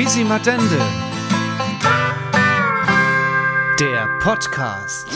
Fisi 0.00 0.24
Matende. 0.24 0.78
Der 3.78 4.08
Podcast. 4.18 5.06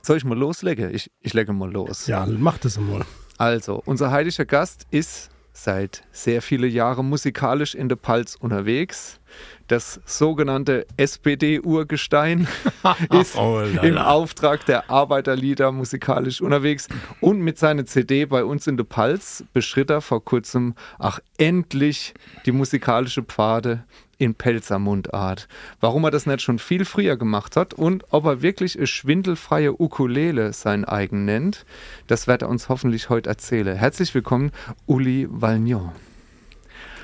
Soll 0.00 0.16
ich 0.16 0.24
mal 0.24 0.38
loslegen? 0.38 0.94
Ich, 0.94 1.10
ich 1.20 1.34
lege 1.34 1.52
mal 1.52 1.70
los. 1.70 2.06
Ja, 2.06 2.24
mach 2.24 2.56
das 2.56 2.78
mal. 2.78 3.04
Also, 3.36 3.82
unser 3.84 4.10
heiliger 4.10 4.46
Gast 4.46 4.86
ist 4.90 5.28
seit 5.56 6.02
sehr 6.10 6.42
viele 6.42 6.66
Jahre 6.66 7.04
musikalisch 7.04 7.74
in 7.74 7.88
der 7.88 7.96
Palz 7.96 8.34
unterwegs. 8.34 9.20
Das 9.68 10.00
sogenannte 10.04 10.86
SPD-Urgestein 10.96 12.46
ist 13.20 13.36
Oh, 13.36 13.60
im 13.60 13.96
Auftrag 13.96 14.66
der 14.66 14.90
Arbeiterlieder 14.90 15.72
musikalisch 15.72 16.42
unterwegs 16.42 16.88
und 17.20 17.40
mit 17.40 17.58
seiner 17.58 17.86
CD 17.86 18.26
bei 18.26 18.44
uns 18.44 18.66
in 18.66 18.76
der 18.76 18.84
Palz 18.84 19.44
beschritt 19.52 19.90
er 19.90 20.00
vor 20.00 20.24
kurzem, 20.24 20.74
ach 20.98 21.20
endlich, 21.38 22.14
die 22.44 22.52
musikalische 22.52 23.22
Pfade 23.22 23.84
in 24.18 24.34
Pelzer 24.34 24.78
Mundart. 24.78 25.48
Warum 25.80 26.04
er 26.04 26.10
das 26.10 26.26
nicht 26.26 26.42
schon 26.42 26.58
viel 26.58 26.84
früher 26.84 27.16
gemacht 27.16 27.56
hat 27.56 27.74
und 27.74 28.04
ob 28.10 28.24
er 28.26 28.42
wirklich 28.42 28.76
eine 28.76 28.86
schwindelfreie 28.86 29.72
Ukulele 29.80 30.52
sein 30.52 30.84
eigen 30.84 31.24
nennt, 31.24 31.64
das 32.06 32.26
wird 32.26 32.42
er 32.42 32.48
uns 32.48 32.68
hoffentlich 32.68 33.08
heute 33.10 33.28
erzählen. 33.28 33.76
Herzlich 33.76 34.14
willkommen, 34.14 34.52
Uli 34.86 35.26
Valgnon. 35.30 35.92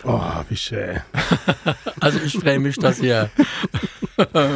Oh, 0.04 0.20
wie 0.48 0.56
schön. 0.56 1.00
Also 2.00 2.18
ich 2.24 2.32
freue 2.32 2.58
mich, 2.58 2.76
dass 2.78 3.00
ihr 3.00 3.30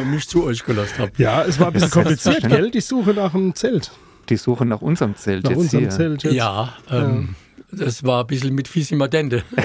mich 0.05 0.27
zu 0.27 0.43
euch 0.43 0.63
gelassen 0.63 0.95
habt. 0.99 1.19
Ja, 1.19 1.43
es 1.43 1.59
war 1.59 1.67
ein 1.67 1.73
bisschen 1.73 1.91
kompliziert, 1.91 2.47
gell? 2.49 2.71
Die 2.71 2.81
Suche 2.81 3.13
nach 3.13 3.35
einem 3.35 3.53
Zelt. 3.53 3.91
Die 4.29 4.37
Suche 4.37 4.65
nach 4.65 4.81
unserem 4.81 5.15
Zelt 5.15 5.43
Nach 5.43 5.51
jetzt 5.51 5.59
unserem 5.59 5.81
hier. 5.81 5.89
Zelt 5.91 6.23
jetzt. 6.23 6.33
Ja, 6.33 6.73
ähm, 6.89 7.35
das 7.75 8.03
war 8.03 8.21
ein 8.23 8.27
bisschen 8.27 8.53
mit 8.55 8.67
Fisimadente. 8.67 9.43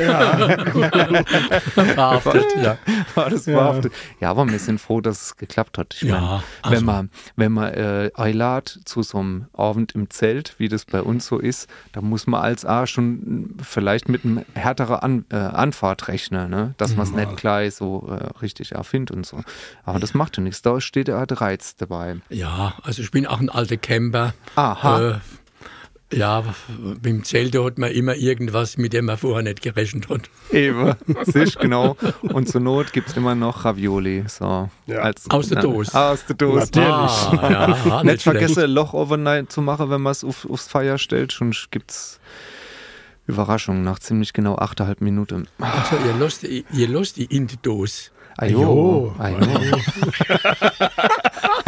Verhaftet, 1.74 2.46
ja. 2.62 2.78
War 3.14 3.30
das 3.30 3.46
Ja. 3.46 3.56
verhaftet? 3.58 3.92
Ja, 4.20 4.30
aber 4.30 4.48
wir 4.48 4.58
sind 4.58 4.80
froh, 4.80 5.00
dass 5.00 5.22
es 5.22 5.36
geklappt 5.36 5.78
hat. 5.78 5.94
Ich 5.94 6.02
Ja, 6.02 6.20
meine, 6.20 6.42
also- 6.62 6.76
wenn 6.76 6.84
man, 6.84 7.10
wenn 7.36 7.52
man 7.52 7.72
äh, 7.74 8.10
einlädt 8.14 8.80
zu 8.84 9.02
so 9.02 9.18
einem 9.18 9.46
Abend 9.52 9.92
im 9.94 10.10
Zelt, 10.10 10.54
wie 10.58 10.68
das 10.68 10.84
bei 10.84 11.02
uns 11.02 11.26
so 11.26 11.38
ist, 11.38 11.68
da 11.92 12.00
muss 12.00 12.26
man 12.26 12.40
als 12.42 12.64
A 12.64 12.86
schon 12.86 13.56
vielleicht 13.62 14.08
mit 14.08 14.24
einem 14.24 14.44
härteren 14.54 14.96
An, 14.96 15.24
äh, 15.30 15.36
Anfahrt 15.36 16.08
rechnen, 16.08 16.50
ne? 16.50 16.74
dass 16.76 16.96
man 16.96 17.06
es 17.06 17.12
nicht 17.12 17.36
gleich 17.36 17.74
so 17.74 18.08
äh, 18.08 18.38
richtig 18.40 18.72
erfindet 18.72 19.10
und 19.16 19.26
so. 19.26 19.40
Aber 19.84 19.98
das 19.98 20.14
macht 20.14 20.36
ja 20.36 20.42
nichts, 20.42 20.62
da 20.62 20.80
steht 20.80 21.08
ja 21.08 21.24
der 21.26 21.40
Reiz 21.40 21.76
dabei. 21.76 22.16
Ja, 22.28 22.74
also 22.82 23.02
ich 23.02 23.10
bin 23.10 23.26
auch 23.26 23.40
ein 23.40 23.48
alter 23.50 23.76
Camper. 23.76 24.34
Aha. 24.56 25.20
Ja, 26.12 26.42
mit 26.82 27.04
dem 27.04 27.22
Zelt 27.24 27.56
hat 27.56 27.78
man 27.78 27.92
immer 27.92 28.16
irgendwas, 28.16 28.76
mit 28.76 28.92
dem 28.92 29.04
man 29.04 29.16
vorher 29.16 29.42
nicht 29.44 29.62
gerechnet 29.62 30.08
hat. 30.08 30.22
Eben, 30.50 30.94
sicher, 31.24 31.60
genau. 31.60 31.96
Und 32.22 32.48
zur 32.48 32.60
Not 32.60 32.92
gibt 32.92 33.10
es 33.10 33.16
immer 33.16 33.34
noch 33.36 33.64
Ravioli. 33.64 34.24
So, 34.26 34.68
Ja. 34.86 34.98
als, 34.98 35.30
Aus 35.30 35.48
der 35.48 35.62
Dose. 35.62 35.96
Aus 35.96 36.26
der 36.26 36.34
Dose. 36.36 36.66
Natürlich. 36.74 36.88
Ah, 36.90 37.50
ja, 37.50 38.02
Nicht 38.02 38.04
nicht 38.12 38.22
vergessen, 38.22 38.64
ein 38.64 38.70
Loch 38.70 38.92
overnight 38.92 39.52
zu 39.52 39.62
machen, 39.62 39.88
wenn 39.90 40.00
man 40.02 40.10
es 40.10 40.24
auf, 40.24 40.48
aufs 40.50 40.66
Feuer 40.68 40.98
stellt. 40.98 41.32
Schon 41.32 41.54
gibt's 41.70 42.18
Überraschungen 43.28 43.84
nach 43.84 44.00
ziemlich 44.00 44.32
genau 44.32 44.56
8,5 44.56 44.96
Minuten. 45.00 45.46
Also 45.58 45.96
ihr 46.04 46.14
lasst, 46.18 46.42
ihr 46.42 46.88
lasst 46.88 47.16
die 47.18 47.24
in 47.26 47.46
die 47.46 47.56
Dose. 47.62 48.10
Ajo. 48.36 49.14
Ajo. 49.18 49.36
Ajo. 49.36 49.38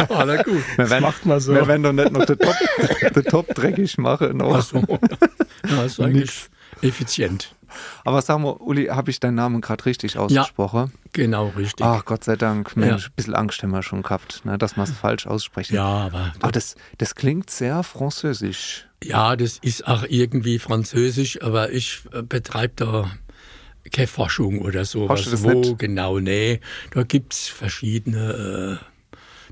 Na 0.09 0.43
gut. 0.43 0.63
Wir 0.77 0.89
werden, 0.89 1.01
macht 1.03 1.25
man 1.25 1.39
so. 1.39 1.53
Wir 1.53 1.67
werden 1.67 1.83
doch 1.83 1.93
nicht 1.93 2.11
noch 2.11 2.25
den 2.25 2.37
Top, 2.39 2.55
den 3.15 3.23
Top 3.25 3.47
dreckig 3.55 3.97
machen. 3.97 4.37
Noch. 4.37 4.55
Ach 4.57 4.61
so. 4.61 4.77
Ja, 4.79 4.97
das 5.83 5.85
ist 5.93 5.99
eigentlich 5.99 6.31
effizient. 6.81 7.55
Aber 8.03 8.21
sag 8.21 8.37
mal, 8.39 8.51
Uli, 8.51 8.85
habe 8.85 9.09
ich 9.09 9.19
deinen 9.19 9.33
Namen 9.35 9.59
gerade 9.59 9.85
richtig 9.85 10.17
ausgesprochen? 10.19 10.91
Genau, 11.13 11.47
richtig. 11.57 11.83
Ach, 11.83 12.05
Gott 12.05 12.23
sei 12.23 12.35
Dank. 12.35 12.75
Mensch, 12.77 13.03
Ja. 13.03 13.07
ein 13.09 13.13
bisschen 13.15 13.33
Angst 13.35 13.63
haben 13.63 13.71
wir 13.71 13.81
schon 13.81 14.03
gehabt, 14.03 14.45
ne, 14.45 14.59
dass 14.59 14.75
wir 14.77 14.83
es 14.83 14.91
falsch 14.91 15.25
aussprechen. 15.25 15.73
ja, 15.75 15.83
aber 15.85 16.33
Aber 16.39 16.51
das, 16.51 16.75
das 16.99 17.15
klingt 17.15 17.49
sehr 17.49 17.81
französisch. 17.81 18.87
Ja, 19.03 19.35
das 19.35 19.57
ist 19.57 19.87
auch 19.87 20.03
irgendwie 20.07 20.59
französisch, 20.59 21.41
aber 21.41 21.71
ich 21.71 22.03
äh, 22.13 22.21
betreibe 22.21 22.73
da 22.75 23.11
keine 23.91 24.07
Forschung 24.07 24.59
oder 24.59 24.85
so. 24.85 25.09
Hast 25.09 25.25
du 25.27 25.31
das 25.31 25.43
wo 25.43 25.49
nicht? 25.51 25.79
genau, 25.79 26.19
nee. 26.19 26.59
Da 26.91 27.03
gibt's 27.03 27.47
verschiedene. 27.47 28.79
Äh, 28.81 28.85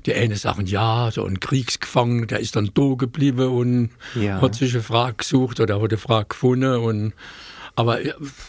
die 0.06 0.14
eine 0.14 0.34
sagen, 0.34 0.66
ja, 0.66 1.10
so 1.12 1.24
ein 1.24 1.38
Kriegsgefangener, 1.38 2.26
der 2.26 2.40
ist 2.40 2.56
dann 2.56 2.72
da 2.74 2.94
geblieben 2.96 3.48
und 3.50 3.90
Ja. 4.20 4.40
hat 4.40 4.56
sich 4.56 4.72
eine 4.74 4.82
Frage 4.82 5.14
gesucht 5.18 5.60
oder 5.60 5.80
hat 5.80 5.90
eine 5.92 5.96
Frage 5.98 6.26
gefunden. 6.30 6.74
Und, 6.74 7.12
aber 7.76 8.00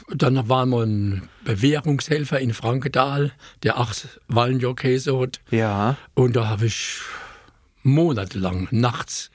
dann 0.09 0.49
war 0.49 0.66
mal 0.66 0.88
ein 0.88 1.29
Bewährungshelfer 1.45 2.39
in 2.39 2.55
Frankenthal, 2.55 3.33
der 3.61 3.77
auch 3.77 3.91
Wallenjokäse 4.29 5.19
hat. 5.19 5.41
Ja. 5.51 5.95
Und 6.15 6.35
da 6.35 6.47
habe 6.47 6.65
ich 6.65 6.97
monatelang 7.83 8.67
nachts 8.71 9.29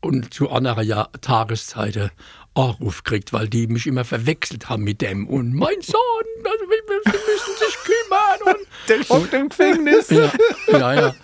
und 0.00 0.32
zu 0.34 0.50
anderer 0.50 0.82
Jahr 0.82 1.10
Tageszeiten 1.20 2.10
Anruf 2.54 3.04
gekriegt, 3.04 3.32
weil 3.32 3.48
die 3.48 3.66
mich 3.66 3.86
immer 3.86 4.04
verwechselt 4.04 4.68
haben 4.68 4.82
mit 4.84 5.00
dem. 5.00 5.26
Und 5.28 5.54
mein 5.54 5.80
Sohn, 5.80 5.96
also, 6.44 6.64
Sie 7.04 7.10
müssen 7.10 7.58
sich 7.58 7.76
kümmern. 7.84 8.56
Und 8.56 8.66
Der 8.88 9.08
hockt 9.08 9.32
im 9.34 9.48
Gefängnis. 9.48 10.10
ja, 10.10 10.30
ja, 10.72 10.94
ja. 10.94 11.14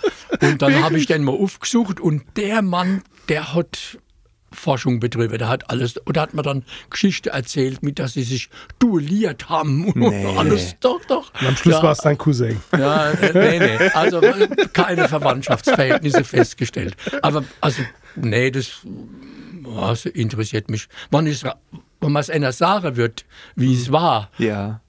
Und 0.40 0.62
dann 0.62 0.82
habe 0.82 0.98
ich 0.98 1.06
den 1.06 1.24
mal 1.24 1.32
aufgesucht 1.32 2.00
und 2.00 2.22
der 2.36 2.62
Mann, 2.62 3.02
der 3.28 3.54
hat 3.54 3.98
Forschung 4.52 5.00
betrieben, 5.00 5.36
der 5.36 5.48
hat 5.48 5.68
alles, 5.70 6.00
oder 6.06 6.22
hat 6.22 6.32
mir 6.32 6.42
dann 6.42 6.64
Geschichte 6.88 7.30
erzählt, 7.30 7.82
mit 7.82 7.98
dass 7.98 8.14
sie 8.14 8.22
sich 8.22 8.48
duelliert 8.78 9.48
haben 9.50 9.86
und 9.86 9.96
Nee. 9.96 10.34
alles. 10.38 10.76
Doch, 10.80 11.04
doch. 11.06 11.32
Und 11.40 11.46
am 11.48 11.56
Schluss 11.56 11.74
ja, 11.74 11.82
war 11.82 11.92
es 11.92 11.98
dein 11.98 12.16
Cousin. 12.16 12.60
ja, 12.72 13.10
äh, 13.10 13.58
nee, 13.58 13.58
nee. 13.78 13.88
Also 13.92 14.20
keine 14.72 15.08
Verwandtschaftsverhältnisse 15.08 16.24
festgestellt. 16.24 16.96
Aber 17.22 17.44
also, 17.60 17.82
nee, 18.14 18.50
das, 18.50 18.80
das 19.76 20.06
interessiert 20.06 20.70
mich. 20.70 20.88
Wenn, 21.10 21.26
ich, 21.26 21.42
wenn 22.00 22.12
man 22.12 22.20
es 22.20 22.30
einer 22.30 22.52
sagen 22.52 22.96
wird, 22.96 23.24
wie 23.54 23.74
es 23.74 23.90
war, 23.92 24.30
Ja. 24.38 24.80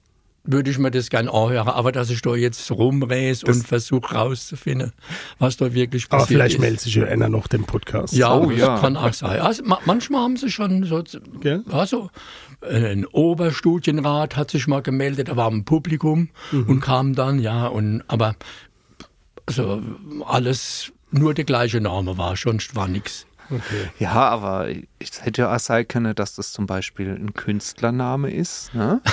würde 0.44 0.70
ich 0.70 0.78
mir 0.78 0.90
das 0.90 1.10
gern 1.10 1.28
anhören. 1.28 1.68
Aber 1.68 1.92
dass 1.92 2.08
ich 2.10 2.22
da 2.22 2.34
jetzt 2.34 2.70
rumräse 2.70 3.44
und 3.46 3.66
versuche 3.66 4.14
rauszufinden, 4.14 4.92
was 5.38 5.56
da 5.58 5.74
wirklich 5.74 6.06
Aber 6.08 6.18
passiert 6.22 6.38
vielleicht 6.38 6.54
ist. 6.56 6.60
meldet 6.60 6.80
sich 6.80 6.94
ja 6.94 7.04
einer 7.04 7.28
noch 7.28 7.46
den 7.48 7.64
Podcast. 7.64 8.14
Ja, 8.14 8.34
Oh, 8.34 8.50
ja. 8.50 8.78
kann 8.78 8.96
auch 8.96 9.12
sein. 9.12 9.40
Also, 9.40 9.62
ma 9.64 9.78
manchmal 9.84 10.22
haben 10.22 10.36
sie 10.36 10.50
schon 10.50 10.84
so, 10.84 11.02
Gell? 11.40 11.64
also 11.70 12.10
ein 12.62 13.04
Oberstudienrat 13.06 14.36
hat 14.36 14.50
sich 14.50 14.66
mal 14.66 14.82
gemeldet, 14.82 15.28
da 15.28 15.36
war 15.36 15.50
ein 15.50 15.64
Publikum 15.64 16.30
Mhm. 16.50 16.64
und 16.68 16.80
kam 16.80 17.14
dann, 17.14 17.38
ja, 17.40 17.66
und 17.66 18.02
aber 18.08 18.34
also 19.46 19.80
alles 20.26 20.92
nur 21.10 21.34
der 21.34 21.44
gleiche 21.44 21.80
Name 21.80 22.18
war, 22.18 22.36
sonst 22.36 22.74
war 22.74 22.88
nichts. 22.88 23.26
Okay. 23.50 23.90
Ja, 23.98 24.28
aber 24.28 24.68
ich 24.68 25.10
hätte 25.20 25.42
ja 25.42 25.54
auch 25.54 25.58
sein 25.58 25.88
können, 25.88 26.14
dass 26.14 26.34
das 26.34 26.52
zum 26.52 26.66
Beispiel 26.66 27.10
ein 27.10 27.34
Künstlername 27.34 28.30
ist. 28.30 28.74
Ne? 28.74 29.00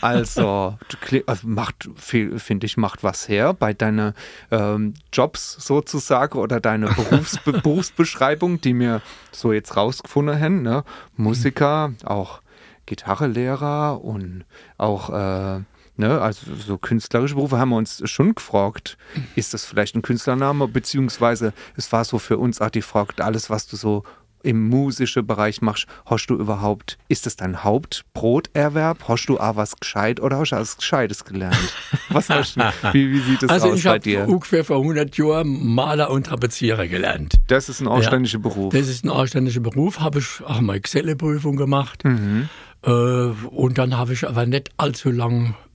Also, 0.00 0.78
also 1.26 1.46
macht, 1.46 1.88
finde 1.96 2.66
ich, 2.66 2.76
macht 2.76 3.02
was 3.02 3.28
her 3.28 3.52
bei 3.52 3.72
deinen 3.74 4.14
ähm, 4.50 4.94
Jobs 5.12 5.56
sozusagen 5.58 6.38
oder 6.38 6.60
deine 6.60 6.86
Berufsbe 7.10 7.52
Berufsbeschreibung, 7.52 8.60
die 8.60 8.74
mir 8.74 9.02
so 9.32 9.52
jetzt 9.52 9.76
rausgefunden 9.76 10.40
haben. 10.40 10.62
Ne? 10.62 10.84
Musiker, 11.16 11.92
auch 12.04 12.42
Gitarrelehrer 12.86 14.02
und 14.02 14.44
auch 14.78 15.10
äh, 15.10 15.60
Ne, 15.96 16.20
also 16.20 16.54
so 16.54 16.78
künstlerische 16.78 17.34
Berufe 17.34 17.58
haben 17.58 17.68
wir 17.68 17.76
uns 17.76 18.02
schon 18.08 18.34
gefragt, 18.34 18.96
ist 19.36 19.52
das 19.52 19.66
vielleicht 19.66 19.94
ein 19.94 20.00
Künstlername, 20.00 20.66
beziehungsweise 20.66 21.52
es 21.76 21.92
war 21.92 22.04
so 22.04 22.18
für 22.18 22.38
uns 22.38 22.62
auch 22.62 22.70
die 22.70 22.80
Frage, 22.80 23.22
alles 23.22 23.50
was 23.50 23.66
du 23.66 23.76
so 23.76 24.02
im 24.42 24.68
musischen 24.68 25.26
Bereich 25.26 25.62
machst, 25.62 25.86
hast 26.06 26.26
du 26.26 26.34
überhaupt, 26.34 26.98
ist 27.08 27.26
das 27.26 27.36
dein 27.36 27.62
Hauptbroterwerb? 27.62 29.08
Hast 29.08 29.26
du 29.26 29.38
auch 29.38 29.56
was 29.56 29.76
gescheit 29.76 30.20
oder 30.20 30.38
hast 30.38 30.50
du 30.50 30.56
alles 30.56 30.76
Gescheites 30.76 31.24
gelernt? 31.24 31.74
Was 32.08 32.28
hast 32.28 32.56
du, 32.56 32.60
wie, 32.92 33.12
wie 33.12 33.20
sieht 33.20 33.42
das 33.42 33.50
Also 33.50 33.70
aus 33.70 33.78
ich 33.78 33.84
bei 33.84 33.90
habe 33.90 34.00
dir? 34.00 34.28
ungefähr 34.28 34.64
vor 34.64 34.78
100 34.78 35.16
Jahren 35.16 35.74
Maler 35.74 36.10
und 36.10 36.26
Tapezierer 36.26 36.88
gelernt. 36.88 37.34
Das 37.46 37.68
ist 37.68 37.80
ein 37.80 37.88
anständiger 37.88 38.38
Beruf. 38.38 38.72
Das 38.72 38.88
ist 38.88 39.04
ein 39.04 39.10
anständiger 39.10 39.60
Beruf, 39.60 40.00
habe 40.00 40.18
ich 40.18 40.42
auch 40.44 40.60
mal 40.60 40.76
Excel-Prüfung 40.76 41.56
gemacht. 41.56 42.04
Mhm. 42.04 42.48
Äh, 42.84 42.90
und 42.90 43.78
dann 43.78 43.96
habe 43.96 44.12
ich 44.12 44.26
aber 44.28 44.46
nicht 44.46 44.70
allzu 44.76 45.10
lang 45.10 45.50
äh, 45.50 45.71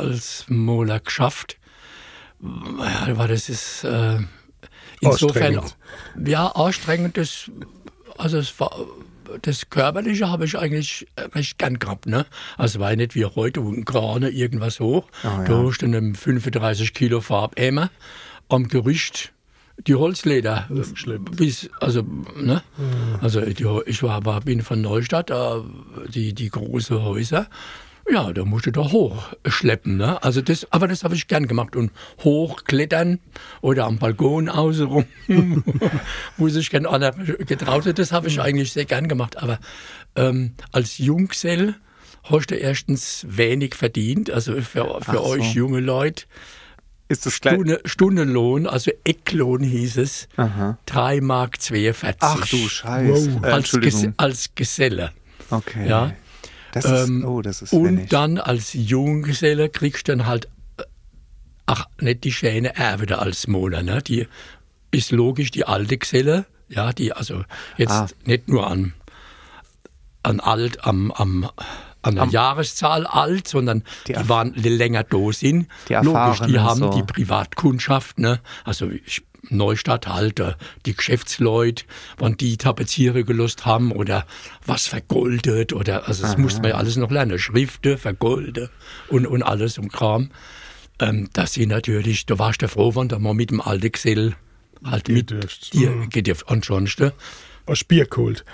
als 0.00 0.44
Maler 0.48 1.00
geschafft. 1.00 1.56
Ja, 3.06 3.26
das 3.26 3.48
ist 3.48 3.84
äh, 3.84 4.18
insofern 5.00 5.60
ja 6.24 6.46
anstrengend. 6.48 7.16
Das, 7.16 7.50
also 8.16 8.38
es 8.38 8.58
war 8.58 8.74
das 9.42 9.70
Körperliche 9.70 10.28
habe 10.28 10.44
ich 10.44 10.58
eigentlich 10.58 11.06
recht 11.34 11.58
gern 11.58 11.78
gehabt. 11.78 12.06
Ne? 12.06 12.26
Also 12.56 12.78
es 12.78 12.80
war 12.80 12.94
nicht 12.96 13.14
wie 13.14 13.24
heute, 13.24 13.64
wo 13.64 13.70
gerade 13.70 14.28
irgendwas 14.28 14.80
hoch. 14.80 15.06
Da 15.22 15.44
ja. 15.44 15.66
hast 15.66 15.82
du 15.82 15.86
einen 15.86 16.14
35 16.14 16.94
Kilo 16.94 17.20
Farbeimer 17.20 17.90
am 18.48 18.66
Gerücht 18.66 19.32
die 19.86 19.94
Holzleder. 19.94 20.68
Bis, 21.32 21.70
also, 21.80 22.02
ne? 22.36 22.62
Also 23.20 23.40
die, 23.40 23.66
ich 23.86 24.02
war, 24.02 24.24
war, 24.24 24.40
bin 24.42 24.62
von 24.62 24.80
Neustadt, 24.80 25.30
äh, 25.30 25.60
die, 26.08 26.34
die 26.34 26.50
großen 26.50 27.02
Häuser. 27.02 27.48
Ja, 28.12 28.32
da 28.32 28.44
musste 28.44 28.72
da 28.72 28.80
hochschleppen. 28.80 29.96
Ne? 29.96 30.22
Also 30.22 30.42
das, 30.42 30.66
aber 30.72 30.88
das 30.88 31.04
habe 31.04 31.14
ich 31.14 31.28
gern 31.28 31.46
gemacht. 31.46 31.76
Und 31.76 31.92
hochklettern 32.24 33.20
oder 33.60 33.86
am 33.86 33.98
Balkon 33.98 34.48
außenrum, 34.48 35.04
wo 36.36 36.48
sich 36.48 36.70
kein 36.70 36.86
anderer 36.86 37.12
getraut 37.12 37.86
hat, 37.86 37.98
das 37.98 38.12
habe 38.12 38.28
ich 38.28 38.40
eigentlich 38.40 38.72
sehr 38.72 38.84
gern 38.84 39.06
gemacht. 39.06 39.36
Aber 39.40 39.60
ähm, 40.16 40.54
als 40.72 40.98
Junggesell 40.98 41.76
hast 42.24 42.50
du 42.50 42.56
erstens 42.56 43.24
wenig 43.28 43.74
verdient. 43.74 44.30
Also 44.30 44.54
für, 44.60 45.00
für 45.00 45.12
so. 45.12 45.24
euch 45.24 45.54
junge 45.54 45.80
Leute. 45.80 46.24
Ist 47.08 47.26
das 47.26 47.40
gleich? 47.40 47.54
Stunde, 47.54 47.80
Stundenlohn, 47.84 48.66
also 48.68 48.92
Ecklohn 49.02 49.64
hieß 49.64 49.96
es, 49.96 50.28
Aha. 50.36 50.78
3 50.86 51.20
Mark 51.20 51.60
42. 51.60 52.16
Ach 52.20 52.46
du 52.46 52.56
Scheiße. 52.56 53.34
Wow. 53.34 53.44
Äh, 53.44 53.50
als, 53.50 53.72
Ges 53.72 54.08
als 54.16 54.50
Geselle. 54.54 55.10
Okay. 55.50 55.88
Ja. 55.88 56.12
Das 56.72 56.84
ist, 56.84 57.08
Ähm, 57.08 57.24
oh, 57.24 57.42
das 57.42 57.62
ist 57.62 57.72
Und 57.72 57.84
wenig. 57.84 58.08
dann 58.10 58.38
als 58.38 58.72
Junggeselle 58.74 59.68
kriegst 59.68 60.08
du 60.08 60.12
dann 60.16 60.26
halt, 60.26 60.46
äh, 60.78 60.82
ach, 61.66 61.86
nicht 62.00 62.24
die 62.24 62.32
schöne 62.32 62.76
Erbe 62.76 63.06
da 63.06 63.16
als 63.16 63.46
Monat, 63.46 63.84
ne? 63.84 64.02
Die 64.02 64.26
ist 64.90 65.10
logisch 65.12 65.50
die 65.50 65.64
alte 65.66 65.98
Geselle, 65.98 66.46
ja, 66.68 66.92
die 66.92 67.12
also 67.12 67.44
jetzt 67.76 67.90
Ah. 67.92 68.06
nicht 68.24 68.48
nur 68.48 68.66
an, 68.70 68.92
an 70.22 70.40
alt, 70.40 70.84
am, 70.84 71.10
am, 71.12 71.48
an 72.02 72.14
der 72.14 72.26
Jahreszahl 72.26 73.06
alt, 73.06 73.46
sondern 73.48 73.82
Die 74.06 74.12
die, 74.14 74.28
waren 74.28 74.52
länger 74.54 75.04
da 75.04 75.32
sind. 75.32 75.68
Die 75.88 75.94
Logisch, 75.94 76.40
die 76.46 76.58
haben 76.58 76.78
so. 76.80 76.90
die 76.90 77.02
Privatkundschaft, 77.02 78.18
ne? 78.18 78.40
Also 78.64 78.88
ich, 78.90 79.22
Neustadthalter, 79.48 80.56
die 80.86 80.94
Geschäftsleute, 80.94 81.84
wann 82.18 82.36
die 82.36 82.56
Tapeziere 82.56 83.24
gelost 83.24 83.66
haben 83.66 83.92
oder 83.92 84.26
was 84.66 84.86
vergoldet 84.86 85.72
oder, 85.72 86.06
also 86.08 86.22
das 86.22 86.36
musste 86.36 86.60
man 86.60 86.70
ja 86.70 86.76
alles 86.76 86.96
noch 86.96 87.10
lernen, 87.10 87.38
Schriften, 87.38 87.98
vergolden 87.98 88.68
und, 89.08 89.26
und 89.26 89.42
alles 89.42 89.78
und 89.78 89.92
Kram. 89.92 90.30
Ähm, 91.00 91.28
das 91.32 91.54
sind 91.54 91.70
natürlich, 91.70 92.26
da 92.26 92.38
warst 92.38 92.62
du 92.62 92.68
froh, 92.68 92.94
wenn 92.94 93.08
du 93.08 93.18
mal 93.18 93.34
mit 93.34 93.50
dem 93.50 93.60
alten 93.60 93.90
Gesell 93.92 94.34
halt 94.84 95.08
mit 95.08 95.28
Gedürft. 95.28 95.72
dir 95.72 96.06
gedürft. 96.08 96.48
Ansonsten, 96.48 97.12
Was 97.66 97.84
Bier 97.84 98.06
geholt. 98.06 98.44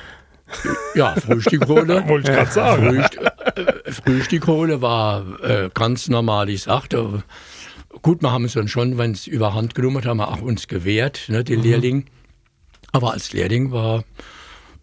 ja, 0.95 1.15
Frühstück 1.15 1.67
holen. 1.67 1.89
Wollte 2.09 2.31
ich 2.31 2.37
gerade 2.37 2.51
sagen. 2.51 2.87
Frühst 2.95 3.17
äh, 3.57 3.93
Frühstück 3.93 4.47
holen 4.47 4.81
war 4.81 5.41
äh, 5.43 5.71
ganz 5.75 6.09
normal, 6.09 6.49
ich 6.49 6.63
sagte. 6.63 7.23
Gut, 8.03 8.23
wir 8.23 8.31
haben 8.33 8.45
es 8.45 8.53
dann 8.55 8.69
schon, 8.69 8.99
wenn 8.99 9.13
es 9.13 9.27
überhand 9.27 9.75
genommen 9.75 9.99
hat, 9.99 10.07
haben 10.07 10.19
wir 10.19 10.29
auch 10.29 10.43
uns 10.43 10.69
gewehrt, 10.69 11.25
ne, 11.29 11.45
die 11.45 11.57
Lehrling. 11.57 12.07
Aber 12.93 13.13
als 13.13 13.33
Lehrling 13.33 13.73
war, 13.73 14.05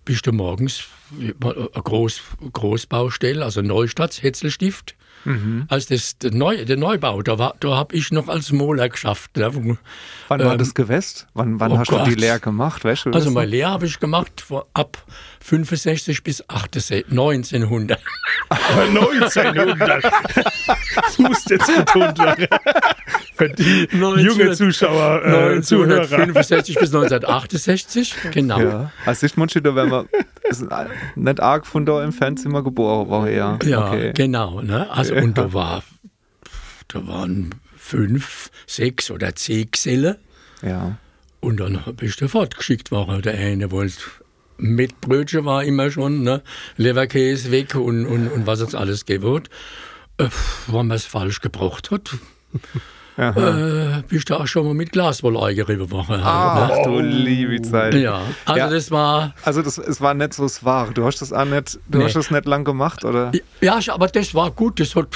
bist 0.06 0.28
du 0.28 0.32
morgens 0.32 0.84
äh, 1.20 1.34
eine 1.44 1.68
Groß, 1.84 2.22
Großbaustelle, 2.54 3.44
also 3.44 3.62
Neustadt, 3.62 4.22
Hetzelstift. 4.22 4.96
Als 5.70 5.86
das 5.86 6.18
der, 6.18 6.32
Neu, 6.34 6.66
der 6.66 6.76
Neubau, 6.76 7.22
da, 7.22 7.40
war- 7.40 7.56
da 7.62 7.78
habe 7.78 7.96
ich 7.96 8.12
noch 8.12 8.28
als 8.28 8.52
Moler 8.52 8.90
geschafft. 8.90 9.38
Ne? 9.38 9.78
wann 10.28 10.40
war 10.44 10.52
ähm, 10.52 10.58
das 10.58 10.74
Gewest? 10.74 11.28
Wann, 11.34 11.62
wann 11.62 11.72
oh 11.72 11.78
hast 11.78 11.92
du 11.92 11.98
die 12.00 12.10
Gott. 12.12 12.20
Lehre 12.20 12.42
gemacht? 12.42 12.84
Weißt 12.84 13.06
du 13.06 13.12
Also 13.12 13.32
meine? 13.32 13.50
Lehre 13.50 13.70
habe 13.72 13.86
ich 13.86 14.02
gemacht 14.02 14.44
ab 14.74 15.02
65 15.40 16.24
bis 16.24 16.44
68, 16.50 17.06
1900. 17.10 18.02
Aber 18.50 18.82
1900. 18.82 20.04
Das 20.96 21.18
muss 21.20 21.46
jetzt 21.50 21.68
betont. 21.74 22.18
Für 23.36 23.50
die 23.50 23.88
1900 23.92 24.22
junge 24.22 24.52
Zuschauer, 24.52 25.26
äh, 25.26 25.62
Zuhörer. 25.62 26.02
1965 26.02 26.76
bis 26.76 26.94
1968, 26.94 28.16
genau. 28.32 28.60
Ja. 28.60 28.92
Also 29.06 29.26
ich 29.26 29.38
manche, 29.38 29.62
da 29.62 29.76
wenn 29.76 29.90
man 29.90 30.08
ist 30.44 30.66
nicht 31.16 31.40
arg 31.40 31.66
von 31.66 31.86
da 31.86 32.04
im 32.04 32.14
Fernzimmer 32.14 32.64
geboren 32.64 33.10
war, 33.10 33.30
ja. 33.30 33.58
Ja, 33.64 33.88
okay. 33.88 34.12
genau. 34.14 34.62
Ne? 34.62 34.90
Also 34.92 35.16
und 35.16 35.38
da 35.38 35.54
war, 35.54 35.84
da 36.88 37.08
waren 37.08 37.56
fünf, 37.78 38.50
sechs 38.68 39.12
oder 39.12 39.36
zehn 39.36 39.70
Geselle 39.72 40.20
Ja. 40.62 40.98
und 41.40 41.60
dann 41.60 41.82
bist 41.98 42.22
du 42.22 42.28
fortgeschickt 42.28 42.92
worden. 42.92 43.22
Der 43.22 43.34
eine 43.38 43.72
wollte 43.72 43.98
mit 44.58 45.02
Brötchen 45.02 45.46
war 45.46 45.64
immer 45.64 45.92
schon, 45.92 46.24
ne? 46.24 46.42
Leberkäse 46.78 47.52
weg 47.52 47.76
und, 47.76 48.06
und, 48.06 48.28
und 48.30 48.48
was 48.48 48.60
es 48.60 48.76
alles 48.76 49.06
gibt. 49.06 49.50
Äh, 50.18 50.28
wenn 50.68 50.88
man 50.88 50.92
es 50.92 51.06
falsch 51.06 51.42
gebraucht 51.42 51.92
hat, 51.92 52.16
äh, 53.18 54.02
bist 54.08 54.30
du 54.30 54.36
auch 54.36 54.48
schon 54.48 54.66
mal 54.66 54.74
mit 54.74 54.92
Glaswolle 54.92 55.42
eingerieben 55.42 55.90
worden. 55.92 56.20
Ach 56.24 56.70
ne? 56.70 56.82
du 56.84 57.00
liebe 57.00 57.62
Zeit. 57.62 57.94
Ja, 57.96 58.22
also 58.46 58.60
Ja. 58.60 58.70
das 58.70 58.92
war, 58.92 59.34
Also 59.44 59.62
das, 59.62 59.78
es 59.78 60.02
war 60.02 60.14
nicht 60.14 60.34
so 60.34 60.46
es 60.46 60.64
war. 60.64 60.90
Du 60.92 61.06
hast 61.06 61.22
das 61.22 61.32
auch 61.34 61.46
nicht, 61.46 61.80
du 61.88 61.98
Nee. 62.00 62.06
hast 62.06 62.16
das 62.16 62.32
nicht 62.32 62.46
lang 62.46 62.64
gemacht, 62.64 63.06
oder? 63.06 63.32
ja, 63.62 63.80
aber 63.90 64.08
das 64.08 64.34
war 64.34 64.52
gut, 64.52 64.80
das 64.80 64.96
hat, 64.96 65.08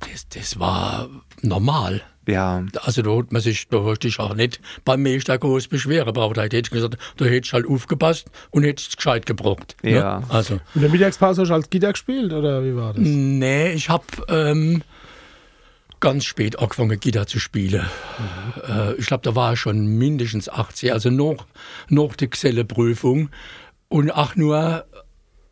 das, 0.00 0.28
das 0.28 0.58
war 0.58 1.08
normal. 1.40 2.02
Ja. 2.28 2.62
Also 2.82 3.02
da 3.02 3.16
hat 3.16 3.32
man 3.32 3.42
sich, 3.42 3.66
da 3.68 3.82
hast 3.82 4.04
dich 4.04 4.20
auch 4.20 4.34
nicht 4.36 4.60
beim 4.84 5.02
Meister 5.02 5.36
groß 5.38 5.66
beschweren 5.66 6.12
braucht. 6.12 6.36
Da 6.36 6.42
hätte 6.42 6.56
ich 6.56 6.70
gesagt, 6.70 6.96
da 7.16 7.24
hättest 7.24 7.52
du 7.52 7.56
halt 7.56 7.66
aufgepasst 7.66 8.30
und 8.50 8.62
hättest 8.62 8.90
es 8.90 8.96
gescheit 8.96 9.26
gebraucht. 9.26 9.74
Ja. 9.82 10.20
Ne? 10.20 10.26
Also, 10.28 10.60
In 10.76 10.82
der 10.82 10.90
Mittagspause 10.90 11.40
hast 11.42 11.48
du 11.48 11.54
als 11.54 11.68
Gitter 11.70 11.90
gespielt, 11.92 12.32
oder 12.32 12.62
wie 12.62 12.76
war 12.76 12.92
das? 12.94 13.02
nee, 13.02 13.72
ich 13.72 13.88
habe 13.88 14.04
ähm, 14.28 14.82
ganz 16.02 16.26
spät 16.26 16.58
angefangen, 16.58 17.00
Gitarre 17.00 17.26
zu 17.26 17.38
spielen. 17.38 17.86
Äh, 18.68 18.94
ich 18.96 19.06
glaube, 19.06 19.22
da 19.22 19.34
war 19.34 19.54
ich 19.54 19.60
schon 19.60 19.86
mindestens 19.86 20.50
80, 20.50 20.92
also 20.92 21.08
noch, 21.08 21.46
noch 21.88 22.14
die 22.16 22.28
Geselleprüfung. 22.28 23.30
Und 23.88 24.10
auch 24.10 24.36
nur 24.36 24.84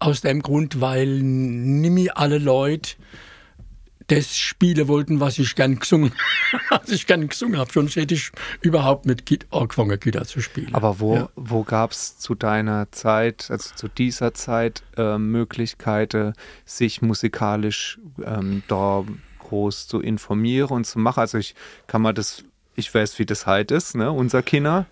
aus 0.00 0.20
dem 0.22 0.42
Grund, 0.42 0.80
weil 0.82 1.06
nicht 1.22 2.16
alle 2.16 2.38
Leute 2.38 2.96
das 4.08 4.36
spielen 4.36 4.88
wollten, 4.88 5.20
was 5.20 5.38
ich 5.38 5.54
gern 5.54 5.78
gesungen, 5.78 6.12
was 6.70 6.88
ich 6.88 7.06
gern 7.06 7.28
gesungen 7.28 7.58
habe. 7.60 7.70
Sonst 7.72 7.94
hätte 7.94 8.14
ich 8.14 8.32
überhaupt 8.60 9.06
mit 9.06 9.24
Git 9.24 9.46
angefangen, 9.52 10.00
Gitarre 10.00 10.26
zu 10.26 10.40
spielen. 10.40 10.74
Aber 10.74 10.98
wo, 10.98 11.14
Ja. 11.14 11.28
wo 11.36 11.62
gab 11.62 11.92
es 11.92 12.18
zu 12.18 12.34
deiner 12.34 12.90
Zeit, 12.90 13.46
also 13.50 13.72
zu 13.76 13.86
dieser 13.86 14.34
Zeit, 14.34 14.82
äh, 14.96 15.16
Möglichkeiten, 15.16 16.32
sich 16.64 17.02
musikalisch 17.02 18.00
ähm, 18.24 18.64
da 18.66 19.04
groß 19.50 19.86
zu 19.88 20.00
informieren 20.00 20.70
und 20.70 20.86
zu 20.86 20.98
machen? 20.98 21.20
Also 21.20 21.38
ich 21.38 21.54
kann 21.86 22.02
mal 22.02 22.14
das, 22.14 22.44
ich 22.76 22.92
weiß, 22.94 23.18
wie 23.18 23.26
das 23.26 23.46
heute 23.46 23.74
ist, 23.74 23.94
ne? 23.94 24.10
Unser 24.10 24.42
Kinder, 24.42 24.86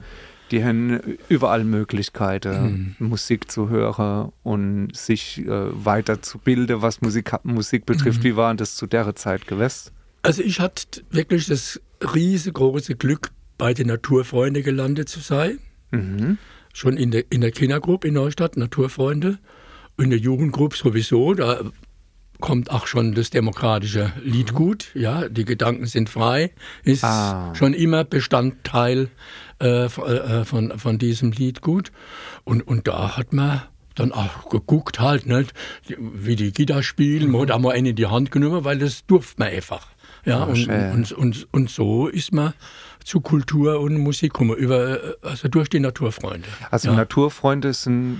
die 0.50 0.64
haben 0.64 1.00
überall 1.28 1.64
Möglichkeiten, 1.64 2.96
Musik 2.98 3.50
zu 3.50 3.68
hören 3.68 4.32
und 4.42 4.94
sich 4.94 5.38
äh, 5.38 5.48
weiterzubilden, 5.48 6.82
was 6.82 7.00
Musik, 7.00 7.32
Musik 7.44 7.86
betrifft. 7.86 8.24
Wie 8.24 8.36
war 8.36 8.54
das 8.54 8.74
zu 8.74 8.86
der 8.86 9.14
Zeit 9.14 9.46
gewesen? 9.46 9.92
Also 10.22 10.42
ich 10.42 10.60
hatte 10.60 11.02
wirklich 11.10 11.46
das 11.46 11.80
riesengroße 12.02 12.96
Glück, 12.96 13.30
bei 13.58 13.74
den 13.74 13.88
Naturfreunden 13.88 14.62
gelandet 14.62 15.08
zu 15.08 15.20
sein. 15.20 15.58
Mhm. 15.90 16.38
Schon 16.72 16.96
in 16.96 17.10
der, 17.10 17.24
in 17.30 17.40
der 17.40 17.50
Kindergruppe 17.50 18.08
in 18.08 18.14
Neustadt, 18.14 18.56
Naturfreunde. 18.56 19.38
In 19.98 20.10
der 20.10 20.18
Jugendgruppe 20.20 20.76
sowieso, 20.76 21.34
da 21.34 21.60
kommt 22.40 22.70
auch 22.70 22.86
schon 22.86 23.14
das 23.14 23.30
demokratische 23.30 24.12
Liedgut. 24.22 24.88
Ja, 24.94 25.28
die 25.28 25.44
Gedanken 25.44 25.86
sind 25.86 26.08
frei. 26.08 26.52
Ist 26.84 27.04
Ah. 27.04 27.54
schon 27.54 27.74
immer 27.74 28.04
Bestandteil 28.04 29.08
äh, 29.58 29.88
von, 29.88 30.06
äh, 30.08 30.44
von, 30.44 30.78
von 30.78 30.98
diesem 30.98 31.32
Liedgut. 31.32 31.90
Und, 32.44 32.66
und 32.66 32.86
da 32.86 33.16
hat 33.16 33.32
man 33.32 33.62
dann 33.96 34.12
auch 34.12 34.48
geguckt 34.48 35.00
halt, 35.00 35.26
nicht, 35.26 35.52
wie 35.98 36.36
die 36.36 36.52
Gitarre 36.52 36.84
spielen. 36.84 37.30
Man 37.32 37.42
hat 37.42 37.50
auch 37.50 37.58
mal 37.58 37.72
einen 37.72 37.86
in 37.86 37.96
die 37.96 38.06
Hand 38.06 38.30
genommen, 38.30 38.62
weil 38.64 38.78
das 38.78 39.04
durfte 39.06 39.34
man 39.38 39.48
einfach. 39.48 39.88
Ja, 40.24 40.44
und, 40.44 40.56
schön. 40.56 40.92
und, 40.92 41.12
und, 41.12 41.48
und 41.52 41.70
so 41.70 42.08
ist 42.08 42.32
man 42.32 42.54
zu 43.04 43.20
Kultur 43.20 43.80
und 43.80 43.96
Musik 43.98 44.34
gekommen, 44.34 44.54
über, 44.56 45.00
also 45.22 45.48
durch 45.48 45.70
die 45.70 45.80
Naturfreunde. 45.80 46.46
Also 46.70 46.90
ja. 46.90 46.96
Naturfreunde 46.96 47.72
sind 47.72 48.18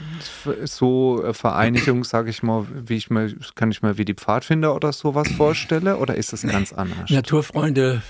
so 0.64 1.22
äh, 1.22 1.34
Vereinigung, 1.34 2.04
sage 2.04 2.30
ich 2.30 2.42
mal, 2.42 2.66
wie 2.86 2.96
ich 2.96 3.10
mir, 3.10 3.34
kann 3.54 3.70
ich 3.70 3.82
mir 3.82 3.98
wie 3.98 4.06
die 4.06 4.14
Pfadfinder 4.14 4.74
oder 4.74 4.92
sowas 4.92 5.28
vorstelle, 5.36 5.98
oder 5.98 6.14
ist 6.14 6.32
das 6.32 6.42
ganz 6.42 6.72
anders? 6.72 7.10
Naturfreunde 7.10 8.02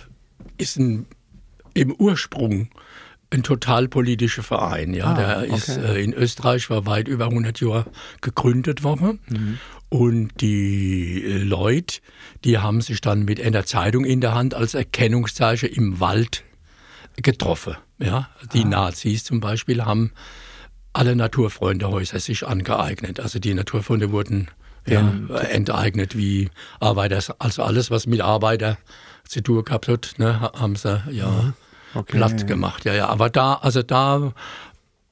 ist 0.57 0.79
ein, 0.79 1.07
im 1.75 1.93
Ursprung 1.95 2.69
ein 3.31 3.43
total 3.43 3.89
politischer 3.89 4.43
Verein. 4.43 4.95
Ja, 4.95 5.07
Ah, 5.07 5.15
der 5.15 5.45
ist 5.45 5.69
okay. 5.69 5.99
äh, 5.99 6.03
in 6.05 6.13
Österreich 6.15 6.71
war 6.71 6.87
weit 6.87 7.09
über 7.09 7.27
100 7.27 7.61
Jahre 7.61 7.87
gegründet 8.21 8.83
worden. 8.85 9.19
Mhm. 9.29 9.59
Und 9.91 10.41
die 10.41 11.23
äh, 11.25 11.39
Leute, 11.39 12.01
die 12.45 12.59
haben 12.59 12.81
sich 12.81 13.01
dann 13.01 13.25
mit 13.25 13.41
einer 13.41 13.65
Zeitung 13.65 14.05
in 14.05 14.21
der 14.21 14.35
Hand 14.35 14.55
als 14.55 14.75
Erkennungszeichen 14.75 15.69
im 15.69 16.01
Wald 16.01 16.45
getroffen. 17.17 17.77
Ja, 17.99 18.29
die 18.53 18.63
Ah. 18.65 18.69
Nazis 18.69 19.25
zum 19.25 19.41
Beispiel 19.41 19.85
haben 19.85 20.13
alle 20.93 21.15
Naturfreundehäuser 21.17 22.19
sich 22.21 22.47
angeeignet. 22.47 23.21
Also 23.21 23.39
die 23.39 23.55
Naturfreunde 23.55 24.11
wurden 24.13 24.49
ja, 24.87 25.13
enteignet 25.51 26.17
wie 26.17 26.49
Arbeiter. 26.81 27.23
Also 27.39 27.63
alles, 27.63 27.91
was 27.91 28.07
mit 28.07 28.21
Arbeiter 28.23 28.79
zu 29.25 29.43
tun 29.43 29.65
gehabt 29.65 29.87
hat, 29.89 30.15
ne, 30.17 30.41
haben 30.41 30.77
sie 30.77 31.03
ja 31.11 31.53
Okay. 31.95 32.17
platt 32.17 32.47
gemacht. 32.47 32.85
Ja, 32.85 32.95
ja. 32.95 33.09
Aber 33.09 33.31
da, 33.31 33.55
also 33.55 33.83
da 33.83 34.33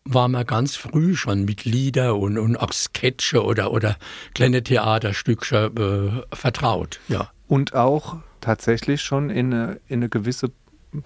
war 0.04 0.28
man 0.28 0.46
ganz 0.46 0.76
früh 0.76 1.16
schon 1.16 1.44
mit 1.44 1.64
Lieder 1.64 2.16
und, 2.16 2.38
und 2.38 2.56
auch 2.56 2.72
Sketche 2.72 3.42
oder, 3.44 3.72
oder 3.72 3.96
kleine 4.34 4.62
Theaterstückchen 4.62 5.76
äh, 5.76 6.36
vertraut. 6.36 7.00
Ja. 7.08 7.30
Und 7.48 7.74
auch 7.74 8.16
tatsächlich 8.40 9.02
schon 9.02 9.30
in 9.30 9.52
eine, 9.52 9.80
in 9.88 10.00
eine 10.00 10.08
gewisse 10.08 10.50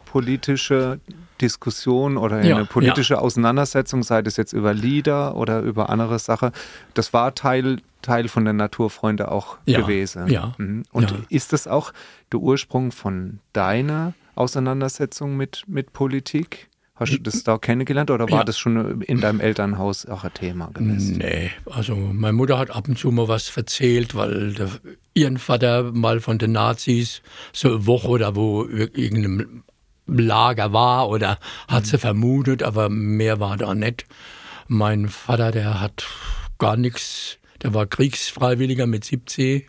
politische 0.04 1.00
Diskussion 1.40 2.16
oder 2.16 2.40
in 2.40 2.48
Ja, 2.48 2.56
eine 2.56 2.64
politische 2.66 3.20
Auseinandersetzung, 3.20 4.02
sei 4.02 4.22
das 4.22 4.36
jetzt 4.36 4.52
über 4.52 4.74
Lieder 4.74 5.36
oder 5.36 5.60
über 5.60 5.88
andere 5.90 6.18
Sachen. 6.18 6.50
Das 6.94 7.12
war 7.12 7.34
Teil, 7.34 7.78
Teil 8.02 8.28
von 8.28 8.44
den 8.44 8.56
Naturfreunde 8.56 9.30
auch 9.30 9.56
Ja, 9.66 9.80
gewesen. 9.80 10.28
ja, 10.28 10.54
Mhm. 10.58 10.84
Und 10.92 11.10
ja. 11.10 11.16
ist 11.28 11.52
das 11.52 11.66
auch 11.66 11.92
der 12.32 12.40
Ursprung 12.40 12.92
von 12.92 13.40
deiner 13.52 14.12
Auseinandersetzung 14.40 15.36
mit, 15.36 15.62
mit 15.66 15.92
Politik? 15.92 16.68
Hast 16.96 17.12
du 17.12 17.18
das 17.18 17.44
da 17.44 17.56
kennengelernt 17.56 18.10
oder 18.10 18.24
war 18.30 18.40
Ja. 18.40 18.44
das 18.44 18.58
schon 18.58 19.00
in 19.00 19.22
deinem 19.22 19.40
Elternhaus 19.40 20.04
auch 20.04 20.22
ein 20.24 20.34
Thema 20.34 20.66
gewesen? 20.74 21.16
Nee, 21.16 21.50
also 21.64 21.96
meine 21.96 22.34
Mutter 22.34 22.58
hat 22.58 22.70
ab 22.70 22.88
und 22.88 22.98
zu 22.98 23.10
mal 23.10 23.26
was 23.26 23.56
erzählt, 23.56 24.14
weil 24.14 24.52
der, 24.52 24.68
ihren 25.14 25.38
Vater 25.38 25.92
mal 25.92 26.20
von 26.20 26.36
den 26.36 26.52
Nazis 26.52 27.22
so 27.54 27.68
eine 27.68 27.86
Woche 27.86 28.08
oder 28.08 28.36
wo 28.36 28.64
ir- 28.64 28.94
irgendeinem 28.94 29.62
Lager 30.06 30.72
war 30.74 31.08
oder 31.08 31.38
hat 31.68 31.86
sie 31.86 31.96
vermutet, 31.96 32.62
aber 32.62 32.90
mehr 32.90 33.40
war 33.40 33.56
da 33.56 33.74
nicht. 33.74 34.04
Mein 34.68 35.08
Vater, 35.08 35.52
der 35.52 35.80
hat 35.80 36.04
gar 36.58 36.76
nichts, 36.76 37.38
der 37.62 37.72
war 37.72 37.86
Kriegsfreiwilliger 37.86 38.86
mit 38.86 39.04
17. 39.04 39.62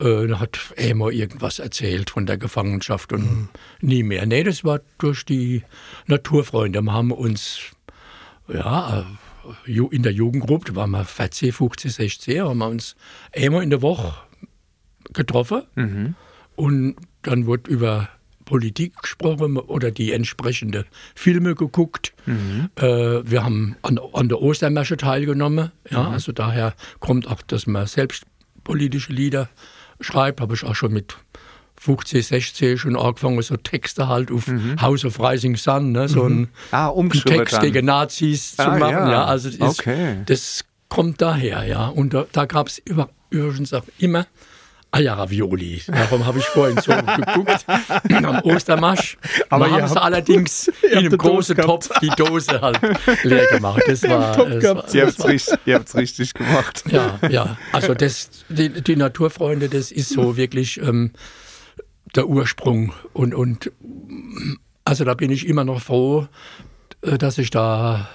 Äh, 0.00 0.26
da 0.26 0.40
hat 0.40 0.58
er 0.76 0.90
immer 0.90 1.10
irgendwas 1.10 1.58
erzählt 1.58 2.10
von 2.10 2.26
der 2.26 2.36
Gefangenschaft 2.38 3.12
und 3.12 3.48
nie 3.80 4.02
mehr. 4.02 4.26
Nee, 4.26 4.42
das 4.42 4.64
war 4.64 4.80
durch 4.98 5.24
die 5.24 5.62
Naturfreunde. 6.06 6.82
Wir 6.82 6.92
haben 6.92 7.12
uns 7.12 7.60
ja, 8.52 9.06
äh, 9.66 9.80
in 9.90 10.02
der 10.02 10.12
Jugendgruppe, 10.12 10.72
da 10.72 10.76
waren 10.76 10.90
wir 10.90 11.04
14, 11.04 11.52
15, 11.52 11.90
16, 11.90 12.42
haben 12.42 12.58
wir 12.58 12.68
uns 12.68 12.96
einmal 13.34 13.62
in 13.62 13.70
der 13.70 13.82
Woche 13.82 14.14
getroffen 15.12 15.62
und 16.56 16.96
dann 17.22 17.46
wurde 17.46 17.70
über 17.70 18.08
Politik 18.44 18.96
gesprochen 19.00 19.56
oder 19.56 19.90
die 19.90 20.12
entsprechenden 20.12 20.84
Filme 21.14 21.54
geguckt. 21.54 22.12
Äh, 22.76 23.22
wir 23.30 23.42
haben 23.44 23.76
an, 23.82 23.98
an 24.12 24.28
der 24.28 24.40
Ostermärsche 24.42 24.96
teilgenommen. 24.96 25.72
Ja, 25.90 26.08
Also 26.10 26.32
daher 26.32 26.74
kommt 27.00 27.26
auch, 27.28 27.40
dass 27.42 27.66
man 27.66 27.86
selbst 27.86 28.24
politische 28.62 29.12
Lieder 29.12 29.48
schreibt. 30.00 30.40
Habe 30.40 30.54
ich 30.54 30.64
auch 30.64 30.74
schon 30.74 30.92
mit 30.92 31.16
15, 31.80 32.22
16 32.22 32.78
schon 32.78 32.96
angefangen, 32.96 33.40
so 33.42 33.56
Texte 33.56 34.08
halt 34.08 34.30
auf 34.30 34.46
House 34.80 35.04
of 35.04 35.18
Rising 35.20 35.56
Sun, 35.56 35.92
ne? 35.92 36.08
so 36.08 36.24
ein, 36.24 36.48
Ah, 36.70 36.90
einen 36.90 37.10
Text 37.10 37.54
dann. 37.54 37.62
gegen 37.62 37.86
Nazis 37.86 38.56
zu 38.56 38.62
Ah, 38.62 38.78
machen. 38.78 38.92
ja. 38.92 39.10
Ja. 39.10 39.24
also 39.24 39.50
das, 39.50 39.56
ist, 39.72 39.80
Okay. 39.80 40.18
das 40.26 40.64
kommt 40.88 41.20
daher, 41.20 41.64
ja. 41.64 41.88
Und 41.88 42.14
da, 42.14 42.26
da 42.32 42.44
gab 42.46 42.68
es 42.68 42.80
übrigens 43.30 43.72
auch 43.74 43.84
immer 43.98 44.26
Eierravioli. 44.94 45.82
Darum 45.86 46.24
habe 46.24 46.38
ich 46.38 46.44
vorhin 46.44 46.78
so 46.80 46.92
geguckt 46.92 47.64
am 48.12 48.40
Ostermarsch. 48.42 49.18
Aber 49.50 49.70
haben 49.70 49.88
sie 49.88 50.00
allerdings 50.00 50.68
in 50.90 50.98
einem 50.98 51.18
großen. 51.18 51.56
Topf 51.56 51.88
die 52.00 52.10
Dose 52.10 52.60
halt 52.60 52.80
leer 53.22 53.46
gemacht. 53.46 53.82
Das 53.86 54.02
war, 54.08 54.36
das 54.36 54.64
war, 54.64 54.94
Ihr 54.94 55.06
das 55.06 55.18
habt 55.18 55.18
es 55.18 55.26
richtig, 55.26 55.94
richtig 55.94 56.34
gemacht. 56.34 56.84
ja, 56.88 57.18
ja. 57.28 57.58
Also 57.72 57.94
das, 57.94 58.30
die, 58.48 58.68
die 58.68 58.96
Naturfreunde, 58.96 59.68
das 59.68 59.90
ist 59.90 60.10
so 60.10 60.36
wirklich 60.36 60.80
ähm, 60.80 61.12
der 62.14 62.28
Ursprung. 62.28 62.92
Und, 63.12 63.34
und 63.34 63.72
also 64.84 65.04
da 65.04 65.14
bin 65.14 65.30
ich 65.30 65.46
immer 65.46 65.64
noch 65.64 65.80
froh, 65.80 66.28
äh, 67.02 67.18
dass 67.18 67.38
ich 67.38 67.50
da 67.50 68.08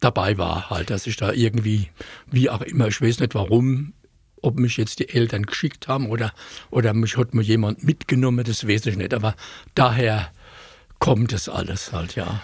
dabei 0.00 0.38
war, 0.38 0.70
halt, 0.70 0.90
dass 0.90 1.06
ich 1.06 1.16
da 1.16 1.32
irgendwie, 1.32 1.90
wie 2.30 2.50
auch 2.50 2.62
immer, 2.62 2.88
ich 2.88 3.00
weiß 3.00 3.20
nicht 3.20 3.34
warum, 3.34 3.92
ob 4.42 4.58
mich 4.58 4.76
jetzt 4.76 4.98
die 4.98 5.08
Eltern 5.08 5.44
geschickt 5.44 5.88
haben 5.88 6.08
oder, 6.08 6.32
oder 6.70 6.94
mich 6.94 7.16
hat 7.16 7.34
mir 7.34 7.42
jemand 7.42 7.84
mitgenommen, 7.84 8.44
das 8.44 8.66
weiß 8.66 8.86
ich 8.86 8.96
nicht. 8.96 9.14
Aber 9.14 9.34
daher 9.74 10.30
kommt 10.98 11.32
es 11.32 11.48
alles 11.48 11.92
halt, 11.92 12.14
ja. 12.16 12.42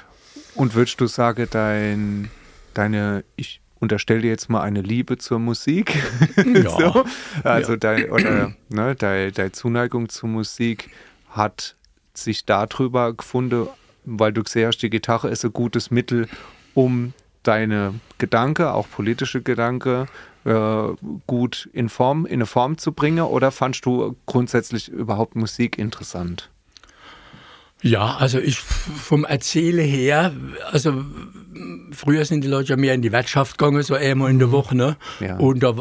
Und 0.54 0.74
würdest 0.74 1.00
du 1.00 1.06
sagen, 1.06 1.46
dein, 1.50 2.30
deine, 2.74 3.24
ich 3.36 3.60
unterstelle 3.78 4.22
dir 4.22 4.30
jetzt 4.30 4.48
mal 4.48 4.62
eine 4.62 4.80
Liebe 4.80 5.18
zur 5.18 5.38
Musik, 5.38 5.94
Ja. 6.46 6.70
so, 6.70 7.04
also 7.44 7.72
Ja. 7.72 7.76
dein, 7.78 8.10
oder 8.10 8.52
ne, 8.68 8.94
deine, 8.94 9.32
deine 9.32 9.52
Zuneigung 9.52 10.08
zur 10.08 10.28
Musik 10.28 10.88
hat 11.28 11.76
sich 12.14 12.46
darüber 12.46 13.12
gefunden, 13.12 13.66
weil 14.04 14.32
du 14.32 14.42
gesehen 14.42 14.68
hast, 14.68 14.78
die 14.78 14.88
Gitarre 14.90 15.28
ist 15.28 15.44
ein 15.44 15.52
gutes 15.52 15.90
Mittel, 15.90 16.28
um 16.72 17.12
deine 17.42 18.00
Gedanken, 18.18 18.64
auch 18.66 18.88
politische 18.88 19.42
Gedanken, 19.42 20.06
äh, 20.46 20.94
gut 21.26 21.68
in 21.72 21.88
Form, 21.88 22.24
in 22.24 22.34
eine 22.34 22.46
Form 22.46 22.78
zu 22.78 22.92
bringen? 22.92 23.24
Oder 23.24 23.50
fandst 23.50 23.84
du 23.84 24.16
grundsätzlich 24.26 24.88
überhaupt 24.88 25.36
Musik 25.36 25.78
interessant? 25.78 26.50
Ja, 27.82 28.16
also 28.16 28.38
ich 28.38 28.58
vom 28.58 29.24
Erzähle 29.24 29.82
her, 29.82 30.32
also 30.70 31.04
früher 31.92 32.24
sind 32.24 32.42
die 32.42 32.48
Leute 32.48 32.70
ja 32.70 32.76
mehr 32.76 32.94
in 32.94 33.02
die 33.02 33.12
Wirtschaft 33.12 33.58
gegangen, 33.58 33.82
so 33.82 33.94
einmal 33.94 34.30
in 34.30 34.38
der 34.38 34.50
Woche, 34.50 34.74
ne? 34.74 34.96
Ja. 35.20 35.36
Und 35.36 35.62
da, 35.62 35.74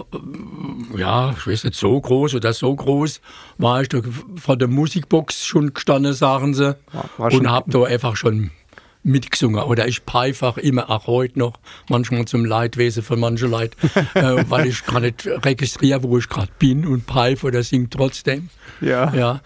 ja, 0.97 1.31
ich 1.31 1.47
weiß 1.47 1.63
nicht, 1.63 1.75
so 1.77 1.99
groß 1.99 2.35
oder 2.35 2.51
so 2.51 2.75
groß 2.75 3.21
war 3.57 3.81
ich 3.81 3.89
da 3.89 4.01
vor 4.35 4.57
der 4.57 4.67
Musikbox 4.67 5.45
schon 5.45 5.73
gestanden, 5.73 6.13
sagen 6.13 6.53
sie. 6.53 6.75
war 7.17 7.31
schon- 7.31 7.41
und 7.41 7.51
hab 7.51 7.71
da 7.71 7.83
einfach 7.83 8.17
schon 8.17 8.51
mitgesungen. 9.05 9.61
Oder 9.63 9.87
ich 9.87 10.01
pfeife 10.01 10.45
auch 10.47 10.57
immer, 10.57 10.89
auch 10.89 11.07
heute 11.07 11.39
noch, 11.39 11.53
manchmal 11.89 12.25
zum 12.25 12.43
Leidwesen 12.43 13.03
von 13.03 13.19
manchen 13.19 13.51
Leuten, 13.51 13.75
äh, 14.15 14.43
weil 14.49 14.67
ich 14.67 14.85
gar 14.85 14.99
nicht 14.99 15.25
registriere, 15.27 16.03
wo 16.03 16.17
ich 16.17 16.27
gerade 16.27 16.51
bin 16.59 16.85
und 16.85 17.05
pfeife 17.05 17.47
oder 17.47 17.63
singe 17.63 17.89
trotzdem. 17.89 18.49
Ja. 18.81 19.13
Ja, 19.13 19.41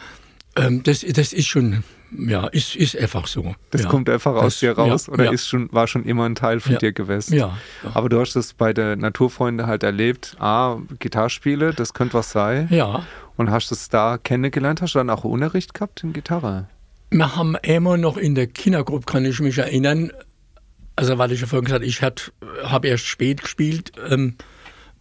ähm, 0.55 0.81
das, 0.83 1.01
das 1.01 1.33
ist 1.33 1.47
schon, 1.47 1.83
ja, 2.17 2.47
ist, 2.47 2.75
ist 2.75 2.97
einfach 2.97 3.27
so. 3.27 3.53
Das 3.69 3.83
ja. 3.83 3.89
kommt 3.89 4.09
einfach 4.09 4.33
aus 4.33 4.53
Das- 4.53 4.59
dir 4.61 4.71
raus 4.71 5.07
ja, 5.07 5.13
oder 5.13 5.25
ja. 5.25 5.31
ist 5.31 5.47
schon, 5.47 5.71
war 5.73 5.87
schon 5.87 6.05
immer 6.05 6.25
ein 6.25 6.35
Teil 6.35 6.59
von 6.61 6.77
dir 6.77 6.91
gewesen? 6.93 7.35
Ja, 7.35 7.57
ja. 7.83 7.91
Aber 7.93 8.09
du 8.09 8.19
hast 8.19 8.35
das 8.35 8.53
bei 8.53 8.73
der 8.73 8.95
Naturfreunde 8.95 9.67
halt 9.67 9.83
erlebt, 9.83 10.35
ah, 10.39 10.77
Gitarrespiele, 10.99 11.73
das 11.73 11.93
könnte 11.93 12.15
was 12.15 12.31
sein. 12.31 12.67
Ja, 12.71 13.03
Und 13.37 13.51
hast 13.51 13.71
es 13.71 13.89
da 13.89 14.17
kennengelernt, 14.17 14.81
hast 14.81 14.95
du 14.95 14.99
dann 14.99 15.09
auch 15.09 15.23
Unterricht 15.25 15.73
gehabt 15.73 16.03
in 16.03 16.13
Gitarre? 16.13 16.67
Wir 17.11 17.35
haben 17.35 17.55
immer 17.63 17.97
noch 17.97 18.17
in 18.17 18.35
der 18.35 18.47
Kindergruppe, 18.47 19.05
kann 19.05 19.25
ich 19.25 19.39
mich 19.39 19.57
erinnern, 19.57 20.11
also 20.95 21.17
weil 21.17 21.31
ich 21.31 21.41
ja 21.41 21.47
vorhin 21.47 21.65
gesagt 21.65 21.81
habe, 21.81 21.85
ich 21.85 22.01
habe 22.69 22.87
erst 22.87 23.05
spät 23.05 23.41
gespielt. 23.41 23.93
Ähm, 24.09 24.35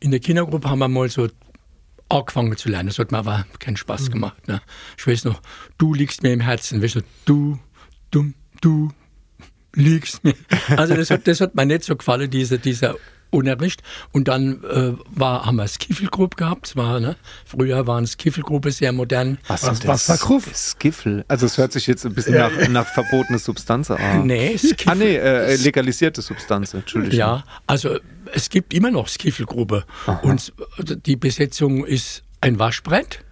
in 0.01 0.13
der 0.13 0.21
Kindergruppe 0.21 0.71
haben 0.71 0.79
wir 0.79 0.89
mal 0.89 1.09
so 1.09 1.29
angefangen 2.09 2.57
zu 2.57 2.69
lernen. 2.69 2.89
Das 2.89 2.99
hat 2.99 3.11
mir 3.11 3.19
aber 3.19 3.47
keinen 3.59 3.77
Spaß 3.77 4.11
gemacht. 4.11 4.47
Ne? 4.47 4.63
Ich 4.97 5.07
weiß 5.07 5.25
noch, 5.25 5.43
du 5.77 5.95
liegst 5.95 6.23
mir 6.23 6.33
im 6.33 6.41
Herzen. 6.41 6.83
Weißt 6.83 6.95
du, 6.95 7.03
du, 7.25 7.59
du, 8.11 8.33
du 8.61 8.91
liegst 9.75 10.23
mir. 10.25 10.35
Also 10.77 10.95
das 10.95 11.11
hat, 11.11 11.27
das 11.27 11.41
hat 11.41 11.55
mir 11.55 11.67
nicht 11.67 11.85
so 11.85 11.97
gefallen, 11.97 12.31
diese, 12.31 12.59
dieser 12.59 12.95
Unterricht. 13.31 13.83
Und 14.13 14.29
dann 14.29 14.63
äh, 14.65 14.93
war, 15.11 15.45
haben 15.47 15.57
wir 15.57 15.67
Skiffelgruppe 15.69 16.37
gehabt. 16.37 16.69
Es 16.69 16.77
War, 16.77 17.01
ne? 17.01 17.17
Früher 17.45 17.87
waren 17.87 18.07
Skiffelgruppe 18.07 18.71
sehr 18.71 18.93
modern. 18.93 19.39
Was, 19.49 19.65
Was- 19.67 19.87
was 19.87 20.09
war 20.09 20.17
Kruff? 20.19 20.51
Skiffel. 20.55 21.25
Also 21.29 21.47
es 21.47 21.59
hört 21.59 21.73
sich 21.73 21.87
jetzt 21.87 22.05
ein 22.07 22.15
bisschen 22.15 22.35
nach, 22.37 22.69
nach 22.69 22.87
verbotene 22.87 23.39
Substanz 23.39 23.91
an. 23.91 23.99
Nee, 24.27 24.55
Ah, 24.55 24.59
Skiffel. 24.59 24.97
nee, 24.97 25.17
äh, 25.17 25.57
legalisierte 25.57 26.23
Substanz, 26.23 26.75
Entschuldigung. 26.75 27.19
Ja, 27.19 27.45
also 27.67 27.99
es 28.33 28.51
gibt 28.51 28.73
immer 28.75 28.91
noch 28.91 29.09
Skiffelgruppe. 29.09 29.85
Und 30.23 30.53
die 31.07 31.17
Besetzung 31.17 31.85
ist 31.87 32.23
ein 32.41 32.59
Waschbrett 32.59 33.25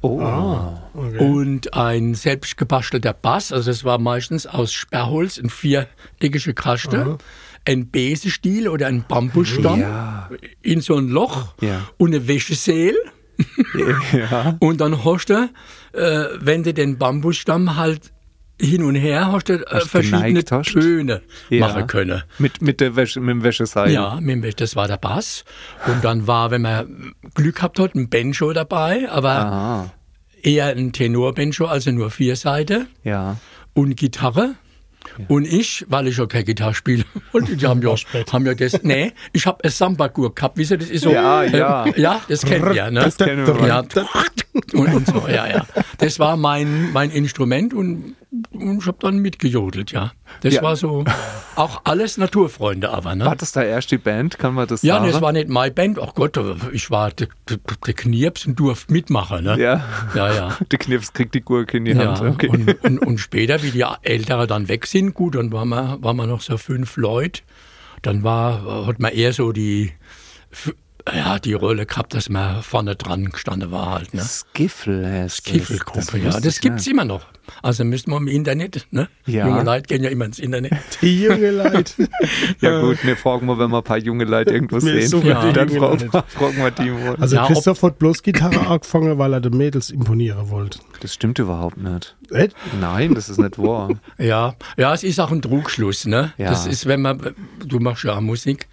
Oh, 0.00 0.72
und 1.18 1.74
ein 1.74 2.14
selbst 2.14 2.56
gebastelter 2.56 3.12
Bass. 3.12 3.50
Also 3.52 3.70
das 3.72 3.82
war 3.84 3.98
meistens 3.98 4.46
aus 4.46 4.72
Sperrholz, 4.72 5.36
ein 5.38 5.50
viereckige 5.50 6.54
Kaste, 6.54 7.18
ein 7.66 7.90
Besenstiel 7.90 8.68
oder 8.68 8.86
ein 8.88 9.04
Bambusstamm 9.08 9.80
Ja. 9.80 10.30
in 10.62 10.80
so 10.80 10.96
ein 10.96 11.08
Loch 11.08 11.54
Ja. 11.60 11.80
und 11.96 12.14
eine 12.14 12.26
Wäscheseel. 12.28 12.94
ja. 14.12 14.56
Und 14.60 14.80
dann 14.80 15.04
hast 15.04 15.26
du, 15.26 15.48
äh, 15.92 16.24
wenn 16.40 16.62
du 16.62 16.72
den 16.74 16.98
Bambusstamm 16.98 17.76
halt 17.76 18.12
hin 18.60 18.84
und 18.84 18.94
her 18.94 19.32
hast 19.32 19.48
du 19.48 19.54
äh, 19.54 19.80
verschiedene. 19.80 20.44
Töne 20.44 21.22
Ja. 21.50 21.66
machen 21.66 21.86
können. 21.88 22.22
Mit, 22.38 22.62
mit, 22.62 22.80
der 22.80 22.94
Wäsche, 22.94 23.20
mit 23.20 23.30
dem 23.30 23.42
Wäscheseil. 23.42 23.90
Ja, 23.90 24.18
mit 24.20 24.44
dem 24.44 24.52
das 24.56 24.76
war 24.76 24.86
der 24.86 24.96
Bass. 24.98 25.44
Und 25.86 26.04
dann 26.04 26.26
war, 26.28 26.50
wenn 26.52 26.62
man 26.62 27.14
Glück 27.34 27.56
gehabt 27.56 27.78
hat, 27.80 27.94
ein 27.96 28.08
Banjo 28.08 28.52
dabei, 28.52 29.10
aber 29.10 29.30
Ah, 29.30 29.90
eher 30.40 30.66
ein 30.66 30.92
Tenor-Banjo, 30.92 31.66
also 31.66 31.90
nur 31.90 32.10
vier 32.10 32.36
Seiten 32.36 32.86
ja. 33.02 33.38
und 33.72 33.96
Gitarre. 33.96 34.54
Und 35.28 35.46
ich, 35.46 35.84
weil 35.88 36.06
ich 36.08 36.16
ja 36.16 36.26
keine 36.26 36.44
Gitarre 36.44 36.74
spiele, 36.74 37.04
und 37.32 37.60
die 37.60 37.66
haben 37.66 37.82
ja, 37.82 37.94
haben 38.32 38.46
ja 38.46 38.54
das, 38.54 38.82
nee, 38.82 39.12
ich 39.32 39.46
habe 39.46 39.62
ein 39.64 39.70
Samba-Gurt 39.70 40.36
gehabt, 40.36 40.56
wisst 40.56 40.72
ihr, 40.72 40.78
das 40.78 40.90
ist 40.90 41.02
so, 41.02 41.10
Ja, 41.10 41.44
ja. 41.44 41.86
äh, 41.86 42.00
ja, 42.00 42.20
das 42.28 42.44
kennt 42.44 42.74
ihr, 42.74 42.90
ne? 42.90 43.00
Das 43.00 43.16
kennen 43.16 43.46
wir. 43.46 43.66
Ja, 43.66 43.82
und, 44.72 45.06
so, 45.06 45.26
ja, 45.28 45.46
ja. 45.48 45.66
Das 45.98 46.18
war 46.18 46.36
mein, 46.36 46.92
mein 46.92 47.10
Instrument 47.10 47.74
und 47.74 48.14
und 48.52 48.78
ich 48.80 48.86
habe 48.86 48.98
dann 49.00 49.18
mitgejodelt, 49.18 49.92
ja. 49.92 50.12
Das 50.40 50.54
Ja. 50.54 50.62
war 50.62 50.74
so 50.74 51.04
auch 51.54 51.82
alles 51.84 52.18
Naturfreunde, 52.18 52.90
aber 52.90 53.14
ne? 53.14 53.24
War 53.26 53.36
das 53.36 53.52
da 53.52 53.62
erst 53.62 53.92
die 53.92 53.98
Band? 53.98 54.38
Kann 54.40 54.54
man 54.54 54.66
das 54.66 54.82
Ja, 54.82 54.94
sagen? 54.94 55.06
nee, 55.06 55.12
es 55.12 55.20
war 55.20 55.30
nicht 55.32 55.48
meine 55.48 55.72
Band. 55.72 56.00
Ach 56.00 56.14
Gott, 56.14 56.36
ich 56.72 56.90
war 56.90 57.10
der, 57.12 57.28
der, 57.48 57.58
der 57.86 57.94
Knirps 57.94 58.44
und 58.46 58.58
durfte 58.58 58.92
mitmachen. 58.92 59.44
Ne? 59.44 59.56
ja. 59.60 59.84
ja. 60.16 60.32
ja. 60.34 60.58
Der 60.70 60.78
Knips 60.80 61.12
kriegt 61.12 61.34
die 61.34 61.42
Gurke 61.42 61.76
in 61.76 61.84
die 61.84 61.92
Ja, 61.92 62.18
Hand. 62.18 62.34
Okay. 62.34 62.48
und, 62.48 62.84
und, 62.84 62.98
und 63.06 63.18
später, 63.20 63.62
wie 63.62 63.70
die 63.70 63.84
Ältere 64.02 64.48
dann 64.48 64.66
weg 64.68 64.86
sind, 64.86 65.14
gut, 65.14 65.36
dann 65.36 65.52
waren 65.52 65.68
wir, 65.68 65.98
waren 66.00 66.16
wir 66.16 66.26
noch 66.26 66.40
so 66.40 66.56
fünf 66.58 66.96
Leute. 66.96 67.42
Dann 68.02 68.24
war, 68.24 68.86
hat 68.86 68.98
man 68.98 69.12
eher 69.12 69.32
so 69.32 69.52
die, 69.52 69.92
ja, 71.12 71.38
die 71.38 71.52
Rolle 71.52 71.84
gehabt, 71.86 72.14
dass 72.14 72.28
man 72.28 72.62
vorne 72.62 72.96
dran 72.96 73.26
gestanden 73.26 73.70
war 73.70 73.92
halt. 73.92 74.14
Ne? 74.14 74.22
Skiffle 74.22 75.06
heißt 75.06 75.46
das. 75.46 75.52
Kiffelgruppe, 75.52 76.18
ja. 76.18 76.40
Das 76.40 76.60
gibt's 76.60 76.86
nicht. 76.86 76.92
immer 76.92 77.04
noch. 77.04 77.26
Also 77.62 77.84
müssen 77.84 78.10
wir 78.10 78.16
im 78.16 78.26
Internet, 78.28 78.86
ne? 78.90 79.08
Ja. 79.26 79.46
Junge 79.46 79.64
Leute 79.64 79.86
gehen 79.86 80.02
ja 80.02 80.08
immer 80.08 80.24
ins 80.24 80.38
Internet. 80.38 80.72
Die 81.02 81.24
junge 81.24 81.50
Leute. 81.50 82.08
Ja 82.60 82.80
gut, 82.80 83.04
wir 83.04 83.16
fragen 83.16 83.44
mal, 83.46 83.58
wenn 83.58 83.70
wir 83.70 83.78
ein 83.78 83.84
paar 83.84 83.98
junge 83.98 84.24
Leute 84.24 84.52
irgendwo 84.54 84.80
sehen. 84.80 85.06
so 85.06 85.20
Ja. 85.20 85.52
Dann 85.52 85.68
fragen 85.68 86.10
wir, 86.10 86.22
fragen 86.28 86.56
wir 86.56 86.70
die 86.70 86.90
mal. 86.90 87.16
Also 87.16 87.36
Ja, 87.36 87.46
Christoph 87.46 87.82
hat 87.82 87.98
bloß 87.98 88.22
Gitarre 88.22 88.66
angefangen, 88.66 89.18
weil 89.18 89.34
er 89.34 89.40
den 89.40 89.56
Mädels 89.56 89.90
imponieren 89.90 90.48
wollte. 90.48 90.78
Das 91.00 91.12
stimmt 91.12 91.38
überhaupt 91.38 91.76
nicht. 91.76 92.16
Echt? 92.30 92.56
Nein, 92.80 93.14
das 93.14 93.28
ist 93.28 93.38
nicht 93.38 93.58
wahr. 93.58 93.90
Ja, 94.18 94.54
ja, 94.78 94.94
es 94.94 95.02
ist 95.04 95.20
auch 95.20 95.30
ein 95.30 95.42
Trugschluss, 95.42 96.06
ne? 96.06 96.32
Ja. 96.38 96.48
Das 96.50 96.66
ist, 96.66 96.86
wenn 96.86 97.02
man, 97.02 97.34
du 97.62 97.78
machst 97.80 98.04
ja 98.04 98.16
auch 98.16 98.20
Musik, 98.20 98.68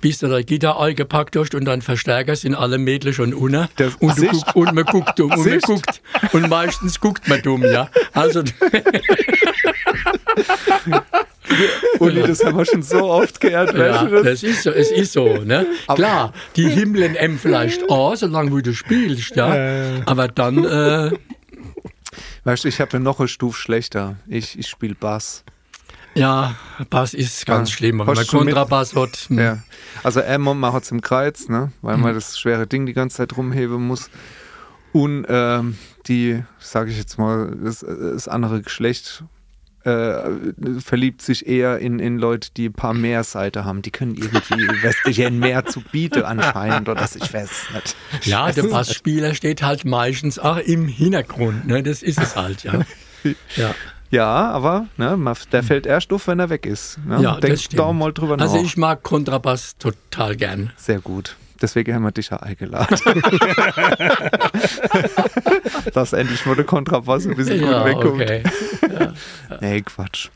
bis 0.00 0.18
du 0.18 0.28
die 0.28 0.44
Gitarre 0.44 0.80
eingepackt 0.80 1.36
hast 1.36 1.54
und 1.54 1.64
dann 1.64 1.82
Verstärker 1.82 2.36
sind 2.36 2.54
alle 2.54 2.78
Mädchen 2.78 3.12
schon 3.12 3.34
unten 3.34 3.68
und, 4.00 4.18
du 4.18 4.26
guck, 4.26 4.56
und 4.56 4.74
man 4.74 4.84
guckt 4.84 5.18
dumm 5.18 5.32
und 5.32 5.46
man 5.46 5.60
guckt 5.60 6.00
und 6.32 6.48
meistens 6.48 7.00
guckt 7.00 7.28
man 7.28 7.42
dumm, 7.42 7.62
ja. 7.64 7.88
Also 8.12 8.42
Uli, 12.00 12.22
das 12.22 12.44
haben 12.44 12.56
wir 12.56 12.64
schon 12.64 12.82
so 12.82 13.04
oft 13.04 13.40
gehört. 13.40 13.76
ja, 13.76 14.04
das? 14.04 14.22
das 14.22 14.42
ist 14.42 14.62
so, 14.64 14.70
es 14.70 14.90
ist 14.90 15.12
so, 15.12 15.36
ne? 15.38 15.66
Klar, 15.94 16.32
die 16.56 16.68
Himmeln 16.68 17.14
M 17.14 17.38
vielleicht 17.38 17.88
auch, 17.90 18.16
solange 18.16 18.56
wie 18.56 18.62
du 18.62 18.74
spielst, 18.74 19.36
ja. 19.36 19.54
Äh. 19.54 20.02
Aber 20.06 20.26
dann, 20.28 20.64
äh, 20.64 21.12
Weißt 22.44 22.64
du, 22.64 22.68
ich 22.68 22.80
habe 22.80 23.00
noch 23.00 23.20
eine 23.20 23.28
Stufe 23.28 23.58
schlechter. 23.58 24.16
Ich, 24.26 24.58
ich 24.58 24.68
spiele 24.68 24.94
Bass. 24.94 25.44
Ja, 26.14 26.54
Bass 26.90 27.14
ist 27.14 27.44
ganz 27.46 27.70
Ja. 27.70 27.76
schlimm. 27.76 27.98
Wenn 28.00 28.06
man 28.14 28.26
Kontrabass 28.26 28.94
hat, 28.94 29.16
hm. 29.28 29.38
Ja. 29.38 29.58
Also 30.02 30.20
einmal 30.20 30.54
macht 30.54 30.82
es 30.84 30.90
im 30.90 31.00
Kreuz, 31.00 31.48
ne? 31.48 31.72
weil 31.82 31.96
Mhm. 31.96 32.02
man 32.02 32.14
das 32.14 32.38
schwere 32.38 32.66
Ding 32.66 32.86
die 32.86 32.92
ganze 32.92 33.18
Zeit 33.18 33.36
rumheben 33.36 33.86
muss. 33.86 34.10
Und 34.92 35.26
ähm, 35.28 35.76
die, 36.06 36.42
sage 36.58 36.90
ich 36.90 36.98
jetzt 36.98 37.18
mal, 37.18 37.56
das, 37.62 37.80
das 37.80 38.28
andere 38.28 38.62
Geschlecht 38.62 39.24
äh, 39.84 40.14
verliebt 40.80 41.20
sich 41.20 41.46
eher 41.46 41.78
in, 41.78 41.98
in 41.98 42.16
Leute, 42.18 42.48
die 42.56 42.66
ein 42.68 42.72
paar 42.72 42.94
mehr 42.94 43.22
Seite 43.22 43.64
haben. 43.66 43.82
Die 43.82 43.90
können 43.90 44.14
irgendwie 44.14 44.66
westlichen 44.82 45.38
mehr 45.38 45.66
zu 45.66 45.80
bieten 45.82 46.22
anscheinend 46.22 46.88
oder 46.88 47.00
das, 47.02 47.16
ich 47.16 47.34
weiß 47.34 47.50
nicht. 47.74 47.96
Ja, 48.22 48.50
der 48.50 48.62
Bassspieler 48.62 49.34
steht 49.34 49.62
halt 49.62 49.84
meistens 49.84 50.38
auch 50.38 50.56
im 50.56 50.86
Hintergrund. 50.88 51.66
Ne? 51.66 51.82
Das 51.82 52.02
ist 52.02 52.18
es 52.20 52.34
halt, 52.36 52.62
ja. 52.64 52.80
Ja, 53.56 53.74
Ja, 54.10 54.50
aber 54.50 54.86
ne, 54.96 55.18
der 55.52 55.62
fällt 55.62 55.86
erst 55.86 56.12
auf, 56.12 56.26
wenn 56.28 56.38
er 56.38 56.50
weg 56.50 56.66
ist. 56.66 56.98
Ne? 57.04 57.20
ja 57.22 57.32
Denk 57.40 57.54
das 57.54 57.62
stimmt. 57.64 57.80
da 57.80 57.92
mal 57.92 58.12
drüber 58.12 58.38
also 58.40 58.56
nach. 58.56 58.62
ich 58.64 58.76
mag 58.76 59.02
Kontrabass 59.02 59.76
total 59.78 60.36
gern. 60.36 60.70
Sehr 60.76 61.00
gut. 61.00 61.36
Deswegen 61.60 61.94
haben 61.94 62.02
wir 62.02 62.10
dich 62.12 62.30
ja 62.30 62.38
eingeladen. 62.38 62.96
Dass 65.94 66.12
endlich 66.12 66.44
mal 66.46 66.56
der 66.56 66.64
Kontrabass 66.64 67.26
ein 67.26 67.36
bisschen 67.36 67.62
Ja, 67.62 67.78
gut 67.78 67.86
wegkommt. 67.86 68.22
okay. 68.22 68.42
Nee, 69.60 69.80
Quatsch. 69.82 70.28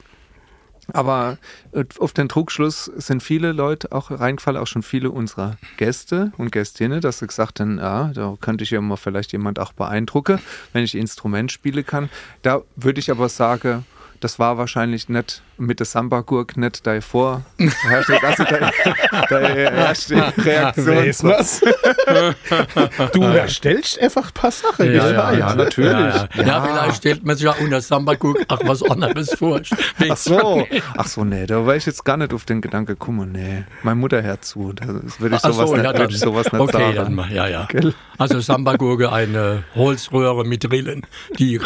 Aber 0.93 1.37
äh, 1.73 1.85
auf 1.99 2.13
den 2.13 2.29
Trugschluss 2.29 2.87
sind 2.97 3.23
viele 3.23 3.53
Leute 3.53 3.93
auch 3.93 4.11
reingefallen, 4.11 4.61
auch 4.61 4.67
schon 4.67 4.83
viele 4.83 5.11
unserer 5.11 5.57
Gäste 5.77 6.33
und 6.39 6.51
Gästinnen, 6.51 7.01
dass 7.01 7.19
sie 7.19 7.27
gesagt 7.27 7.61
haben, 7.61 7.79
ja, 7.79 8.11
da 8.15 8.37
könnte 8.41 8.65
ich 8.65 8.71
ja 8.71 8.81
mal 8.81 8.97
vielleicht 8.97 9.33
jemand 9.33 9.59
auch 9.59 9.73
beeindrucken, 9.73 10.39
wenn 10.73 10.85
ich 10.85 10.95
Instrument 10.95 11.53
spielen 11.53 11.85
kann. 11.85 12.09
Da 12.43 12.63
würde 12.77 13.01
ich 13.01 13.11
aber 13.11 13.29
sagen, 13.29 13.85
das 14.21 14.39
war 14.39 14.59
wahrscheinlich 14.59 15.09
nicht 15.09 15.43
mit 15.59 15.81
der 15.81 15.87
Samba-Gurk 15.87 16.57
nicht 16.57 16.87
deine 16.87 17.03
vor, 17.03 17.43
also 17.59 18.45
deine, 18.45 18.71
deine 19.29 19.59
erste 19.59 20.33
Reaktion. 20.39 21.31
was? 21.31 21.61
du 23.13 23.23
erstellst 23.23 24.01
einfach 24.01 24.29
ein 24.29 24.35
paar 24.35 24.51
Sachen. 24.51 24.87
Ja, 24.95 25.11
ja, 25.11 25.33
ja, 25.33 25.55
natürlich. 25.55 25.93
Ja, 25.93 26.29
ja. 26.35 26.43
ja, 26.45 26.63
vielleicht 26.63 26.97
stellt 26.97 27.25
man 27.25 27.37
sich 27.37 27.45
ja 27.45 27.55
unter 27.61 27.81
Samba 27.81 28.15
guck, 28.15 28.39
ach 28.49 28.61
was 28.65 28.83
anderes 28.83 29.35
vor. 29.35 29.61
Ach 30.09 30.17
so, 30.17 30.67
ach 30.97 31.07
so, 31.07 31.25
nee, 31.25 31.47
da 31.47 31.67
war 31.67 31.77
ich 31.77 31.87
jetzt 31.87 32.05
gar 32.05 32.17
nicht 32.17 32.33
auf 32.33 32.45
den 32.45 32.61
Gedanke 32.61 32.95
gekommen, 32.95 33.33
nee, 33.33 33.65
mein 33.83 33.99
Mutter 33.99 34.23
hört 34.23 34.45
zu, 34.45 34.73
das 34.73 35.21
würde 35.21 35.37
ich 35.37 35.43
sowas 35.43 35.69
so, 35.69 35.77
nicht, 35.77 35.85
ja, 35.85 36.09
ich 36.09 36.19
sowas 36.19 36.53
nicht 36.53 36.61
okay, 36.61 36.73
sagen. 36.73 36.97
dann 36.97 37.15
mal, 37.15 37.33
ja, 37.33 37.49
ja. 37.49 37.67
Gell? 37.67 37.95
Also 38.17 38.41
Samba-Gurke, 38.41 39.13
eine 39.13 39.65
Holzröhre 39.75 40.45
mit 40.45 40.71
Rillen, 40.71 41.03
die 41.39 41.61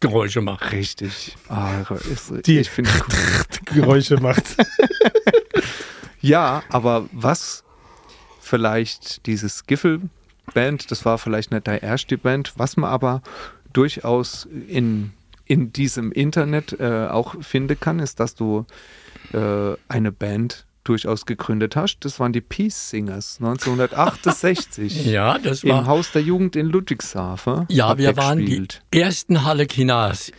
Geräusche 0.00 0.40
macht. 0.42 0.72
Richtig. 0.72 1.36
Ah, 1.56 1.82
ist, 2.12 2.32
Die- 2.46 2.58
ich 2.58 2.68
finde 2.70 2.90
Geräusche 3.74 4.16
macht. 4.20 4.44
Ja, 6.20 6.62
aber 6.70 7.08
was 7.12 7.62
vielleicht 8.40 9.26
dieses 9.26 9.66
Giffel-Band, 9.66 10.90
das 10.90 11.04
war 11.04 11.18
vielleicht 11.18 11.52
nicht 11.52 11.68
deine 11.68 11.82
erste 11.82 12.18
Band, 12.18 12.54
was 12.56 12.76
man 12.76 12.90
aber 12.90 13.22
durchaus 13.72 14.48
in, 14.66 15.12
in 15.44 15.72
diesem 15.72 16.10
Internet 16.10 16.80
äh, 16.80 17.06
auch 17.08 17.40
finden 17.42 17.78
kann, 17.78 18.00
ist, 18.00 18.18
dass 18.18 18.34
du 18.34 18.66
äh, 19.34 19.74
eine 19.88 20.10
Band 20.10 20.66
durchaus 20.88 21.26
gegründet 21.26 21.76
hast. 21.76 21.98
Das 22.00 22.18
waren 22.20 22.32
die 22.32 22.40
Peace 22.40 22.90
Singers 22.90 23.38
1968. 23.40 25.06
Ja, 25.16 25.38
das 25.38 25.62
Im 25.64 25.70
war. 25.70 25.86
Haus 25.86 26.12
der 26.12 26.22
Jugend 26.22 26.56
in 26.56 26.66
Ludwigshafen. 26.66 27.66
Ja, 27.68 27.96
wir 27.98 28.16
waren 28.16 28.38
die 28.38 28.44
gespielt. 28.46 28.82
ersten 28.92 29.44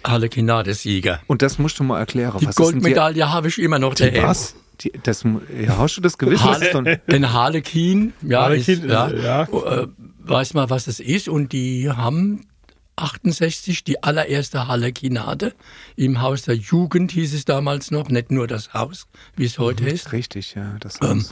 Harlekinade-Sieger. 0.06 1.20
Und 1.28 1.42
das 1.42 1.58
musst 1.60 1.80
du 1.80 1.84
mal 1.84 2.00
erklären. 2.00 2.38
Die 2.40 2.46
Goldmedaille 2.48 3.32
habe 3.32 3.48
ich 3.48 3.60
immer 3.60 3.80
noch 3.80 3.94
daheim. 3.96 4.24
Was? 4.24 4.56
Die, 4.82 4.92
die, 4.92 5.00
das, 5.04 5.24
ja, 5.24 5.78
hast 5.78 5.98
du 5.98 6.02
das 6.02 6.14
ist 6.14 6.74
denn- 6.74 7.00
Ein 7.08 7.34
Harlekin, 7.34 8.14
ja, 8.22 8.44
Harlekin, 8.44 8.84
ist, 8.84 8.90
ja, 8.90 9.08
äh, 9.08 9.24
ja. 9.24 9.42
Äh, 9.44 9.88
weiß 10.20 10.54
mal, 10.54 10.70
was 10.70 10.88
es 10.88 11.00
ist. 11.00 11.28
Und 11.30 11.52
die 11.52 11.90
haben 11.90 12.46
68 12.98 13.84
die 13.84 14.04
allererste 14.04 14.68
Harlekinade 14.68 15.54
im 15.96 16.22
Haus 16.22 16.44
der 16.44 16.56
Jugend, 16.56 17.12
hieß 17.12 17.34
es 17.34 17.46
damals 17.46 17.92
noch, 17.92 18.10
nicht 18.10 18.32
nur 18.32 18.48
das 18.48 18.74
Haus, 18.74 19.08
wie 19.36 19.46
es 19.46 19.60
heute 19.60 19.88
ist. 19.88 20.12
Richtig, 20.12 20.56
ja. 20.56 20.76
Das 20.80 21.00
Ähm, 21.02 21.26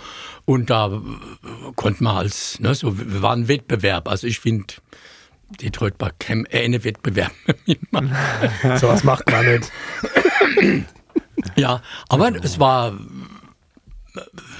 und 0.46 0.70
da 0.70 0.88
äh, 0.88 1.00
konnte 1.76 2.04
man 2.04 2.18
als, 2.18 2.60
ne, 2.60 2.76
so, 2.76 2.98
wir 2.98 3.22
waren 3.22 3.42
ein 3.42 3.48
Wettbewerb. 3.48 4.08
Also 4.08 4.28
ich 4.28 4.40
finde, 4.40 4.76
Detroit 5.62 5.96
war 6.00 6.12
kein 6.20 6.46
äh, 6.48 6.84
Wettbewerb. 6.84 7.32
Sowas 8.80 9.04
macht 9.04 9.30
man 9.30 9.46
nicht. 9.46 9.72
Ja, 11.56 11.82
aber 12.10 12.34
es 12.44 12.60
war, 12.60 12.98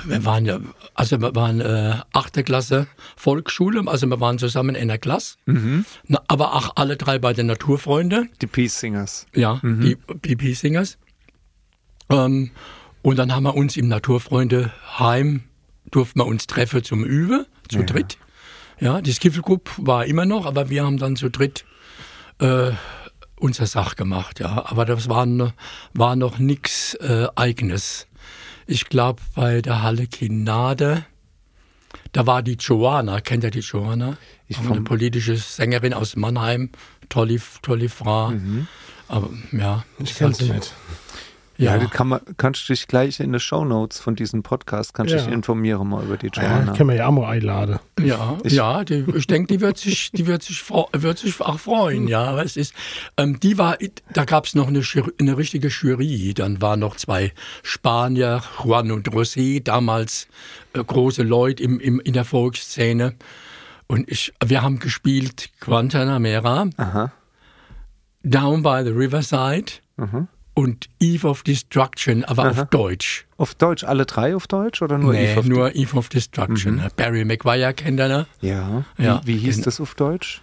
wir 0.06 0.26
waren 0.26 0.46
ja, 0.46 0.60
also 0.96 1.22
wir 1.22 1.36
waren 1.36 1.62
äh, 1.62 1.98
achte 2.14 2.44
Klasse 2.44 2.88
Volksschule, 3.16 3.84
also 3.86 4.08
wir 4.08 4.20
waren 4.20 4.40
zusammen 4.40 4.76
in 4.76 4.88
der 4.88 4.98
Klasse, 4.98 5.38
Na, 5.46 6.22
aber 6.28 6.56
auch 6.56 6.72
alle 6.76 6.98
drei 6.98 7.20
bei 7.20 7.34
den 7.34 7.46
Naturfreunde, 7.48 8.28
Die 8.42 8.48
Peace 8.48 8.80
Singers. 8.80 9.28
ja, 9.36 9.60
die 9.64 9.96
BP 9.96 10.54
Singers. 10.56 10.98
Ähm, 12.10 12.52
und 13.02 13.20
dann 13.20 13.34
haben 13.34 13.44
wir 13.44 13.56
uns 13.56 13.78
im 13.78 13.88
Naturfreunde 13.88 14.72
Heim, 14.98 15.44
durften 15.92 16.20
wir 16.20 16.26
uns 16.26 16.48
treffen 16.48 16.84
zum 16.84 17.04
Üben, 17.04 17.46
zu 17.70 17.84
dritt. 17.84 18.18
Ja, 18.80 19.02
die 19.02 19.14
Skiffelgruppe 19.14 19.72
war 19.78 20.06
immer 20.06 20.26
noch, 20.26 20.46
aber 20.46 20.70
wir 20.70 20.84
haben 20.84 20.98
dann 20.98 21.16
zu 21.16 21.30
dritt 21.30 21.66
äh, 22.40 22.72
unser 23.38 23.66
Sach 23.68 23.96
gemacht, 23.96 24.40
ja. 24.40 24.66
Aber 24.66 24.86
das 24.86 25.08
war, 25.10 25.28
war 25.94 26.16
noch 26.16 26.40
nichts 26.40 26.94
äh, 26.96 27.28
Eigenes. 27.36 28.08
Ich 28.68 28.86
glaube, 28.90 29.22
bei 29.36 29.62
der 29.62 29.84
Halle 29.84 30.08
Kinade, 30.08 31.06
da 32.12 32.26
war 32.26 32.42
die 32.42 32.54
Joanna, 32.60 33.22
kennt 33.22 33.44
ihr 33.44 33.52
die 33.52 33.60
Joanna? 33.60 34.18
Ich 34.48 34.58
eine 34.60 34.82
politische 34.82 35.36
Sängerin 35.38 35.94
aus 35.94 36.16
Mannheim, 36.16 36.70
tolle, 37.10 37.40
tolle 37.62 37.90
Frau. 37.90 38.34
Aber 39.08 39.30
ja, 39.52 39.86
Ich 40.00 40.16
kenne 40.16 40.34
sie 40.34 40.50
nicht. 40.50 40.74
Ja, 41.58 41.74
ja. 41.76 41.80
das 41.80 41.90
kann 41.92 42.10
man, 42.10 42.20
kannst 42.38 42.68
du 42.68 42.74
dich 42.74 42.88
gleich 42.88 43.20
in 43.22 43.32
den 43.32 43.40
Shownotes 43.40 44.00
von 44.00 44.16
diesem 44.16 44.44
Podcast, 44.44 44.94
kannst 44.94 45.14
du 45.14 45.18
Ja. 45.18 45.24
dich 45.24 45.34
informieren 45.34 45.88
mal 45.88 46.04
über 46.04 46.18
die 46.18 46.30
Ja, 46.36 46.42
Joanna. 46.44 46.74
können 46.74 46.90
wir 46.90 46.98
ja 46.98 47.08
auch 47.08 47.12
mal 47.14 47.30
einladen. 47.30 47.80
Ja, 48.00 48.38
ja, 48.44 48.84
die, 48.84 49.06
ich 49.16 49.26
denke, 49.28 49.54
die 49.54 49.62
wird 49.62 49.78
sich, 49.78 50.12
die 50.12 50.28
wird 50.28 50.44
sich, 50.44 50.64
wird 50.94 51.18
sich 51.18 51.40
auch 51.40 51.58
freuen, 51.60 52.08
ja. 52.10 52.26
Aber 52.26 52.44
es 52.44 52.58
ist, 52.58 52.74
ähm, 53.18 53.40
die 53.40 53.58
war, 53.58 53.78
da 54.12 54.26
gab 54.26 54.46
es 54.46 54.56
noch 54.56 54.68
eine, 54.68 54.82
eine 55.20 55.38
richtige 55.38 55.70
Jury. 55.70 56.34
Dann 56.34 56.62
waren 56.62 56.82
noch 56.82 56.98
zwei 56.98 57.32
Spanier, 57.64 58.42
Juan 58.64 58.92
und 58.92 59.10
Rosé, 59.10 59.64
damals 59.64 60.28
äh, 60.74 60.84
große 60.84 61.24
Leute 61.24 61.64
im, 61.64 61.80
im, 61.80 62.00
in 62.02 62.14
der 62.14 62.26
Volksszene. 62.26 63.14
Und 63.88 64.10
ich, 64.12 64.34
wir 64.46 64.62
haben 64.62 64.80
gespielt 64.80 65.52
Guantanamera, 65.62 66.68
Aha. 66.78 67.12
Down 68.24 68.64
by 68.64 68.82
the 68.84 68.90
Riverside 68.92 69.72
und 70.56 70.90
Eve 71.00 71.28
of 71.28 71.44
Destruction, 71.44 72.24
aber 72.24 72.50
auf 72.50 72.66
Deutsch. 72.70 73.28
Auf 73.38 73.54
Deutsch, 73.54 73.84
alle 73.84 74.06
drei 74.08 74.36
auf 74.36 74.48
Deutsch 74.48 74.82
oder 74.82 74.98
nur 74.98 75.14
nee, 75.14 75.32
Eve 75.32 75.40
of 75.42 75.46
nur 75.46 75.76
Eve 75.76 75.96
of 75.98 76.10
Destruction. 76.10 76.82
Barry 76.96 77.24
Maguire 77.26 77.74
kennt 77.74 78.00
er, 78.00 78.08
ne? 78.08 78.26
Ja. 78.42 78.86
Ja. 78.98 79.22
Wie, 79.26 79.36
wie 79.36 79.38
hieß 79.38 79.58
In- 79.58 79.64
das 79.64 79.80
auf 79.80 79.94
Deutsch? 79.96 80.42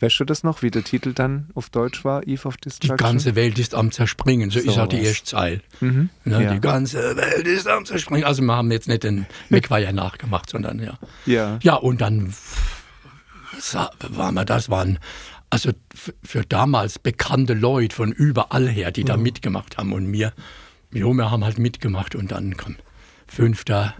Weißt 0.00 0.18
du 0.18 0.24
das 0.24 0.42
noch, 0.42 0.62
wie 0.62 0.70
der 0.72 0.82
Titel 0.82 1.12
dann 1.12 1.50
auf 1.54 1.70
Deutsch 1.70 2.04
war? 2.04 2.26
Eve 2.26 2.48
of 2.48 2.56
Die 2.56 2.62
Destruction? 2.62 2.96
ganze 2.96 3.36
Welt 3.36 3.58
ist 3.60 3.74
am 3.76 3.92
Zerspringen, 3.92 4.50
so, 4.50 4.58
So 4.58 4.70
ist 4.72 4.78
auch 4.78 4.88
die 4.88 5.00
erste 5.02 5.24
Zeile. 5.24 5.60
Mhm. 5.80 6.10
Ne? 6.24 6.42
Ja. 6.42 6.52
Die 6.54 6.60
ganze 6.60 7.16
Welt 7.16 7.46
ist 7.46 7.68
am 7.68 7.84
Zerspringen. 7.86 8.24
Also 8.24 8.42
wir 8.42 8.54
haben 8.56 8.72
jetzt 8.72 8.88
nicht 8.88 9.04
den 9.04 9.26
Maguire 9.50 9.92
nachgemacht, 9.92 10.50
sondern 10.50 10.80
ja. 10.82 10.98
Ja. 11.26 11.58
Ja, 11.62 11.74
und 11.76 12.00
dann 12.00 12.34
waren 14.10 14.34
wir, 14.34 14.44
das 14.44 14.68
waren 14.68 14.98
also 15.54 15.70
für 16.24 16.42
damals 16.42 16.98
bekannte 16.98 17.54
Leute 17.54 17.94
von 17.94 18.10
überall 18.10 18.68
her, 18.68 18.90
die 18.90 19.04
da 19.04 19.16
mitgemacht 19.16 19.78
haben. 19.78 19.92
Und 19.92 20.06
mir, 20.06 20.32
wir 20.90 21.30
haben 21.30 21.44
halt 21.44 21.58
mitgemacht 21.58 22.16
und 22.16 22.32
dann 22.32 22.56
komm, 22.56 22.74
Fünfter 23.28 23.94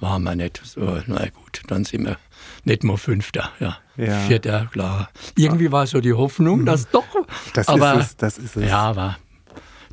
waren 0.00 0.22
wir 0.24 0.36
nicht. 0.36 0.60
So, 0.62 1.00
na 1.06 1.26
gut, 1.30 1.62
dann 1.68 1.86
sind 1.86 2.04
wir 2.04 2.18
nicht 2.64 2.84
mehr 2.84 2.98
Fünfter, 2.98 3.50
ja. 3.58 3.78
Ja. 3.96 4.18
Vierter, 4.20 4.68
klar. 4.70 5.08
Irgendwie 5.34 5.72
war 5.72 5.86
so 5.86 6.02
die 6.02 6.12
Hoffnung, 6.12 6.66
dass 6.66 6.90
doch. 6.90 7.06
Das 7.54 7.68
aber, 7.68 7.94
ist 7.94 8.06
es, 8.06 8.16
das 8.16 8.38
ist 8.38 8.56
es. 8.56 8.68
Ja, 8.68 8.94
war 8.94 9.18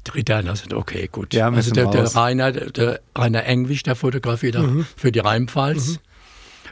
Dritter, 0.03 0.43
das 0.43 0.61
ist 0.61 0.73
okay, 0.73 1.07
gut. 1.09 1.33
Ja, 1.33 1.49
also 1.49 1.71
der, 1.71 1.87
der. 1.87 2.13
Rainer, 2.13 2.51
der, 2.51 2.71
der 2.71 2.99
Rainer 3.17 3.45
Engwisch, 3.45 3.83
der 3.83 3.95
fotografiert 3.95 4.57
auch 4.57 4.67
für 4.97 5.13
die 5.13 5.19
Rheinpfalz. 5.19 5.99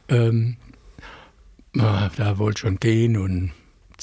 Ähm, 0.09 0.57
äh, 1.75 1.79
da 2.17 2.37
wollte 2.37 2.59
schon 2.59 2.77
gehen 2.77 3.17
und 3.17 3.51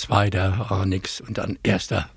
zweiter 0.01 0.67
auch 0.71 0.85
nix 0.85 1.21
und 1.21 1.39
dann 1.39 1.59
erster 1.63 2.09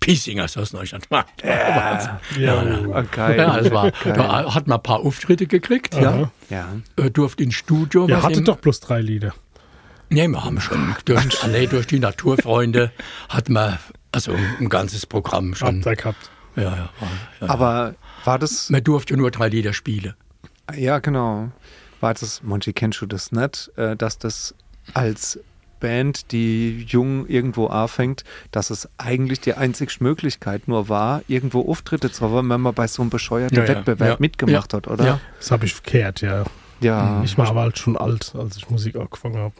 Piesinger 0.00 0.44
aus 0.56 0.72
Neustadt. 0.72 1.04
Ja, 1.10 1.24
Ja. 1.44 2.18
ja. 2.38 2.78
Ah, 2.92 3.02
geil. 3.02 3.38
ja, 3.38 3.60
das 3.60 3.70
war, 3.72 3.90
Geil. 3.92 4.12
da 4.14 4.54
hat 4.54 4.66
man 4.66 4.78
ein 4.78 4.82
paar 4.82 5.00
Auftritte 5.00 5.46
gekriegt, 5.46 5.94
ja. 5.94 6.30
Ja. 6.50 6.68
Äh, 6.96 7.10
durfte 7.10 7.44
ins 7.44 7.54
Studio. 7.54 8.08
Ihr 8.08 8.22
hattet 8.22 8.48
doch 8.48 8.56
bloß 8.56 8.80
drei 8.80 9.00
Lieder. 9.00 9.32
Nee, 10.08 10.26
wir 10.28 10.44
haben 10.44 10.60
schon 10.60 10.94
durch, 11.04 11.42
allein 11.44 11.68
durch 11.68 11.86
die 11.86 11.98
Naturfreunde 12.00 12.90
hat 13.28 13.48
man 13.48 13.78
also 14.10 14.32
ein 14.60 14.68
ganzes 14.68 15.06
Programm 15.06 15.54
schon. 15.54 15.82
Habt 15.84 15.98
gehabt. 15.98 16.30
Ja, 16.56 16.62
ja, 16.64 16.90
ja. 17.40 17.48
Aber 17.48 17.94
war 18.24 18.38
das, 18.38 18.68
Man 18.68 18.84
durfte 18.84 19.16
nur 19.16 19.30
drei 19.30 19.48
Lieder 19.48 19.72
spielen. 19.72 20.14
ja 20.74 20.98
genau, 20.98 21.50
war 22.00 22.12
das, 22.12 22.42
Monty, 22.42 22.72
kennst 22.72 23.00
du 23.00 23.06
das 23.06 23.32
nicht, 23.32 23.70
äh, 23.76 23.96
dass 23.96 24.18
das 24.18 24.54
als 24.94 25.38
Band, 25.82 26.30
die 26.32 26.84
jung 26.88 27.26
irgendwo 27.26 27.66
anfängt, 27.66 28.24
dass 28.52 28.70
es 28.70 28.88
eigentlich 28.98 29.40
die 29.40 29.54
einzige 29.54 29.92
Möglichkeit 30.00 30.68
nur 30.68 30.88
war, 30.88 31.22
irgendwo 31.26 31.68
Auftritte 31.68 32.10
zu 32.10 32.30
haben, 32.30 32.48
wenn 32.48 32.60
man 32.60 32.72
bei 32.72 32.86
so 32.86 33.02
einem 33.02 33.10
bescheuerten 33.10 33.56
Ja, 33.58 33.64
ja, 33.64 33.68
Wettbewerb 33.68 34.08
ja, 34.08 34.16
mitgemacht 34.18 34.72
ja, 34.72 34.76
hat, 34.78 34.86
oder? 34.86 35.04
ja. 35.04 35.20
Das 35.38 35.50
habe 35.50 35.66
ich 35.66 35.74
verkehrt, 35.74 36.22
ja. 36.22 36.44
Ja. 36.80 37.22
Ich 37.24 37.38
war 37.38 37.48
aber 37.48 37.62
halt 37.62 37.78
schon 37.78 37.96
alt, 37.96 38.34
als 38.36 38.56
ich 38.56 38.68
Musik 38.70 38.96
angefangen 38.96 39.36
habe. 39.36 39.54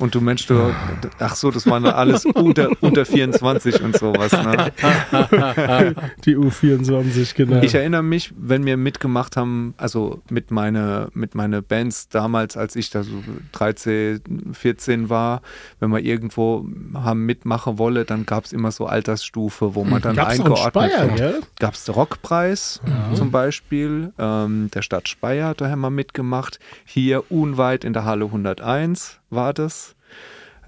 Und 0.00 0.14
du 0.14 0.22
Mensch, 0.22 0.46
du, 0.46 0.74
ach 1.18 1.34
so, 1.34 1.50
das 1.50 1.66
waren 1.66 1.84
alles 1.84 2.24
unter, 2.24 2.70
unter 2.80 3.04
24 3.04 3.82
und 3.82 3.98
sowas. 3.98 4.32
Ne? 4.32 4.72
Die 6.24 6.38
U24, 6.38 7.34
genau. 7.34 7.60
Ich 7.60 7.74
erinnere 7.74 8.02
mich, 8.02 8.32
wenn 8.34 8.64
wir 8.64 8.78
mitgemacht 8.78 9.36
haben, 9.36 9.74
also 9.76 10.22
mit 10.30 10.50
meine, 10.50 11.08
mit 11.12 11.34
meine 11.34 11.60
Bands 11.60 12.08
damals, 12.08 12.56
als 12.56 12.76
ich 12.76 12.88
da 12.88 13.02
so 13.02 13.22
13, 13.52 14.22
14 14.52 15.10
war, 15.10 15.42
wenn 15.80 15.90
wir 15.90 16.00
irgendwo 16.00 16.66
haben 16.94 17.26
mitmachen 17.26 17.76
wolle, 17.76 18.06
dann 18.06 18.24
gab 18.24 18.46
es 18.46 18.54
immer 18.54 18.70
so 18.72 18.86
Altersstufe, 18.86 19.74
wo 19.74 19.84
man 19.84 20.00
dann 20.00 20.16
Gab's 20.16 20.40
eingeordnet 20.40 21.16
gell? 21.16 21.40
Gab 21.58 21.74
es 21.74 21.84
den 21.84 21.94
Rockpreis 21.94 22.80
zum 23.14 23.30
Beispiel, 23.30 24.14
ähm, 24.18 24.70
der 24.72 24.80
Stadt 24.80 25.08
Speyer, 25.08 25.52
da 25.54 25.68
haben 25.68 25.82
wir 25.82 25.90
mitgemacht. 25.90 26.58
Hier 26.86 27.30
unweit 27.30 27.84
in 27.84 27.92
der 27.92 28.06
Halle 28.06 28.24
101 28.24 29.19
war 29.30 29.54
das. 29.54 29.96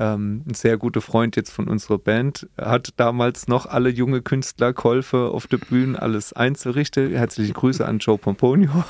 Ähm, 0.01 0.42
ein 0.48 0.55
sehr 0.55 0.79
guter 0.79 1.01
Freund 1.01 1.37
jetzt 1.37 1.53
von 1.53 1.68
unserer 1.68 1.98
Band 1.98 2.48
hat 2.59 2.94
damals 2.96 3.46
noch 3.46 3.66
alle 3.66 3.90
junge 3.90 4.22
Künstler 4.22 4.72
geholfen, 4.72 5.20
auf 5.20 5.46
der 5.46 5.59
Bühne 5.59 6.01
alles 6.01 6.33
einzurichten. 6.33 7.14
Herzliche 7.14 7.53
Grüße 7.53 7.87
an 7.87 7.98
Joe 7.98 8.16
Pomponio. 8.16 8.85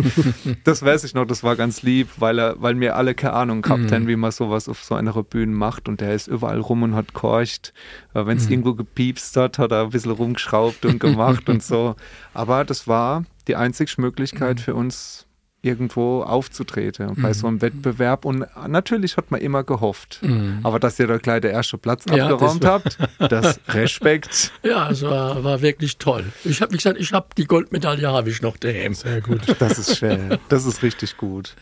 das 0.64 0.82
weiß 0.84 1.04
ich 1.04 1.14
noch, 1.14 1.24
das 1.24 1.44
war 1.44 1.54
ganz 1.54 1.82
lieb, 1.82 2.08
weil 2.18 2.38
er, 2.38 2.60
weil 2.60 2.78
wir 2.80 2.96
alle 2.96 3.14
keine 3.14 3.34
Ahnung 3.34 3.62
gehabt 3.62 3.92
haben, 3.92 4.08
wie 4.08 4.16
man 4.16 4.32
sowas 4.32 4.68
auf 4.68 4.82
so 4.82 4.94
einer 4.96 5.12
Bühne 5.22 5.54
macht 5.54 5.88
und 5.88 6.00
der 6.00 6.14
ist 6.14 6.26
überall 6.26 6.60
rum 6.60 6.82
und 6.82 6.94
hat 6.94 7.14
korcht. 7.14 7.72
Wenn 8.12 8.36
es 8.36 8.50
irgendwo 8.50 8.74
gepiepst 8.74 9.36
hat, 9.36 9.58
hat 9.58 9.70
er 9.70 9.84
ein 9.84 9.90
bisschen 9.90 10.10
rumgeschraubt 10.10 10.84
und 10.84 10.98
gemacht 10.98 11.48
und 11.48 11.62
so. 11.62 11.94
Aber 12.34 12.64
das 12.64 12.88
war 12.88 13.24
die 13.46 13.56
einzige 13.56 13.92
Möglichkeit 13.98 14.60
für 14.60 14.74
uns, 14.74 15.26
irgendwo 15.62 16.22
aufzutreten 16.22 17.14
bei 17.20 17.32
so 17.34 17.46
einem 17.46 17.60
Wettbewerb. 17.60 18.24
Und 18.24 18.46
natürlich 18.66 19.16
hat 19.16 19.30
man 19.30 19.40
immer 19.40 19.62
gehofft. 19.62 20.20
Aber 20.62 20.78
dass 20.78 20.98
ihr 20.98 21.06
da 21.06 21.18
gleich 21.18 21.42
der 21.42 21.52
erste 21.52 21.76
Platz 21.78 22.04
Ja, 22.08 22.16
das 22.16 22.32
abgeräumt 22.32 22.62
war- 22.64 22.70
habt, 22.72 22.98
das 23.32 23.60
Respekt. 23.68 24.52
Ja, 24.62 24.90
es 24.90 25.02
war, 25.02 25.44
war 25.44 25.60
wirklich 25.60 25.98
toll. 25.98 26.24
Ich 26.44 26.62
habe, 26.62 26.72
wie 26.72 26.76
gesagt, 26.78 26.98
ich 26.98 27.12
habe 27.12 27.28
die 27.36 27.44
Goldmedaille 27.44 28.08
habe 28.10 28.30
ich 28.30 28.40
noch 28.42 28.56
daheim. 28.56 28.94
Sehr 28.94 29.20
gut. 29.20 29.40
Das 29.58 29.78
ist 29.78 29.96
schön. 29.98 30.38
Das 30.48 30.64
ist 30.64 30.82
richtig 30.82 31.16
gut. 31.18 31.54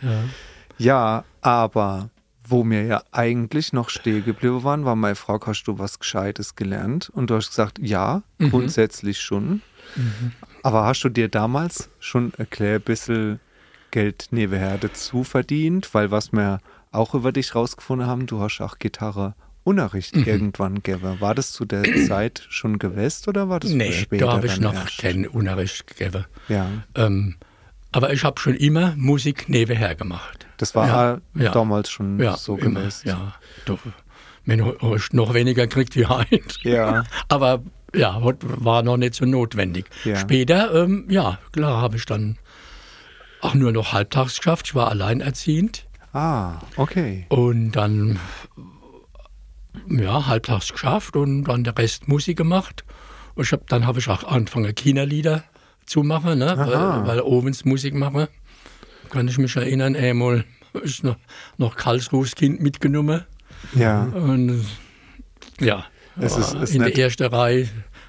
Ja, 0.79 1.25
aber 1.41 2.11
wo 2.51 2.65
mir 2.65 2.85
ja 2.87 3.03
eigentlich 3.13 3.73
noch 3.73 3.91
stehen 3.91 4.25
geblieben 4.25 4.63
waren, 4.65 4.85
war 4.85 4.97
meine 4.97 5.17
Frage, 5.17 5.47
hast 5.49 5.65
du 5.65 5.79
was 5.79 5.99
Gescheites 5.99 6.55
gelernt? 6.57 7.11
Und 7.13 7.31
du 7.31 7.35
hast 7.35 7.51
gesagt, 7.51 7.79
ja, 7.81 8.23
grundsätzlich 8.39 9.21
schon. 9.21 9.61
Aber 10.63 10.85
hast 10.87 11.03
du 11.03 11.09
dir 11.09 11.29
damals 11.29 11.91
schon 12.01 12.33
erklärt, 12.39 12.83
ein 12.83 12.85
bisschen 12.85 13.41
Geld 13.91 14.29
nebenher 14.31 14.79
dazu 14.79 15.25
verdient? 15.25 15.93
Weil 15.95 16.11
was 16.11 16.33
wir 16.33 16.59
auch 16.93 17.15
über 17.15 17.33
dich 17.33 17.55
rausgefunden 17.55 18.07
haben, 18.07 18.27
du 18.27 18.41
hast 18.41 18.61
auch 18.61 18.79
Gitarre 18.79 19.35
Unterricht 19.65 20.17
irgendwann 20.17 20.77
gegeben. 20.77 21.21
War 21.21 21.35
das 21.35 21.53
zu 21.53 21.65
der 21.67 21.83
Zeit 22.07 22.47
schon 22.49 22.79
gewesen 22.79 23.29
oder 23.29 23.49
war 23.49 23.61
das 23.61 23.71
Nee, 23.73 23.93
später 23.93 24.27
da 24.27 24.33
habe 24.33 24.47
ich 24.47 24.61
noch 24.61 24.73
erst? 24.75 24.99
keinen 24.99 25.27
Unterricht 25.27 25.87
gegeben. 25.87 26.25
Ja, 26.49 26.67
Ähm, 26.95 27.37
aber 27.93 28.13
ich 28.13 28.25
habe 28.25 28.39
schon 28.41 28.55
immer 28.55 28.95
Musik 28.97 29.49
nebenher 29.49 29.95
gemacht. 29.95 30.47
das 30.59 30.75
war 30.75 30.87
Ja, 30.89 31.21
ja. 31.43 31.53
damals 31.53 31.91
schon 31.91 32.19
Ja, 32.19 32.37
so 32.37 32.57
immer, 32.57 32.81
gewesen. 32.81 33.09
Ja, 33.09 33.35
doch. 33.67 33.79
Wenn 34.47 34.61
ich 34.97 35.13
noch 35.13 35.35
weniger 35.35 35.67
kriegt 35.67 35.95
wie 35.97 36.07
heute. 36.07 36.41
Ja. 36.63 37.05
Aber 37.29 37.63
ja, 37.95 38.19
war 38.23 38.83
noch 38.83 38.97
nicht 38.97 39.15
so 39.15 39.27
notwendig. 39.27 39.87
Später, 40.17 40.75
ähm, 40.75 41.05
ja, 41.11 41.39
klar, 41.53 41.81
habe 41.83 41.97
ich 41.97 42.07
dann 42.07 42.39
auch 43.41 43.55
nur 43.55 43.73
noch 43.73 43.93
halbtags 43.93 44.37
geschafft. 44.39 44.67
Ich 44.69 44.75
war 44.75 44.89
alleinerziehend. 44.89 45.87
Ah, 46.13 46.61
okay. 46.77 47.27
Und 47.29 47.73
dann, 47.73 48.19
ja, 49.89 50.27
halbtags 50.27 50.73
geschafft 50.73 51.17
und 51.17 51.45
dann 51.45 51.65
der 51.65 51.77
Rest 51.79 52.09
Musik 52.09 52.37
gemacht. 52.39 52.85
Und 53.35 53.45
ich 53.45 53.53
hab, 53.53 53.67
dann 53.69 53.87
habe 53.87 53.99
ich 54.01 54.09
auch 54.09 54.25
angefangen, 54.25 54.75
Kinderlieder 54.75 55.45
zu 55.87 56.03
machen, 56.03 56.39
ne? 56.39 56.55
weil, 56.57 57.07
weil 57.07 57.21
Ovens 57.23 57.65
Musik 57.65 57.95
machen. 57.95 58.27
Kann 59.11 59.29
ich 59.29 59.39
mich 59.39 59.57
erinnern, 59.57 59.97
einmal 59.97 60.45
ist 60.83 61.03
noch, 61.05 61.17
noch 61.57 61.77
Karlsruhes 61.77 62.35
Kind 62.35 62.61
mitgenommen. 62.61 63.25
Ja. 63.75 64.05
Und 64.05 64.67
ja, 65.61 65.85
Es 66.21 66.37
ist- 66.37 66.55
ist 66.55 66.75
in 66.75 66.83
nett. 66.83 66.97
der 66.97 67.05
ersten 67.05 67.27
Reihe 67.33 67.69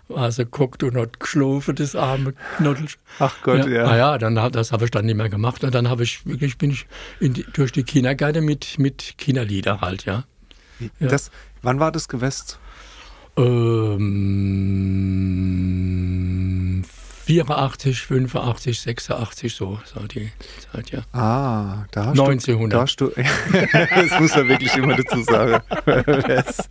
war 0.09 0.31
sie 0.31 0.43
geguckt 0.43 0.83
und 0.83 0.97
hat 0.97 1.19
geschlafen, 1.19 1.75
das 1.75 1.95
arme 1.95 2.33
Knoddel. 2.57 2.87
Ach 3.19 3.35
Gott, 3.43 3.67
ja. 3.67 3.85
Ah 3.85 3.95
ja, 3.95 4.17
dann, 4.17 4.37
hab- 4.39 4.51
das 4.51 4.71
habe 4.71 4.85
ich 4.85 4.91
dann 4.91 5.05
nicht 5.05 5.15
mehr 5.15 5.29
gemacht. 5.29 5.63
Und 5.63 5.73
dann 5.73 5.89
habe 5.89 6.03
ich 6.03 6.25
wirklich, 6.25 6.57
bin 6.57 6.71
ich 6.71 6.87
in 7.19 7.33
die, 7.33 7.45
durch 7.53 7.71
die 7.71 7.83
Kindergärte 7.83 8.41
mit, 8.41 8.77
mit 8.79 9.15
Kinderlieder 9.17 9.81
halt, 9.81 10.05
ja. 10.05 10.25
Das, 10.99 11.29
wann 11.61 11.79
war 11.79 11.91
das 11.91 12.07
gewesen? 12.07 12.55
Ähm, 13.37 13.99
84, 17.29 18.01
85, 18.07 18.81
86, 18.81 19.53
so, 19.53 19.79
so 19.85 19.99
die 20.07 20.31
Zeit, 20.73 20.89
ja. 20.89 21.01
Ah, 21.13 21.85
da 21.91 22.05
hast 22.07 22.19
1900. 22.19 22.71
du. 22.71 22.75
Da 22.75 22.81
hast 22.81 22.95
du 22.97 23.11
das 24.09 24.19
muss 24.19 24.35
man 24.35 24.47
wirklich 24.49 24.75
immer 24.75 24.95
dazu 24.95 25.21
sagen. 25.21 25.61
Das- 26.27 26.67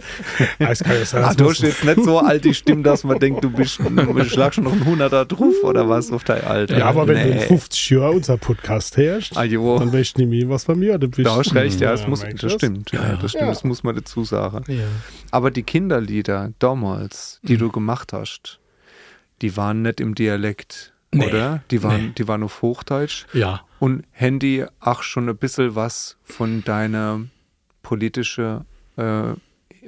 Ah, 0.59 0.71
es 0.71 0.81
kann 0.83 0.97
ja 0.99 1.05
sein, 1.05 1.23
Ach, 1.23 1.29
das 1.29 1.37
du 1.37 1.45
muss- 1.45 1.53
hast 1.55 1.63
jetzt 1.63 1.85
nicht 1.85 2.05
so 2.05 2.19
alt 2.19 2.45
die 2.45 2.55
Stimme, 2.55 2.83
dass 2.83 3.05
man 3.05 3.21
denkt, 3.21 3.45
du 3.45 3.51
bist 3.51 3.79
du 3.79 4.25
schlag 4.25 4.53
schon 4.55 4.65
noch 4.65 4.73
ein 4.73 4.85
Hunderter 4.85 5.25
drauf 5.25 5.55
oder 5.63 5.89
was 5.89 6.11
auf 6.11 6.25
dein 6.25 6.43
Alter. 6.45 6.77
Ja, 6.79 6.87
aber 6.87 7.07
wenn 7.07 7.17
du 7.17 7.23
in 7.31 7.37
Nee. 7.37 7.47
50 7.47 7.91
Jahren 7.91 8.17
unser 8.17 8.37
Podcast 8.37 8.97
herrscht, 8.97 9.37
Ah, 9.37 9.47
dann 9.47 9.93
weißt 9.93 10.19
du 10.19 10.23
nicht 10.27 10.31
mehr, 10.31 10.49
was 10.49 10.65
von 10.65 10.77
mir 10.79 10.99
du 10.99 11.07
bist. 11.09 11.25
Da 11.27 11.37
hast 11.37 11.55
recht, 11.55 11.81
ja, 11.81 11.93
das, 11.93 12.07
muss, 12.09 12.23
merkst 12.23 12.43
das 12.43 12.53
du's? 12.53 12.61
stimmt. 12.61 12.91
Ja, 12.91 13.15
das 13.17 13.31
stimmt, 13.31 13.43
Ja. 13.43 13.49
das 13.49 13.63
muss 13.63 13.85
man 13.85 13.95
dazu 13.95 14.25
sagen. 14.25 14.65
ja. 14.67 14.85
Aber 15.31 15.51
die 15.53 15.63
Kinderlieder 15.63 16.53
damals, 16.59 17.39
die 17.43 17.55
Mhm. 17.55 17.59
du 17.59 17.71
gemacht 17.71 18.13
hast, 18.13 18.58
die 19.43 19.57
waren 19.57 19.83
nicht 19.83 20.01
im 20.01 20.15
Dialekt, 20.15 20.93
Nee, 21.11 21.27
oder? 21.27 21.63
Die 21.71 21.83
waren, 21.83 22.07
nee. 22.09 22.13
die 22.19 22.29
waren 22.29 22.43
auf 22.43 22.61
Hochdeutsch. 22.61 23.25
Ja, 23.33 23.63
Und 23.79 24.05
Handy, 24.11 24.67
ach, 24.79 25.03
schon 25.03 25.29
ein 25.29 25.37
bisschen 25.37 25.75
was 25.75 26.19
von 26.23 26.63
deiner 26.65 27.23
politische, 27.83 28.65
äh, 28.97 29.33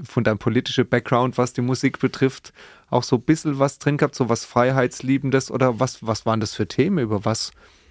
von 0.02 0.24
deinem 0.24 0.38
politischen 0.38 0.88
Background, 0.88 1.36
was 1.36 1.52
die 1.52 1.60
Musik 1.60 1.98
betrifft, 1.98 2.54
auch 2.88 3.02
so 3.02 3.16
ein 3.16 3.22
bisschen 3.22 3.58
was 3.58 3.78
drin 3.78 3.98
gehabt, 3.98 4.14
so 4.14 4.28
was 4.30 4.44
Freiheitsliebendes 4.46 5.50
oder 5.50 5.78
was, 5.78 6.04
was 6.06 6.24
waren 6.24 6.40
das 6.40 6.54
für 6.54 6.66
Themen? 6.66 6.98
Über 6.98 7.24
was 7.26 7.50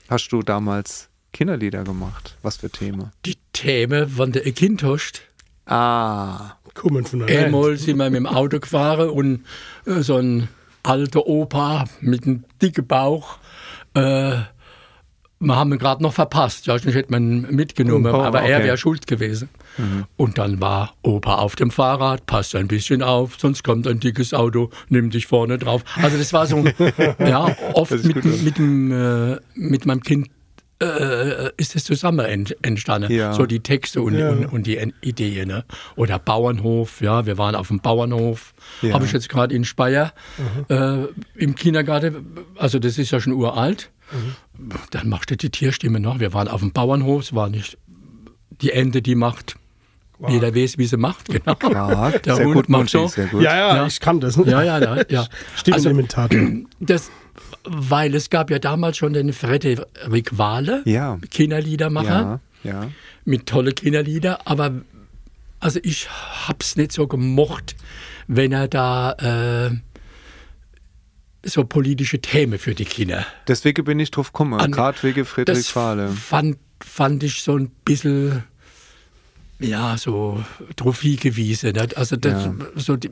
hast 0.10 0.30
du 0.30 0.42
damals 0.42 1.10
Kinderlieder 1.32 1.84
gemacht? 1.84 2.36
Was 2.42 2.58
für 2.58 2.72
Themen? 2.72 3.12
Die 3.26 3.38
Themen, 3.54 4.12
wann 4.18 4.32
der 4.32 4.46
ein 4.46 4.56
Kind 4.56 4.82
hast, 4.84 5.22
Ah, 5.72 6.56
Kommen 6.74 7.06
von 7.06 7.20
der 7.28 7.46
Einmal 7.46 7.78
sind 7.78 7.98
wir 7.98 8.10
mit 8.10 8.18
dem 8.18 8.26
Auto 8.26 8.60
gefahren 8.60 9.10
und 9.12 9.46
äh, 9.86 10.02
so 10.02 10.16
ein 10.18 10.48
alter 10.84 11.28
Opa 11.28 11.86
mit 12.02 12.26
einem 12.26 12.44
dicken 12.62 12.88
Bauch, 12.88 13.38
äh, 13.94 14.38
wir 15.42 15.56
haben 15.56 15.72
ihn 15.72 15.80
gerade 15.80 16.04
noch 16.04 16.12
verpasst, 16.12 16.68
ja, 16.68 16.78
sonst 16.78 16.96
hätte 16.96 17.12
man 17.12 17.32
ihn 17.32 17.56
mitgenommen, 17.56 18.14
Oh, 18.14 18.22
aber 18.22 18.42
er 18.42 18.58
okay. 18.58 18.68
wäre 18.68 18.78
schuld 18.78 19.08
gewesen. 19.08 19.48
Und 20.18 20.38
dann 20.38 20.60
war 20.60 20.94
Opa 21.04 21.36
auf 21.36 21.56
dem 21.56 21.72
Fahrrad, 21.72 22.26
passt 22.26 22.54
ein 22.56 22.68
bisschen 22.68 23.02
auf, 23.02 23.38
sonst 23.40 23.64
kommt 23.64 23.88
ein 23.88 24.02
dickes 24.02 24.34
Auto, 24.34 24.70
nimm 24.90 25.10
dich 25.10 25.28
vorne 25.28 25.58
drauf. 25.58 25.86
Also 25.96 26.18
das 26.18 26.34
war 26.34 26.46
so, 26.48 26.66
ja, 27.20 27.56
oft 27.74 27.92
mit, 28.04 28.44
mit, 28.44 28.58
dem, 28.58 28.92
äh, 28.92 29.38
mit 29.56 29.86
meinem 29.86 30.02
Kind 30.04 30.28
äh, 30.82 31.52
ist 31.58 31.76
es 31.76 31.84
zusammen 31.84 32.26
ent, 32.26 32.56
entstanden. 32.62 33.12
Ja. 33.12 33.34
So 33.34 33.46
die 33.46 33.60
Texte 33.60 34.02
und, 34.02 34.18
Ja. 34.18 34.30
und, 34.30 34.46
und 34.46 34.66
die 34.68 34.78
En- 34.78 34.94
Ideen. 35.02 35.48
Ne? 35.50 35.66
Oder 35.96 36.20
Bauernhof, 36.20 37.02
ja, 37.02 37.26
wir 37.26 37.38
waren 37.38 37.56
auf 37.56 37.68
dem 37.68 37.80
Bauernhof. 37.80 38.54
Ja. 38.82 38.94
Habe 38.94 39.06
ich 39.06 39.12
jetzt 39.12 39.30
gerade 39.30 39.54
in 39.56 39.66
Speyer 39.66 40.14
äh, 40.70 41.04
im 41.36 41.56
Kindergarten, 41.56 42.38
also 42.58 42.80
das 42.80 42.98
ist 42.98 43.12
ja 43.12 43.20
schon 43.20 43.34
uralt. 43.34 43.90
Dann 44.92 45.10
machst 45.10 45.30
du 45.32 45.38
die 45.38 45.50
Tierstimme 45.50 46.00
noch. 46.00 46.20
Wir 46.20 46.34
waren 46.34 46.48
auf 46.48 46.62
dem 46.62 46.72
Bauernhof, 46.72 47.22
es 47.24 47.36
war 47.36 47.50
nicht 47.50 47.78
die 48.62 48.72
Ente, 48.72 49.02
die 49.02 49.16
macht. 49.16 49.56
Jeder 50.28 50.54
weiß, 50.54 50.78
wie 50.78 50.86
sie 50.86 50.98
macht, 50.98 51.28
genau. 51.30 51.56
ja, 51.72 52.10
Der 52.12 52.36
sehr 52.36 52.46
Hund 52.46 52.56
gut, 52.56 52.70
macht 52.70 52.90
so. 52.90 53.08
sehr 53.08 53.28
gut. 53.28 53.42
Ja, 53.42 53.56
ja, 53.56 53.76
Ja. 53.78 53.88
ich 53.88 54.02
kann 54.02 54.20
das. 54.20 54.36
Ja, 54.36 54.62
ja, 54.64 54.78
ja. 54.80 54.98
ja. 55.08 55.26
Steht 55.56 55.76
Also, 55.76 55.92
das, 56.82 57.10
weil 57.72 58.16
es 58.16 58.30
gab 58.30 58.50
ja 58.52 58.60
damals 58.60 58.98
schon 58.98 59.14
den 59.14 59.32
Frederik 59.34 60.38
Wahle, 60.38 60.82
Ja. 60.86 61.18
Kinderliedermacher, 61.30 62.40
ja, 62.64 62.72
ja. 62.72 62.92
mit 63.26 63.46
tolle 63.46 63.72
Kinderlieder, 63.74 64.48
aber 64.48 64.82
also 65.60 65.80
ich 65.84 66.10
hab's 66.10 66.76
nicht 66.76 66.92
so 66.92 67.08
gemocht, 67.08 67.76
wenn 68.28 68.52
er 68.52 68.68
da 68.68 69.68
äh, 69.70 69.72
so 71.44 71.64
politische 71.64 72.20
Themen 72.20 72.60
für 72.60 72.76
die 72.76 72.86
Kinder. 72.86 73.26
Deswegen 73.48 73.84
bin 73.86 74.00
ich 74.00 74.12
drauf 74.12 74.32
gekommen, 74.34 74.72
gerade 74.72 75.02
wegen 75.04 75.26
Friedrich 75.26 75.58
Das 75.58 75.68
Fahle. 75.70 76.10
fand, 76.10 76.58
fand 76.84 77.24
ich 77.24 77.42
so 77.44 77.58
ein 77.58 77.70
bisschen, 77.86 78.44
ja, 79.60 79.98
so 79.98 80.44
drauf 80.76 81.02
hingewiesen. 81.02 81.74
nicht? 81.74 81.98
Also 81.98 82.16
das, 82.18 82.46
Ja. 82.46 82.54
so 82.76 82.96
die, 82.98 83.12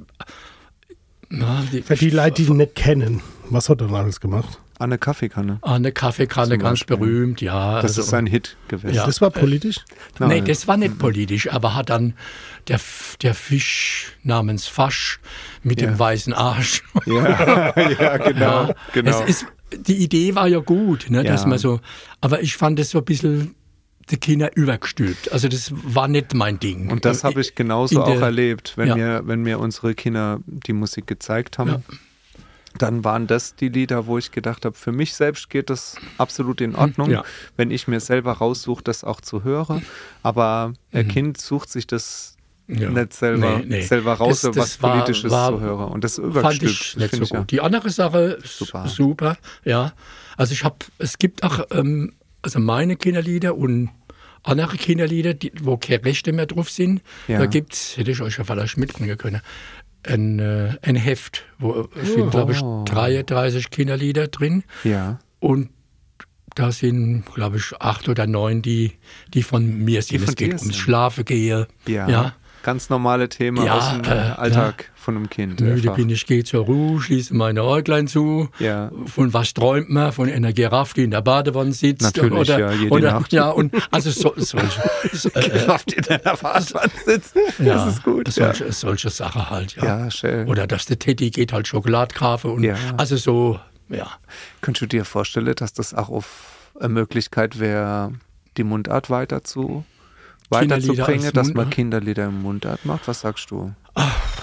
na, 1.30 1.64
die, 1.72 1.82
Für 1.82 1.96
die 1.96 2.10
Leute, 2.10 2.42
die 2.44 2.50
ihn 2.50 2.58
nicht 2.58 2.76
kennen, 2.76 3.22
was 3.50 3.70
hat 3.70 3.82
er 3.82 3.92
alles 3.92 4.20
gemacht? 4.20 4.60
An 4.80 4.90
der 4.92 5.00
Kaffeekanne. 5.00 5.58
Eine 5.64 5.92
Kaffeekanne, 5.92 6.52
Zum 6.52 6.60
ganz 6.60 6.80
Beispiel. 6.82 6.98
berühmt, 6.98 7.42
ja. 7.42 7.82
Das 7.82 7.92
also, 7.98 8.02
ist 8.02 8.14
ein 8.14 8.28
Hit 8.28 8.58
gewesen. 8.68 8.94
Ja. 8.96 9.06
Das 9.08 9.22
war 9.22 9.32
politisch? 9.32 9.78
Nein. 10.20 10.30
Nee, 10.30 10.42
das 10.42 10.68
war 10.68 10.78
nicht 10.78 11.00
politisch, 11.00 11.52
aber 11.52 11.74
hat 11.76 11.90
dann 11.90 12.14
der, 12.68 12.76
F- 12.76 13.18
der 13.22 13.34
Fisch 13.34 14.16
namens 14.24 14.68
Fasch 14.68 15.20
mit 15.64 15.82
Ja. 15.82 15.88
dem 15.88 15.98
weißen 16.00 16.34
Arsch. 16.34 16.84
Ja, 17.08 17.74
ja, 17.76 18.18
genau. 18.18 18.68
Ja, 18.68 18.76
genau. 18.94 19.22
Es 19.24 19.30
ist, 19.30 19.46
die 19.88 19.96
Idee 19.98 20.36
war 20.36 20.48
ja 20.48 20.60
gut, 20.60 21.08
ne, 21.10 21.24
dass 21.24 21.46
man 21.48 21.58
so, 21.58 21.80
aber 22.22 22.42
ich 22.44 22.56
fand 22.56 22.80
es 22.80 22.92
so 22.92 23.00
ein 23.00 23.06
bisschen 23.06 23.56
die 24.10 24.18
Kinder 24.18 24.56
übergestülpt. 24.56 25.32
Also 25.34 25.48
das 25.50 25.72
war 25.74 26.08
nicht 26.08 26.34
mein 26.34 26.60
Ding. 26.60 26.90
Und 26.92 27.04
das 27.04 27.24
habe 27.24 27.42
ich 27.42 27.56
genauso 27.56 27.96
der- 27.96 28.04
auch 28.18 28.22
erlebt, 28.22 28.74
wenn, 28.78 28.88
Ja. 28.90 28.96
mir, 28.96 29.22
wenn 29.26 29.42
mir 29.42 29.60
unsere 29.60 29.96
Kinder 29.96 30.40
die 30.46 30.74
Musik 30.74 31.08
gezeigt 31.08 31.58
haben. 31.58 31.70
Ja. 31.72 31.82
Dann 32.78 33.04
waren 33.04 33.28
das 33.28 33.56
die 33.56 33.70
Lieder, 33.70 34.06
wo 34.08 34.18
ich 34.18 34.32
gedacht 34.32 34.66
habe, 34.66 34.76
für 34.76 34.92
mich 34.92 35.14
selbst 35.16 35.50
geht 35.50 35.70
das 35.70 35.96
absolut 36.18 36.62
in 36.62 36.76
Ordnung, 36.76 37.10
Ja. 37.10 37.24
wenn 37.56 37.72
ich 37.72 37.88
mir 37.88 38.00
selber 38.00 38.34
raussuche, 38.34 38.84
das 38.84 39.04
auch 39.04 39.22
zu 39.22 39.44
hören. 39.44 39.86
Aber 40.24 40.74
ein 40.92 41.06
Mhm. 41.06 41.10
Kind 41.12 41.42
sucht 41.42 41.70
sich 41.70 41.88
das 41.88 42.36
Ja. 42.68 42.90
nicht 42.90 43.14
selber, 43.14 43.60
Nee, 43.60 43.66
nee. 43.68 43.82
selber 43.82 44.14
raus, 44.16 44.42
Das- 44.42 44.50
was 44.50 44.56
das 44.56 44.82
war- 44.84 44.92
Politisches 45.02 45.32
war- 45.32 45.52
zu 45.52 45.62
hören. 45.62 45.90
Und 45.90 46.04
das 46.04 46.16
fand 46.16 46.28
übergestülpt. 46.28 46.62
ich 46.64 46.96
nicht 46.98 47.12
so 47.12 47.18
finde 47.26 47.40
gut. 47.40 47.52
Die 47.52 47.62
andere 47.62 47.90
Sache 47.90 48.20
ist 48.44 48.58
Super. 48.58 48.88
super. 48.88 49.38
ja. 49.64 49.94
Also 50.36 50.54
ich 50.54 50.64
habe, 50.64 50.76
es 51.00 51.18
gibt 51.18 51.44
auch, 51.44 51.66
ähm, 51.72 52.14
also 52.42 52.60
meine 52.60 52.96
Kinderlieder 52.98 53.56
und 53.56 53.90
andere 54.44 54.78
Kinderlieder, 54.78 55.34
die, 55.34 55.52
wo 55.62 55.78
keine 55.78 56.06
Rechte 56.06 56.32
mehr 56.32 56.46
drauf 56.46 56.70
sind. 56.70 57.02
Ja. 57.28 57.40
Da 57.40 57.46
gibt's, 57.48 57.98
hätte 57.98 58.12
ich 58.12 58.22
euch 58.22 58.38
ja 58.38 58.44
vielleicht 58.44 58.78
mitbringen 58.78 59.18
können, 59.18 59.42
ein, 60.08 60.40
äh, 60.40 60.78
ein 60.82 60.96
Heft, 60.96 61.44
wo 61.60 61.88
sind, 62.04 62.32
glaube 62.32 62.54
ich, 62.54 62.62
Oh. 62.62 62.84
33 62.86 63.70
Kinderlieder 63.70 64.28
drin. 64.28 64.64
Ja. 64.84 65.20
Und 65.40 65.70
da 66.56 66.72
sind, 66.72 67.24
glaube 67.36 67.58
ich, 67.58 67.74
acht 67.80 68.10
oder 68.10 68.26
neun, 68.26 68.62
die, 68.62 68.94
die 69.34 69.44
von 69.44 69.84
mir 69.84 70.02
sind. 70.02 70.20
von 70.20 70.30
es 70.30 70.36
geht 70.36 70.48
ums 70.50 70.64
sind. 70.64 70.76
Schlafen 70.76 71.26
gehe. 71.26 71.68
Ja. 71.88 72.10
ja. 72.10 72.34
Ganz 72.68 72.90
normale 72.90 73.30
Themen 73.30 73.64
Ja, 73.66 73.78
aus 73.78 73.94
dem 73.94 74.04
äh, 74.04 74.08
Alltag 74.10 74.92
von 74.94 75.16
einem 75.16 75.30
Kind. 75.30 75.62
Müde 75.62 75.90
bin 75.92 76.10
ich, 76.10 76.26
gehe 76.26 76.44
zur 76.44 76.66
Ruhe, 76.66 77.00
schließe 77.00 77.34
meine 77.34 77.64
Äuglein 77.64 78.08
zu. 78.08 78.50
Ja. 78.60 78.92
Von 79.06 79.32
was 79.34 79.54
träumt 79.54 79.90
man? 79.90 80.12
Von 80.12 80.30
einer 80.30 80.52
Giraffe, 80.52 80.96
die 80.96 81.04
in 81.04 81.12
der 81.12 81.22
Badewanne 81.22 81.72
sitzt? 81.72 82.02
Natürlich, 82.02 82.38
oder, 82.38 82.60
ja, 82.60 82.72
jede 82.74 82.92
oder, 82.92 83.12
Nacht. 83.14 83.32
Ja, 83.32 83.52
und 83.52 83.74
also 83.90 84.12
so, 84.12 84.34
solche, 84.36 84.82
so, 85.14 85.30
äh, 85.30 85.50
Kraft 85.66 85.94
in 85.94 86.04
deiner 86.04 86.36
Fahrradwand 86.36 86.92
sitzt. 87.06 87.38
ja, 87.60 87.76
Das 87.76 87.88
ist 87.88 88.04
gut. 88.04 88.28
Ja, 88.36 88.54
Solche, 88.54 88.74
solche 88.74 89.10
Sachen 89.12 89.50
halt, 89.50 89.78
ja. 89.78 89.86
ja 90.04 90.12
schön. 90.12 90.50
Oder 90.50 90.68
dass 90.68 90.88
der 90.88 91.00
Teddy 91.00 91.30
geht 91.30 91.54
halt 91.54 91.70
Schokolade 91.70 92.14
kaufen 92.14 92.52
und 92.52 92.64
Ja. 92.64 92.76
also 92.98 93.16
so, 93.16 93.62
ja. 93.88 94.12
Könntest 94.60 94.82
du 94.82 94.88
dir 94.88 95.06
vorstellen, 95.06 95.56
dass 95.56 95.72
das 95.72 95.94
auch 95.94 96.10
auf 96.10 96.70
eine 96.78 96.90
Möglichkeit 96.90 97.62
wäre, 97.62 98.12
die 98.58 98.66
Mundart 98.66 99.10
weiter 99.10 99.46
zu 99.46 99.86
weiterzubringen, 100.50 101.32
dass 101.34 101.48
man 101.48 101.56
Mundart? 101.56 101.72
Kinderlieder 101.72 102.26
im 102.26 102.42
Mundart 102.42 102.86
macht? 102.86 103.08
Was 103.08 103.22
sagst 103.22 103.52
du? 103.52 103.74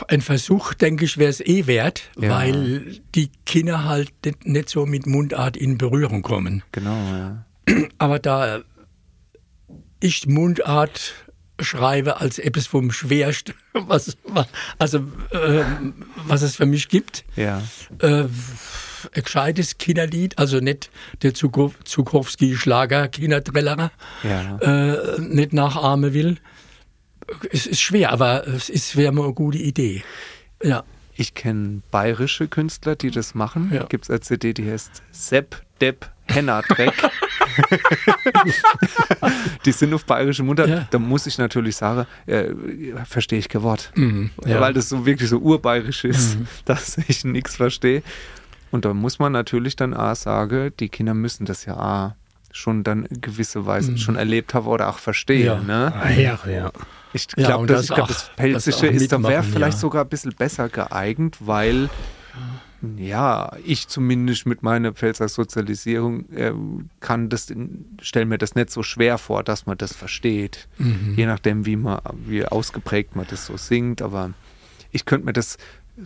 Ein 0.08 0.20
Versuch, 0.20 0.74
denke 0.74 1.04
ich, 1.04 1.16
wäre 1.18 1.30
es 1.30 1.40
eh 1.40 1.66
wert, 1.66 2.02
Ja. 2.18 2.30
weil 2.30 3.00
die 3.14 3.30
Kinder 3.46 3.84
halt 3.84 4.12
nicht, 4.44 4.68
so 4.68 4.84
mit 4.86 5.06
Mundart 5.06 5.56
in 5.56 5.78
Berührung 5.78 6.22
kommen. 6.22 6.62
Genau, 6.72 6.96
ja. 7.12 7.44
Aber 7.98 8.18
da 8.18 8.62
ich 10.00 10.26
Mundart 10.26 11.14
schreibe 11.60 12.20
als 12.20 12.38
etwas 12.40 12.66
vom 12.66 12.90
Schwersten, 12.90 13.54
was, 13.72 14.16
was, 14.24 14.46
also, 14.78 14.98
äh, 15.30 15.62
was 16.26 16.42
es 16.42 16.56
für 16.56 16.66
mich 16.66 16.88
gibt, 16.88 17.24
Ja, 17.36 17.62
äh, 18.00 18.24
ein 19.14 19.22
gescheites 19.22 19.78
Kinderlied, 19.78 20.38
also 20.38 20.60
nicht 20.60 20.90
der 21.22 21.34
Zukow- 21.34 21.74
Zukowski-Schlager, 21.84 23.08
Kindertreller, 23.08 23.90
ja. 24.22 24.58
äh, 24.58 25.20
nicht 25.20 25.52
nachahmen 25.52 26.14
will. 26.14 26.38
Es 27.50 27.66
ist 27.66 27.80
schwer, 27.80 28.12
aber 28.12 28.46
es 28.46 28.68
ist 28.68 28.96
wäre 28.96 29.12
mal 29.12 29.24
eine 29.24 29.34
gute 29.34 29.58
Idee. 29.58 30.02
Ja. 30.62 30.84
Ich 31.16 31.34
kenne 31.34 31.80
bayerische 31.90 32.48
Künstler, 32.48 32.96
die 32.96 33.10
das 33.10 33.34
machen. 33.34 33.70
Ja. 33.72 33.84
Gibt 33.84 34.04
es 34.04 34.10
eine 34.10 34.20
CD, 34.20 34.52
die 34.52 34.70
heißt 34.70 35.02
Sepp, 35.12 35.62
Depp, 35.80 36.10
Henna, 36.26 36.60
Dreck. 36.62 36.92
die 39.64 39.72
sind 39.72 39.94
auf 39.94 40.04
bayerische 40.04 40.42
Mundart. 40.42 40.68
Ja. 40.68 40.88
Da 40.90 40.98
muss 40.98 41.26
ich 41.26 41.38
natürlich 41.38 41.76
sagen, 41.76 42.06
äh, 42.26 42.46
verstehe 43.04 43.38
ich 43.38 43.48
kein 43.48 43.62
Wort. 43.62 43.92
Mhm, 43.94 44.30
ja. 44.44 44.60
Weil 44.60 44.72
das 44.72 44.88
so 44.88 45.06
wirklich 45.06 45.28
so 45.28 45.38
urbayerisch 45.38 46.04
ist, 46.04 46.38
dass 46.64 46.98
ich 47.08 47.24
nichts 47.24 47.56
verstehe. 47.56 48.02
Und 48.74 48.84
da 48.84 48.92
muss 48.92 49.20
man 49.20 49.30
natürlich 49.30 49.76
dann 49.76 49.94
auch 49.94 50.16
sagen, 50.16 50.72
die 50.80 50.88
Kinder 50.88 51.14
müssen 51.14 51.46
das 51.46 51.64
ja 51.64 51.76
auch 51.76 52.14
schon 52.50 52.82
dann 52.82 53.04
in 53.04 53.20
gewisse 53.20 53.66
Weise 53.66 53.96
schon 53.98 54.16
erlebt 54.16 54.52
haben 54.52 54.66
oder 54.66 54.88
auch 54.88 54.98
verstehen. 54.98 55.46
Ja. 55.46 55.58
Ne? 55.60 55.92
Ah, 55.94 56.10
ja, 56.10 56.36
ja. 56.50 56.72
Ich 57.12 57.28
Ja, 57.36 57.46
glaube, 57.46 57.60
und 57.62 57.70
das, 57.70 57.86
das 57.86 57.94
glaub, 57.94 58.08
das 58.08 58.30
Pelzische 58.34 58.88
das 58.88 58.96
ist 59.02 59.12
da 59.12 59.22
wäre 59.22 59.44
vielleicht 59.44 59.76
ja. 59.76 59.80
sogar 59.80 60.02
ein 60.02 60.08
bisschen 60.08 60.34
besser 60.34 60.68
geeignet, 60.68 61.36
weil 61.38 61.88
ja, 62.96 63.52
ich 63.64 63.86
zumindest 63.86 64.44
mit 64.44 64.64
meiner 64.64 64.92
Pfälzer 64.92 65.28
Sozialisierung 65.28 66.28
äh, 66.32 66.52
kann 66.98 67.28
das, 67.28 67.54
stelle 68.02 68.26
mir 68.26 68.38
das 68.38 68.56
nicht 68.56 68.70
so 68.70 68.82
schwer 68.82 69.18
vor, 69.18 69.44
dass 69.44 69.66
man 69.66 69.78
das 69.78 69.94
versteht. 69.94 70.66
Mhm. 70.78 71.14
Je 71.14 71.26
nachdem, 71.26 71.64
wie 71.64 71.76
man, 71.76 72.00
wie 72.26 72.44
ausgeprägt 72.44 73.14
man 73.14 73.26
das 73.30 73.46
so 73.46 73.56
singt, 73.56 74.02
aber 74.02 74.32
ich 74.90 75.04
könnte 75.04 75.26
mir 75.26 75.32
das 75.32 75.58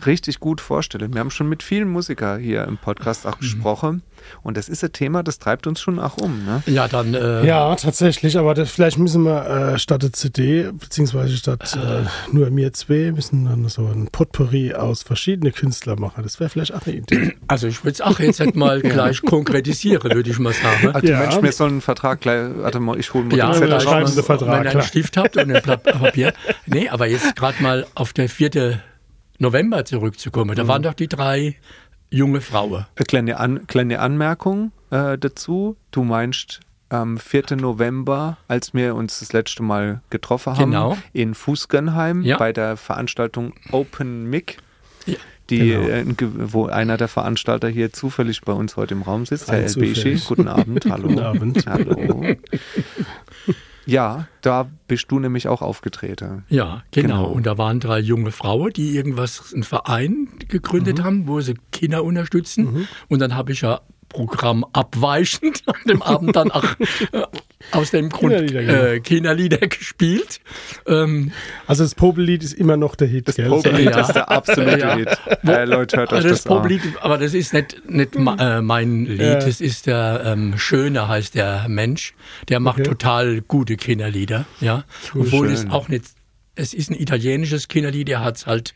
richtig 0.05 0.39
gut 0.39 0.61
vorstellen. 0.61 1.13
Wir 1.13 1.19
haben 1.19 1.31
schon 1.31 1.49
mit 1.49 1.63
vielen 1.63 1.89
Musikern 1.89 2.39
hier 2.39 2.63
im 2.65 2.77
Podcast 2.77 3.25
Mhm. 3.25 3.31
auch 3.31 3.37
gesprochen 3.39 4.03
und 4.43 4.55
das 4.57 4.69
ist 4.69 4.83
ein 4.83 4.91
Thema, 4.93 5.23
das 5.23 5.39
treibt 5.39 5.65
uns 5.65 5.81
schon 5.81 5.97
auch 5.99 6.17
um. 6.17 6.45
Ne? 6.45 6.61
Ja, 6.67 6.87
dann. 6.87 7.13
Äh, 7.13 7.45
Ja, 7.45 7.75
tatsächlich, 7.75 8.37
aber 8.37 8.53
das, 8.53 8.69
vielleicht 8.69 8.97
müssen 8.99 9.23
wir 9.23 9.45
äh, 9.73 9.79
statt 9.79 10.03
der 10.03 10.13
CD, 10.13 10.69
beziehungsweise 10.71 11.35
statt 11.37 11.75
äh, 11.75 12.05
nur 12.31 12.49
mir 12.51 12.71
zwei, 12.73 13.11
müssen 13.11 13.45
dann 13.45 13.67
so 13.69 13.85
ein 13.87 14.09
Potpourri 14.11 14.73
aus 14.75 15.03
verschiedenen 15.03 15.53
Künstlern 15.53 15.99
machen. 15.99 16.21
Das 16.23 16.39
wäre 16.39 16.49
vielleicht 16.49 16.73
auch 16.75 16.85
eine 16.85 16.95
Idee. 16.97 17.33
Also 17.47 17.67
ich 17.67 17.83
würde 17.83 17.93
es 17.93 18.01
auch 18.01 18.19
jetzt 18.19 18.55
mal 18.55 18.81
gleich 18.81 19.21
konkretisieren, 19.23 20.13
würde 20.13 20.29
ich 20.29 20.37
mal 20.39 20.53
sagen. 20.53 20.89
Also 20.93 21.07
Ja. 21.07 21.19
Mensch, 21.19 21.41
mir 21.41 21.51
soll 21.51 21.69
einen 21.69 21.81
Vertrag 21.81 22.21
gleich, 22.21 22.49
warte 22.57 22.79
mal, 22.79 22.99
ich 22.99 23.13
hole 23.13 23.25
mal 23.25 23.35
Ja, 23.37 23.47
den 23.51 23.55
Zettel 23.59 23.73
raus. 23.73 24.13
Vertrag, 24.19 24.57
wenn 24.59 24.63
ihr 24.65 24.71
einen. 24.71 24.81
Stift 24.83 25.17
habt 25.17 25.35
und 25.37 25.51
ein 25.51 25.61
Blatt 25.63 25.83
Papier. 25.83 26.33
Nee, 26.67 26.89
aber 26.89 27.07
jetzt 27.07 27.35
gerade 27.35 27.61
mal 27.63 27.87
auf 27.95 28.13
der 28.13 28.29
vierte 28.29 28.81
November 29.39 29.85
zurückzukommen. 29.85 30.51
Mhm. 30.51 30.55
Da 30.55 30.67
waren 30.67 30.83
doch 30.83 30.93
die 30.93 31.07
drei 31.07 31.55
junge 32.11 32.41
Frauen. 32.41 32.85
Eine 32.95 33.05
kleine, 33.07 33.39
An 33.39 33.67
kleine 33.67 33.99
Anmerkung 33.99 34.71
äh, 34.91 35.17
dazu. 35.17 35.75
Du 35.91 36.03
meinst 36.03 36.59
am 36.89 37.17
4. 37.17 37.55
November, 37.57 38.37
als 38.47 38.73
wir 38.73 38.95
uns 38.95 39.19
das 39.19 39.31
letzte 39.31 39.61
Mal 39.63 40.01
getroffen 40.09 40.53
haben, 40.57 40.71
Genau. 40.71 40.97
in 41.13 41.35
Fußgernheim 41.35 42.23
Ja. 42.23 42.37
bei 42.37 42.51
der 42.51 42.77
Veranstaltung 42.77 43.53
Open 43.71 44.29
Mic. 44.29 44.57
Ja, 45.05 45.15
Die, 45.51 45.69
genau. 45.69 45.87
äh, 45.87 46.51
wo 46.51 46.65
einer 46.65 46.97
der 46.97 47.07
Veranstalter 47.07 47.69
hier 47.69 47.93
zufällig 47.93 48.41
bei 48.41 48.53
uns 48.53 48.75
heute 48.75 48.95
im 48.95 49.03
Raum 49.03 49.25
sitzt, 49.27 49.51
Herr 49.51 49.59
Elbeschi. 49.59 50.19
Guten 50.27 50.47
Abend, 50.47 50.85
hallo. 50.89 51.07
Guten 51.09 51.19
Abend. 51.19 51.65
Hallo. 51.67 52.25
Ja, 53.89 54.27
da 54.41 54.69
bist 54.87 55.05
du 55.11 55.19
nämlich 55.19 55.47
auch 55.47 55.61
aufgetreten. 55.61 56.45
Ja, 56.49 56.83
genau. 56.91 57.07
Genau. 57.07 57.25
Und 57.31 57.45
da 57.45 57.57
waren 57.57 57.79
drei 57.79 57.99
junge 57.99 58.31
Frauen, 58.31 58.71
die 58.73 58.95
irgendwas, 58.95 59.53
einen 59.53 59.63
Verein 59.63 60.27
gegründet 60.47 60.99
Mhm. 60.99 61.03
haben, 61.03 61.27
wo 61.27 61.41
sie 61.41 61.55
Kinder 61.71 62.03
unterstützen. 62.03 62.87
Und 63.07 63.19
dann 63.19 63.35
habe 63.35 63.51
ich 63.51 63.61
ja 63.61 63.81
Programm 64.09 64.65
abweichend 64.73 65.63
an 65.67 65.75
dem 65.87 66.01
Abend 66.01 66.35
dann 66.35 66.51
auch 66.51 66.65
äh, 67.11 67.21
aus 67.71 67.91
dem 67.91 68.09
Grund 68.09 68.33
Kinderlieder, 68.33 68.61
genau. 68.63 68.83
äh, 68.85 68.99
Kinderlieder 68.99 69.57
gespielt. 69.67 70.39
Ähm, 70.87 71.31
Also 71.67 71.83
das 71.83 71.95
Popellied 71.95 72.43
ist 72.43 72.53
immer 72.53 72.75
noch 72.77 72.95
der 72.95 73.07
Hit, 73.07 73.27
Das 73.27 73.35
gell? 73.35 73.47
Popelied 73.49 73.91
Ja. 73.91 73.99
ist 74.01 74.13
der 74.13 74.29
absolute 74.31 74.79
Ja. 74.79 74.95
Hit. 74.95 75.09
Äh, 75.45 75.65
Leute, 75.65 75.97
hört 75.97 76.11
euch 76.11 76.17
also 76.17 76.29
das 76.29 76.43
das 76.43 76.51
an. 76.51 76.57
Poplied, 76.61 76.81
aber 77.01 77.17
das 77.17 77.33
ist 77.33 77.53
nicht, 77.53 77.89
nicht 77.89 78.17
ma- 78.17 78.57
äh, 78.57 78.61
mein 78.61 79.05
Lied, 79.05 79.19
Ja. 79.21 79.35
das 79.35 79.61
ist 79.61 79.85
der 79.87 80.23
ähm, 80.25 80.57
Schöne, 80.57 81.07
heißt 81.07 81.35
der 81.35 81.67
Mensch. 81.69 82.13
Der 82.49 82.59
macht 82.59 82.79
Okay. 82.79 82.89
total 82.89 83.41
gute 83.41 83.75
Kinderlieder. 83.77 84.45
Ja? 84.59 84.83
Obwohl 85.15 85.51
es 85.51 85.69
auch 85.69 85.87
nicht, 85.87 86.05
es 86.55 86.73
ist 86.73 86.89
ein 86.89 86.95
italienisches 86.99 87.67
Kinderlied, 87.67 88.07
der 88.07 88.23
hat 88.23 88.37
es 88.37 88.47
halt 88.47 88.73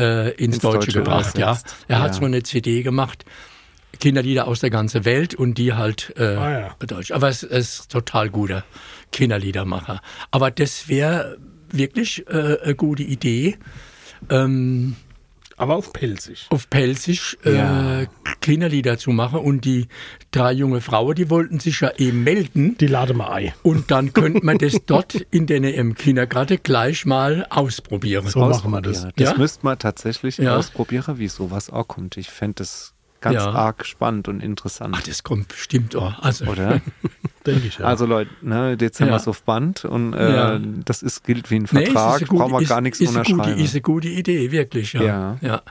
äh, 0.00 0.30
ins, 0.30 0.54
Ins 0.56 0.58
Deutsche, 0.60 0.78
Deutsche 0.78 0.92
gebracht. 1.00 1.36
Ja? 1.38 1.58
Er 1.88 2.00
hat 2.00 2.14
so 2.14 2.24
eine 2.24 2.42
CD 2.42 2.82
gemacht. 2.82 3.24
Kinderlieder 4.00 4.46
aus 4.48 4.60
der 4.60 4.70
ganzen 4.70 5.04
Welt 5.04 5.34
und 5.34 5.58
die 5.58 5.72
halt 5.74 6.12
äh, 6.16 6.24
Ah, 6.36 6.60
ja. 6.60 6.76
Deutsch. 6.86 7.10
Aber 7.12 7.28
es 7.28 7.42
ist 7.42 7.90
total 7.90 8.30
guter 8.30 8.64
Kinderliedermacher. 9.12 10.00
Aber 10.30 10.50
das 10.50 10.88
wäre 10.88 11.36
wirklich 11.70 12.26
äh, 12.28 12.58
eine 12.62 12.74
gute 12.74 13.02
Idee. 13.02 13.58
Ähm, 14.30 14.96
Aber 15.56 15.76
auf 15.76 15.92
Pelzig. 15.92 16.46
auf 16.50 16.68
Pelzig 16.70 17.36
äh, 17.44 17.54
Ja. 17.56 18.02
Kinderlieder 18.40 18.98
zu 18.98 19.10
machen 19.10 19.38
und 19.38 19.64
die 19.64 19.86
drei 20.32 20.52
junge 20.52 20.80
Frauen, 20.80 21.14
die 21.14 21.30
wollten 21.30 21.60
sich 21.60 21.80
ja 21.80 21.92
eben 21.96 22.24
melden 22.24 22.76
Die 22.78 22.88
lade 22.88 23.14
mal 23.14 23.30
Ei. 23.32 23.54
und 23.62 23.90
dann 23.92 24.12
könnte 24.12 24.44
man 24.44 24.58
das 24.58 24.74
dort 24.86 25.14
in 25.30 25.46
den 25.46 25.62
im 25.64 25.94
Kindergarten 25.94 26.58
gleich 26.62 27.06
mal 27.06 27.46
ausprobieren. 27.50 28.26
So 28.28 28.40
machen 28.40 28.70
wir 28.72 28.80
das. 28.82 28.96
Ausprobieren. 29.04 29.12
Das 29.16 29.30
Ja? 29.32 29.38
müsste 29.38 29.64
man 29.64 29.78
tatsächlich 29.78 30.38
Ja. 30.38 30.56
ausprobieren, 30.56 31.18
wie 31.18 31.28
sowas 31.28 31.70
auch 31.70 31.86
kommt. 31.86 32.16
Ich 32.16 32.30
fände 32.30 32.54
das 32.56 32.91
ganz 33.22 33.36
Ja. 33.36 33.50
arg 33.52 33.86
spannend 33.86 34.28
und 34.28 34.40
interessant. 34.42 34.94
Ach, 34.98 35.02
das 35.02 35.22
kommt 35.22 35.48
bestimmt 35.48 35.96
auch. 35.96 36.18
Also, 36.18 36.44
oder? 36.46 36.80
Denke 37.46 37.68
ich 37.68 37.78
ja. 37.78 37.86
Also 37.86 38.04
Leute, 38.06 38.30
ne, 38.42 38.76
jetzt 38.78 39.00
haben 39.00 39.06
Ja. 39.08 39.14
wir 39.14 39.16
es 39.16 39.26
auf 39.26 39.42
Band 39.44 39.84
und 39.86 40.12
äh, 40.12 40.36
Ja. 40.36 40.58
das 40.84 41.02
ist, 41.02 41.24
gilt 41.24 41.50
wie 41.50 41.56
ein 41.56 41.68
Nee, 41.72 41.84
ist 41.84 41.92
Vertrag, 41.92 42.20
gute- 42.20 42.34
brauchen 42.34 42.52
wir 42.52 42.60
ist- 42.60 42.68
gar 42.68 42.80
nichts 42.82 43.00
ist 43.00 43.08
eine 43.08 43.18
gute, 43.20 43.32
unterschreiben. 43.32 43.60
ist 43.64 43.72
eine 43.74 43.80
gute 43.80 44.08
Idee, 44.08 44.50
wirklich. 44.52 44.92
Ja. 44.92 45.02
Ja. 45.02 45.38
ja. 45.40 45.62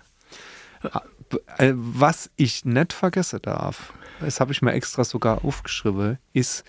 Äh, 1.57 1.73
Was 1.75 2.29
ich 2.35 2.65
nicht 2.65 2.91
vergessen 2.93 3.39
darf, 3.41 3.93
das 4.19 4.39
habe 4.39 4.51
ich 4.51 4.61
mir 4.61 4.73
extra 4.73 5.03
sogar 5.03 5.45
aufgeschrieben, 5.45 6.17
ist 6.33 6.63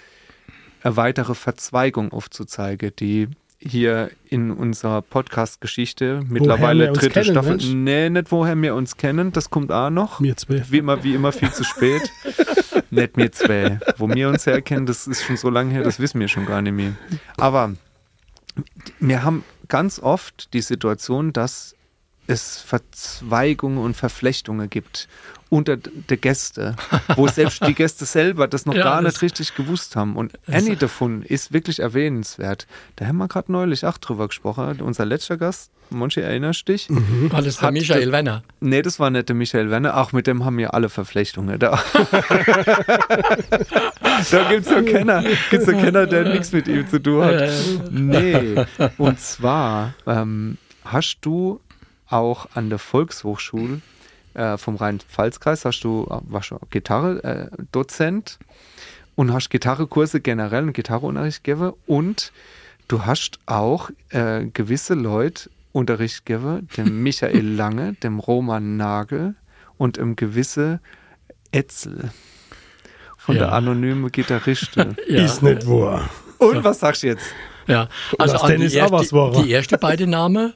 eine 0.83 0.97
weitere 0.97 1.35
Verzweigung 1.35 2.13
aufzuzeigen, 2.13 2.93
die 2.99 3.29
hier 3.65 4.11
in 4.29 4.51
unserer 4.51 5.03
Podcast-Geschichte 5.03 6.23
mittlerweile 6.29 6.93
dritte 6.93 7.21
kennen, 7.21 7.25
Staffel. 7.25 7.51
Mensch. 7.53 7.69
Nee, 7.73 8.11
nicht 8.11 8.33
woher 8.33 8.61
wir 8.61 8.75
uns 8.75 8.97
kennen, 8.97 9.33
das 9.33 9.51
kommt 9.51 9.71
auch 9.71 9.91
noch. 9.91 10.21
Mir 10.21 10.37
zwei. 10.37 10.63
Wie 10.69 10.79
immer, 10.79 11.05
wie 11.05 11.15
immer 11.15 11.33
viel 11.33 11.51
zu 11.53 11.65
spät. 11.65 12.03
nicht 12.91 13.17
mir 13.17 13.31
zwei. 13.31 13.79
Wo 13.99 14.09
wir 14.09 14.29
uns 14.29 14.47
herkennen, 14.47 14.87
das 14.87 15.07
ist 15.07 15.23
schon 15.23 15.37
so 15.37 15.49
lange 15.49 15.73
her, 15.73 15.83
das 15.83 16.01
wissen 16.01 16.21
wir 16.21 16.29
schon 16.29 16.47
gar 16.47 16.63
nicht 16.63 16.73
mehr. 16.73 16.93
Aber 17.37 17.73
wir 19.01 19.23
haben 19.23 19.45
ganz 19.69 20.01
oft 20.01 20.53
die 20.53 20.61
Situation, 20.61 21.33
dass 21.33 21.75
es 22.27 22.59
Verzweigungen 22.61 23.79
und 23.79 23.97
Verflechtungen 23.97 24.71
gibt 24.71 25.09
unter 25.51 25.77
der 25.77 26.17
Gäste, 26.17 26.77
wo 27.17 27.27
selbst 27.29 27.67
die 27.67 27.75
Gäste 27.75 28.07
selber 28.07 28.49
das 28.49 28.65
noch 28.65 28.75
Ja, 28.75 28.85
gar 28.85 29.03
das- 29.03 29.15
nicht 29.15 29.23
richtig 29.23 29.55
gewusst 29.55 29.97
haben. 29.97 30.17
Und 30.17 30.33
eine 30.47 30.77
davon 30.77 31.23
ist 31.23 31.53
wirklich 31.53 31.81
erwähnenswert. 31.81 32.67
Da 32.97 33.07
haben 33.07 33.19
wir 33.19 33.29
gerade 33.29 33.53
neulich 33.53 33.85
auch 33.85 33.99
drüber 33.99 34.29
gesprochen. 34.29 34.81
Unser 34.81 35.05
letzter 35.05 35.37
Gast, 35.37 35.71
Monchi, 35.91 36.21
erinnerst 36.21 36.67
dich? 36.69 36.89
War 36.89 37.43
das 37.43 37.59
der 37.59 37.71
Michael 37.71 38.13
Wenner? 38.13 38.43
Nee, 38.61 38.81
das 38.81 38.99
war 38.99 39.11
nicht 39.11 39.29
der 39.29 39.37
Michael 39.37 39.69
Werner. 39.69 39.99
Auch 39.99 40.13
mit 40.13 40.27
dem 40.27 40.43
haben 40.47 40.57
wir 40.57 40.73
alle 40.73 40.89
Verflechtungen. 40.89 41.59
Da, 41.59 41.79
da 44.31 44.49
gibt 44.49 44.67
es 44.67 44.69
so 44.73 44.83
Kenner, 44.83 45.23
gibt's 45.51 45.67
so 45.67 45.73
Kenner, 45.73 46.07
der 46.07 46.25
nichts 46.33 46.53
mit 46.53 46.69
ihm 46.69 46.87
zu 46.89 46.99
tun 46.99 47.25
hat. 47.25 47.51
Nee. 47.91 48.65
Und 48.99 49.21
zwar 49.21 49.93
ähm, 50.07 50.57
hast 50.85 51.19
du 51.23 51.61
auch 52.13 52.47
an 52.55 52.69
der 52.71 52.79
Volkshochschule 52.79 53.81
äh, 54.35 54.57
vom 54.57 54.77
Rhein-Pfalz-Kreis, 54.77 55.65
hast 55.65 55.81
du, 55.83 56.07
äh, 56.11 56.19
warst 56.31 56.51
du 56.51 56.59
Gitarre-Dozent 56.71 58.39
und 59.15 59.33
hast 59.33 59.51
Gitarrekurse 59.51 60.21
generell 60.21 60.65
und 60.65 60.73
Gitarreunterricht 60.73 61.45
gegeben 61.45 61.73
und 61.87 62.33
du 62.89 63.05
hast 63.05 63.39
auch 63.47 63.91
äh, 64.11 64.47
gewisse 64.53 64.95
Leute 64.95 65.51
Unterricht 65.73 66.27
gegeben, 66.27 66.69
dem 66.77 67.03
Michael 67.03 67.47
Lange, 67.47 67.95
dem 67.95 68.19
Roman 68.19 68.77
Nagel 68.77 69.35
und 69.79 69.97
dem 69.97 70.17
gewisse 70.17 70.81
Etzel 71.51 72.11
von 73.19 73.37
Ja. 73.37 73.43
der 73.43 73.53
anonyme 73.53 74.11
Gitarristin. 74.11 74.97
Ja. 75.09 75.25
Ist 75.25 75.43
nicht 75.43 75.67
wahr. 75.67 76.09
Und 76.39 76.65
was 76.65 76.81
sagst 76.81 77.03
du 77.03 77.09
jetzt? 77.09 77.27
Ja, 77.69 77.89
also 78.19 78.47
die, 78.49 78.75
erste, 78.75 79.43
die 79.45 79.51
erste 79.51 79.79
beide 79.79 80.07
Namen, 80.09 80.53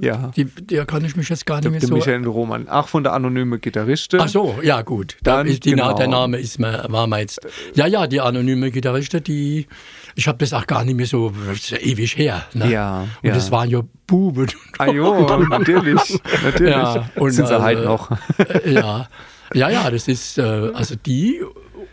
Ja. 0.00 0.30
die, 0.36 0.44
der 0.44 0.86
kann 0.86 1.04
ich 1.04 1.16
mich 1.16 1.28
jetzt 1.28 1.46
gar 1.46 1.60
nicht 1.60 1.70
mehr 1.70 1.80
der 1.80 1.88
so... 1.88 1.94
Michael 1.94 2.26
Roman. 2.26 2.66
Ach, 2.68 2.88
von 2.88 3.02
der 3.02 3.12
anonyme 3.12 3.58
Gitarristin. 3.58 4.20
Ach 4.20 4.28
so, 4.28 4.58
ja 4.62 4.82
gut. 4.82 5.16
Da 5.22 5.38
Dann, 5.38 5.46
ist 5.46 5.64
die, 5.64 5.74
Na- 5.74 5.88
genau. 5.88 5.98
Der 5.98 6.08
Name 6.08 6.38
ist 6.38 6.58
mir, 6.58 6.84
war 6.88 7.06
mir 7.06 7.20
jetzt. 7.20 7.40
Ja, 7.74 7.86
ja, 7.86 8.06
die 8.06 8.20
anonyme 8.20 8.70
Gitarristin, 8.70 9.22
die. 9.24 9.66
Ich 10.14 10.28
habe 10.28 10.38
das 10.38 10.52
auch 10.52 10.66
gar 10.66 10.84
nicht 10.84 10.96
mehr 10.96 11.06
so, 11.06 11.32
ja 11.68 11.78
ewig 11.78 12.16
her. 12.16 12.44
Ne? 12.52 12.70
Ja, 12.70 13.00
Und 13.22 13.28
ja. 13.28 13.34
das 13.34 13.50
waren 13.50 13.70
ja 13.70 13.80
Buben. 14.06 14.48
Ah 14.78 14.86
jo, 14.86 15.26
natürlich. 15.50 16.20
Natürlich. 16.44 16.72
Ja, 16.72 17.08
und, 17.16 17.30
Sind 17.30 17.48
sie 17.48 17.54
äh, 17.54 17.60
halt 17.60 17.84
noch. 17.84 18.10
Äh, 18.38 18.72
ja, 18.72 19.08
ja, 19.54 19.70
ja, 19.70 19.90
das 19.90 20.08
ist 20.08 20.38
äh, 20.38 20.42
also 20.42 20.94
die 20.96 21.40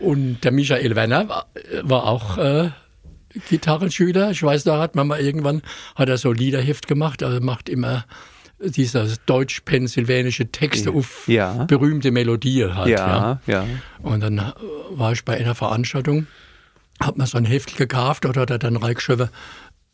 und 0.00 0.40
der 0.44 0.52
Michael 0.52 0.96
Werner 0.96 1.28
war, 1.28 1.46
war 1.82 2.04
auch 2.04 2.38
äh, 2.38 2.70
Gitarrenschüler. 3.48 4.30
Ich 4.30 4.42
weiß, 4.42 4.64
da 4.64 4.80
hat 4.80 4.94
man 4.94 5.06
mal 5.06 5.20
irgendwann 5.20 5.62
hat 5.94 6.08
er 6.08 6.18
so 6.18 6.32
Liederheft 6.32 6.86
gemacht. 6.88 7.22
Er 7.22 7.40
macht 7.40 7.68
immer 7.68 8.04
dieser 8.62 9.06
deutsch-pennsylvanische 9.26 10.50
Texte 10.52 10.90
auf 10.90 11.26
Ja. 11.28 11.64
berühmte 11.64 12.10
Melodien 12.10 12.74
halt. 12.76 12.88
Ja. 12.88 13.40
Ja, 13.46 13.62
ja. 13.62 13.64
Und 14.02 14.20
dann 14.20 14.38
äh, 14.38 14.42
war 14.90 15.12
ich 15.12 15.24
bei 15.24 15.36
einer 15.38 15.54
Veranstaltung, 15.54 16.26
hat 17.00 17.16
man 17.16 17.26
so 17.26 17.38
ein 17.38 17.44
Heft 17.46 17.76
gekauft 17.76 18.26
oder 18.26 18.42
hat 18.42 18.50
er 18.50 18.58
dann 18.58 18.76
reingeschrieben, 18.76 19.30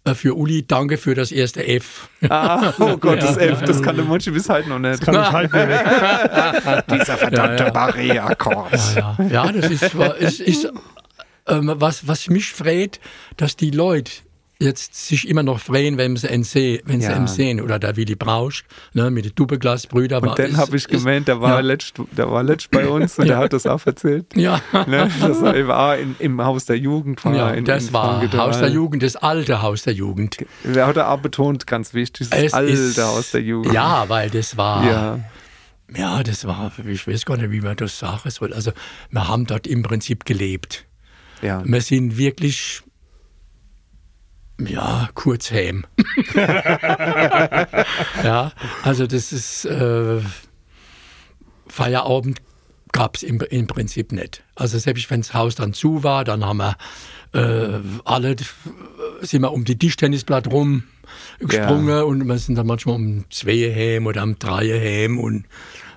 äh, 0.04 0.14
für 0.14 0.34
Uli, 0.36 0.66
danke 0.66 0.96
für 0.98 1.14
das 1.14 1.30
erste 1.30 1.66
F. 1.66 2.08
Ah, 2.28 2.72
oh 2.80 2.96
Gott, 3.00 3.22
das 3.22 3.36
Elf, 3.36 3.62
das 3.62 3.82
kann 3.82 3.94
der 3.96 4.04
Monchi 4.04 4.30
bis 4.30 4.48
heute 4.48 4.68
noch 4.68 4.78
nicht. 4.80 5.00
Kann 5.00 5.14
ich 5.14 5.32
halt 5.32 5.52
nicht. 5.52 6.90
Dieser 7.00 7.16
verdammte 7.16 7.62
Ja, 7.64 7.68
ja. 7.68 7.72
Barré-Akkord. 7.72 8.96
Ja, 8.96 9.16
ja 9.30 9.52
das 9.52 9.70
ist, 9.70 9.94
ist, 10.18 10.40
ist 10.40 10.72
ähm, 11.48 11.72
was, 11.76 12.06
was 12.08 12.28
mich 12.28 12.52
freut, 12.52 13.00
dass 13.36 13.56
die 13.56 13.70
Leute 13.70 14.12
jetzt 14.58 14.94
sich 14.94 15.28
immer 15.28 15.42
noch 15.42 15.60
freuen, 15.60 15.98
wenn 15.98 16.16
sie 16.16 16.28
ihn 16.28 16.42
sehen, 16.42 16.80
wenn 16.86 17.02
sie 17.02 17.08
Ja. 17.08 17.16
ihn 17.18 17.26
sehen. 17.26 17.60
Oder 17.60 17.78
der 17.78 17.94
Willy 17.96 18.14
Brausch, 18.14 18.64
ne, 18.94 19.10
mit 19.10 19.26
den 19.26 19.34
Doppelglasbrüdern. 19.34 20.26
Und 20.26 20.38
dann 20.38 20.56
habe 20.56 20.74
ich 20.78 20.88
gemeint, 20.88 21.28
der 21.28 21.42
war, 21.42 21.56
ja. 21.56 21.60
letzt, 21.60 21.92
der 22.16 22.30
war 22.30 22.42
letzt 22.42 22.70
bei 22.70 22.88
uns 22.88 23.18
und 23.18 23.28
der 23.28 23.36
hat 23.36 23.52
das 23.52 23.66
auch 23.66 23.84
erzählt. 23.84 24.24
Ja, 24.34 24.62
Ne? 24.86 25.10
Das 25.20 25.42
war, 25.42 25.68
war 25.68 25.98
in, 25.98 26.16
im 26.20 26.42
Haus 26.42 26.64
der 26.64 26.78
Jugend. 26.78 27.22
War 27.26 27.36
ja 27.36 27.50
in, 27.50 27.66
das 27.66 27.88
in 27.88 27.92
war. 27.92 28.32
Haus 28.32 28.58
der 28.58 28.70
Jugend, 28.70 29.02
das 29.02 29.16
alte 29.16 29.60
Haus 29.60 29.82
der 29.82 29.92
Jugend. 29.92 30.38
Der 30.64 30.86
hat 30.86 30.96
er 30.96 31.10
auch 31.10 31.20
betont, 31.20 31.66
ganz 31.66 31.92
wichtig, 31.92 32.30
das 32.30 32.38
Es 32.42 32.54
alte 32.54 32.72
ist- 32.72 32.98
Haus 32.98 33.32
der 33.32 33.42
Jugend. 33.42 33.74
Ja, 33.74 34.08
weil 34.08 34.30
das 34.30 34.56
war, 34.56 34.84
ja. 34.86 35.20
Ja, 35.94 36.22
das 36.22 36.46
war, 36.46 36.72
ich 36.88 37.06
weiß 37.06 37.26
gar 37.26 37.36
nicht, 37.36 37.50
wie 37.50 37.60
man 37.60 37.76
das 37.76 37.98
sagen 37.98 38.30
soll. 38.30 38.54
Also, 38.54 38.72
wir 39.10 39.28
haben 39.28 39.46
dort 39.46 39.66
im 39.66 39.82
Prinzip 39.82 40.24
gelebt. 40.24 40.84
Ja. 41.42 41.62
Wir 41.64 41.80
sind 41.80 42.16
wirklich, 42.16 42.82
ja, 44.60 45.08
kurzheim. 45.14 45.84
ja, 48.22 48.52
also 48.82 49.06
das 49.06 49.32
ist, 49.32 49.64
äh, 49.66 50.20
Feierabend 51.68 52.40
gab 52.92 53.16
es 53.16 53.22
im, 53.22 53.40
im 53.40 53.66
Prinzip 53.66 54.12
nicht. 54.12 54.42
Also 54.54 54.78
selbst 54.78 55.10
wenn 55.10 55.20
das 55.20 55.34
Haus 55.34 55.54
dann 55.54 55.72
zu 55.74 56.02
war, 56.02 56.24
dann 56.24 56.44
haben 56.44 56.58
wir 56.58 56.76
äh, 57.34 57.80
alle 58.04 58.36
sind 59.20 59.42
wir 59.42 59.52
um 59.52 59.64
die 59.64 59.76
Tischtennisplatte 59.76 60.48
rum 60.50 60.84
gesprungen 61.38 61.88
Ja. 61.88 62.02
und 62.02 62.24
wir 62.24 62.38
sind 62.38 62.56
dann 62.56 62.66
manchmal 62.66 62.94
um 62.94 63.24
zwei 63.30 63.70
heim 63.74 64.06
oder 64.06 64.22
um 64.22 64.38
drei 64.38 64.68
heim 64.68 65.18
und 65.18 65.44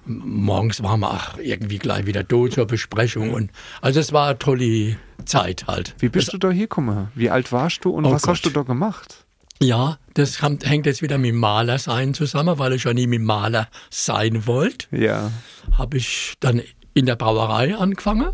morgens 0.09 0.81
waren 0.83 0.99
wir 1.01 1.11
auch 1.11 1.37
irgendwie 1.37 1.77
gleich 1.77 2.05
wieder 2.05 2.23
da 2.23 2.49
zur 2.49 2.65
Besprechung 2.65 3.31
und 3.33 3.51
also 3.81 3.99
es 3.99 4.11
war 4.11 4.27
eine 4.27 4.39
tolle 4.39 4.97
Zeit 5.25 5.67
halt. 5.67 5.95
Wie 5.99 6.09
bist 6.09 6.33
du 6.33 6.37
da 6.37 6.49
hier 6.49 6.63
gekommen? 6.65 7.09
Wie 7.15 7.29
alt 7.29 7.51
warst 7.51 7.85
du 7.85 7.91
und 7.91 8.05
Oh 8.05 8.11
was 8.11 8.27
hast 8.27 8.41
du 8.45 8.49
Gott. 8.49 8.57
da 8.57 8.73
gemacht? 8.73 9.25
Ja, 9.61 9.99
das 10.13 10.41
hängt 10.41 10.85
jetzt 10.85 11.01
wieder 11.01 11.17
mit 11.17 11.35
Maler 11.35 11.79
sein 11.79 12.13
zusammen, 12.13 12.59
weil 12.59 12.73
ich 12.73 12.85
ja 12.85 12.93
nie 12.93 13.07
mit 13.07 13.21
Maler 13.21 13.67
sein 13.89 14.47
wollte. 14.47 14.87
Ja. 14.95 15.31
Habe 15.73 15.97
ich 15.97 16.35
dann 16.39 16.61
in 16.93 17.05
der 17.05 17.17
Brauerei 17.17 17.75
angefangen. 17.75 18.29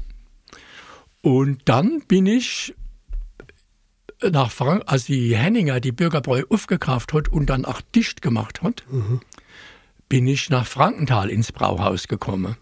Und 1.22 1.62
dann 1.66 2.02
bin 2.08 2.28
ich 2.28 2.76
nach 4.22 4.52
Frank, 4.52 4.84
als 4.86 5.06
die 5.06 5.36
Henninger 5.36 5.80
die 5.80 5.92
Bürgerbräu 5.92 6.44
aufgekauft 6.50 7.14
hat 7.14 7.28
und 7.30 7.48
dann 7.48 7.66
auch 7.66 7.82
dicht 7.82 8.22
gemacht 8.22 8.62
hat, 8.62 8.84
bin 10.10 10.28
ich 10.28 10.50
nach 10.50 10.66
Frankenthal 10.66 11.30
ins 11.30 11.52
Brauhaus 11.52 12.08
gekommen. 12.08 12.58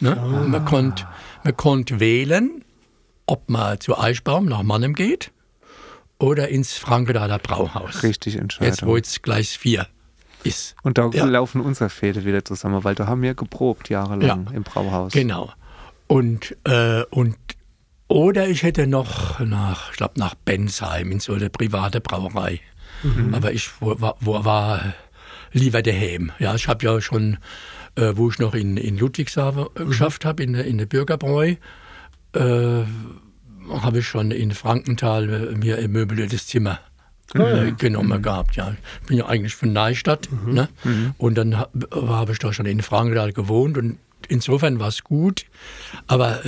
Ne? 0.00 0.14
Man 0.46 0.64
konnte 0.64 1.06
man 1.44 1.56
konnt 1.56 2.00
wählen, 2.00 2.64
ob 3.26 3.48
man 3.50 3.80
zu 3.80 3.98
Eichbaum 3.98 4.46
nach 4.46 4.62
Mannem 4.62 4.94
geht 4.94 5.32
oder 6.18 6.48
ins 6.48 6.74
Frankenthaler 6.78 7.38
Brauhaus. 7.38 8.02
Richtig 8.02 8.40
Jetzt, 8.60 8.84
wo 8.86 8.96
jetzt 8.96 9.22
Gleis 9.22 9.50
4 9.56 9.86
ist. 10.44 10.76
Und 10.82 10.98
da 10.98 11.10
Ja. 11.12 11.24
laufen 11.24 11.60
unsere 11.60 11.90
Fäde 11.90 12.24
wieder 12.24 12.44
zusammen, 12.44 12.84
weil 12.84 12.94
da 12.94 13.06
haben 13.06 13.22
wir 13.22 13.34
geprobt 13.34 13.88
jahrelang 13.88 14.46
Ja. 14.46 14.52
im 14.56 14.62
Brauhaus. 14.62 15.12
Genau. 15.12 15.52
Und, 16.06 16.56
äh, 16.64 17.02
und 17.10 17.36
oder 18.08 18.48
ich 18.48 18.62
hätte 18.62 18.86
noch 18.86 19.38
nach, 19.40 19.90
ich 19.90 19.96
glaube, 19.98 20.18
nach 20.18 20.34
Bensheim 20.34 21.12
in 21.12 21.20
so 21.20 21.34
eine 21.34 21.50
private 21.50 22.00
Brauerei. 22.00 22.60
Aber 23.32 23.52
ich 23.52 23.68
war, 23.80 24.16
wo, 24.20 24.44
war 24.44 24.94
lieber 25.52 25.82
daheim. 25.82 26.32
Ja, 26.38 26.54
ich 26.54 26.68
habe 26.68 26.84
ja 26.84 27.00
schon, 27.00 27.38
äh, 27.96 28.12
wo 28.14 28.28
ich 28.30 28.38
noch 28.38 28.54
in, 28.54 28.76
in 28.76 28.98
Ludwigshafen 28.98 29.66
äh, 29.74 29.84
geschafft 29.84 30.24
habe, 30.24 30.42
in, 30.42 30.52
der- 30.54 30.64
in 30.64 30.78
der 30.78 30.86
Bürgerbräu, 30.86 31.54
äh, 32.34 32.38
habe 33.70 33.98
ich 33.98 34.06
schon 34.08 34.30
in 34.30 34.52
Frankenthal 34.52 35.28
äh, 35.52 35.56
mir 35.56 35.78
ein 35.78 35.90
möbliertes 35.92 36.46
Zimmer 36.46 36.80
äh, 37.34 37.72
genommen 37.72 38.22
gehabt. 38.22 38.56
Ja, 38.56 38.74
ich 39.02 39.06
bin 39.06 39.18
ja 39.18 39.26
eigentlich 39.26 39.54
von 39.54 39.72
Neustadt, 39.72 40.28
ne? 40.46 40.68
Und 41.18 41.34
dann 41.36 41.58
ha- 41.58 41.68
habe 41.92 42.32
ich 42.32 42.38
da 42.38 42.52
schon 42.52 42.66
in 42.66 42.80
Frankenthal 42.80 43.32
gewohnt 43.32 43.76
und 43.76 43.98
insofern 44.28 44.78
war 44.80 44.88
es 44.88 45.04
gut, 45.04 45.44
aber 46.06 46.40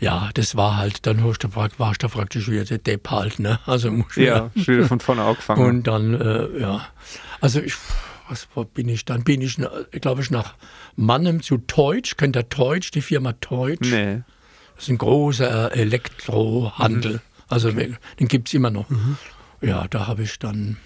ja, 0.00 0.30
das 0.34 0.56
war 0.56 0.76
halt, 0.78 1.06
dann 1.06 1.22
warst 1.24 1.44
du 1.44 1.54
warst 1.54 2.02
du 2.02 2.08
praktisch 2.08 2.48
wieder 2.48 2.64
der 2.64 2.78
Depp 2.78 3.10
halt, 3.10 3.38
ne? 3.38 3.60
Also 3.66 3.90
muss 3.90 4.16
ich 4.16 4.26
Ja, 4.26 4.50
schon 4.56 4.74
wieder 4.76 4.86
von 4.88 5.00
vorne 5.00 5.22
angefangen. 5.22 5.62
und 5.64 5.86
dann, 5.86 6.14
äh, 6.20 6.58
ja. 6.60 6.86
Also 7.40 7.60
ich, 7.60 7.74
was 8.28 8.48
bin 8.74 8.88
ich 8.88 9.04
dann? 9.04 9.24
Bin 9.24 9.40
ich, 9.42 9.58
glaube 10.00 10.22
ich, 10.22 10.30
nach 10.30 10.54
Mannem 10.96 11.42
zu 11.42 11.58
Teutsch. 11.58 12.16
Kennt 12.16 12.36
ihr 12.36 12.48
Teutsch, 12.48 12.90
die 12.92 13.02
Firma 13.02 13.32
Teutsch? 13.34 13.90
nee. 13.90 14.22
Das 14.76 14.84
ist 14.84 14.90
ein 14.94 14.98
großer 14.98 15.76
Elektrohandel. 15.76 17.20
Also 17.48 17.70
den 17.70 17.96
gibt 18.28 18.48
es 18.48 18.54
immer 18.54 18.70
noch. 18.70 18.86
Ja, 19.60 19.86
da 19.88 20.06
habe 20.06 20.22
ich 20.22 20.38
dann 20.38 20.78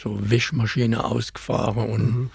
so 0.00 0.16
Wäschmaschine 0.30 1.02
ausgefahren 1.04 1.88
und 1.90 2.30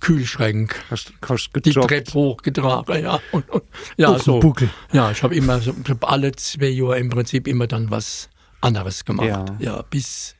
Kühlschrank, 0.00 0.76
Hast, 0.90 1.12
hast 1.26 1.50
die. 1.64 1.72
Treppe 1.72 2.12
hochgetragen, 2.12 3.02
ja. 3.02 3.20
Und, 3.32 3.48
und, 3.50 3.62
ja, 3.96 4.18
so. 4.18 4.40
Buckel. 4.40 4.68
Ja, 4.92 5.10
ich 5.10 5.22
habe 5.22 5.34
immer, 5.34 5.58
ich 5.58 5.68
hab 5.68 6.10
alle 6.10 6.32
zwei 6.32 6.66
Jahre 6.66 6.98
im 6.98 7.08
Prinzip 7.10 7.48
immer 7.48 7.66
dann 7.66 7.90
was 7.90 8.28
anderes 8.60 9.04
gemacht. 9.04 9.28
Ja. 9.28 9.44
Ja, 9.58 9.82
bis, 9.82 10.36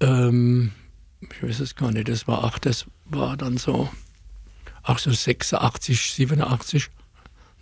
ähm, 0.00 0.72
ich 1.20 1.42
weiß 1.42 1.60
es 1.60 1.76
gar 1.76 1.92
nicht, 1.92 2.08
das 2.08 2.26
war, 2.26 2.44
ach, 2.44 2.58
das 2.58 2.86
war 3.04 3.36
dann 3.36 3.56
so, 3.56 3.88
ach 4.82 4.98
so 4.98 5.12
86, 5.12 6.14
87, 6.14 6.88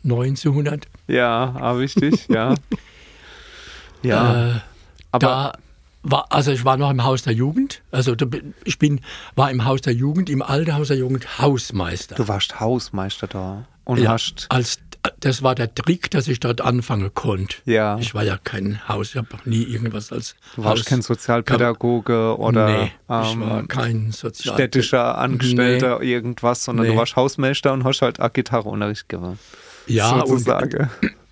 1900. 0.04 0.86
Ja, 1.06 1.54
ah, 1.58 1.78
wichtig, 1.78 2.28
ja. 2.28 2.54
ja, 4.02 4.50
Äh, 4.56 4.60
aber 5.10 5.26
da 5.26 5.52
war, 6.04 6.26
also 6.30 6.52
ich 6.52 6.64
war 6.64 6.76
noch 6.76 6.90
im 6.90 7.02
Haus 7.02 7.22
der 7.22 7.32
Jugend, 7.32 7.82
also 7.90 8.14
ich 8.64 8.78
bin, 8.78 9.00
war 9.34 9.50
im 9.50 9.64
Haus 9.64 9.80
der 9.80 9.94
Jugend, 9.94 10.30
im 10.30 10.42
alten 10.42 10.74
Haus 10.74 10.88
der 10.88 10.96
Jugend 10.98 11.38
Hausmeister. 11.38 12.14
du 12.14 12.28
warst 12.28 12.60
Hausmeister 12.60 13.26
da 13.26 13.64
und 13.84 13.98
ja, 13.98 14.10
hast, 14.12 14.46
als, 14.50 14.78
das 15.20 15.42
war 15.42 15.54
der 15.54 15.74
Trick, 15.74 16.10
dass 16.10 16.28
ich 16.28 16.40
dort 16.40 16.60
anfangen 16.62 17.12
konnte. 17.12 17.56
Ja. 17.66 17.98
Ich 17.98 18.14
war 18.14 18.22
ja 18.22 18.38
kein 18.42 18.86
Haus, 18.88 19.10
ich 19.10 19.16
habe 19.16 19.28
noch 19.32 19.44
nie 19.46 19.62
irgendwas 19.62 20.12
als 20.12 20.34
du 20.56 20.64
warst 20.64 20.82
Haus. 20.82 20.86
kein 20.86 21.02
Sozialpädagoge 21.02 22.36
oder 22.38 22.66
nee, 22.68 22.84
ich 22.86 22.92
war 23.08 23.32
ähm, 23.60 23.68
kein 23.68 24.12
Sozial 24.12 24.54
städtischer 24.54 25.18
Angestellter 25.18 26.00
irgendwas, 26.02 26.64
sondern 26.64 26.86
du 26.86 26.92
Nee. 26.92 26.98
warst 26.98 27.16
Hausmeister 27.16 27.72
und 27.72 27.84
hast 27.84 28.02
halt 28.02 28.20
auch 28.20 28.32
Gitarreunterricht 28.32 29.08
gemacht. 29.08 29.38
Ja, 29.86 30.12
und 30.20 30.28
sozusagen. 30.28 30.90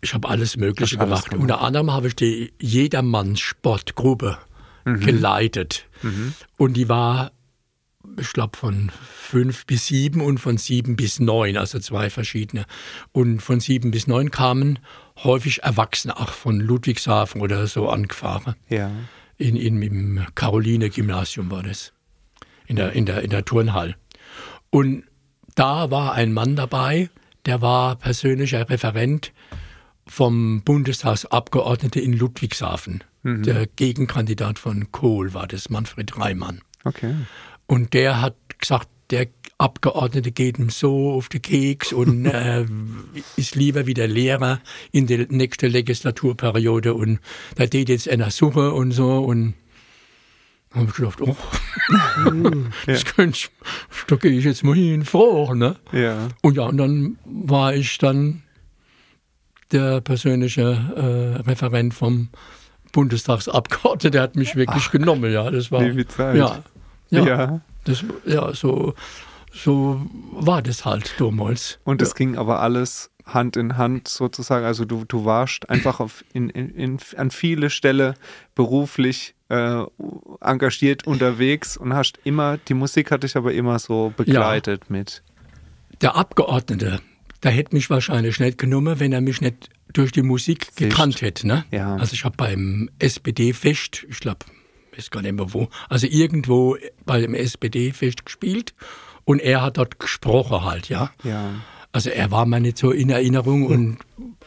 ich 0.00 0.14
habe 0.14 0.28
alles 0.28 0.56
Mögliche 0.56 0.98
alles 0.98 1.08
gemacht. 1.08 1.30
gemacht. 1.30 1.42
Unter 1.42 1.60
anderem 1.60 1.90
habe 1.92 2.08
ich 2.08 2.16
die 2.16 2.52
Jedermanns 2.60 3.40
Sportgruppe 3.40 4.38
Mhm. 4.86 5.00
geleitet. 5.00 5.84
Und 6.56 6.72
die 6.74 6.88
war, 6.88 7.32
ich 8.18 8.32
glaube, 8.32 8.56
von 8.56 8.90
fünf 9.12 9.66
bis 9.66 9.86
sieben 9.88 10.22
und 10.22 10.38
von 10.38 10.56
sieben 10.56 10.96
bis 10.96 11.20
neun, 11.20 11.58
also 11.58 11.78
zwei 11.80 12.08
verschiedene. 12.08 12.64
Und 13.12 13.40
von 13.42 13.60
sieben 13.60 13.90
bis 13.90 14.06
neun 14.06 14.30
kamen 14.30 14.78
häufig 15.22 15.62
Erwachsene, 15.64 16.16
auch 16.18 16.30
von 16.30 16.58
Ludwigshafen 16.60 17.42
oder 17.42 17.66
so 17.66 17.90
angefahren. 17.90 18.54
ja. 18.70 18.90
In, 19.36 19.56
in, 19.56 19.80
Im 19.82 20.26
Caroline-Gymnasium 20.34 21.50
war 21.50 21.62
das. 21.62 21.92
In 22.66 22.76
der, 22.76 22.92
in, 22.92 23.04
der, 23.06 23.22
in 23.22 23.30
der 23.30 23.44
Turnhall. 23.44 23.96
Und 24.70 25.04
da 25.54 25.90
war 25.90 26.12
ein 26.14 26.32
Mann 26.32 26.56
dabei, 26.56 27.10
der 27.46 27.60
war 27.60 27.96
persönlicher 27.96 28.68
Referent 28.68 29.32
vom 30.10 30.62
Bundestagsabgeordneten 30.62 32.02
in 32.02 32.12
Ludwigshafen. 32.12 33.04
Der 33.22 33.66
Gegenkandidat 33.66 34.58
von 34.58 34.90
Kohl 34.92 35.34
war 35.34 35.46
das, 35.46 35.68
Manfred 35.68 36.18
Reimann. 36.18 36.62
Okay. 36.84 37.14
Und 37.66 37.92
der 37.92 38.20
hat 38.20 38.34
gesagt, 38.58 38.88
der 39.10 39.28
Abgeordnete 39.58 40.32
geht 40.32 40.58
ihm 40.58 40.70
so 40.70 41.12
auf 41.12 41.28
den 41.28 41.42
Keks 41.42 41.92
und 41.92 42.24
äh, 42.26 42.64
ist 43.36 43.54
lieber 43.54 43.86
wieder 43.86 44.06
Lehrer 44.06 44.60
in 44.90 45.06
der 45.06 45.26
nächsten 45.28 45.70
Legislaturperiode 45.70 46.94
und 46.94 47.20
da 47.56 47.66
geht 47.66 47.90
jetzt 47.90 48.08
einer 48.08 48.30
Suche 48.30 48.72
und 48.72 48.92
so 48.92 49.18
und 49.18 49.54
habe 50.72 50.86
ich 50.86 50.94
gedacht, 50.94 51.20
oh, 51.20 51.36
das 52.86 53.04
könnte 53.04 53.36
ich, 53.36 53.50
da 54.06 54.16
gehe 54.16 54.32
ich 54.32 54.44
jetzt 54.44 54.64
mal 54.64 54.74
hin, 54.74 55.04
froh, 55.04 55.52
ne? 55.54 55.76
Ja. 55.92 56.28
Und 56.40 56.56
ja, 56.56 56.64
und 56.64 56.78
dann 56.78 57.18
war 57.24 57.74
ich 57.74 57.98
dann 57.98 58.42
der 59.72 60.00
persönliche 60.00 60.62
äh, 61.42 61.42
Referent 61.48 61.94
vom 61.94 62.28
Bundestagsabgeordneten, 62.92 64.12
der 64.12 64.22
hat 64.22 64.36
mich 64.36 64.56
wirklich 64.56 64.90
genommen, 64.90 65.32
ja, 65.32 65.50
das 65.50 65.70
war, 65.70 65.80
Zeit. 66.08 66.36
ja, 66.36 66.62
ja, 67.10 67.26
Ja. 67.26 67.60
Das, 67.84 68.04
ja, 68.26 68.52
so, 68.52 68.94
so 69.52 70.06
war 70.32 70.60
das 70.62 70.84
halt 70.84 71.14
damals. 71.18 71.78
Und 71.84 72.02
es 72.02 72.14
ging 72.14 72.36
aber 72.36 72.60
alles 72.60 73.10
Hand 73.24 73.56
in 73.56 73.76
Hand 73.76 74.08
sozusagen. 74.08 74.64
Also 74.64 74.84
du, 74.84 75.04
du 75.06 75.24
warst 75.24 75.70
einfach 75.70 76.00
auf 76.00 76.24
in, 76.32 76.50
in, 76.50 76.70
in, 76.70 76.98
an 77.16 77.30
viele 77.30 77.70
Stellen 77.70 78.14
beruflich 78.54 79.34
äh, 79.48 79.82
engagiert 80.40 81.06
unterwegs 81.06 81.76
und 81.76 81.94
hast 81.94 82.18
immer, 82.24 82.58
die 82.58 82.74
Musik 82.74 83.10
hat 83.10 83.22
dich 83.22 83.36
aber 83.36 83.52
immer 83.52 83.78
so 83.78 84.12
begleitet 84.16 84.90
mit. 84.90 85.22
Der 86.00 86.16
Abgeordnete, 86.16 87.00
der 87.42 87.50
hätte 87.52 87.74
mich 87.74 87.90
wahrscheinlich 87.90 88.38
nicht 88.40 88.58
genommen, 88.58 89.00
wenn 89.00 89.12
er 89.12 89.20
mich 89.20 89.40
nicht 89.40 89.70
durch 89.92 90.12
die 90.12 90.22
Musik 90.22 90.76
gekannt 90.76 91.22
hätte. 91.22 91.46
Ne? 91.46 91.64
Ja. 91.70 91.96
Also 91.96 92.14
ich 92.14 92.24
habe 92.24 92.36
beim 92.36 92.90
SPD-Fest, 92.98 94.06
ich 94.08 94.20
glaube, 94.20 94.40
ich 94.92 94.98
weiß 94.98 95.10
gar 95.10 95.22
nicht 95.22 95.32
mehr 95.32 95.52
wo, 95.52 95.68
also 95.88 96.06
irgendwo 96.06 96.76
bei 97.06 97.20
dem 97.20 97.34
SPD-Fest 97.34 98.24
gespielt 98.24 98.74
und 99.24 99.40
er 99.40 99.62
hat 99.62 99.78
dort 99.78 99.98
gesprochen 99.98 100.64
halt, 100.64 100.88
ja. 100.88 101.10
Ja. 101.24 101.54
Also 101.92 102.10
er 102.10 102.30
war 102.30 102.46
mir 102.46 102.60
nicht 102.60 102.78
so 102.78 102.90
in 102.90 103.10
Erinnerung 103.10 103.66
und 103.66 103.98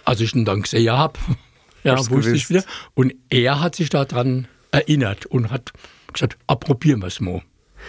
als 0.06 0.22
ich 0.22 0.34
ihn 0.34 0.46
dann 0.46 0.62
gesehen 0.62 0.92
habe, 0.92 1.20
ja, 1.84 1.98
wusste 1.98 2.16
ich 2.16 2.48
gewusst. 2.48 2.50
wieder. 2.50 2.64
Und 2.94 3.14
er 3.30 3.60
hat 3.60 3.76
sich 3.76 3.90
daran 3.90 4.48
erinnert 4.72 5.26
und 5.26 5.52
hat 5.52 5.74
gesagt, 6.12 6.38
ah, 6.48 6.56
probieren 6.56 7.02
wir 7.02 7.08
es 7.08 7.20
mal. 7.20 7.42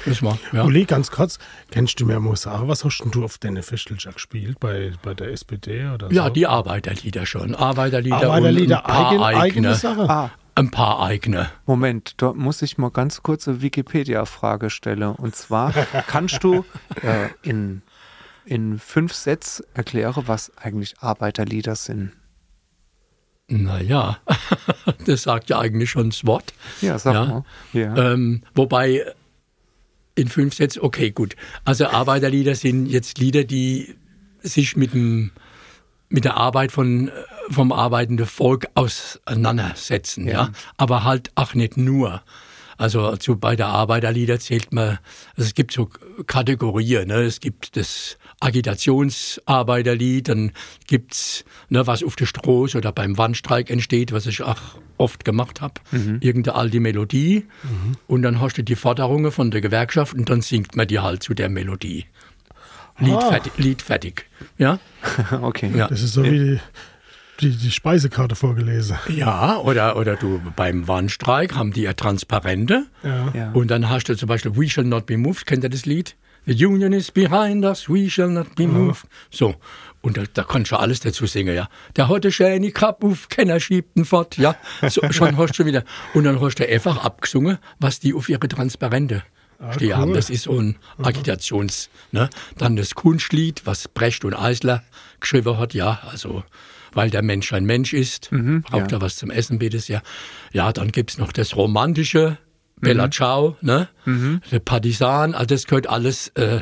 Das 0.06 0.22
war, 0.22 0.38
ja. 0.52 0.64
Uli, 0.64 0.84
ganz 0.84 1.10
kurz, 1.10 1.38
kennst 1.70 1.98
du 2.00 2.06
mir 2.06 2.20
mal 2.20 2.36
sagen, 2.36 2.68
was 2.68 2.84
hast 2.84 2.98
denn 3.00 3.10
du 3.10 3.24
auf 3.24 3.38
deine 3.38 3.62
Festelcher 3.62 4.12
gespielt? 4.12 4.60
Bei, 4.60 4.92
bei 5.02 5.14
der 5.14 5.30
SPD 5.32 5.86
oder 5.88 6.08
so? 6.08 6.14
ja, 6.14 6.30
die 6.30 6.46
Arbeiterlieder 6.46 7.24
schon. 7.26 7.54
Arbeiterlieder, 7.54 8.16
Arbeiterlieder, 8.16 8.78
und 8.78 8.84
ein 8.84 8.92
paar 8.94 9.10
eigen, 9.10 9.22
eigene. 9.22 9.40
eigene 9.42 9.74
Sache. 9.74 10.08
Ah, 10.10 10.30
Ein 10.56 10.70
paar 10.70 11.00
eigene. 11.02 11.50
Moment, 11.66 12.14
da 12.22 12.32
muss 12.32 12.60
ich 12.62 12.76
mal 12.78 12.90
ganz 12.90 13.22
kurz 13.22 13.48
eine 13.48 13.60
Wikipedia-Frage 13.62 14.70
stellen. 14.70 15.02
Und 15.14 15.34
zwar, 15.36 15.72
kannst 16.06 16.44
du 16.44 16.64
äh, 17.02 17.28
in, 17.42 17.82
in 18.44 18.78
fünf 18.78 19.12
Sätzen 19.14 19.64
erklären, 19.74 20.24
was 20.26 20.52
eigentlich 20.56 20.94
Arbeiterlieder 21.00 21.76
sind? 21.76 22.12
Naja, 23.48 24.18
das 25.06 25.22
sagt 25.24 25.50
ja 25.50 25.58
eigentlich 25.58 25.90
schon 25.90 26.10
das 26.10 26.24
Wort. 26.26 26.54
Ja, 26.80 26.98
sag 26.98 27.14
Ja. 27.14 27.24
mal. 27.26 27.44
Ja. 27.74 27.94
Ähm, 28.12 28.42
wobei 28.54 29.04
in 30.14 30.28
fünf 30.28 30.54
Sätzen, 30.54 30.80
okay, 30.80 31.10
gut. 31.10 31.36
Also 31.64 31.86
Arbeiterlieder 31.86 32.54
sind 32.54 32.86
jetzt 32.86 33.18
Lieder, 33.18 33.44
die 33.44 33.96
sich 34.42 34.76
mit, 34.76 34.94
dem, 34.94 35.32
mit 36.08 36.24
der 36.24 36.36
Arbeit 36.36 36.72
von, 36.72 37.10
vom 37.50 37.72
arbeitenden 37.72 38.26
Volk 38.26 38.66
auseinandersetzen. 38.74 40.28
Ja. 40.28 40.50
Aber 40.76 41.04
halt 41.04 41.30
auch 41.34 41.54
nicht 41.54 41.76
nur. 41.76 42.22
Also 42.76 43.16
zu, 43.16 43.36
bei 43.36 43.56
der 43.56 43.68
Arbeiterlieder 43.68 44.38
zählt 44.40 44.72
man, 44.72 44.98
also 45.36 45.46
es 45.46 45.54
gibt 45.54 45.72
so 45.72 45.90
Kategorien. 46.26 47.08
Ne? 47.08 47.22
Es 47.22 47.40
gibt 47.40 47.76
das 47.76 48.18
Agitationsarbeiterlied, 48.44 50.28
dann 50.28 50.52
gibt's 50.86 51.44
ne, 51.68 51.86
was 51.86 52.02
auf 52.02 52.16
der 52.16 52.26
Stroß 52.26 52.74
oder 52.76 52.92
beim 52.92 53.16
Wandstreik 53.18 53.70
entsteht, 53.70 54.12
was 54.12 54.26
ich 54.26 54.42
auch 54.42 54.60
oft 54.96 55.24
gemacht 55.24 55.60
habe. 55.60 55.74
Irgendeine 56.20 56.54
alte 56.56 56.80
Melodie. 56.80 57.46
Und 58.06 58.22
dann 58.22 58.40
hast 58.40 58.56
du 58.58 58.62
die 58.62 58.76
Forderungen 58.76 59.32
von 59.32 59.50
der 59.50 59.60
Gewerkschaft 59.60 60.14
und 60.14 60.28
dann 60.30 60.40
singt 60.40 60.76
man 60.76 60.86
die 60.86 61.00
halt 61.00 61.22
zu 61.22 61.34
der 61.34 61.48
Melodie. 61.48 62.06
Lied, 62.98 63.14
Ah. 63.14 63.28
fertig, 63.32 63.52
Lied 63.56 63.82
fertig. 63.82 64.26
Ja? 64.56 64.78
okay. 65.42 65.72
Ja. 65.74 65.88
Das 65.88 66.00
ist 66.00 66.12
so 66.12 66.22
wie 66.22 66.30
die, 66.38 66.60
die, 67.40 67.50
die 67.56 67.70
Speisekarte 67.72 68.36
vorgelesen. 68.36 68.96
Ja, 69.08 69.58
oder, 69.58 69.96
oder 69.96 70.14
du 70.14 70.40
beim 70.54 70.86
Warnstreik 70.86 71.56
haben 71.56 71.72
die 71.72 71.82
ja 71.82 71.94
Transparente. 71.94 72.86
Ja. 73.02 73.32
Ja. 73.34 73.50
Und 73.50 73.72
dann 73.72 73.90
hast 73.90 74.04
du 74.08 74.16
zum 74.16 74.28
Beispiel 74.28 74.56
We 74.56 74.68
Shall 74.70 74.84
Not 74.84 75.06
Be 75.06 75.16
Moved, 75.18 75.44
kennt 75.44 75.64
ihr 75.64 75.70
das 75.70 75.86
Lied? 75.86 76.14
The 76.46 76.66
Union 76.66 76.92
is 76.92 77.10
behind 77.10 77.64
us, 77.64 77.88
we 77.88 78.08
shall 78.08 78.28
not 78.28 78.54
be 78.54 78.66
moved. 78.66 79.06
So. 79.30 79.54
Und 80.02 80.18
da, 80.18 80.24
da 80.34 80.44
kannst 80.44 80.70
du 80.70 80.76
alles 80.76 81.00
dazu 81.00 81.24
singen, 81.24 81.54
ja. 81.54 81.68
Der 81.96 82.08
hat 82.08 82.24
eine 82.24 82.32
schöne 82.32 82.70
Kappe 82.72 83.06
auf, 83.06 83.30
keiner 83.30 83.58
schiebt 83.58 83.96
ihn 83.96 84.04
fort, 84.04 84.36
ja. 84.36 84.54
So, 84.86 85.00
schon 85.10 85.36
hast 85.38 85.58
du 85.58 85.64
wieder. 85.64 85.82
Und 86.12 86.24
dann 86.24 86.42
hast 86.42 86.56
du 86.56 86.68
einfach 86.68 87.02
abgesungen, 87.02 87.56
was 87.80 88.00
die 88.00 88.12
auf 88.12 88.28
ihre 88.28 88.46
Transparente 88.46 89.22
stehen 89.72 89.92
cool. 89.92 89.96
haben. 89.96 90.12
Das 90.12 90.28
ist 90.28 90.42
so 90.42 90.60
ein 90.60 90.76
Agitations, 91.02 91.88
ne. 92.12 92.28
Dann 92.58 92.76
das 92.76 92.94
Kunstlied, 92.94 93.62
was 93.64 93.88
Brecht 93.88 94.26
und 94.26 94.34
Eisler 94.34 94.82
geschrieben 95.20 95.56
hat, 95.56 95.72
ja, 95.72 96.00
also, 96.10 96.44
weil 96.92 97.08
der 97.08 97.22
Mensch 97.22 97.54
ein 97.54 97.64
Mensch 97.64 97.94
ist, 97.94 98.28
braucht 98.30 98.92
ja. 98.92 98.98
er 98.98 99.00
was 99.00 99.16
zum 99.16 99.30
Essen, 99.30 99.58
bitte 99.58 99.80
ja. 99.90 100.02
Ja, 100.52 100.70
dann 100.72 100.92
gibt's 100.92 101.16
noch 101.16 101.32
das 101.32 101.56
Romantische, 101.56 102.36
Bella 102.84 103.10
Ciao, 103.10 103.56
ne? 103.60 103.88
Der 104.50 104.58
Partisan, 104.60 105.34
also 105.34 105.46
das 105.46 105.66
gehört 105.66 105.88
alles 105.88 106.28
äh, 106.36 106.60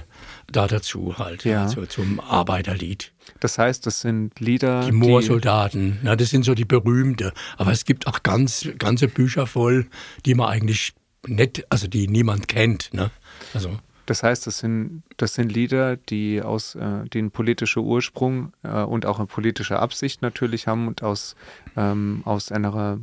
da 0.50 0.66
dazu 0.66 1.18
halt, 1.18 1.44
Ja. 1.44 1.62
also 1.64 1.86
zum 1.86 2.20
Arbeiterlied. 2.20 3.12
Das 3.40 3.58
heißt, 3.58 3.86
das 3.86 4.00
sind 4.00 4.38
Lieder, 4.40 4.84
Die 4.84 4.92
Moorsoldaten, 4.92 5.98
na, 6.02 6.16
das 6.16 6.30
sind 6.30 6.44
so 6.44 6.54
die 6.54 6.64
berühmte. 6.64 7.32
Aber 7.56 7.72
es 7.72 7.84
gibt 7.84 8.06
auch 8.06 8.22
ganz, 8.22 8.68
ganze 8.78 9.08
Bücher 9.08 9.46
voll, 9.46 9.86
die 10.26 10.34
man 10.34 10.48
eigentlich 10.48 10.92
nicht, 11.26 11.64
also 11.70 11.86
die 11.86 12.08
niemand 12.08 12.48
kennt, 12.48 12.92
ne? 12.92 13.10
Also, 13.54 13.78
Das 14.06 14.24
heißt, 14.24 14.46
das 14.48 14.58
sind, 14.58 15.04
das 15.16 15.34
sind 15.34 15.52
Lieder, 15.52 15.96
die 15.96 16.42
aus 16.42 16.74
äh, 16.74 17.04
den 17.08 17.30
politische 17.30 17.80
Ursprung 17.80 18.52
äh, 18.64 18.82
und 18.82 19.06
auch 19.06 19.18
eine 19.18 19.26
politische 19.28 19.78
Absicht 19.78 20.20
natürlich 20.22 20.66
haben 20.66 20.88
und 20.88 21.02
aus, 21.04 21.36
ähm, 21.76 22.22
aus 22.24 22.50
einer 22.50 22.98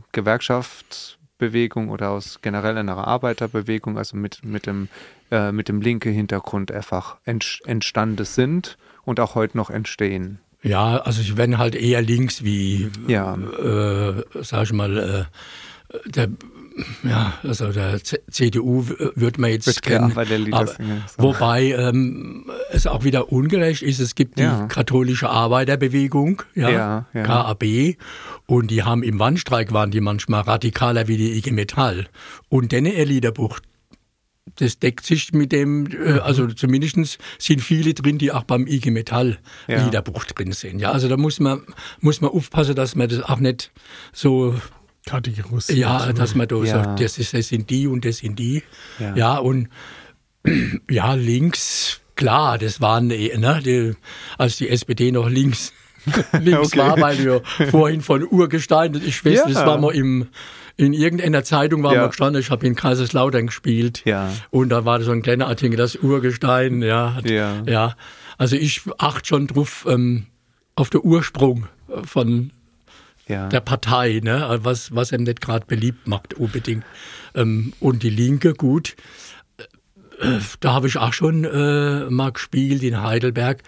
Gewerkschaftsbewegung 1.50 1.90
oder 1.90 2.10
aus 2.12 2.40
generell 2.42 2.78
einer 2.78 2.98
Arbeiterbewegung, 3.08 3.98
also 3.98 4.18
mit, 4.18 4.44
mit 4.44 4.66
dem, 4.66 4.90
äh, 5.32 5.52
mit 5.52 5.70
dem 5.70 5.82
linke 5.82 6.10
Hintergrund 6.10 6.72
einfach 6.72 7.18
entsch- 7.26 7.66
entstanden 7.66 8.26
sind 8.26 8.78
und 9.06 9.20
auch 9.20 9.36
heute 9.36 9.58
noch 9.58 9.70
entstehen. 9.70 10.40
ja, 10.62 10.98
also 10.98 11.22
ich 11.22 11.38
wenn 11.38 11.58
halt 11.58 11.76
eher 11.76 12.02
links 12.02 12.44
wie, 12.44 12.90
Ja. 13.08 13.36
äh, 13.36 14.24
sag 14.42 14.64
ich 14.64 14.74
mal, 14.74 14.98
äh, 14.98 16.10
der, 16.10 16.28
ja, 17.04 17.34
also 17.44 17.72
der 17.72 18.02
C 18.04 18.20
CDU 18.30 18.86
wird 19.16 19.38
man 19.38 19.50
jetzt 19.50 19.66
Wird 19.68 19.82
kennen. 19.82 20.14
Aber. 20.54 20.76
Wobei 21.18 21.72
ähm, 21.72 22.46
es 22.72 22.88
auch 22.88 23.04
wieder 23.04 23.32
ungerecht 23.34 23.82
ist. 23.82 24.00
Es 24.00 24.16
gibt 24.16 24.38
die 24.38 24.44
Ja. 24.44 24.68
katholische 24.68 25.30
Arbeiterbewegung, 25.30 26.44
ja, 26.56 26.70
Ja, 26.70 27.06
ja. 27.14 27.24
KAB, 27.24 27.98
und 28.50 28.72
die 28.72 28.84
haben 28.84 29.04
im 29.04 29.20
Warnstreik 29.20 29.72
waren 29.74 29.91
die 29.91 30.02
manchmal 30.02 30.41
radikaler 30.41 31.08
wie 31.08 31.18
die 31.18 31.38
IG 31.38 31.52
Metall. 31.52 32.08
Und 32.50 32.72
denen 32.72 32.91
ihr 32.93 33.06
Liederbuch 33.06 33.60
das 34.56 34.80
deckt 34.80 35.06
sich 35.06 35.32
mit 35.32 35.52
dem, 35.52 35.84
Mhm. 35.84 35.91
äh, 36.06 36.20
also 36.20 36.47
zumindest 36.47 37.20
sind 37.38 37.62
viele 37.62 37.93
drin, 37.93 38.18
die 38.18 38.32
auch 38.32 38.43
beim 38.43 38.66
IG 38.68 38.89
Metall 38.89 39.38
Ja. 39.68 39.86
Liederbuch 39.86 40.26
drin 40.26 40.52
sind. 40.54 40.80
Ja, 40.80 40.91
also 40.91 41.08
da 41.08 41.16
muss 41.18 41.39
man, 41.39 41.62
muss 42.02 42.20
man 42.20 42.32
aufpassen, 42.32 42.74
dass 42.76 42.95
man 42.95 43.08
das 43.08 43.22
auch 43.22 43.38
nicht 43.39 43.72
so, 44.12 44.56
Kategorisiert. 45.06 45.78
ja, 45.78 46.12
dass 46.14 46.34
man 46.36 46.47
da 46.47 46.58
Ja. 46.64 46.66
sagt, 46.84 47.00
das, 47.00 47.20
ist, 47.20 47.34
das 47.36 47.47
sind 47.50 47.70
die 47.70 47.86
und 47.88 48.04
das 48.04 48.18
sind 48.18 48.39
die. 48.39 48.64
Ja. 49.00 49.16
Ja, 49.16 49.38
und 49.38 49.70
ja, 50.89 51.14
links, 51.14 52.02
klar, 52.16 52.58
das 52.58 52.82
waren, 52.82 53.12
eh, 53.12 53.38
ne, 53.38 53.62
die, 53.64 53.93
als 54.38 54.58
die 54.58 54.68
SPD 54.70 55.12
noch 55.12 55.30
links, 55.30 55.74
links 56.41 56.68
Okay. 56.74 56.78
war, 56.80 57.00
weil 57.02 57.18
wir 57.24 57.41
vorhin 57.72 58.02
von 58.02 58.24
Urgestein, 58.28 58.93
ich 59.06 59.24
weiß, 59.24 59.34
Ja. 59.39 59.47
das 59.47 59.66
war 59.66 59.78
mal 59.78 59.93
im, 59.93 60.28
in 60.78 60.93
irgendeiner 60.93 61.43
Zeitung 61.43 61.84
war 61.84 61.93
Ja. 61.93 62.02
mal 62.02 62.08
gestanden, 62.08 62.41
ich 62.41 62.50
habe 62.52 62.66
in 62.66 62.76
Kaiserslautern 62.76 63.47
gespielt. 63.47 64.02
Ja. 64.06 64.32
Und 64.50 64.70
da 64.70 64.86
war 64.86 65.02
so 65.02 65.12
ein 65.12 65.22
kleiner 65.22 65.47
Artikel, 65.47 65.76
das 65.78 65.95
Urgestein, 65.97 66.82
ja. 66.82 67.16
hat- 67.16 67.30
Ja. 67.30 67.62
ja. 67.66 67.95
Also 68.38 68.56
ich 68.56 68.82
achte 68.97 69.28
schon 69.28 69.47
drauf, 69.47 69.86
ähm, 69.89 70.26
auf 70.76 70.89
den 70.89 71.02
Ursprung 71.04 71.68
äh, 71.89 72.04
von 72.06 72.52
Ja. 73.28 73.47
der 73.50 73.60
Partei, 73.60 74.22
ne? 74.24 74.60
was, 74.64 74.95
was 74.95 75.12
ihm 75.12 75.24
nicht 75.24 75.41
gerade 75.41 75.66
beliebt 75.66 76.08
macht, 76.08 76.34
unbedingt. 76.36 76.84
Ähm, 77.36 77.74
und 77.82 78.02
die 78.04 78.10
Linke, 78.10 78.54
gut, 78.54 78.95
äh, 80.22 80.39
da 80.62 80.74
habe 80.74 80.88
ich 80.88 80.97
auch 80.97 81.14
schon 81.14 81.43
äh, 81.43 82.10
mal 82.10 82.32
gespielt 82.32 82.82
in 82.84 83.02
Heidelberg, 83.04 83.62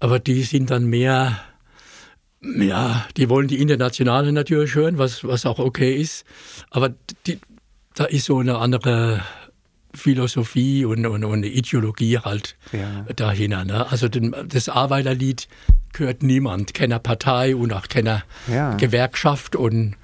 aber 0.00 0.18
die 0.18 0.42
sind 0.42 0.70
dann 0.70 0.86
mehr, 0.86 1.38
ja, 2.42 3.06
die 3.16 3.28
wollen 3.28 3.48
die 3.48 3.60
Internationale 3.60 4.32
natürlich 4.32 4.74
hören, 4.74 4.98
was, 4.98 5.24
was 5.24 5.44
auch 5.46 5.58
okay 5.58 5.94
ist, 5.96 6.24
aber 6.70 6.94
die, 7.26 7.38
da 7.94 8.04
ist 8.04 8.26
so 8.26 8.38
eine 8.38 8.58
andere 8.58 9.22
Philosophie 9.94 10.84
und, 10.84 11.04
und, 11.06 11.24
und 11.24 11.32
eine 11.34 11.48
Ideologie 11.48 12.18
halt 12.18 12.56
Ja. 12.72 13.04
dahinter. 13.16 13.64
Ne? 13.64 13.90
Also 13.90 14.08
den, 14.08 14.34
das 14.46 14.68
Arbeiterlied 14.68 15.48
gehört 15.92 16.22
niemand, 16.22 16.74
keiner 16.74 16.98
Partei 16.98 17.56
und 17.56 17.72
auch 17.72 17.88
keiner 17.88 18.22
Ja. 18.52 18.74
Gewerkschaft. 18.76 19.56
Und 19.56 19.96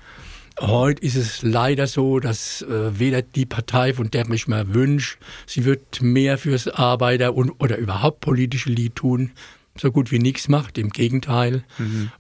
heute 0.59 1.03
ist 1.03 1.15
es 1.17 1.43
leider 1.43 1.87
so, 1.87 2.19
dass 2.19 2.63
äh, 2.63 2.99
weder 2.99 3.23
die 3.23 3.47
Partei, 3.47 3.93
von 3.95 4.11
der 4.11 4.29
ich 4.31 4.49
mir 4.49 4.75
wünsche, 4.75 5.19
sie 5.47 5.65
wird 5.65 6.01
mehr 6.03 6.39
fürs 6.39 6.67
Arbeiter- 6.67 7.35
und, 7.35 7.51
oder 7.61 7.77
überhaupt 7.77 8.21
politische 8.21 8.71
Lied 8.71 8.97
tun, 8.97 9.33
so 9.79 9.91
gut 9.91 10.11
wie 10.11 10.19
nichts 10.19 10.49
macht, 10.49 10.79
im 10.79 10.91
Gegenteil. 10.91 11.65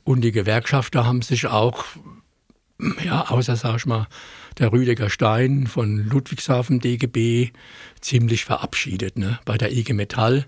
Und 0.04 0.22
die 0.22 0.32
Gewerkschafter 0.32 1.06
haben 1.06 1.22
sich 1.22 1.46
auch 1.46 1.84
ja, 3.04 3.28
außer, 3.28 3.56
sag 3.56 3.76
ich 3.76 3.86
mal, 3.86 4.06
der 4.58 4.72
Rüdiger 4.72 5.10
Stein 5.10 5.66
von 5.66 5.96
Ludwigshafen 5.96 6.80
DGB 6.80 7.50
ziemlich 8.00 8.44
verabschiedet, 8.44 9.18
ne? 9.18 9.38
Bei 9.44 9.56
der 9.56 9.72
IG 9.72 9.92
Metall. 9.92 10.46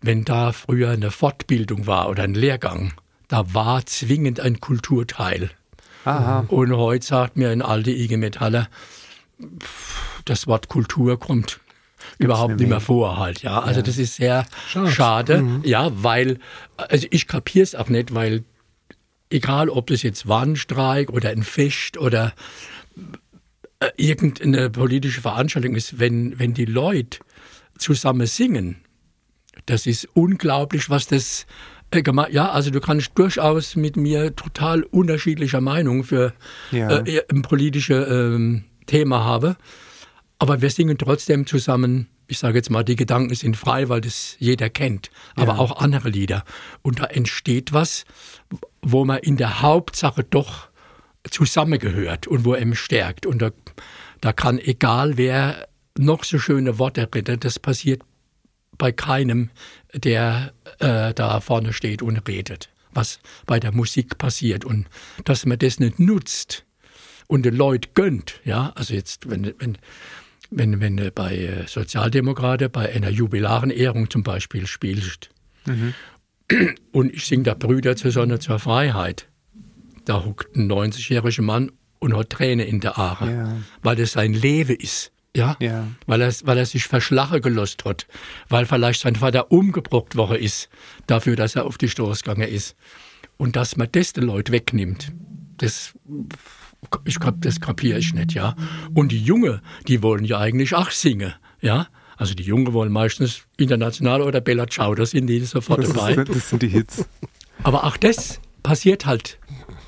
Wenn 0.00 0.24
da 0.24 0.52
früher 0.52 0.90
eine 0.90 1.10
Fortbildung 1.10 1.86
war 1.86 2.08
oder 2.08 2.24
ein 2.24 2.34
Lehrgang, 2.34 2.92
da 3.28 3.54
war 3.54 3.86
zwingend 3.86 4.40
ein 4.40 4.60
Kulturteil. 4.60 5.50
Aha. 6.04 6.44
Und 6.48 6.76
heute 6.76 7.06
sagt 7.06 7.36
mir 7.36 7.50
ein 7.50 7.62
alter 7.62 7.92
IG 7.92 8.16
Metaller, 8.16 8.68
das 10.24 10.46
Wort 10.46 10.68
Kultur 10.68 11.18
kommt 11.18 11.60
überhaupt 12.22 12.58
nicht 12.58 12.68
mehr 12.68 12.80
vor 12.80 13.18
halt, 13.18 13.42
ja. 13.42 13.60
Also 13.60 13.82
das 13.82 13.98
ist 13.98 14.16
sehr 14.16 14.46
Schade. 14.68 14.90
schade, 14.90 15.60
ja, 15.64 15.90
weil, 15.94 16.38
also 16.76 17.06
ich 17.10 17.26
kapiere 17.26 17.62
es 17.64 17.74
auch 17.74 17.88
nicht, 17.88 18.14
weil 18.14 18.44
egal 19.30 19.68
ob 19.68 19.86
das 19.88 20.02
jetzt 20.02 20.28
Warnstreik 20.28 21.10
oder 21.10 21.30
ein 21.30 21.42
Fest 21.42 21.96
oder 21.96 22.32
äh, 23.80 23.88
irgendeine 23.96 24.70
politische 24.70 25.20
Veranstaltung 25.20 25.74
ist, 25.74 25.98
wenn, 25.98 26.38
wenn 26.38 26.54
die 26.54 26.66
Leute 26.66 27.18
zusammen 27.78 28.26
singen, 28.26 28.76
das 29.66 29.86
ist 29.86 30.08
unglaublich, 30.14 30.90
was 30.90 31.06
das 31.06 31.46
äh. 31.90 32.28
Ja, 32.30 32.50
also 32.50 32.70
du 32.70 32.80
kannst 32.80 33.12
durchaus 33.16 33.76
mit 33.76 33.96
mir 33.96 34.34
total 34.34 34.82
unterschiedlicher 34.82 35.60
Meinung 35.60 36.04
für 36.04 36.32
Ja. 36.70 37.00
äh, 37.00 37.22
ein 37.30 37.42
politisches 37.42 38.06
ähm, 38.10 38.64
Thema 38.86 39.24
haben, 39.24 39.56
aber 40.42 40.60
wir 40.60 40.70
singen 40.70 40.98
trotzdem 40.98 41.46
zusammen. 41.46 42.08
Ich 42.26 42.40
sage 42.40 42.58
jetzt 42.58 42.68
mal, 42.68 42.82
die 42.82 42.96
Gedanken 42.96 43.32
sind 43.36 43.56
frei, 43.56 43.88
weil 43.88 44.00
das 44.00 44.34
jeder 44.40 44.70
kennt, 44.70 45.12
aber 45.36 45.60
auch 45.60 45.76
andere 45.76 46.08
Lieder. 46.08 46.42
Und 46.82 46.98
da 46.98 47.04
entsteht 47.04 47.72
was, 47.72 48.04
wo 48.80 49.04
man 49.04 49.18
in 49.18 49.36
der 49.36 49.62
Hauptsache 49.62 50.24
doch 50.24 50.66
zusammengehört 51.30 52.26
und 52.26 52.44
wo 52.44 52.54
einem 52.54 52.74
stärkt. 52.74 53.24
Und 53.24 53.40
da, 53.40 53.50
da 54.20 54.32
kann 54.32 54.58
egal 54.58 55.16
wer 55.16 55.68
noch 55.96 56.24
so 56.24 56.40
schöne 56.40 56.76
Worte 56.80 57.08
redet, 57.14 57.44
das 57.44 57.60
passiert 57.60 58.02
bei 58.76 58.90
keinem, 58.90 59.50
der 59.94 60.54
äh, 60.80 61.14
da 61.14 61.38
vorne 61.38 61.72
steht 61.72 62.02
und 62.02 62.16
redet. 62.26 62.68
was 62.92 63.20
bei 63.46 63.60
der 63.60 63.70
Musik 63.70 64.18
passiert 64.18 64.64
und 64.64 64.88
dass 65.24 65.46
man 65.46 65.60
das 65.60 65.78
nicht 65.78 66.00
nutzt 66.00 66.64
und 67.26 67.44
den 67.44 67.54
Leuten 67.54 67.90
gönnt. 67.94 68.40
Ja, 68.44 68.72
also 68.74 68.94
jetzt, 68.94 69.30
wenn, 69.30 69.54
wenn, 69.58 69.78
wenn, 70.54 70.80
wenn 70.80 70.96
du 70.96 71.10
bei 71.10 71.36
äh, 71.36 71.66
Sozialdemokraten 71.66 72.70
bei 72.70 72.92
einer 72.94 73.10
Jubilarenehrung 73.10 74.10
zum 74.10 74.22
Beispiel 74.22 74.66
spielst 74.66 75.30
und 76.92 77.14
ich 77.14 77.24
singe 77.26 77.44
da 77.44 77.54
Brüder 77.54 77.96
zur 77.96 78.10
Sonne 78.10 78.38
zur 78.38 78.58
Freiheit, 78.58 79.28
da 80.04 80.24
huckt 80.24 80.56
ein 80.56 80.70
90-jähriger 80.70 81.42
Mann 81.42 81.72
und 82.00 82.16
hat 82.16 82.30
Tränen 82.30 82.66
in 82.66 82.80
der 82.80 82.98
Aare, 82.98 83.30
Ja. 83.32 83.56
weil 83.82 83.96
das 83.96 84.12
sein 84.12 84.32
Leben 84.34 84.76
ist. 84.76 85.12
Ja, 85.34 85.56
Ja. 85.60 85.86
Weil, 86.06 86.20
er, 86.20 86.32
weil 86.44 86.58
er 86.58 86.66
sich 86.66 86.84
verschlachen 86.84 87.40
gelost 87.40 87.84
hat, 87.86 88.06
weil 88.48 88.66
vielleicht 88.66 89.00
sein 89.00 89.16
Vater 89.16 89.50
umgebracht 89.50 90.14
worden 90.16 90.36
ist, 90.36 90.68
dafür, 91.06 91.36
dass 91.36 91.56
er 91.56 91.64
auf 91.64 91.78
die 91.78 91.88
Straße 91.88 92.22
gegangen 92.24 92.48
ist. 92.48 92.76
Und 93.38 93.56
dass 93.56 93.76
man 93.76 93.88
das 93.92 94.12
den 94.12 94.24
Leuten 94.24 94.52
wegnimmt, 94.52 95.10
das, 95.56 95.94
ich 97.04 97.18
das 97.18 97.60
kapiere 97.60 97.98
ich 97.98 98.14
nicht, 98.14 98.34
ja. 98.34 98.54
Und 98.94 99.12
die 99.12 99.22
Jungen, 99.22 99.60
die 99.88 100.02
wollen 100.02 100.24
ja 100.24 100.38
eigentlich 100.38 100.74
auch 100.74 100.90
singen, 100.90 101.34
ja. 101.60 101.88
Also 102.16 102.34
die 102.34 102.42
Jungen 102.42 102.72
wollen 102.72 102.92
meistens 102.92 103.42
international 103.56 104.22
oder 104.22 104.40
Bella 104.40 104.66
Ciao, 104.66 104.94
da 104.94 105.06
sind 105.06 105.26
die 105.26 105.40
sofort 105.40 105.82
Das, 105.82 105.92
dabei. 105.92 106.14
ist, 106.14 106.28
das 106.28 106.50
sind 106.50 106.62
die 106.62 106.68
Hits. 106.68 107.04
Aber 107.62 107.84
auch 107.84 107.96
das 107.96 108.40
passiert 108.62 109.06
halt, 109.06 109.38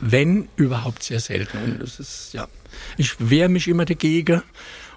wenn 0.00 0.48
überhaupt 0.56 1.02
sehr 1.02 1.20
selten. 1.20 1.58
Und 1.58 1.82
das 1.82 2.00
ist, 2.00 2.32
ja, 2.32 2.48
ich 2.96 3.30
wehre 3.30 3.48
mich 3.48 3.68
immer 3.68 3.84
dagegen 3.84 4.42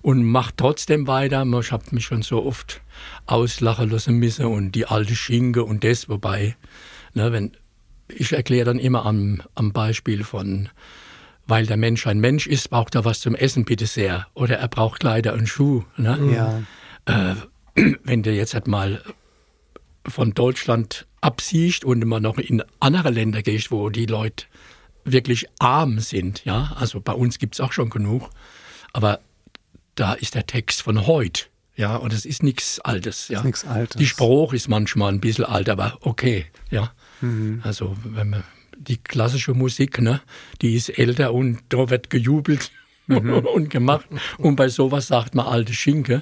und 0.01 0.23
mache 0.23 0.53
trotzdem 0.57 1.05
weiter. 1.07 1.45
Ich 1.59 1.71
habe 1.71 1.83
mich 1.91 2.05
schon 2.05 2.21
so 2.21 2.43
oft 2.43 2.81
auslachen 3.25 3.89
lassen 3.89 4.15
müssen 4.15 4.45
und 4.45 4.71
die 4.71 4.87
alte 4.87 5.15
Schinke 5.15 5.63
und 5.63 5.83
das, 5.83 6.09
wobei, 6.09 6.55
ne, 7.13 7.31
wenn, 7.31 7.51
ich 8.07 8.33
erkläre 8.33 8.65
dann 8.65 8.79
immer 8.79 9.05
am, 9.05 9.41
am 9.53 9.73
Beispiel 9.73 10.23
von, 10.23 10.69
weil 11.47 11.65
der 11.65 11.77
Mensch 11.77 12.05
ein 12.05 12.19
Mensch 12.19 12.45
ist, 12.45 12.69
braucht 12.69 12.95
er 12.95 13.05
was 13.05 13.21
zum 13.21 13.35
Essen, 13.35 13.65
bitte 13.65 13.85
sehr. 13.85 14.27
Oder 14.33 14.57
er 14.57 14.67
braucht 14.67 14.99
Kleider 14.99 15.33
und 15.33 15.47
Schuh. 15.47 15.83
Ne? 15.95 16.63
Ja. 17.07 17.37
wenn 18.03 18.23
du 18.23 18.31
jetzt 18.31 18.53
halt 18.53 18.67
mal 18.67 19.01
von 20.05 20.33
Deutschland 20.33 21.05
absiehst 21.21 21.85
und 21.85 22.01
immer 22.01 22.19
noch 22.19 22.37
in 22.37 22.63
andere 22.79 23.09
Länder 23.09 23.41
gehst, 23.41 23.71
wo 23.71 23.89
die 23.89 24.05
Leute 24.05 24.45
wirklich 25.03 25.47
arm 25.59 25.99
sind, 25.99 26.43
ja, 26.45 26.75
also 26.77 26.99
bei 26.99 27.13
uns 27.13 27.39
gibt 27.39 27.55
es 27.55 27.61
auch 27.61 27.71
schon 27.71 27.89
genug, 27.89 28.29
aber 28.93 29.19
da 29.95 30.13
ist 30.13 30.35
der 30.35 30.45
Text 30.45 30.81
von 30.81 31.07
heute, 31.07 31.45
ja, 31.75 31.95
und 31.95 32.13
es 32.13 32.25
ist 32.25 32.43
nichts 32.43 32.79
Altes, 32.79 33.27
ja. 33.27 33.43
nichts 33.43 33.65
Altes. 33.65 33.97
Die 33.97 34.07
Spruch 34.07 34.53
ist 34.53 34.67
manchmal 34.67 35.13
ein 35.13 35.21
bisschen 35.21 35.45
alt, 35.45 35.69
aber 35.69 35.97
okay, 36.01 36.45
ja. 36.69 36.91
Also 37.63 37.95
wenn 38.03 38.29
man 38.29 38.43
die 38.77 38.97
klassische 38.97 39.53
Musik, 39.53 39.99
ne, 40.01 40.21
die 40.61 40.75
ist 40.75 40.89
älter 40.89 41.33
und 41.33 41.59
da 41.69 41.89
wird 41.89 42.09
gejubelt 42.09 42.71
und 43.07 43.69
gemacht. 43.69 44.05
Und 44.37 44.55
bei 44.55 44.69
sowas 44.69 45.07
sagt 45.07 45.35
man 45.35 45.47
alte 45.47 45.73
Schinke. 45.73 46.21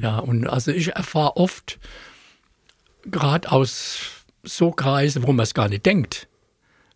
Ja, 0.00 0.18
und 0.18 0.46
also 0.46 0.70
ich 0.70 0.94
erfahre 0.94 1.36
oft, 1.36 1.78
gerade 3.04 3.50
aus 3.50 3.98
so 4.42 4.70
Kreisen, 4.70 5.22
wo 5.22 5.32
man 5.32 5.44
es 5.44 5.54
gar 5.54 5.68
nicht 5.68 5.86
denkt, 5.86 6.28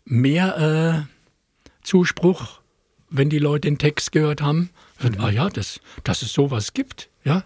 mehr 0.05 1.07
äh, 1.07 1.83
Zuspruch, 1.83 2.61
wenn 3.11 3.31
die 3.31 3.39
Leute 3.39 3.69
den 3.69 3.79
Text 3.79 4.13
gehört 4.13 4.43
haben. 4.43 4.71
Sagt, 5.01 5.21
Ah 5.21 5.31
ja, 5.31 5.49
das, 5.51 5.81
dass 6.05 6.23
es 6.23 6.33
sowas 6.33 6.73
gibt, 6.73 7.11
ja. 7.25 7.45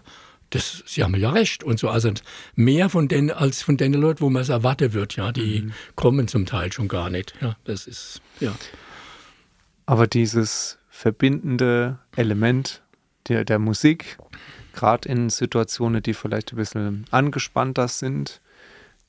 Das, 0.51 0.83
Sie 0.85 1.03
haben 1.03 1.15
ja 1.15 1.31
recht 1.31 1.63
und 1.63 1.79
so. 1.79 1.89
Also 1.89 2.11
mehr 2.55 2.89
von 2.89 3.07
denen 3.07 3.31
als 3.31 3.63
von 3.63 3.77
den 3.77 3.93
Leuten, 3.93 4.21
wo 4.21 4.29
man 4.29 4.41
es 4.41 4.49
erwarten 4.49 4.93
wird, 4.93 5.15
ja. 5.15 5.31
Die 5.31 5.71
kommen 5.95 6.27
zum 6.27 6.45
Teil 6.45 6.71
schon 6.71 6.87
gar 6.87 7.09
nicht. 7.09 7.33
Ja, 7.41 7.55
das 7.63 7.87
ist, 7.87 8.21
ja. 8.39 8.53
Aber 9.85 10.07
dieses 10.07 10.77
verbindende 10.89 11.99
Element 12.15 12.81
der, 13.27 13.43
der 13.45 13.59
Musik, 13.59 14.17
gerade 14.73 15.09
in 15.09 15.29
Situationen, 15.29 16.03
die 16.03 16.13
vielleicht 16.13 16.53
ein 16.53 16.57
bisschen 16.57 17.05
angespannter 17.11 17.87
sind, 17.87 18.41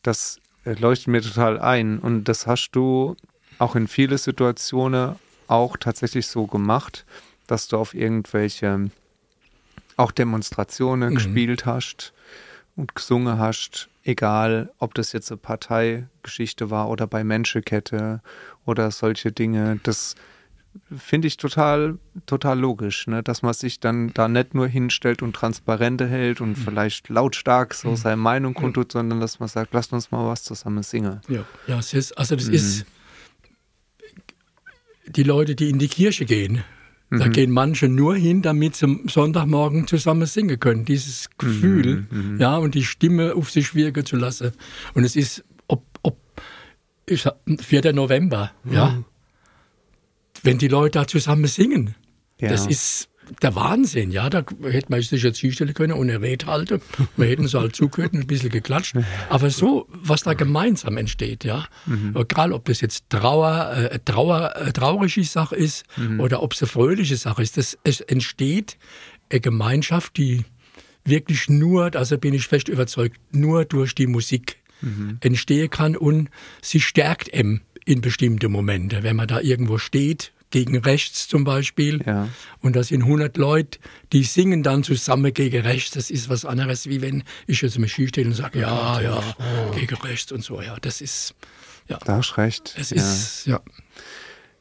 das 0.03 0.41
äh, 0.65 0.75
leuchtet 0.75 1.09
mir 1.09 1.23
total 1.23 1.61
ein. 1.61 1.99
Und 1.99 2.25
das 2.25 2.47
hast 2.47 2.71
du 2.73 3.17
auch 3.59 3.77
in 3.77 3.89
viele 3.89 4.19
Situationen 4.19 5.17
auch 5.49 5.77
tatsächlich 5.77 6.27
so 6.27 6.47
gemacht, 6.47 7.05
dass 7.47 7.69
du 7.69 7.77
auf 7.77 7.95
irgendwelche 7.95 8.91
auch 10.03 10.13
Demonstrationen 10.13 11.15
gespielt 11.15 11.65
hast 11.65 12.13
und 12.77 12.95
gesungen 12.95 13.39
hast, 13.39 13.89
egal 14.05 14.73
ob 14.79 14.95
das 14.95 15.13
jetzt 15.13 15.31
eine 15.31 15.39
Parteigeschichte 15.39 16.71
war 16.71 16.89
oder 16.89 17.07
bei 17.07 17.23
Menschenkette 17.25 18.21
oder 18.67 18.91
solche 18.91 19.31
Dinge. 19.31 19.79
Das 19.83 20.17
finde 20.97 21.29
ich 21.29 21.37
total, 21.37 21.99
total 22.27 22.59
logisch, 22.59 23.07
ne? 23.07 23.23
dass 23.23 23.43
man 23.43 23.53
sich 23.53 23.79
dann 23.79 24.13
da 24.15 24.27
nicht 24.27 24.55
nur 24.55 24.67
hinstellt 24.67 25.23
und 25.23 25.35
Transparente 25.35 26.09
hält 26.09 26.41
und 26.41 26.57
vielleicht 26.57 27.09
lautstark 27.09 27.75
so 27.75 27.95
seine 27.95 28.17
Meinung 28.17 28.55
kundtut, 28.55 28.93
sondern 28.93 29.21
dass 29.21 29.39
man 29.39 29.49
sagt, 29.49 29.75
lasst 29.75 29.93
uns 29.93 30.11
mal 30.11 30.27
was 30.27 30.43
zusammen 30.43 30.83
singen. 30.83 31.21
Ja, 31.29 31.45
ja 31.67 31.79
ist, 31.79 32.19
also 32.19 32.37
das 32.37 32.49
ist 32.49 32.87
die 35.07 35.23
Leute, 35.23 35.55
die 35.55 35.69
in 35.69 35.79
die 35.79 35.89
Kirche 35.89 36.25
gehen. 36.25 36.65
Da 37.19 37.29
gehen 37.29 37.51
manche 37.51 37.89
nur 37.89 38.17
hin, 38.17 38.41
damit 38.43 38.77
sie 38.77 38.87
am 38.87 39.09
Sonntagmorgen 39.09 39.87
zusammen 39.87 40.27
singen 40.27 40.59
können. 40.59 40.85
Dieses 40.85 41.29
Gefühl, 41.37 42.07
ja, 42.39 42.57
und 42.57 42.75
die 42.75 42.85
Stimme 42.85 43.35
auf 43.35 43.51
sich 43.51 43.75
wirken 43.75 44.07
zu 44.07 44.17
lassen. 44.17 44.53
Und 44.95 45.05
es 45.05 45.15
ist, 45.15 45.45
ob, 45.69 45.85
ob 46.03 46.17
ich, 47.07 47.27
4. 47.61 47.93
November, 47.93 48.53
ja, 48.71 49.03
wenn 50.43 50.59
die 50.59 50.69
Leute 50.69 51.01
da 51.01 51.07
zusammen 51.07 51.47
singen, 51.47 51.95
Ja. 52.41 52.49
das 52.49 52.67
ist 52.67 53.09
der 53.41 53.55
Wahnsinn, 53.55 54.11
ja. 54.11 54.29
Da 54.29 54.45
hätte 54.63 54.87
man 54.89 55.01
sich 55.01 55.23
jetzt 55.23 55.39
hinstellen 55.39 55.75
können 55.75 55.93
und 55.93 56.11
eine 56.11 56.21
Rede 56.21 56.47
halten. 56.47 56.81
Wir 57.17 57.27
hätten 57.27 57.47
so 57.47 57.61
halt 57.61 57.77
zugehört 57.77 58.13
und 58.13 58.21
ein 58.21 58.27
bisschen 58.27 58.51
geklatscht. 58.51 58.97
Aber 59.29 59.51
so, 59.51 59.87
was 59.89 60.23
da 60.23 60.35
gemeinsam 60.35 60.97
entsteht, 60.97 61.45
ja. 61.45 61.67
Egal, 62.15 62.53
ob 62.53 62.65
das 62.67 62.81
jetzt 62.81 63.05
Trauer, 63.09 63.73
äh, 63.75 63.99
Trauer, 64.05 64.55
äh, 64.57 64.73
traurige 64.73 65.25
Sache 65.25 65.57
ist 65.57 65.85
oder 66.19 66.43
ob 66.43 66.53
es 66.53 66.63
eine 66.63 66.69
fröhliche 66.69 67.17
Sache 67.17 67.43
ist. 67.43 67.57
Das, 67.57 67.79
es 67.85 68.01
entsteht 68.01 68.77
eine 69.31 69.41
Gemeinschaft, 69.41 70.17
die 70.17 70.45
wirklich 71.05 71.49
nur, 71.49 71.95
also 71.97 72.19
bin 72.19 72.35
ich 72.35 72.47
fest 72.47 72.69
überzeugt, 72.69 73.19
nur 73.33 73.65
durch 73.65 73.95
die 73.95 74.07
Musik 74.07 74.59
entstehen 75.21 75.71
kann 75.71 75.97
und 75.97 76.29
sie 76.61 76.81
stärkt 76.81 77.29
eben 77.29 77.63
in 77.85 78.01
bestimmte 78.01 78.49
Momente. 78.49 79.03
Wenn 79.05 79.17
man 79.17 79.29
da 79.29 79.41
irgendwo 79.41 79.79
steht, 79.79 80.33
gegen 80.53 80.79
rechts 80.79 81.27
zum 81.27 81.43
Beispiel, 81.43 82.01
Ja. 82.07 82.29
und 82.61 82.77
da 82.77 82.85
sind 82.85 83.03
100 83.03 83.37
Leute, 83.37 83.81
die 84.13 84.23
singen 84.23 84.63
dann 84.63 84.85
zusammen 84.85 85.35
gegen 85.35 85.63
rechts. 85.63 85.91
Das 85.91 86.11
ist 86.11 86.29
was 86.29 86.45
anderes, 86.45 86.87
wie 86.89 87.03
wenn 87.03 87.25
ich 87.49 87.61
jetzt 87.63 87.79
mich 87.79 87.95
hinstelle 87.95 88.29
und 88.29 88.35
sage, 88.35 88.61
ja, 88.61 89.01
ja, 89.01 89.21
gegen 89.75 89.97
rechts 89.97 90.31
und 90.31 90.45
so. 90.45 90.63
Ja, 90.63 90.77
das 90.81 91.01
ist, 91.01 91.35
ja, 91.89 91.99
Da 92.05 92.19
hast 92.19 92.37
recht. 92.39 92.75
es 92.79 92.91
ja. 92.91 92.97
ist, 92.97 93.47
ja. 93.47 93.61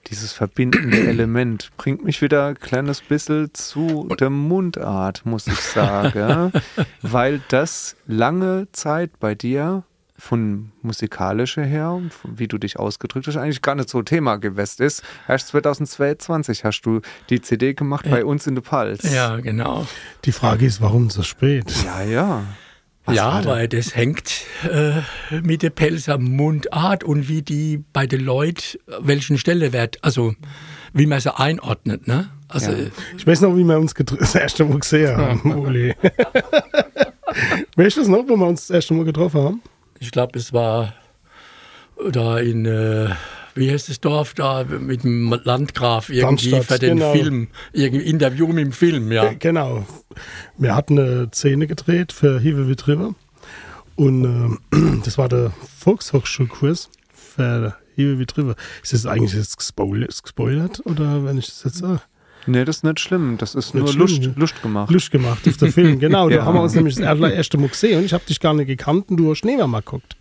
Dieses 0.09 0.33
verbindende 0.33 0.97
Element 1.07 1.69
bringt 1.77 2.03
mich 2.03 2.21
wieder 2.21 2.47
ein 2.47 2.55
kleines 2.59 3.01
bisschen 3.01 3.53
zu 3.53 4.09
der 4.19 4.29
Mundart, 4.31 5.25
muss 5.25 5.45
ich 5.47 5.59
sagen, 5.59 6.51
weil 7.03 7.41
das 7.49 7.95
lange 8.07 8.67
Zeit 8.71 9.19
bei 9.19 9.35
dir 9.35 9.83
von 10.22 10.72
musikalischer 10.84 11.63
her, 11.63 11.99
wie 12.24 12.47
du 12.47 12.59
dich 12.59 12.78
ausgedrückt 12.78 13.26
hast, 13.26 13.38
eigentlich 13.38 13.63
gar 13.63 13.74
nicht 13.74 13.89
so 13.89 14.03
Thema 14.03 14.36
gewesen 14.38 14.84
ist. 14.84 15.01
Erst 15.28 15.47
2022 15.47 16.63
hast 16.63 16.82
du 16.84 17.01
die 17.32 17.41
CD 17.41 17.74
gemacht 17.74 18.05
bei 18.07 18.24
uns 18.24 18.45
in 18.45 18.53
der 18.53 18.61
Pals. 18.61 19.11
Ja, 19.11 19.38
genau. 19.38 19.88
Die 20.26 20.32
Frage 20.32 20.67
ist, 20.67 20.80
warum 20.80 21.09
so 21.09 21.24
spät? 21.24 21.65
Ja, 21.84 22.03
ja. 22.03 22.43
Was 23.05 23.15
ja, 23.15 23.43
weil 23.45 23.67
das 23.67 23.95
hängt 23.95 24.45
äh, 24.69 25.01
mit 25.41 25.63
der 25.63 25.72
Pelzer 25.72 26.19
Mundart 26.19 27.03
und 27.03 27.28
wie 27.28 27.41
die 27.41 27.84
bei 27.91 28.05
den 28.05 28.22
Leuten, 28.22 28.78
welchen 28.99 29.39
Stellenwert, 29.39 29.97
also 30.03 30.36
wie 30.93 31.07
man 31.07 31.19
sie 31.19 31.36
einordnet. 31.36 32.07
Ne? 32.07 32.30
Also, 32.47 32.72
Ja. 32.72 32.78
Ich 33.17 33.26
weiß 33.26 33.41
noch, 33.41 33.55
wie 33.57 33.63
wir 33.63 33.80
uns 33.80 33.93
das 34.19 34.36
erste 34.36 34.65
Mal 34.65 34.80
gesehen 34.80 35.17
haben, 35.17 35.55
Uli. 35.57 35.95
weißt 37.76 37.97
du 37.97 38.01
das 38.01 38.07
noch, 38.07 38.24
wo 38.28 38.36
wir 38.36 38.45
uns 38.47 38.67
das 38.67 38.76
erste 38.76 38.93
Mal 38.93 39.05
getroffen 39.05 39.41
haben? 39.41 39.61
Ich 40.02 40.12
glaube, 40.12 40.38
es 40.38 40.52
war 40.52 40.93
da 42.12 42.39
in, 42.39 42.66
äh, 42.66 43.10
wie 43.54 43.70
heißt 43.72 43.89
das 43.89 43.99
Dorf 44.02 44.34
da, 44.34 44.64
mit 44.64 45.04
dem 45.04 45.30
Landgraf 45.43 46.10
irgendwie 46.10 46.49
Darmstadt, 46.52 46.80
für 46.80 46.86
den 46.86 46.97
genau. 46.97 47.14
Film, 47.14 47.47
irgendwie 47.74 48.06
Interview 48.06 48.47
mit 48.47 48.66
dem 48.66 48.72
Film, 48.72 49.12
ja. 49.12 49.26
Äh, 49.30 49.36
Genau. 49.36 49.86
Wir 50.58 50.76
hatten 50.76 50.97
eine 50.99 51.30
Szene 51.34 51.68
gedreht 51.68 52.12
für 52.12 52.39
Hive 52.39 52.68
with 52.68 52.88
River. 52.88 53.14
Und 53.95 54.60
äh, 54.74 54.78
das 55.06 55.18
war 55.18 55.30
der 55.30 55.52
Volkshochschulkurs 55.80 56.89
für 57.14 57.76
Hive 57.95 58.18
with 58.18 58.38
River. 58.38 58.56
Ist 58.82 58.93
das 58.93 59.06
eigentlich 59.06 59.34
jetzt 59.34 59.60
gespoil- 59.60 60.08
gespoilert? 60.08 60.82
Oder 60.86 61.24
wenn 61.26 61.38
ich 61.38 61.45
das 61.47 61.64
jetzt 61.64 61.78
sage? 61.78 62.02
Nee, 62.47 62.65
das 62.65 62.77
ist 62.77 62.83
nicht 62.83 62.99
schlimm. 62.99 63.37
Das 63.37 63.55
ist 63.55 63.73
Nicht 63.75 63.85
nur 63.85 64.07
Lust. 64.07 64.29
Lust 64.35 64.61
gemacht. 64.61 64.91
Lust 64.91 65.11
gemacht 65.11 65.47
auf 65.47 65.57
den 65.57 65.71
Film. 65.71 65.99
Genau, 65.99 66.29
Ja. 66.31 66.37
da 66.37 66.45
haben 66.45 66.55
wir 66.55 66.61
uns 66.61 66.73
nämlich 66.73 66.95
das 66.95 67.19
erste 67.31 67.57
Mal 67.57 67.69
gesehen 67.69 67.99
und 67.99 68.05
ich 68.05 68.13
habe 68.13 68.23
dich 68.27 68.39
gar 68.39 68.53
nicht 68.53 68.67
gekannt 68.67 69.09
und 69.09 69.17
du 69.17 69.29
hast 69.31 69.39
Schneemann 69.39 69.69
mal 69.69 69.81
geguckt. 69.81 70.15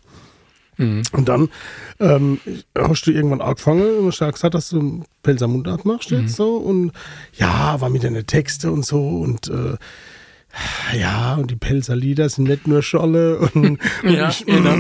Und 0.79 1.29
dann 1.29 1.51
ähm, 1.99 2.41
hast 2.75 3.03
du 3.07 3.11
irgendwann 3.11 3.43
angefangen 3.43 3.99
und 3.99 4.07
hast 4.07 4.21
ja 4.21 4.31
gesagt, 4.31 4.55
dass 4.55 4.71
du 4.71 5.05
Pelzer 5.23 5.47
Mundart 5.47 5.85
machst 5.85 6.11
jetzt 6.11 6.37
so 6.37 6.57
und 6.57 6.93
ja, 7.35 7.79
war 7.83 7.91
mit 7.91 8.03
deinen 8.03 8.25
Texte 8.27 8.73
und 8.73 8.87
so 8.87 8.99
und 9.19 9.49
äh, 9.49 9.77
ja, 10.97 11.35
und 11.35 11.51
die 11.51 11.57
Pelzer 11.57 11.95
Lieder 11.97 12.29
sind 12.29 12.49
nicht 12.49 12.67
nur 12.67 12.83
Scholle 12.83 13.39
und, 13.39 13.55
und 13.55 13.81
Ja, 14.03 14.29
ich, 14.31 14.45
genau. 14.47 14.71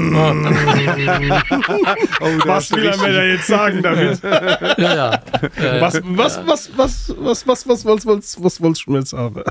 was 2.46 2.70
will 2.72 2.86
er 2.86 2.96
mir 2.98 3.12
da 3.12 3.22
jetzt 3.22 3.46
sagen 3.46 3.82
damit? 3.82 4.20
ja, 4.22 4.74
ja. 4.78 5.14
Äh, 5.56 5.80
Was, 5.80 6.00
was, 6.04 6.40
was, 6.46 6.70
was, 6.76 7.14
was, 7.16 7.46
was, 7.46 7.66
was, 7.66 7.84
was, 7.86 8.06
was, 8.06 8.42
was 8.42 8.60
wolltest 8.60 8.86
du 8.86 8.90
mir 8.92 8.98
jetzt 8.98 9.10
sagen? 9.10 9.42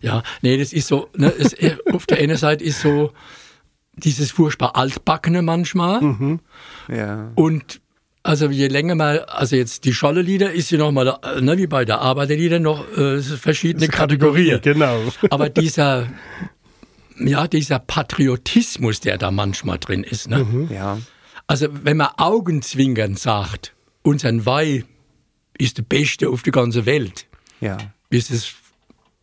Ja, 0.00 0.22
nee, 0.42 0.58
das 0.58 0.72
ist 0.72 0.88
so, 0.88 1.08
ne, 1.16 1.32
es, 1.38 1.52
äh, 1.54 1.76
auf 1.92 2.06
der 2.06 2.18
einen 2.18 2.36
Seite 2.36 2.64
ist 2.64 2.80
so 2.80 3.12
dieses 3.94 4.30
furchtbar 4.30 4.76
altbackene 4.76 5.42
manchmal 5.42 6.00
Ja. 6.88 7.30
und 7.34 7.80
also 8.26 8.50
je 8.50 8.66
länger 8.68 8.94
mal, 8.94 9.20
also 9.20 9.56
jetzt 9.56 9.84
die 9.84 9.94
Scholle-Lieder 9.94 10.52
ist 10.52 10.70
ja 10.70 10.78
nochmal, 10.78 11.18
ne, 11.40 11.56
wie 11.58 11.66
bei 11.66 11.84
der 11.84 12.00
Arbeiterlieder 12.00 12.58
noch 12.58 12.86
äh, 12.96 13.20
verschiedene 13.20 13.88
Kategorien. 13.88 14.60
Genau. 14.62 15.00
Aber 15.30 15.48
dieser, 15.48 16.08
ja, 17.18 17.46
dieser 17.48 17.78
Patriotismus, 17.78 19.00
der 19.00 19.18
da 19.18 19.30
manchmal 19.30 19.78
drin 19.78 20.04
ist, 20.04 20.28
ne? 20.28 20.68
Ja. 20.70 20.98
Also 21.46 21.68
wenn 21.84 21.96
man 21.96 22.08
augenzwinkernd 22.16 23.18
sagt, 23.18 23.72
unser 24.02 24.44
Weih 24.44 24.84
ist 25.58 25.78
der 25.78 25.84
Beste 25.84 26.28
auf 26.28 26.42
der 26.42 26.52
ganzen 26.52 26.86
Welt, 26.86 27.26
Ja. 27.60 27.78
ist 28.10 28.30
es 28.30 28.52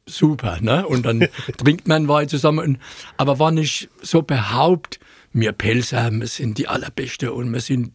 super, 0.05 0.59
ne? 0.61 0.87
Und 0.87 1.05
dann 1.05 1.27
trinkt 1.57 1.87
man 1.87 2.07
Wein 2.07 2.29
zusammen. 2.29 2.59
Und, 2.59 2.79
aber 3.17 3.39
wenn 3.39 3.57
ich 3.57 3.89
so 4.01 4.21
behaupte, 4.21 4.99
wir 5.33 5.51
Pelzer, 5.51 6.11
wir 6.11 6.27
sind 6.27 6.57
die 6.59 6.67
Allerbeste 6.67 7.33
und 7.33 7.51
wir 7.51 7.59
sind 7.59 7.91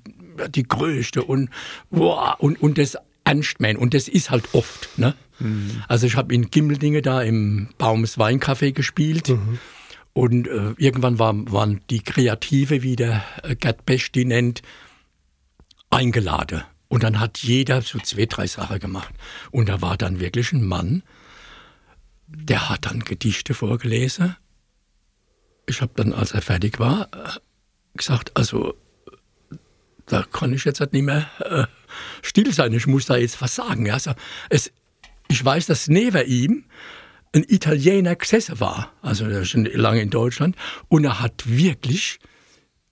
die 0.49 0.63
Größte 0.63 1.23
und, 1.23 1.51
wow, 1.91 2.35
und, 2.39 2.61
und 2.63 2.79
das 2.79 2.97
ernst 3.25 3.61
meinen. 3.61 3.77
Und 3.77 3.95
das 3.95 4.09
ist 4.09 4.31
halt 4.31 4.55
oft, 4.55 4.99
ne? 4.99 5.15
Also 5.87 6.07
ich 6.07 6.17
habe 6.17 6.35
in 6.35 6.51
Gimmeldinge 6.51 7.03
da 7.03 7.23
im 7.23 7.69
Baums 7.79 8.19
Weincafé 8.19 8.73
gespielt. 8.73 9.29
Und 10.13 10.49
äh, 10.49 10.75
irgendwann 10.79 11.21
war, 11.21 11.35
waren 11.53 11.81
die 11.91 12.01
Kreative, 12.01 12.83
wie 12.83 12.97
der 12.97 13.23
äh, 13.45 13.55
Gerd 13.55 13.87
Besch 13.87 14.11
die 14.11 14.25
nennt, 14.25 14.63
eingeladen. 15.91 16.65
Und 16.89 17.05
dann 17.05 17.21
hat 17.21 17.39
jeder 17.39 17.83
so 17.83 18.01
zwei, 18.01 18.27
drei 18.27 18.47
Sachen 18.47 18.81
gemacht. 18.81 19.15
Und 19.53 19.69
da 19.69 19.81
war 19.81 19.97
dann 19.97 20.19
wirklich 20.19 20.53
ein 20.53 20.67
Mann, 20.67 21.05
der 22.27 22.69
hat 22.69 22.87
dann 22.87 23.05
Gedichte 23.05 23.55
vorgelesen. 23.55 24.35
Ich 25.67 25.83
habe 25.83 25.93
dann, 25.95 26.13
als 26.13 26.33
er 26.33 26.43
fertig 26.43 26.81
war, 26.81 27.09
äh, 27.13 27.39
gesagt, 27.97 28.37
also 28.37 28.75
da 30.09 30.25
kann 30.33 30.53
ich 30.53 30.65
jetzt 30.65 30.81
halt 30.81 30.93
nicht 30.93 31.05
mehr 31.05 31.27
äh, 31.41 31.65
still 32.23 32.53
sein, 32.53 32.73
ich 32.73 32.87
muss 32.87 33.07
da 33.07 33.17
jetzt 33.17 33.41
was 33.41 33.55
sagen. 33.55 33.91
Also, 33.91 34.13
es, 34.51 34.73
ich 35.29 35.45
weiß, 35.45 35.67
dass 35.67 35.89
neben 35.89 36.27
ihm 36.27 36.65
ein 37.35 37.45
Italiener 37.47 38.17
gesessen 38.17 38.59
war, 38.61 38.93
also 39.03 39.27
der 39.27 39.43
ist 39.43 39.49
schon 39.51 39.65
lange 39.67 40.01
in 40.01 40.11
Deutschland, 40.11 40.57
und 40.89 41.05
er 41.05 41.21
hat 41.21 41.45
wirklich 41.47 42.19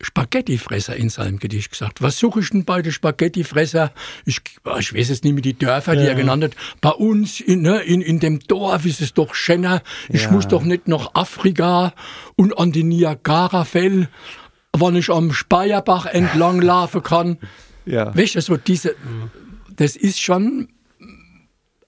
Spaghettifresser 0.03 0.95
in 0.95 1.09
seinem 1.09 1.39
Gedicht 1.39 1.71
gesagt. 1.71 2.03
Was 2.03 2.19
suche 2.19 2.41
ich 2.41 2.51
denn 2.51 2.67
bei 2.67 2.83
den 2.83 2.93
Spaghettifresser? 2.93 3.93
Ich, 4.27 4.41
ich 4.79 4.93
weiß 4.95 5.09
jetzt 5.09 5.25
nicht 5.25 5.33
mehr 5.33 5.41
die 5.43 5.59
Dörfer, 5.59 5.97
die 5.97 6.03
er 6.07 6.15
genannt 6.15 6.45
hat. 6.45 6.53
Bei 6.83 6.91
uns 6.91 7.41
in, 7.41 7.63
ne, 7.63 7.81
in, 7.81 8.03
in 8.03 8.21
dem 8.21 8.41
Dorf 8.41 8.85
ist 8.85 9.01
es 9.01 9.15
doch 9.15 9.35
schöner. 9.35 9.83
Ich 10.11 10.25
Ja. 10.25 10.33
muss 10.33 10.49
doch 10.49 10.63
nicht 10.65 10.87
nach 10.87 11.15
Afrika 11.15 11.95
und 12.37 12.59
an 12.59 12.73
die 12.73 12.85
Niagara-Fell, 12.85 14.09
wann 14.81 14.97
ich 14.97 15.11
am 15.11 15.33
Speyerbach 15.33 16.07
entlang 16.07 16.61
laufen 16.63 17.03
kann. 17.03 17.39
Ja. 17.85 18.17
Weißt 18.17 18.35
du, 18.35 18.41
so 18.41 18.57
diese, 18.57 18.95
das 19.77 19.97
ist 19.97 20.21
schon, 20.21 20.69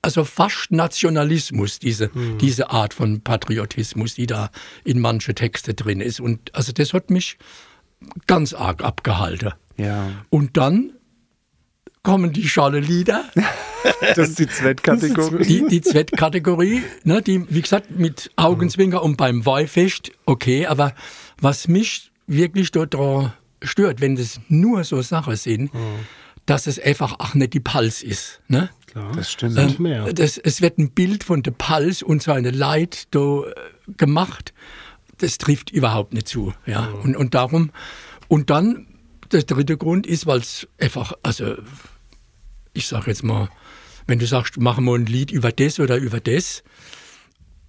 also 0.02 0.24
fast 0.24 0.70
Nationalismus, 0.70 1.78
diese, 1.78 2.10
diese 2.40 2.70
Art 2.70 2.94
von 2.94 3.20
Patriotismus, 3.20 4.14
die 4.14 4.26
da 4.26 4.50
in 4.84 5.00
manche 5.00 5.34
Texte 5.34 5.74
drin 5.74 6.00
ist. 6.00 6.20
Und 6.20 6.54
also 6.54 6.72
das 6.72 6.92
hat 6.94 7.10
mich 7.10 7.36
ganz 8.26 8.54
arg 8.54 8.82
abgehalten. 8.84 9.54
Ja. 9.76 10.10
Und 10.30 10.56
dann 10.56 10.92
kommen 12.02 12.32
die 12.32 12.48
Schale-Lieder, 12.48 13.24
Das 14.16 14.30
ist 14.30 14.38
die 14.38 14.48
Zweitkategorie. 14.48 15.44
die, 15.44 15.66
die 15.68 15.80
Zweitkategorie, 15.80 16.82
ne, 17.04 17.22
die, 17.22 17.44
wie 17.48 17.62
gesagt, 17.62 17.90
mit 17.90 18.30
Augenzwinker 18.36 19.02
und 19.02 19.16
beim 19.16 19.46
Weihfest, 19.46 20.12
okay, 20.26 20.66
aber 20.66 20.94
was 21.40 21.68
mich 21.68 22.07
wirklich 22.28 22.70
dort 22.70 22.94
dran 22.94 23.32
stört, 23.62 24.00
wenn 24.00 24.14
das 24.14 24.40
nur 24.48 24.84
so 24.84 25.02
Sachen 25.02 25.34
sind, 25.34 25.70
dass 26.46 26.66
es 26.66 26.78
einfach 26.78 27.18
auch 27.18 27.34
nicht 27.34 27.54
die 27.54 27.60
Pals 27.60 28.02
ist. 28.02 28.40
Ne? 28.48 28.70
Klar. 28.86 29.12
Das 29.14 29.30
stimmt. 29.30 29.58
Ähm, 29.58 29.74
mehr. 29.78 30.12
Das, 30.12 30.38
es 30.38 30.62
wird 30.62 30.78
ein 30.78 30.90
Bild 30.90 31.24
von 31.24 31.42
der 31.42 31.50
Pals 31.50 32.02
und 32.02 32.22
seine 32.22 32.50
Leid 32.50 33.08
da 33.10 33.42
äh, 33.42 33.54
gemacht. 33.96 34.54
Das 35.18 35.36
trifft 35.38 35.70
überhaupt 35.70 36.14
nicht 36.14 36.28
zu. 36.28 36.54
Ja? 36.64 36.86
Und, 37.02 37.16
und 37.16 37.34
darum, 37.34 37.70
und 38.28 38.50
dann, 38.50 38.86
der 39.30 39.42
dritte 39.42 39.76
Grund 39.76 40.06
ist, 40.06 40.26
weil 40.26 40.38
es 40.38 40.66
einfach, 40.80 41.12
also, 41.22 41.56
ich 42.72 42.86
sage 42.86 43.10
jetzt 43.10 43.24
mal, 43.24 43.50
wenn 44.06 44.18
du 44.18 44.26
sagst, 44.26 44.58
machen 44.58 44.84
wir 44.84 44.94
ein 44.94 45.06
Lied 45.06 45.30
über 45.30 45.52
das 45.52 45.80
oder 45.80 45.96
über 45.96 46.20
das 46.20 46.62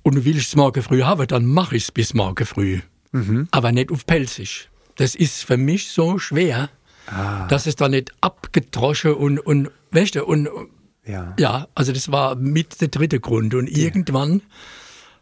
und 0.04 0.16
du 0.16 0.26
willst 0.26 0.48
es 0.48 0.56
morgen 0.56 0.82
früh 0.82 1.02
haben, 1.02 1.28
dann 1.28 1.46
mach 1.46 1.74
ich 1.74 1.84
es 1.84 1.92
bis 1.92 2.14
morgen 2.14 2.46
früh. 2.46 2.80
Aber 3.52 3.72
nicht 3.72 3.92
auf 3.92 4.06
Pelzig. 4.06 4.70
Das 4.96 5.16
ist 5.16 5.44
für 5.44 5.58
mich 5.58 5.92
so 5.92 6.20
schwer, 6.20 6.70
dass 7.50 7.66
es 7.66 7.76
da 7.76 7.90
nicht 7.90 8.12
abgedroschen 8.22 9.14
und, 9.14 9.40
und, 9.40 9.70
weißt 9.92 10.16
du, 10.16 10.26
und, 10.26 10.48
Ja. 11.06 11.34
ja, 11.40 11.68
also 11.74 11.92
das 11.92 12.12
war 12.12 12.36
mit 12.36 12.80
der 12.82 12.90
dritte 12.90 13.20
Grund. 13.20 13.56
Und 13.56 13.68
irgendwann 13.68 14.42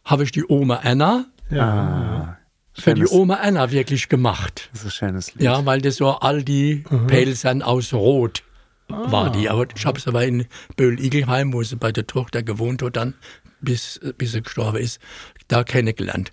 habe 0.03 0.23
ich 0.23 0.31
die 0.31 0.43
Oma 0.47 0.77
Anna 0.83 1.25
Ja. 1.49 2.37
für 2.73 2.93
die 2.93 3.01
Schönes- 3.01 3.11
Oma 3.11 3.35
Anna 3.35 3.71
wirklich 3.71 4.09
gemacht. 4.09 4.69
Das 4.73 4.81
ist 4.81 4.85
ein 4.87 4.91
schönes 4.91 5.33
Lied. 5.35 5.43
Ja, 5.43 5.65
weil 5.65 5.79
das 5.81 5.95
so 5.97 6.09
all 6.11 6.43
die 6.43 6.83
Pelzern 7.07 7.61
aus 7.61 7.93
Rot 7.93 8.43
war 8.89 9.31
die. 9.31 9.49
Aber 9.49 9.65
ich 9.75 9.85
habe 9.85 9.97
es 9.99 10.07
aber 10.07 10.25
in 10.25 10.45
Böhl-Igelheim, 10.75 11.53
wo 11.53 11.63
sie 11.63 11.75
bei 11.77 11.91
der 11.93 12.05
Tochter 12.07 12.43
gewohnt 12.43 12.81
hat, 12.81 12.97
dann 12.97 13.13
bis, 13.61 13.99
bis 14.17 14.31
sie 14.33 14.41
gestorben 14.41 14.77
ist, 14.77 14.99
da 15.47 15.63
kennengelernt. 15.63 16.31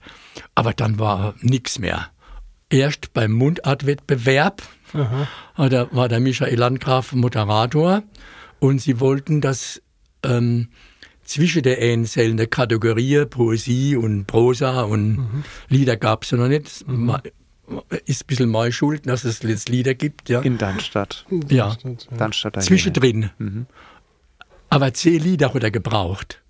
Aber 0.54 0.72
dann 0.72 0.98
war 0.98 1.34
nichts 1.40 1.78
mehr. 1.78 2.08
Erst 2.70 3.12
beim 3.12 3.32
Mundartwettbewerb 3.32 4.62
war 5.56 5.68
der, 5.68 5.94
war 5.94 6.08
der 6.08 6.20
Michael 6.20 6.58
Landgraf 6.58 7.12
Moderator 7.12 8.02
und 8.60 8.80
sie 8.80 9.00
wollten, 9.00 9.40
dass 9.40 9.82
ähm, 10.24 10.68
zwischen 11.24 11.62
der 11.62 11.78
einzelnen 11.80 12.48
Kategorie 12.50 13.24
Poesie 13.26 13.96
und 13.96 14.26
Prosa 14.26 14.82
und 14.82 15.44
Lieder 15.68 15.96
gab 15.96 16.24
es 16.24 16.30
ja 16.30 16.38
noch 16.38 16.48
nicht. 16.48 16.84
Ma- 16.86 17.22
Ist 18.04 18.24
ein 18.24 18.26
bisschen 18.26 18.50
meine 18.50 18.72
Schuld, 18.72 19.06
dass 19.06 19.24
es 19.24 19.42
jetzt 19.42 19.68
Lieder 19.68 19.94
gibt. 19.94 20.28
Ja, 20.28 20.40
In 20.42 20.58
Darmstadt. 20.58 21.24
ja. 21.48 21.76
Darmstadt 22.16 22.62
zwischendrin. 22.62 23.30
Aber 24.70 24.92
zehn 24.92 25.20
Lieder 25.22 25.52
hat 25.54 25.62
er 25.62 25.70
gebraucht. 25.70 26.42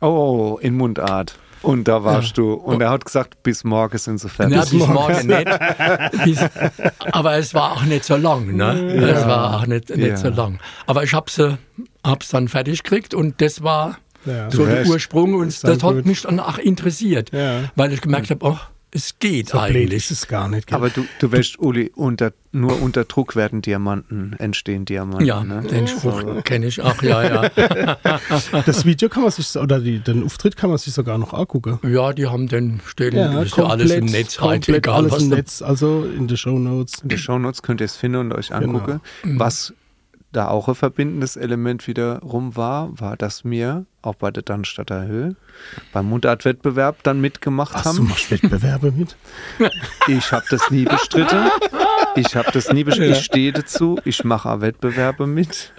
Oh, 0.00 0.58
in 0.60 0.74
Mundart. 0.76 1.36
Und 1.62 1.88
da 1.88 2.04
warst 2.04 2.36
du. 2.36 2.52
Und 2.52 2.82
er 2.82 2.90
hat 2.90 3.06
gesagt, 3.06 3.42
bis 3.42 3.64
morgen 3.64 3.96
sind 3.96 4.18
sie 4.18 4.28
fertig. 4.28 4.54
Ja, 4.56 4.64
bis 4.64 4.86
morgen 4.86 5.26
nicht. 5.26 6.24
Bis, 6.24 6.38
aber 7.10 7.36
es 7.38 7.54
war 7.54 7.72
auch 7.72 7.82
nicht 7.84 8.04
so 8.04 8.16
lang. 8.16 8.54
Ne? 8.54 8.72
Es 8.96 9.26
war 9.26 9.56
auch 9.56 9.66
nicht, 9.66 9.88
nicht 9.88 9.98
Ja. 10.06 10.16
so 10.18 10.28
lang. 10.28 10.58
Aber 10.86 11.04
ich 11.04 11.14
habe 11.14 11.30
sie 11.30 11.56
hab's 12.04 12.28
dann 12.28 12.48
fertig 12.48 12.82
gekriegt 12.82 13.14
und 13.14 13.40
das 13.40 13.62
war 13.62 13.96
Ja. 14.26 14.50
so 14.50 14.66
der 14.66 14.80
hast- 14.80 14.90
Ursprung 14.90 15.34
und 15.36 15.64
dann 15.64 15.72
das 15.74 15.82
hat 15.82 15.94
gut. 15.94 16.04
mich 16.06 16.20
dann 16.22 16.38
auch 16.38 16.58
interessiert, 16.58 17.30
Ja. 17.32 17.60
weil 17.76 17.94
ich 17.94 18.02
gemerkt 18.02 18.28
habe, 18.30 18.44
oh, 18.46 18.58
es 18.94 19.18
geht 19.18 19.48
So 19.48 19.58
eigentlich. 19.58 19.92
ist 19.92 20.10
es 20.12 20.28
gar 20.28 20.48
nicht. 20.48 20.68
gell? 20.68 20.76
Aber 20.76 20.88
du, 20.88 21.04
du 21.18 21.32
weißt, 21.32 21.58
Uli, 21.58 21.90
unter, 21.94 22.32
nur 22.52 22.80
unter 22.80 23.04
Druck 23.04 23.34
werden 23.34 23.60
Diamanten, 23.60 24.36
entstehen 24.38 24.84
Diamanten. 24.84 25.26
Ja, 25.26 25.42
ne? 25.42 25.62
den 25.62 25.88
Spruch 25.88 26.44
kenne 26.44 26.66
ich 26.66 26.80
auch, 26.80 27.02
ja, 27.02 27.24
ja. 27.44 27.50
das 28.66 28.84
Video 28.84 29.08
kann 29.08 29.22
man 29.24 29.32
sich, 29.32 29.54
oder 29.56 29.80
die, 29.80 29.98
den 29.98 30.24
Auftritt 30.24 30.56
kann 30.56 30.70
man 30.70 30.78
sich 30.78 30.94
sogar 30.94 31.18
noch 31.18 31.34
angucken. 31.34 31.80
Ja, 31.82 32.12
die 32.12 32.26
haben 32.28 32.46
den 32.46 32.80
stellen, 32.86 33.42
ist 33.42 33.56
ja 33.56 33.66
alles 33.66 33.90
im 33.90 34.04
Netz 34.06 34.40
heute, 34.40 34.72
komplett 34.72 34.76
egal 34.76 34.94
alles 34.94 35.12
was 35.12 35.22
im 35.24 35.28
Netz, 35.30 35.60
also 35.62 36.04
in 36.04 36.28
den 36.28 36.36
Shownotes. 36.36 37.02
In 37.02 37.08
den 37.08 37.18
Shownotes 37.18 37.62
könnt 37.62 37.80
ihr 37.80 37.86
es 37.86 37.96
finden 37.96 38.20
und 38.20 38.32
euch 38.32 38.48
Genau. 38.48 38.78
angucken. 38.78 39.00
Mhm. 39.24 39.40
Was 39.40 39.74
da 40.34 40.48
auch 40.48 40.68
ein 40.68 40.74
verbindendes 40.74 41.36
Element 41.36 41.86
wiederum 41.86 42.56
war, 42.56 42.90
war, 43.00 43.16
dass 43.16 43.44
wir 43.44 43.86
auch 44.02 44.14
bei 44.16 44.30
der 44.30 44.42
Dannstadter 44.42 45.06
Höhe 45.06 45.34
beim 45.94 46.06
Mundartwettbewerb 46.06 47.02
dann 47.04 47.20
mitgemacht 47.22 47.72
Ach, 47.74 47.82
du 47.84 47.88
haben. 47.88 48.08
machst 48.08 48.30
Wettbewerbe 48.30 48.92
mit? 48.92 49.16
Ich 50.08 50.30
habe 50.32 50.44
das 50.50 50.70
nie 50.70 50.84
bestritten. 50.84 51.48
Ich 52.16 52.36
habe 52.36 52.50
das 52.52 52.70
nie 52.72 52.84
bestritten. 52.84 53.12
Ich 53.14 53.24
stehe 53.24 53.52
dazu. 53.52 53.98
Ich 54.04 54.22
mache 54.24 54.50
auch 54.50 54.60
Wettbewerbe 54.60 55.26
mit. 55.26 55.72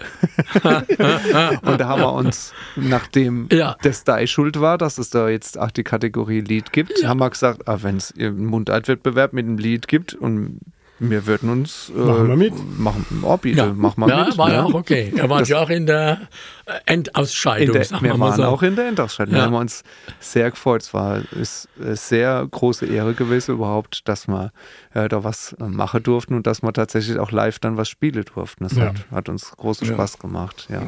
und 0.64 1.80
da 1.80 1.88
haben 1.88 2.00
wir 2.02 2.12
uns, 2.12 2.52
nachdem 2.74 3.48
Ja. 3.52 3.76
das 3.82 4.02
da 4.04 4.24
schuld 4.26 4.60
war, 4.60 4.76
dass 4.78 4.98
es 4.98 5.10
da 5.10 5.28
jetzt 5.28 5.58
auch 5.58 5.70
die 5.70 5.84
Kategorie 5.84 6.40
Lied 6.40 6.72
gibt, 6.72 7.04
haben 7.06 7.20
wir 7.20 7.30
gesagt, 7.30 7.68
ah, 7.68 7.78
wenn 7.82 7.96
es 7.98 8.12
einen 8.18 8.46
Mundartwettbewerb 8.46 9.32
mit 9.32 9.46
einem 9.46 9.58
Lied 9.58 9.86
gibt 9.88 10.14
und 10.14 10.60
Wir 10.98 11.26
würden 11.26 11.50
uns. 11.50 11.90
Äh, 11.94 11.98
Machen 11.98 12.28
wir 12.28 12.36
mit. 12.36 12.78
Machen, 12.78 13.04
oh, 13.22 13.36
bitte, 13.36 13.74
mach 13.76 13.96
mal 13.98 14.08
ja, 14.08 14.24
mit. 14.24 14.38
war 14.38 14.48
ne? 14.48 14.54
ja 14.54 14.62
auch 14.64 14.72
okay. 14.74 15.12
Er 15.14 15.28
war 15.28 15.42
ja 15.44 15.58
auch 15.60 15.68
in 15.68 15.84
der 15.86 16.22
äh, 16.64 16.72
In 16.86 17.04
Endausscheidung, 17.04 17.74
der, 17.74 17.84
sagen 17.84 18.02
wir 18.02 18.12
wir 18.12 18.16
mal 18.18 18.30
waren 18.30 18.36
so. 18.36 18.44
auch 18.44 18.62
in 18.62 18.76
der 18.76 18.88
Endausscheidung. 18.88 19.34
Ja. 19.34 19.40
Wir 19.40 19.44
haben 19.46 19.54
uns 19.54 19.82
sehr 20.20 20.50
gefreut. 20.50 20.82
Es 20.82 20.94
war 20.94 21.20
ist 21.32 21.68
eine 21.78 21.96
sehr 21.96 22.46
große 22.50 22.86
Ehre 22.86 23.12
gewesen 23.12 23.54
überhaupt, 23.56 24.08
dass 24.08 24.26
wir 24.26 24.52
äh, 24.94 25.08
da 25.08 25.22
was 25.22 25.52
äh, 25.60 25.64
machen 25.64 26.02
durften 26.02 26.34
und 26.34 26.46
dass 26.46 26.62
wir 26.62 26.72
tatsächlich 26.72 27.18
auch 27.18 27.30
live 27.30 27.58
dann 27.58 27.76
was 27.76 27.88
spielen 27.90 28.24
durften. 28.24 28.64
Das 28.64 28.76
Ja. 28.76 28.86
hat, 28.86 29.10
hat 29.10 29.28
uns 29.28 29.50
großen 29.56 29.86
Ja. 29.86 29.94
Spaß 29.94 30.18
gemacht. 30.18 30.66
Ja. 30.70 30.82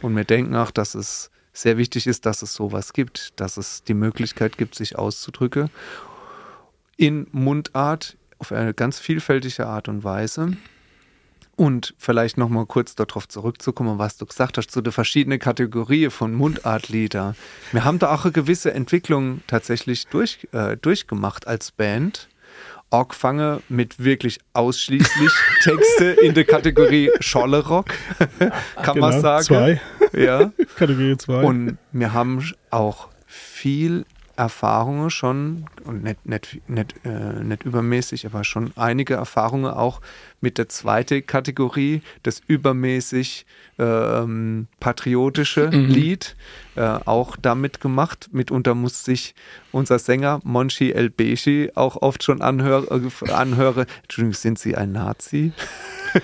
Und 0.00 0.14
wir 0.14 0.24
denken 0.24 0.54
auch, 0.54 0.70
dass 0.70 0.94
es 0.94 1.30
sehr 1.52 1.76
wichtig 1.76 2.06
ist, 2.06 2.24
dass 2.24 2.42
es 2.42 2.54
sowas 2.54 2.92
gibt, 2.92 3.32
dass 3.40 3.56
es 3.56 3.82
die 3.82 3.94
Möglichkeit 3.94 4.58
gibt, 4.58 4.76
sich 4.76 4.96
auszudrücken 4.96 5.70
in 6.96 7.26
Mundart 7.32 8.16
auf 8.38 8.52
eine 8.52 8.74
ganz 8.74 8.98
vielfältige 8.98 9.66
Art 9.66 9.88
und 9.88 10.04
Weise. 10.04 10.52
Und 11.56 11.92
vielleicht 11.98 12.38
noch 12.38 12.48
mal 12.48 12.66
kurz 12.66 12.94
darauf 12.94 13.26
zurückzukommen, 13.26 13.98
was 13.98 14.16
du 14.16 14.26
gesagt 14.26 14.58
hast, 14.58 14.70
zu 14.70 14.80
den 14.80 14.92
verschiedenen 14.92 15.40
Kategorien 15.40 16.12
von 16.12 16.32
Mundartlieder. 16.32 17.34
Wir 17.72 17.84
haben 17.84 17.98
da 17.98 18.14
auch 18.14 18.24
eine 18.24 18.30
gewisse 18.32 18.72
Entwicklung 18.72 19.40
tatsächlich 19.48 20.06
durch, 20.06 20.46
äh, 20.52 20.76
durchgemacht 20.76 21.48
als 21.48 21.72
Band. 21.72 22.28
Angefangen 22.90 23.60
mit 23.68 24.02
wirklich 24.02 24.38
ausschließlich 24.52 25.30
Texte 25.62 26.04
in 26.22 26.32
der 26.34 26.44
Kategorie 26.44 27.10
Schollerock, 27.20 27.86
kann 28.82 28.98
man 28.98 29.10
Genau, 29.10 29.20
sagen. 29.20 29.44
Zwei. 29.44 29.80
Ja. 30.14 30.52
Kategorie 30.76 31.16
2. 31.16 31.42
Und 31.42 31.78
wir 31.92 32.12
haben 32.14 32.42
auch 32.70 33.08
viel 33.26 34.06
Erfahrungen 34.38 35.10
schon, 35.10 35.64
und 35.84 36.04
nicht, 36.04 36.24
nicht, 36.24 36.68
nicht, 36.68 36.94
äh, 37.04 37.42
nicht 37.42 37.64
übermäßig, 37.64 38.24
aber 38.24 38.44
schon 38.44 38.70
einige 38.76 39.14
Erfahrungen 39.14 39.66
auch 39.72 40.00
mit 40.40 40.58
der 40.58 40.68
zweiten 40.68 41.26
Kategorie, 41.26 42.02
das 42.22 42.40
übermäßig 42.46 43.46
ähm, 43.80 44.68
patriotische 44.78 45.66
Lied, 45.66 46.36
äh, 46.76 46.82
auch 46.82 47.36
damit 47.36 47.80
gemacht. 47.80 48.28
Mitunter 48.30 48.76
muss 48.76 49.04
sich 49.04 49.34
unser 49.72 49.98
Sänger 49.98 50.40
Monchi 50.44 50.92
El 50.92 51.10
Beshi 51.10 51.72
auch 51.74 51.96
oft 52.00 52.22
schon 52.22 52.40
anhöre, 52.40 53.02
äh, 53.26 53.32
anhöre 53.32 53.86
Entschuldigung, 54.04 54.34
sind 54.34 54.60
Sie 54.60 54.76
ein 54.76 54.92
Nazi? 54.92 55.52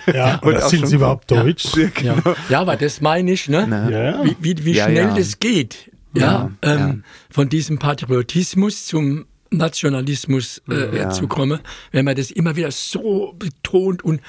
ja, 0.07 0.37
und 0.37 0.49
oder 0.51 0.61
sind 0.69 0.87
sie 0.87 0.95
überhaupt 0.97 1.31
deutsch? 1.33 1.67
Ja. 2.01 2.17
ja, 2.49 2.61
aber 2.61 2.77
das 2.77 3.01
meine 3.01 3.33
ich, 3.33 3.49
ne? 3.49 3.67
Ne? 3.67 3.89
Ja. 3.91 4.25
Wie, 4.25 4.37
wie, 4.39 4.65
wie 4.65 4.73
Ja, 4.73 4.85
schnell 4.85 5.09
ja. 5.09 5.15
das 5.15 5.41
geht. 5.41 5.91
Ja, 6.15 6.51
Ja, 6.63 6.75
ähm, 6.89 7.05
von 7.31 7.49
diesem 7.49 7.79
Patriotismus 7.79 8.87
zum 8.87 9.27
Nationalismus 9.51 10.63
äh, 10.71 10.97
Ja. 10.97 11.11
zu 11.11 11.29
kommen, 11.29 11.61
wenn 11.93 12.05
man 12.05 12.17
das 12.17 12.31
immer 12.31 12.57
wieder 12.57 12.71
so 12.71 13.35
betont 13.39 14.03
und, 14.05 14.21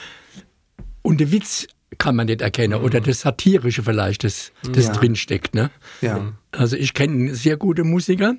und 1.02 1.20
der 1.20 1.32
Witz 1.32 1.68
kann 1.98 2.16
man 2.16 2.26
nicht 2.28 2.42
erkennen 2.42 2.82
oder 2.82 3.00
das 3.00 3.22
Satirische 3.22 3.82
vielleicht, 3.84 4.24
das, 4.24 4.52
das 4.72 4.86
Ja. 4.88 4.94
drinsteckt. 4.94 5.56
Ne? 5.56 5.72
Ja. 6.02 6.34
Also 6.52 6.76
ich 6.76 6.94
kenne 6.94 7.14
einen 7.14 7.36
sehr 7.36 7.58
guten 7.58 7.90
Musiker, 7.90 8.36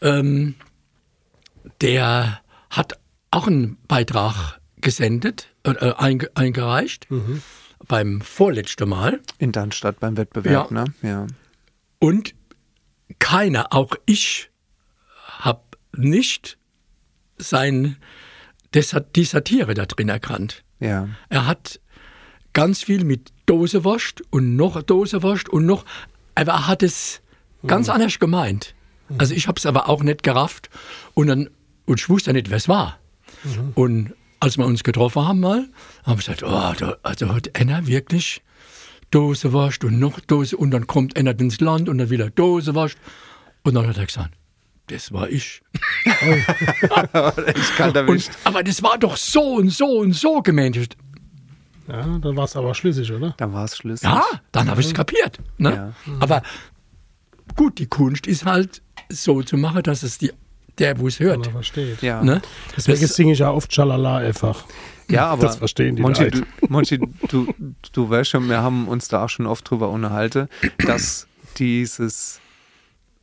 ähm, 0.00 0.54
der 1.80 2.40
hat 2.70 2.98
auch 3.30 3.46
einen 3.46 3.76
Beitrag 3.88 4.60
gesendet, 4.80 5.48
äh, 5.64 5.92
einge, 5.92 6.28
eingereicht 6.34 7.06
beim 7.86 8.20
vorletzten 8.20 8.88
Mal. 8.88 9.20
In 9.38 9.52
Darmstadt 9.52 10.00
beim 10.00 10.16
Wettbewerb, 10.16 10.70
Ja. 10.70 10.84
ne? 10.84 10.92
Ja. 11.02 11.26
Und 11.98 12.34
keiner, 13.18 13.72
auch 13.72 13.94
ich, 14.06 14.50
habe 15.38 15.62
nicht 15.96 16.58
sein, 17.38 17.96
das 18.72 18.92
hat 18.92 19.16
die 19.16 19.24
Satire 19.24 19.74
da 19.74 19.86
drin 19.86 20.08
erkannt. 20.08 20.64
Ja. 20.80 21.08
Er 21.28 21.46
hat 21.46 21.80
ganz 22.52 22.82
viel 22.82 23.04
mit 23.04 23.32
Dose 23.46 23.84
wascht 23.84 24.22
und 24.30 24.56
noch 24.56 24.82
Dose 24.82 25.22
wascht 25.22 25.48
und 25.48 25.66
noch, 25.66 25.84
aber 26.34 26.52
er 26.52 26.66
hat 26.68 26.82
es 26.82 27.20
ganz 27.66 27.88
anders 27.88 28.18
gemeint. 28.18 28.74
Also 29.18 29.34
ich 29.34 29.46
habe 29.46 29.58
es 29.58 29.66
aber 29.66 29.88
auch 29.88 30.02
nicht 30.02 30.22
gerafft 30.22 30.70
und 31.14 31.26
dann 31.26 31.50
und 31.84 32.00
ich 32.00 32.08
wusste 32.08 32.32
nicht, 32.32 32.48
wer 32.48 32.56
es 32.56 32.68
war. 32.68 32.98
Und 33.74 34.14
als 34.40 34.56
wir 34.56 34.64
uns 34.64 34.84
getroffen 34.84 35.26
haben 35.26 35.40
mal, 35.40 35.68
haben 36.04 36.12
wir 36.12 36.16
gesagt, 36.16 36.42
oh, 36.42 36.72
da, 36.78 36.96
also 37.02 37.34
hat 37.34 37.58
einer 37.58 37.86
wirklich 37.86 38.42
Dose 39.12 39.52
wascht 39.52 39.84
und 39.84 40.00
noch 40.00 40.18
Dose 40.18 40.56
und 40.56 40.72
dann 40.72 40.88
kommt 40.88 41.16
einer 41.16 41.38
ins 41.38 41.60
Land 41.60 41.88
und 41.88 41.98
dann 41.98 42.10
wieder 42.10 42.30
Dose 42.30 42.74
wascht 42.74 42.98
und 43.62 43.74
dann 43.74 43.86
hat 43.86 43.96
er 43.96 44.06
gesagt, 44.06 44.34
das 44.88 45.12
war 45.12 45.28
ich. 45.30 45.62
Ich 47.54 47.76
kann 47.76 47.92
da 47.92 48.04
Und, 48.04 48.30
aber 48.44 48.62
das 48.62 48.82
war 48.82 48.98
doch 48.98 49.16
so 49.16 49.54
und 49.56 49.70
so 49.70 49.86
und 50.00 50.12
so 50.14 50.42
gemeint. 50.42 50.76
Ja, 51.88 52.02
dann 52.18 52.36
war 52.36 52.44
es 52.44 52.56
aber 52.56 52.74
schlüssig, 52.74 53.10
oder? 53.12 53.34
Da 53.36 53.52
war 53.52 53.64
es 53.64 53.76
schlüssig. 53.76 54.08
Ja, 54.08 54.22
dann 54.52 54.68
habe 54.68 54.80
ich 54.80 54.88
es 54.88 54.94
kapiert. 54.94 55.38
Ne? 55.58 55.72
Ja. 55.74 55.92
Aber 56.20 56.42
gut, 57.56 57.78
die 57.78 57.86
Kunst 57.86 58.26
ist 58.26 58.44
halt 58.44 58.82
so 59.08 59.42
zu 59.42 59.56
machen, 59.56 59.82
dass 59.82 60.02
es 60.02 60.18
die, 60.18 60.32
der, 60.78 60.98
wo 60.98 61.08
es 61.08 61.20
hört. 61.20 61.46
versteht. 61.48 62.02
Ja. 62.02 62.22
Ne? 62.22 62.40
Deswegen 62.76 63.00
Das- 63.02 63.14
singe 63.16 63.32
ich 63.32 63.40
ja 63.40 63.50
oft 63.50 63.72
Schalala 63.74 64.18
einfach. 64.18 64.64
Ja, 65.12 65.26
aber 65.30 65.42
Das 65.42 65.56
verstehen 65.56 65.96
die 65.96 66.02
Monchi, 66.02 66.30
du, 66.30 66.42
Monchi, 66.68 66.98
du, 67.28 67.46
du 67.92 68.10
weißt 68.10 68.30
schon, 68.30 68.48
wir 68.48 68.62
haben 68.62 68.88
uns 68.88 69.08
da 69.08 69.24
auch 69.24 69.28
schon 69.28 69.46
oft 69.46 69.68
drüber 69.70 69.90
unterhalten, 69.90 70.48
dass 70.86 71.26
dieses 71.58 72.40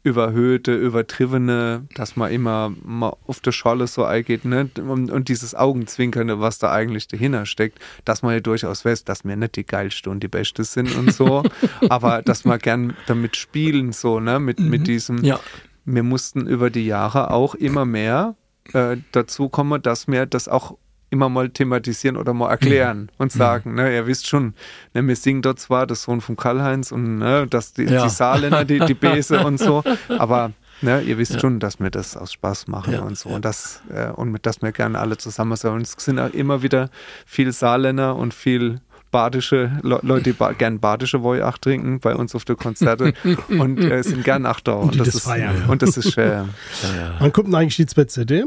überhöhte, 0.02 0.74
übertriebene, 0.74 1.86
dass 1.94 2.16
man 2.16 2.32
immer 2.32 2.72
mal 2.84 3.16
auf 3.28 3.42
der 3.42 3.52
Scholle 3.52 3.86
so 3.86 4.06
eingeht, 4.06 4.46
ne? 4.46 4.70
Und, 4.78 5.12
und 5.12 5.28
dieses 5.28 5.56
Augenzwinkernde, 5.56 6.40
was 6.40 6.58
da 6.58 6.72
eigentlich 6.72 7.08
dahinter 7.10 7.46
steckt, 7.46 7.80
dass 8.06 8.22
man 8.22 8.34
ja 8.34 8.40
durchaus 8.40 8.86
weiß, 8.86 9.04
dass 9.04 9.26
wir 9.26 9.36
nicht 9.36 9.58
die 9.58 9.66
geilste 9.66 10.10
und 10.10 10.22
die 10.24 10.30
beste 10.30 10.64
sind 10.64 10.96
und 10.96 11.12
so, 11.14 11.44
aber 11.90 12.22
dass 12.22 12.46
wir 12.46 12.58
gern 12.60 12.96
damit 13.08 13.36
spielen, 13.36 13.92
so, 13.92 14.22
ne? 14.22 14.40
Mit, 14.40 14.62
mit 14.62 14.88
diesem, 14.88 15.22
Ja. 15.24 15.38
wir 15.84 16.04
mussten 16.04 16.48
über 16.48 16.70
die 16.70 16.86
Jahre 16.86 17.32
auch 17.32 17.54
immer 17.56 17.84
mehr 17.84 18.36
äh, 18.72 18.96
dazu 19.12 19.50
kommen, 19.50 19.82
dass 19.82 20.08
wir 20.08 20.26
das 20.26 20.48
auch 20.48 20.78
immer 21.10 21.30
mal 21.30 21.50
thematisieren 21.50 22.18
oder 22.18 22.34
mal 22.34 22.50
erklären 22.50 23.10
und 23.18 23.32
sagen, 23.32 23.76
ne, 23.76 23.96
ihr 23.96 24.06
wisst 24.08 24.28
schon, 24.28 24.54
ne, 24.94 25.08
wir 25.08 25.16
singen 25.16 25.42
dort 25.42 25.60
zwar 25.60 25.88
das 25.88 26.04
Sohn 26.04 26.22
von 26.22 26.36
Karl-Heinz 26.36 26.92
und 26.92 27.18
ne, 27.20 27.48
dass 27.48 27.74
die, 27.74 27.84
Ja. 27.84 28.04
die 28.04 28.10
Saarländer, 28.10 28.66
die, 28.66 28.80
die 28.80 28.94
Bese 29.06 29.40
und 29.46 29.58
so, 29.60 29.84
aber 30.10 30.52
ne, 30.82 31.02
ihr 31.02 31.18
wisst 31.18 31.42
schon, 31.42 31.60
dass 31.60 31.80
wir 31.80 31.90
das 31.90 32.16
aus 32.16 32.32
Spaß 32.34 32.68
machen 32.68 32.94
Ja, 32.94 33.02
und 33.02 33.18
so. 33.18 33.30
Und 33.30 33.44
das 33.46 33.82
äh, 33.94 34.10
und 34.12 34.32
mit 34.32 34.46
dass 34.46 34.62
wir 34.62 34.72
gerne 34.72 35.00
alle 35.00 35.18
zusammen 35.18 35.56
sind. 35.58 35.72
Und 35.72 35.82
es 35.82 35.96
sind 35.98 36.20
auch 36.20 36.32
immer 36.34 36.62
wieder 36.62 36.90
viel 37.26 37.52
Saarländer 37.52 38.16
und 38.16 38.34
viel 38.34 38.80
badische 39.12 39.72
Le 39.82 40.00
Leute, 40.04 40.26
die 40.26 40.34
ba 40.34 40.52
gern 40.52 40.80
badische 40.80 41.24
Woi 41.24 41.40
trinken 41.60 42.00
bei 42.00 42.16
uns 42.16 42.36
auf 42.36 42.46
der 42.46 42.56
Konzerte. 42.56 43.14
Und 43.50 43.80
äh, 43.80 44.04
sind 44.04 44.24
gern 44.24 44.46
auch 44.46 44.60
da 44.60 44.74
und, 44.74 44.94
die 44.94 45.00
das, 45.00 45.08
das 45.08 45.16
ist, 45.16 45.24
feiern. 45.24 45.64
und 45.68 45.82
das 45.82 45.98
ist 45.98 46.16
äh, 46.18 46.44
Wann 47.20 47.34
kommt 47.34 47.48
denn 47.48 47.56
eigentlich 47.56 47.78
die 47.78 47.88
zweite 47.88 48.10
CD? 48.10 48.46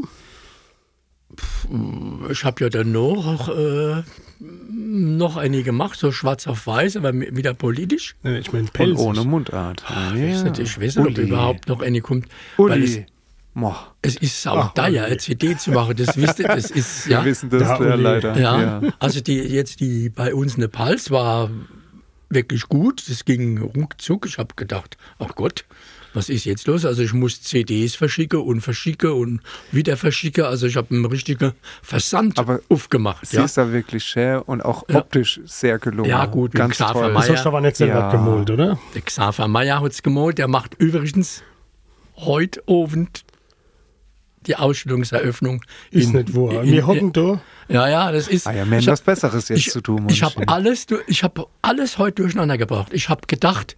Ich 2.29 2.43
habe 2.43 2.63
ja 2.63 2.69
dann 2.69 2.91
noch, 2.91 3.49
äh, 3.49 4.03
noch 4.39 5.37
eine 5.37 5.63
gemacht, 5.63 5.97
so 5.97 6.11
schwarz 6.11 6.47
auf 6.47 6.67
weiß, 6.67 6.97
aber 6.97 7.13
wieder 7.13 7.53
politisch. 7.53 8.15
Ich 8.23 8.51
meine 8.51 8.65
und 8.65 8.73
Pelz. 8.73 8.99
ohne 8.99 9.23
Mundart. 9.23 9.83
Ich 9.87 10.21
weiß 10.21 10.43
nicht, 10.43 10.59
ich 10.59 10.79
weiß 10.79 10.97
nicht, 10.97 11.17
ob 11.17 11.17
überhaupt 11.17 11.67
noch 11.67 11.81
eine 11.81 12.01
kommt. 12.01 12.27
Weil 12.57 12.83
es, 12.83 12.95
Uli. 12.95 13.05
Moch. 13.55 13.91
es 14.01 14.15
ist 14.15 14.41
sauteuer, 14.41 15.05
eine 15.05 15.17
CD 15.17 15.55
zu 15.55 15.71
machen, 15.71 15.95
das 15.95 16.17
wisst 16.17 16.39
ihr, 16.39 16.47
das 16.47 16.71
ist, 16.71 17.05
ja. 17.05 17.19
Wir 17.23 17.31
wissen 17.31 17.51
das 17.51 17.61
Ja, 17.61 17.83
ja, 17.83 17.95
leider. 17.95 18.39
Ja, 18.39 18.81
also 18.99 19.21
die 19.21 19.37
jetzt 19.37 19.79
die 19.79 20.09
bei 20.09 20.33
uns 20.33 20.55
eine 20.55 20.67
Pals 20.67 21.11
war 21.11 21.51
wirklich 22.29 22.67
gut. 22.67 23.03
Das 23.07 23.25
ging 23.25 23.59
ruckzuck. 23.59 24.25
Ich 24.25 24.37
habe 24.37 24.55
gedacht, 24.55 24.97
ach 25.19 25.35
Gott, 25.35 25.65
was 26.13 26.29
ist 26.29 26.45
jetzt 26.45 26.67
los? 26.67 26.85
Also 26.85 27.01
ich 27.01 27.13
muss 27.13 27.41
CDs 27.41 27.95
verschicken 27.95 28.39
und 28.41 28.61
verschicken 28.61 29.11
und 29.11 29.41
wieder 29.71 29.97
verschicken. 29.97 30.45
Also 30.45 30.67
ich 30.67 30.75
habe 30.77 30.93
einen 30.93 31.05
richtigen 31.05 31.53
Versand 31.81 32.37
Aber 32.39 32.59
aufgemacht. 32.69 33.25
Sie 33.25 33.37
Ja, 33.37 33.45
ist 33.45 33.57
da 33.57 33.71
wirklich 33.71 34.03
schön 34.03 34.39
und 34.39 34.61
auch 34.63 34.83
Ja. 34.89 34.97
optisch 34.99 35.39
sehr 35.45 35.79
gelungen. 35.79 36.09
Ja, 36.09 36.25
gut, 36.25 36.53
ganz 36.53 36.73
Xaver 36.75 36.93
toll. 36.93 37.13
Das 37.13 37.27
Mayer. 37.27 37.35
hast 37.37 37.43
du 37.45 37.49
aber 37.49 37.61
nicht 37.61 37.75
selber 37.77 37.99
Ja. 37.99 38.11
gemalt, 38.11 38.49
oder? 38.49 38.79
der 38.93 39.01
Xaver 39.01 39.47
Meyer 39.47 39.81
hat 39.81 39.91
es 39.91 40.03
gemalt. 40.03 40.37
Der 40.37 40.47
macht 40.47 40.75
übrigens 40.79 41.43
heute 42.17 42.61
Abend 42.67 43.23
die 44.45 44.55
Ausstellungseröffnung. 44.57 45.63
Ist 45.91 46.07
in- 46.07 46.11
nicht 46.17 46.35
wahr. 46.35 46.63
in- 46.63 46.71
Wir 46.71 46.85
hocken 46.85 47.13
da. 47.13 47.41
Ja, 47.69 47.87
ja, 47.87 48.11
das 48.11 48.27
ist. 48.27 48.45
Ah 48.45 48.51
ja, 48.51 48.65
wir 48.69 48.75
haben 48.77 48.81
hab- 48.85 48.91
was 48.91 49.01
Besseres 49.01 49.47
jetzt 49.47 49.57
ich, 49.59 49.71
zu 49.71 49.79
tun. 49.81 50.05
Ich 50.09 50.21
habe 50.21 50.47
alles, 50.47 50.85
ich 51.07 51.23
habe 51.23 51.47
alles 51.61 51.97
heute 51.97 52.21
durcheinander 52.23 52.57
gebracht. 52.57 52.89
Ich 52.93 53.07
habe 53.09 53.21
gedacht, 53.25 53.77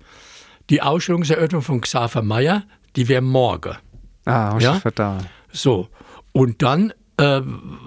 die 0.70 0.82
Ausstellungseröffnung 0.82 1.62
von 1.62 1.82
Xaver 1.82 2.22
Meyer, 2.22 2.64
die 2.96 3.08
wäre 3.08 3.22
morgen. 3.22 3.76
Ah, 4.26 4.58
Ja? 4.60 4.76
verdammt. 4.80 5.28
So. 5.52 5.88
Und 6.32 6.62
dann 6.62 6.92
äh, 7.18 7.42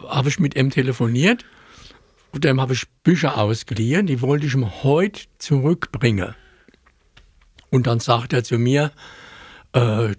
habe 0.08 0.28
ich 0.28 0.38
mit 0.38 0.56
ihm 0.56 0.70
telefoniert. 0.70 1.44
Und 2.32 2.44
dem 2.44 2.60
habe 2.60 2.74
ich 2.74 2.86
Bücher 3.02 3.38
ausgeliehen, 3.38 4.06
die 4.06 4.20
wollte 4.20 4.46
ich 4.46 4.54
ihm 4.54 4.82
heute 4.84 5.22
zurückbringen. 5.38 6.34
Und 7.70 7.86
dann 7.86 8.00
sagt 8.00 8.32
er 8.32 8.44
zu 8.44 8.58
mir, 8.58 8.92
äh, 9.72 10.14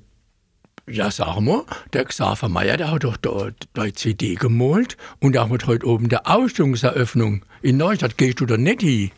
ja, 0.88 1.12
sag 1.12 1.40
mal, 1.40 1.64
der 1.94 2.06
Xaver 2.06 2.50
Meyer, 2.50 2.78
der 2.78 2.90
hat 2.92 3.04
doch 3.04 3.16
da, 3.18 3.50
da 3.74 3.84
die 3.84 3.94
CD 3.94 4.36
gemalt 4.36 4.98
und 5.20 5.34
der 5.34 5.48
hat 5.50 5.68
heute 5.68 5.86
oben 5.86 6.10
der 6.10 6.28
Ausstellungseröffnung 6.28 7.46
in 7.62 7.78
Neustadt. 7.78 8.18
Gehst 8.18 8.40
du 8.40 8.46
da 8.48 8.58
nicht 8.58 8.82
hin? 8.82 9.12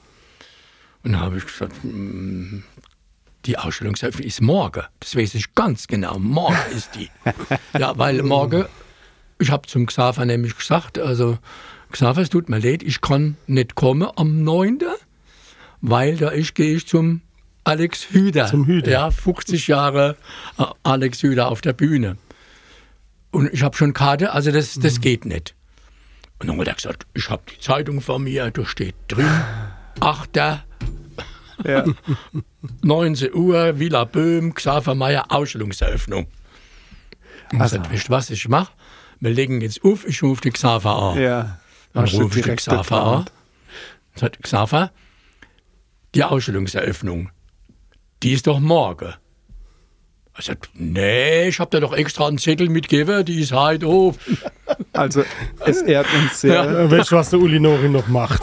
Und 1.03 1.13
dann 1.13 1.21
habe 1.21 1.37
ich 1.37 1.45
gesagt, 1.45 1.73
"Mm, 1.83 2.63
die 3.45 3.57
Ausstellungseröffnung 3.57 4.25
ist 4.27 4.41
morgen. 4.41 4.83
Das 4.99 5.15
weiß 5.15 5.35
ich 5.35 5.55
ganz 5.55 5.87
genau. 5.87 6.19
Morgen 6.19 6.57
ist 6.75 6.95
die. 6.95 7.09
Ja, 7.79 7.97
weil 7.97 8.21
morgen, 8.23 8.65
ich 9.39 9.49
habe 9.51 9.67
zum 9.67 9.85
Xaver 9.85 10.25
nämlich 10.25 10.55
gesagt, 10.57 10.99
also 10.99 11.37
Xaver, 11.91 12.21
es 12.21 12.29
tut 12.29 12.49
mir 12.49 12.59
leid, 12.59 12.83
ich 12.83 13.01
kann 13.01 13.37
nicht 13.47 13.75
kommen 13.75 14.07
am 14.15 14.43
9., 14.43 14.79
weil 15.81 16.17
da 16.17 16.31
ich 16.31 16.53
gehe 16.53 16.75
ich 16.75 16.87
zum 16.87 17.21
Alex 17.63 18.09
Hüder. 18.11 18.47
Zum 18.47 18.65
Hüder. 18.65 18.91
Ja, 18.91 19.11
50 19.11 19.67
Jahre 19.67 20.15
äh, 20.57 20.65
Alex 20.83 21.21
Hüder 21.23 21.47
auf 21.49 21.61
der 21.61 21.73
Bühne. 21.73 22.17
Und 23.31 23.51
ich 23.53 23.63
habe 23.63 23.75
schon 23.77 23.93
Karte, 23.93 24.31
also 24.33 24.51
das, 24.51 24.75
das 24.79 24.97
Mhm. 24.97 25.01
geht 25.01 25.25
nicht. 25.25 25.55
Und 26.39 26.47
dann 26.47 26.59
hat 26.59 26.67
er 26.67 26.73
gesagt, 26.75 27.05
ich 27.13 27.29
habe 27.29 27.43
die 27.51 27.59
Zeitung 27.59 28.01
von 28.01 28.23
mir, 28.23 28.49
da 28.51 28.65
steht 28.65 28.95
drin, 29.07 29.29
8. 29.99 30.29
Ja. 31.65 31.85
19 32.83 33.33
Uhr, 33.33 33.79
Villa 33.79 34.03
Böhm, 34.05 34.53
Xaver 34.53 34.95
Meyer, 34.95 35.25
Ausstellungseröffnung. 35.29 36.27
Ich 37.51 37.59
Also- 37.59 37.77
gesagt, 37.77 37.93
weißt 37.93 38.07
du 38.07 38.11
was 38.11 38.29
ich 38.29 38.47
mache? 38.47 38.71
Wir 39.19 39.31
legen 39.31 39.61
jetzt 39.61 39.83
auf, 39.83 40.07
ich 40.07 40.21
rufe 40.23 40.41
die 40.41 40.51
Xaver 40.51 40.95
an. 40.95 41.21
ja. 41.21 41.57
Dann 41.93 42.05
rufe 42.05 42.39
ich 42.39 42.45
direkt 42.45 42.61
Xaver 42.61 43.03
an. 43.03 43.25
Sagt 44.15 44.41
Xaver, 44.41 44.91
die 46.15 46.23
Ausstellungseröffnung, 46.23 47.29
die 48.23 48.31
ist 48.31 48.47
doch 48.47 48.59
morgen. 48.59 49.13
Er 50.33 50.41
sagt, 50.41 50.69
nee, 50.73 51.49
ich 51.49 51.59
habe 51.59 51.69
dir 51.71 51.81
doch 51.81 51.91
extra 51.93 52.27
einen 52.27 52.37
Zettel 52.37 52.69
mitgegeben, 52.69 53.25
die 53.25 53.41
ist 53.41 53.51
heute 53.51 53.87
auf. 53.87 54.17
Also, 54.93 55.23
es 55.65 55.81
ehrt 55.81 56.05
uns 56.13 56.41
sehr. 56.41 56.63
Äh, 56.63 56.91
weißt 56.91 57.11
du, 57.11 57.15
was 57.15 57.29
der 57.29 57.39
Uli 57.39 57.59
Nori 57.61 57.87
noch 57.87 58.07
macht? 58.07 58.41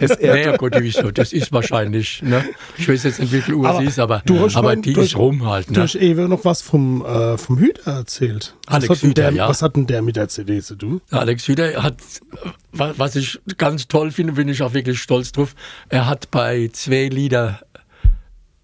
Es 0.00 0.12
ehrt 0.12 0.22
Naja, 0.22 0.56
Gott, 0.56 0.74
wieso? 0.78 1.10
Das 1.10 1.34
ist 1.34 1.52
wahrscheinlich, 1.52 2.22
ne? 2.22 2.42
Ich 2.78 2.88
weiß 2.88 3.02
jetzt 3.02 3.20
nicht, 3.20 3.30
wie 3.32 3.42
viel 3.42 3.54
Uhr 3.54 3.68
Aber 3.68 3.80
sie 3.80 3.84
ist, 3.84 3.98
aber, 3.98 4.22
du 4.24 4.40
hast 4.40 4.56
aber 4.56 4.68
vorhin- 4.68 4.80
die 4.82 4.94
du 4.94 5.00
ist 5.02 5.08
hast- 5.14 5.18
rum 5.18 5.46
halt, 5.46 5.68
Du 5.68 5.74
ne? 5.74 5.82
hast 5.82 5.94
eben 5.96 6.28
noch 6.30 6.44
was 6.46 6.62
vom, 6.62 7.04
äh, 7.04 7.36
vom 7.36 7.58
Hüter 7.58 7.92
erzählt. 7.92 8.54
Alex 8.66 8.88
was 8.88 8.96
hat 8.98 9.02
denn 9.02 9.10
Hüter, 9.10 9.22
der, 9.22 9.32
ja. 9.32 9.48
Was 9.48 9.60
hat 9.60 9.76
denn 9.76 9.86
der 9.86 10.00
mit 10.00 10.16
der 10.16 10.28
CD 10.28 10.62
zu 10.62 10.76
tun? 10.76 11.02
Alex 11.10 11.46
Hüder 11.46 11.82
hat, 11.82 11.96
wa- 12.72 12.94
was 12.96 13.14
ich 13.16 13.38
ganz 13.58 13.86
toll 13.86 14.10
finde, 14.12 14.32
bin 14.32 14.48
ich 14.48 14.62
auch 14.62 14.72
wirklich 14.72 14.98
stolz 15.02 15.32
drauf, 15.32 15.54
er 15.90 16.06
hat 16.06 16.30
bei 16.30 16.70
zwei 16.72 17.08
Lieder 17.08 17.60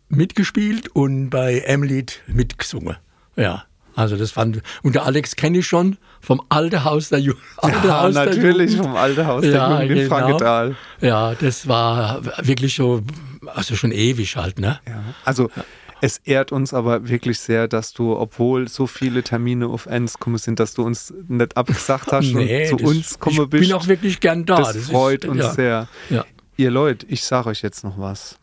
mitgespielt 0.08 0.88
und 0.94 1.30
bei 1.30 1.58
M-Lied 1.60 2.20
mitgesungen. 2.26 2.96
Ja, 3.36 3.64
also 3.94 4.16
das 4.16 4.30
fand 4.30 4.60
und 4.82 4.94
der 4.94 5.04
Alex 5.04 5.36
kenne 5.36 5.58
ich 5.58 5.66
schon 5.66 5.96
vom 6.20 6.40
alten 6.48 6.84
Haus 6.84 7.08
der 7.10 7.18
Ju 7.20 7.34
alte 7.58 7.86
Ja, 7.88 8.02
Haus 8.02 8.14
der 8.14 8.26
natürlich 8.26 8.70
Jugend. 8.72 8.86
vom 8.86 8.96
alten 8.96 9.26
Haus 9.26 9.42
der 9.42 9.50
Ja, 9.52 9.70
Jugend 9.82 9.90
in 9.90 9.96
genau. 10.04 10.08
Frankenthal. 10.16 10.76
Ja, 11.00 11.34
das 11.34 11.68
war 11.68 12.20
wirklich 12.46 12.74
so, 12.74 13.02
also 13.46 13.74
schon 13.76 13.92
ewig 13.92 14.36
halt, 14.36 14.58
ne? 14.58 14.78
Ja. 14.88 15.02
Also, 15.24 15.50
es 16.00 16.18
ehrt 16.18 16.50
uns 16.50 16.74
aber 16.74 17.08
wirklich 17.08 17.38
sehr, 17.38 17.68
dass 17.68 17.92
du, 17.92 18.16
obwohl 18.16 18.66
so 18.68 18.88
viele 18.88 19.22
Termine 19.22 19.68
auf 19.68 19.86
Ends 19.86 20.18
kommen 20.18 20.36
sind, 20.38 20.58
dass 20.58 20.74
du 20.74 20.82
uns 20.82 21.14
nicht 21.28 21.56
abgesagt 21.56 22.10
hast 22.12 22.32
Nee, 22.32 22.70
und 22.72 22.78
zu 22.80 22.84
das- 22.84 22.90
uns 22.96 23.18
kommen 23.20 23.42
ich 23.44 23.50
bist. 23.50 23.62
bin 23.68 23.72
auch 23.72 23.86
wirklich 23.86 24.18
gern 24.20 24.44
da. 24.44 24.56
das, 24.56 24.74
ist- 24.74 24.90
freut 24.90 25.24
uns 25.26 25.38
ja, 25.42 25.52
sehr. 25.52 25.88
Ja. 26.10 26.24
Ihr 26.56 26.70
Leute, 26.72 27.06
ich 27.08 27.22
sage 27.24 27.48
euch 27.50 27.62
jetzt 27.62 27.84
noch 27.84 27.98
was. 27.98 28.36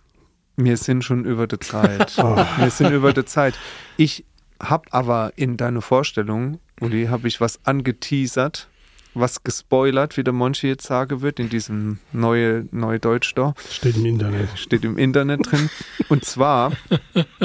Wir 0.55 0.77
sind 0.77 1.03
schon 1.03 1.25
über 1.25 1.47
der 1.47 1.59
Zeit. 1.61 2.15
Wir 2.57 2.69
sind 2.69 2.91
über 2.91 3.13
der 3.13 3.25
Zeit. 3.25 3.55
Ich 3.97 4.25
habe 4.59 4.91
aber 4.91 5.33
in 5.35 5.57
deiner 5.57 5.81
Vorstellung, 5.81 6.59
Uli, 6.81 7.07
habe 7.07 7.27
ich 7.27 7.41
was 7.41 7.59
angeteasert, 7.65 8.67
was 9.13 9.43
gespoilert, 9.43 10.17
wie 10.17 10.23
der 10.23 10.33
Monchi 10.33 10.67
jetzt 10.67 10.85
sagen 10.85 11.21
wird, 11.21 11.39
in 11.39 11.49
diesem 11.49 11.99
neue, 12.11 12.67
neue 12.71 12.99
Deutsch 12.99 13.33
da. 13.35 13.53
Steht 13.69 13.97
im 13.97 14.05
Internet. 14.05 14.49
Steht 14.57 14.83
im 14.83 14.97
Internet 14.97 15.51
drin. 15.51 15.69
Und 16.09 16.25
zwar 16.25 16.71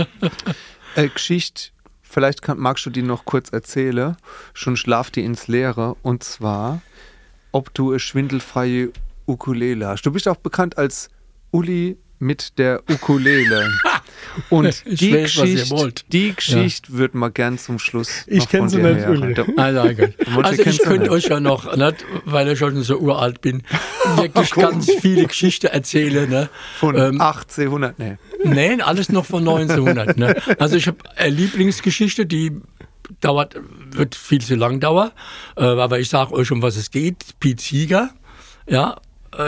äh, 0.95 1.09
Geschichte, 1.09 1.71
vielleicht 2.03 2.43
kann, 2.43 2.59
magst 2.59 2.85
du 2.87 2.91
die 2.91 3.03
noch 3.03 3.25
kurz 3.25 3.51
erzählen, 3.51 4.17
schon 4.53 4.77
schlaft 4.77 5.17
die 5.17 5.25
ins 5.25 5.49
Leere. 5.49 5.97
Und 6.03 6.23
zwar, 6.23 6.83
ob 7.53 7.73
du 7.75 7.91
eine 7.91 8.01
schwindelfreie 8.01 8.91
Ukulele 9.27 9.87
hast. 9.89 10.03
Du 10.03 10.13
bist 10.13 10.29
auch 10.29 10.37
bekannt 10.37 10.77
als 10.77 11.09
Uli 11.51 11.97
mit 12.19 12.59
der 12.59 12.83
Ukulele. 12.91 13.71
Und 14.51 14.83
die 15.01 15.15
weiß, 15.15 15.23
Geschichte, 15.23 16.05
die 16.11 16.35
Geschichte 16.35 16.93
würden 16.93 17.21
wir 17.21 17.31
gern 17.31 17.59
zum 17.59 17.79
Schluss. 17.79 18.25
Ich 18.27 18.41
noch 18.41 18.49
kenn 18.49 18.61
von 18.61 18.69
sie. 18.69 18.81
Uli. 18.81 19.35
Der- 19.35 19.47
Also, 19.57 19.85
ich 20.71 20.79
könnte 20.83 21.11
euch 21.11 21.25
ja 21.25 21.41
noch, 21.41 21.77
nicht, 21.77 22.05
weil 22.25 22.49
ich 22.49 22.59
schon 22.59 22.83
so 22.83 22.99
uralt 22.99 23.41
bin, 23.41 23.63
wirklich 24.17 24.51
ganz 24.53 24.91
viele 25.01 25.27
Geschichten 25.27 25.67
erzählen. 25.67 26.29
Ne? 26.29 26.49
Von 26.79 26.97
Ähm, 26.97 27.21
1800, 27.21 27.99
nee. 27.99 28.17
Nein, 28.45 28.81
alles 28.81 29.09
noch 29.11 29.25
von 29.25 29.41
1900. 29.47 30.17
Ne? 30.19 30.35
Also 30.59 30.77
ich 30.77 30.87
habe 30.87 30.99
eine 31.17 31.31
Lieblingsgeschichte, 31.35 32.27
die 32.27 32.53
dauert, 33.21 33.57
wird 33.91 34.15
viel 34.15 34.41
zu 34.41 34.55
lang 34.55 34.81
dauern, 34.81 35.11
äh, 35.57 35.63
aber 35.65 35.99
ich 36.01 36.09
sage 36.09 36.33
euch, 36.33 36.51
um 36.51 36.63
was 36.63 36.77
es 36.77 36.91
geht. 36.91 37.39
Pete 37.41 37.63
Sieger, 37.63 38.11
ja, 38.69 38.97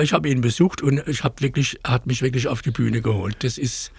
ich 0.03 0.13
habe 0.13 0.29
ihn 0.29 0.41
besucht 0.41 0.83
und 0.83 1.03
ich 1.07 1.25
habe 1.25 1.41
wirklich, 1.41 1.79
hat 1.85 2.07
mich 2.07 2.23
wirklich 2.23 2.49
auf 2.49 2.63
die 2.63 2.71
Bühne 2.71 3.01
geholt. 3.03 3.37
Das 3.41 3.59
ist 3.59 3.93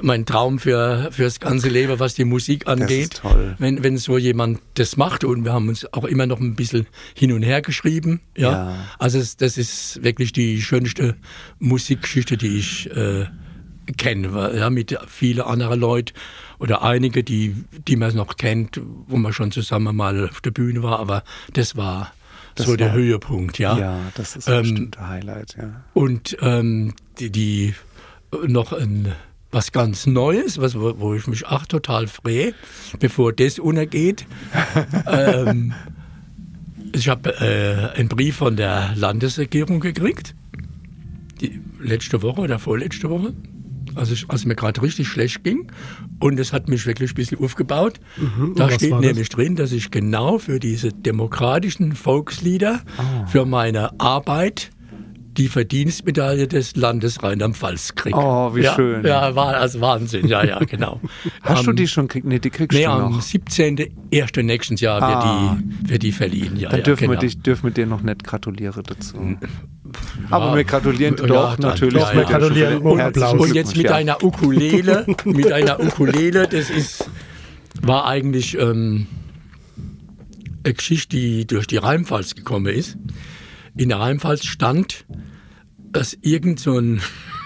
mein 0.00 0.26
Traum 0.26 0.58
für 0.58 1.08
fürs 1.12 1.40
ganze 1.40 1.68
Leben, 1.68 1.98
was 1.98 2.14
die 2.14 2.24
Musik 2.24 2.66
angeht. 2.66 3.22
Wenn 3.58 3.82
wenn 3.82 3.96
so 3.98 4.18
jemand 4.18 4.60
das 4.74 4.96
macht 4.96 5.24
und 5.24 5.44
wir 5.44 5.52
haben 5.52 5.68
uns 5.68 5.92
auch 5.92 6.04
immer 6.04 6.26
noch 6.26 6.40
ein 6.40 6.54
bisschen 6.54 6.86
hin 7.14 7.32
und 7.32 7.42
her 7.42 7.62
geschrieben, 7.62 8.20
ja. 8.36 8.50
Ja. 8.50 8.76
Also 8.98 9.22
das 9.38 9.58
ist 9.58 10.02
wirklich 10.02 10.32
die 10.32 10.62
schönste 10.62 11.16
Musikgeschichte, 11.58 12.36
die 12.36 12.58
ich 12.58 12.90
äh, 12.90 13.26
kenne, 13.96 14.52
ja, 14.56 14.70
mit 14.70 14.96
vielen 15.06 15.42
anderen 15.42 15.80
Leuten 15.80 16.12
oder 16.58 16.82
einige, 16.82 17.22
die, 17.22 17.54
die 17.86 17.96
man 17.96 18.14
noch 18.14 18.36
kennt, 18.36 18.80
wo 19.06 19.16
man 19.16 19.32
schon 19.32 19.52
zusammen 19.52 19.94
mal 19.94 20.28
auf 20.28 20.40
der 20.40 20.50
Bühne 20.50 20.82
war, 20.82 20.98
aber 20.98 21.22
das 21.52 21.76
war 21.76 22.12
Das 22.56 22.66
so 22.66 22.76
der 22.76 22.88
war- 22.88 22.94
Höhepunkt, 22.96 23.58
ja. 23.58 23.78
Ja, 23.78 24.00
das 24.14 24.34
ist 24.36 24.48
Ähm, 24.48 24.62
bestimmt 24.62 24.98
ein 24.98 25.08
Highlight, 25.08 25.56
ja. 25.58 25.84
Und 25.94 26.36
ähm, 26.40 26.94
die, 27.20 27.30
die 27.30 27.74
äh, 28.32 28.48
noch 28.48 28.72
ein, 28.72 29.12
was 29.52 29.72
ganz 29.72 30.06
Neues, 30.06 30.58
was, 30.60 30.78
wo, 30.78 30.98
wo 30.98 31.14
ich 31.14 31.26
mich 31.26 31.46
auch 31.46 31.66
total 31.66 32.06
freue, 32.08 32.52
bevor 32.98 33.32
das 33.32 33.58
untergeht. 33.58 34.26
ähm, 35.06 35.72
ich 36.92 37.08
habe 37.08 37.30
äh, 37.40 37.98
einen 37.98 38.08
Brief 38.08 38.36
von 38.36 38.56
der 38.56 38.92
Landesregierung 38.96 39.80
gekriegt, 39.80 40.34
die 41.40 41.60
letzte 41.80 42.22
Woche 42.22 42.40
oder 42.40 42.58
vorletzte 42.58 43.10
Woche, 43.10 43.34
als, 43.94 44.10
ich, 44.10 44.28
als 44.30 44.46
mir 44.46 44.54
gerade 44.56 44.80
richtig 44.82 45.08
schlecht 45.08 45.44
ging. 45.44 45.70
Und 46.18 46.40
es 46.40 46.52
hat 46.52 46.68
mich 46.68 46.86
wirklich 46.86 47.12
ein 47.12 47.14
bisschen 47.14 47.38
aufgebaut. 47.40 48.00
da 48.54 48.66
was 48.68 48.74
steht 48.76 48.98
nämlich 49.00 49.28
drin, 49.28 49.54
dass 49.56 49.72
ich 49.72 49.90
genau 49.90 50.38
für 50.38 50.58
diese 50.60 50.90
demokratischen 50.92 51.92
Volkslieder, 51.94 52.80
für 53.26 53.44
meine 53.44 53.98
Arbeit, 54.00 54.70
die 55.36 55.48
Verdienstmedaille 55.48 56.48
des 56.48 56.76
Landes 56.76 57.22
Rheinland-Pfalz 57.22 57.94
kriege. 57.94 58.16
Oh, 58.18 58.54
wie 58.54 58.62
ja, 58.62 58.74
schön. 58.74 59.04
Ja, 59.04 59.34
war 59.34 59.54
also 59.56 59.82
Wahnsinn. 59.82 60.26
Ja, 60.28 60.42
ja, 60.42 60.58
genau. 60.66 60.98
Hast 61.42 61.66
du 61.66 61.70
Am- 61.72 61.76
die 61.76 61.86
schon 61.86 62.08
gekriegt? 62.08 62.26
Nee, 62.26 62.38
die 62.38 62.48
kriegst 62.48 62.74
Nee, 62.78 62.86
du 62.86 62.90
am 62.90 63.12
noch. 63.12 63.20
17.01. 63.20 64.42
nächsten 64.42 64.76
Jahr 64.76 65.02
wird, 65.02 65.10
Ah. 65.10 65.58
die, 65.82 65.90
wird 65.90 66.02
die 66.04 66.12
verliehen. 66.12 66.56
Ja, 66.56 66.70
Dann 66.70 66.78
ja, 66.78 66.84
dürfen, 66.84 67.00
genau. 67.08 67.12
wir 67.12 67.18
dich, 67.18 67.38
dürfen 67.42 67.64
wir 67.64 67.70
dir 67.72 67.84
noch 67.84 68.00
nicht 68.00 68.24
gratulieren 68.24 68.82
dazu. 68.86 69.36
Aber 70.30 70.56
wir 70.56 70.64
gratulieren 70.64 71.16
Ja, 71.18 71.26
doch 71.26 71.58
natürlich. 71.58 72.02
doch, 72.02 72.14
wir 72.14 72.24
gratulieren 72.24 72.78
und 72.78 73.00
Applaus. 73.00 73.40
Und 73.40 73.54
jetzt 73.54 73.76
mit 73.76 73.90
einer 73.90 74.22
Ukulele, 74.22 75.06
mit 75.24 75.52
einer 75.52 75.80
Ukulele, 75.80 76.48
das 76.48 76.70
ist, 76.70 77.08
war 77.82 78.06
eigentlich 78.06 78.58
ähm, 78.58 79.06
eine 80.64 80.74
Geschichte, 80.74 81.16
die 81.16 81.46
durch 81.46 81.66
die 81.66 81.76
Rheinpfalz 81.76 82.34
gekommen 82.34 82.74
ist. 82.74 82.96
In 83.76 83.88
der 83.88 83.98
Rheinpfalz 83.98 84.44
stand, 84.44 85.04
dass 85.78 86.16
irgend 86.22 86.60
so 86.60 86.78
ein, 86.78 87.00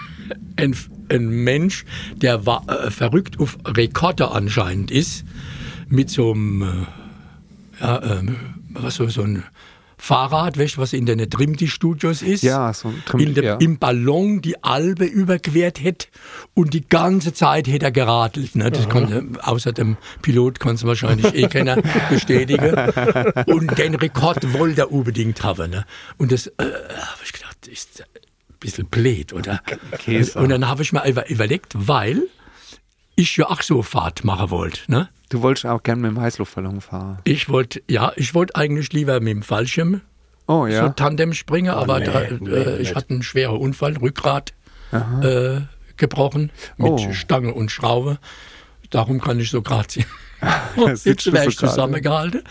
ein, 0.55 0.75
ein 1.09 1.29
Mensch, 1.29 1.85
der 2.15 2.45
war, 2.45 2.65
äh, 2.67 2.91
verrückt 2.91 3.39
auf 3.39 3.57
Rekorder 3.65 4.33
anscheinend 4.33 4.91
ist, 4.91 5.25
mit 5.87 6.09
so 6.09 6.31
einem, 6.31 6.61
äh, 6.63 7.83
ja, 7.83 8.19
ähm, 8.19 8.35
was 8.73 8.95
so, 8.95 9.07
so 9.07 9.23
ein 9.23 9.43
Fahrrad, 10.03 10.57
weißt 10.57 10.77
du, 10.77 10.81
was 10.81 10.93
in 10.93 11.05
den 11.05 11.29
Trimdi-Studios 11.29 12.23
ist 12.23 12.41
Ja, 12.41 12.73
so 12.73 12.87
ein 12.87 13.03
Trim- 13.05 13.19
in 13.19 13.33
dem, 13.35 13.43
ja. 13.45 13.55
im 13.57 13.77
Ballon 13.77 14.41
die 14.41 14.63
Albe 14.63 15.05
überquert 15.05 15.79
hätte 15.83 16.07
und 16.55 16.73
die 16.73 16.81
ganze 16.89 17.33
Zeit 17.33 17.67
hätte 17.67 17.85
er 17.85 17.91
geradelt. 17.91 18.55
Ne? 18.55 18.71
Das 18.71 18.89
konnte, 18.89 19.23
außer 19.43 19.73
dem 19.73 19.97
Pilot 20.23 20.59
kann 20.59 20.73
es 20.73 20.83
wahrscheinlich 20.85 21.35
eh 21.35 21.47
keiner 21.47 21.75
bestätigen. 22.09 22.75
Und 23.45 23.77
den 23.77 23.93
Rekord 23.93 24.51
wollte 24.53 24.81
er 24.81 24.91
unbedingt 24.91 25.43
haben. 25.43 25.69
Ne? 25.69 25.85
Und 26.17 26.31
das 26.31 26.47
äh, 26.47 26.51
habe 26.57 27.21
ich 27.23 27.33
gedacht, 27.33 27.67
ist 27.67 28.01
ein 28.01 28.55
bisschen 28.59 28.87
blöd, 28.87 29.33
oder? 29.33 29.61
Käse. 29.99 30.39
Und 30.39 30.49
dann 30.49 30.67
habe 30.67 30.81
ich 30.81 30.93
mir 30.93 31.07
über- 31.07 31.29
überlegt, 31.29 31.73
weil 31.75 32.23
ich 33.15 33.37
ja 33.37 33.49
auch 33.49 33.61
so 33.61 33.81
Fahrt 33.83 34.23
machen 34.23 34.49
wollte. 34.49 34.79
Ne? 34.91 35.09
Du 35.29 35.41
wolltest 35.41 35.65
auch 35.65 35.83
gerne 35.83 36.01
mit 36.01 36.11
dem 36.11 36.19
Heißluftballon 36.21 36.81
fahren. 36.81 37.19
Ich 37.23 37.49
wollte, 37.49 37.81
ja, 37.89 38.11
ich 38.15 38.33
wollte 38.33 38.55
eigentlich 38.55 38.91
lieber 38.93 39.19
mit 39.19 39.29
dem 39.29 39.43
Fallschirm 39.43 40.01
Oh 40.47 40.65
so 40.65 40.73
ja. 40.73 40.89
Tandem 40.89 41.33
springen, 41.33 41.71
aber 41.71 41.99
nee, 41.99 42.05
da, 42.05 42.21
nee, 42.39 42.49
äh, 42.49 42.73
ich 42.73 42.79
nicht. 42.89 42.95
hatte 42.95 43.11
einen 43.11 43.23
schweren 43.23 43.57
Unfall, 43.57 43.95
Rückgrat 43.97 44.53
äh, 44.91 45.61
gebrochen 45.95 46.51
mit 46.77 46.89
Oh. 46.91 47.13
Stange 47.13 47.53
und 47.53 47.71
Schraube. 47.71 48.17
Darum 48.89 49.21
kann 49.21 49.39
ich 49.39 49.49
so 49.51 49.61
gerade 49.61 49.87
ziehen. 49.87 50.05
Jetzt 51.05 51.31
wäre 51.31 51.43
so 51.43 51.49
ich 51.49 51.57
gerade. 51.57 51.71
zusammengehalten. 51.71 52.41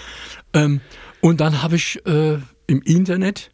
Ähm, 0.55 0.81
und 1.21 1.41
dann 1.41 1.63
habe 1.63 1.77
ich 1.77 2.01
äh, 2.07 2.39
im 2.67 2.81
Internet 2.83 3.51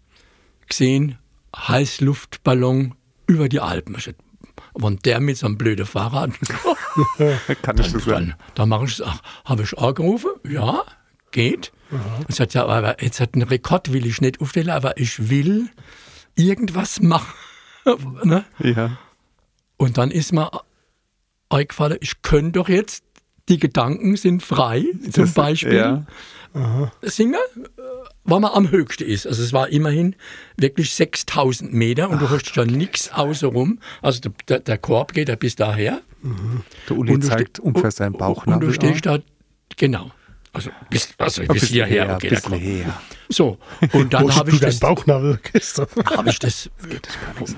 gesehen, 0.68 1.18
Heißluftballon 1.56 2.94
über 3.26 3.48
die 3.48 3.60
Alpen. 3.60 3.96
Ich 3.96 4.04
dachte, 4.04 4.18
wenn 4.78 4.98
der 4.98 5.20
mit 5.20 5.36
so 5.38 5.46
einem 5.46 5.58
blöden 5.58 5.86
Fahrrad, 5.86 6.30
Kann 7.62 7.78
ich 7.78 7.90
so 7.90 7.98
dann, 7.98 8.34
dann 8.54 8.68
mache 8.68 8.84
ich 8.86 8.98
es. 9.00 9.06
Habe 9.44 9.62
ich 9.62 9.76
angerufen? 9.78 10.30
Ja, 10.48 10.82
geht. 11.30 11.72
Und 11.90 12.34
sagt 12.34 12.54
ja, 12.54 12.66
aber 12.66 13.02
jetzt 13.02 13.20
hat 13.20 13.34
einen 13.34 13.42
Rekord 13.42 13.92
will 13.92 14.06
ich 14.06 14.20
nicht 14.20 14.40
aufstellen, 14.40 14.70
aber 14.70 14.98
ich 14.98 15.28
will 15.30 15.68
irgendwas 16.34 17.00
machen. 17.00 17.32
ne? 18.24 18.44
Ja. 18.58 18.96
Und 19.76 19.98
dann 19.98 20.10
ist 20.10 20.32
mir 20.32 20.50
eingefallen, 21.48 21.98
ich 22.00 22.22
könnte 22.22 22.52
doch 22.58 22.68
jetzt, 22.68 23.04
die 23.48 23.58
Gedanken 23.58 24.16
sind 24.16 24.42
frei, 24.42 24.84
zum 25.12 25.24
Das- 25.24 25.34
Beispiel 25.34 25.74
ja. 25.74 26.06
Singen, 27.02 27.34
äh, 27.34 27.80
weil 28.24 28.40
man 28.40 28.52
am 28.52 28.70
höchsten 28.70 29.04
ist. 29.04 29.26
Also 29.26 29.42
es 29.42 29.52
war 29.52 29.68
immerhin 29.68 30.16
wirklich 30.56 30.94
6000 30.94 31.72
Meter 31.72 32.08
und 32.10 32.20
du 32.20 32.30
hast 32.30 32.54
ja 32.56 32.64
nichts 32.64 33.12
außenrum. 33.12 33.78
Also 34.02 34.20
der, 34.20 34.32
der, 34.48 34.60
der 34.60 34.78
Korb 34.78 35.12
geht 35.12 35.28
ja 35.28 35.36
bis 35.36 35.56
daher. 35.56 36.00
Der 36.88 36.96
Uli 36.96 37.12
Und 37.12 37.22
du 37.24 37.28
zeigt 37.28 37.60
ungefähr 37.60 37.90
seinen 37.90 38.14
Und 38.14 38.18
Bauchnabel. 38.18 38.68
du 38.68 38.74
stehst 38.74 39.06
da, 39.06 39.18
genau. 39.76 40.10
Also 40.52 40.70
bis, 40.88 41.10
also 41.18 41.42
bis 41.42 41.48
bisschen 41.52 41.68
hierher, 41.68 42.06
her, 42.06 42.14
okay, 42.16 42.34
Korb. 42.42 42.58
her. 42.58 43.00
So, 43.28 43.58
und 43.92 44.14
dann 44.14 44.34
habe 44.34 44.50
du 44.50 44.56
ich 44.56 44.60
deinen 44.62 44.70
das, 44.70 44.80
Bauchnabel 44.80 45.38
Christoph? 45.42 45.90
habe 46.16 46.30
ich 46.30 46.38
das, 46.38 46.70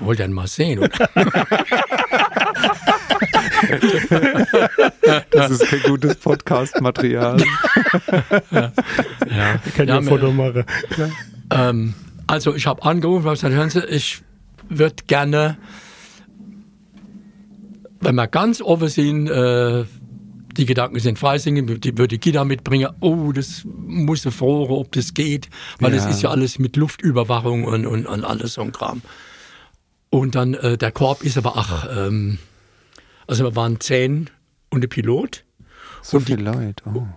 wollte 0.01 0.23
dann 0.23 0.33
mal 0.33 0.47
sehen. 0.47 0.81
Das 5.31 5.51
ist 5.51 5.65
kein 5.67 5.81
gutes 5.83 6.15
Podcast-Material. 6.17 7.37
ja, 8.51 8.71
Ich 9.65 9.73
kann 9.75 9.87
ja, 9.87 9.93
Ja, 9.95 9.97
ein 9.97 10.03
Foto 10.03 10.31
machen. 10.31 10.63
Ähm, 11.51 11.93
also 12.27 12.53
ich 12.55 12.67
habe 12.67 12.83
angerufen 12.83 13.23
und 13.23 13.25
habe 13.25 13.35
gesagt, 13.35 13.53
hören 13.55 13.69
Sie, 13.69 13.83
ich 13.85 14.21
würde 14.69 14.95
gerne, 15.07 15.57
wenn 18.01 18.15
wir 18.15 18.27
ganz 18.27 18.61
offen 18.61 18.87
sind, 18.89 19.27
äh, 19.29 19.85
die 20.57 20.65
Gedanken 20.65 20.99
sind 20.99 21.17
freisingen, 21.17 21.79
die 21.79 21.97
würde 21.97 22.17
Gita 22.17 22.43
mitbringen. 22.43 22.89
Oh, 22.99 23.31
das 23.31 23.63
muss 23.65 24.25
ich 24.25 24.33
fragen, 24.33 24.69
ob 24.69 24.91
das 24.91 25.13
geht, 25.13 25.49
weil 25.79 25.91
das 25.91 26.03
Ja. 26.05 26.09
ist 26.09 26.21
ja 26.21 26.29
alles 26.31 26.59
mit 26.59 26.75
Luftüberwachung 26.75 27.63
und, 27.63 27.85
und, 27.85 28.05
und 28.05 28.23
alles 28.25 28.53
so 28.55 28.61
ein 28.61 28.71
Kram. 28.71 29.01
Und 30.09 30.35
dann, 30.35 30.55
äh, 30.55 30.77
der 30.77 30.91
Korb 30.91 31.23
ist 31.23 31.37
aber 31.37 31.55
auch, 31.57 31.85
ähm, 31.95 32.39
also 33.29 33.43
wir 33.45 33.55
waren 33.55 33.79
zehn 33.79 34.29
und 34.69 34.81
der 34.81 34.87
Pilot. 34.87 35.43
So 36.01 36.19
viele 36.19 36.43
Leute. 36.43 36.83
Oh. 36.93 37.07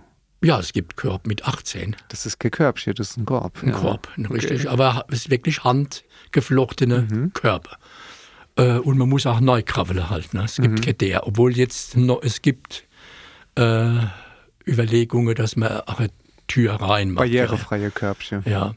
Ja, 0.43 0.59
es 0.59 0.73
gibt 0.73 0.97
Korb 0.97 1.25
mit 1.25 1.45
18. 1.45 1.95
Das 2.09 2.25
ist 2.25 2.37
kein 2.39 2.51
Körbchen, 2.51 2.93
das 2.95 3.11
ist 3.11 3.17
ein 3.17 3.25
Korb. 3.25 3.63
Ein 3.63 3.69
ja. 3.69 3.75
Korb, 3.75 4.09
richtig. 4.29 4.69
Aber 4.69 5.05
es 5.09 5.19
ist 5.19 5.29
wirklich 5.29 5.63
handgeflochtene 5.63 7.07
Mhm. 7.09 7.33
Körper. 7.33 7.77
Äh, 8.57 8.77
und 8.79 8.97
man 8.97 9.07
muss 9.09 9.25
auch 9.25 9.39
neu 9.39 9.63
krabbeln 9.63 10.09
halt. 10.09 10.33
Ne? 10.33 10.43
Es 10.43 10.57
gibt 10.57 10.79
Mhm. 10.79 10.81
kein 10.81 10.97
der, 10.97 11.25
obwohl 11.27 11.55
jetzt 11.55 11.95
noch, 11.97 12.21
es 12.21 12.41
gibt 12.41 12.83
äh, 13.55 13.99
Überlegungen, 14.67 15.35
dass 15.35 15.55
man 15.55 15.81
auch 15.81 15.99
eine 15.99 16.09
Tür 16.47 16.73
reinmacht. 16.73 17.25
Barrierefreie 17.25 17.91
Körbchen. 17.91 18.43
Ja. 18.45 18.75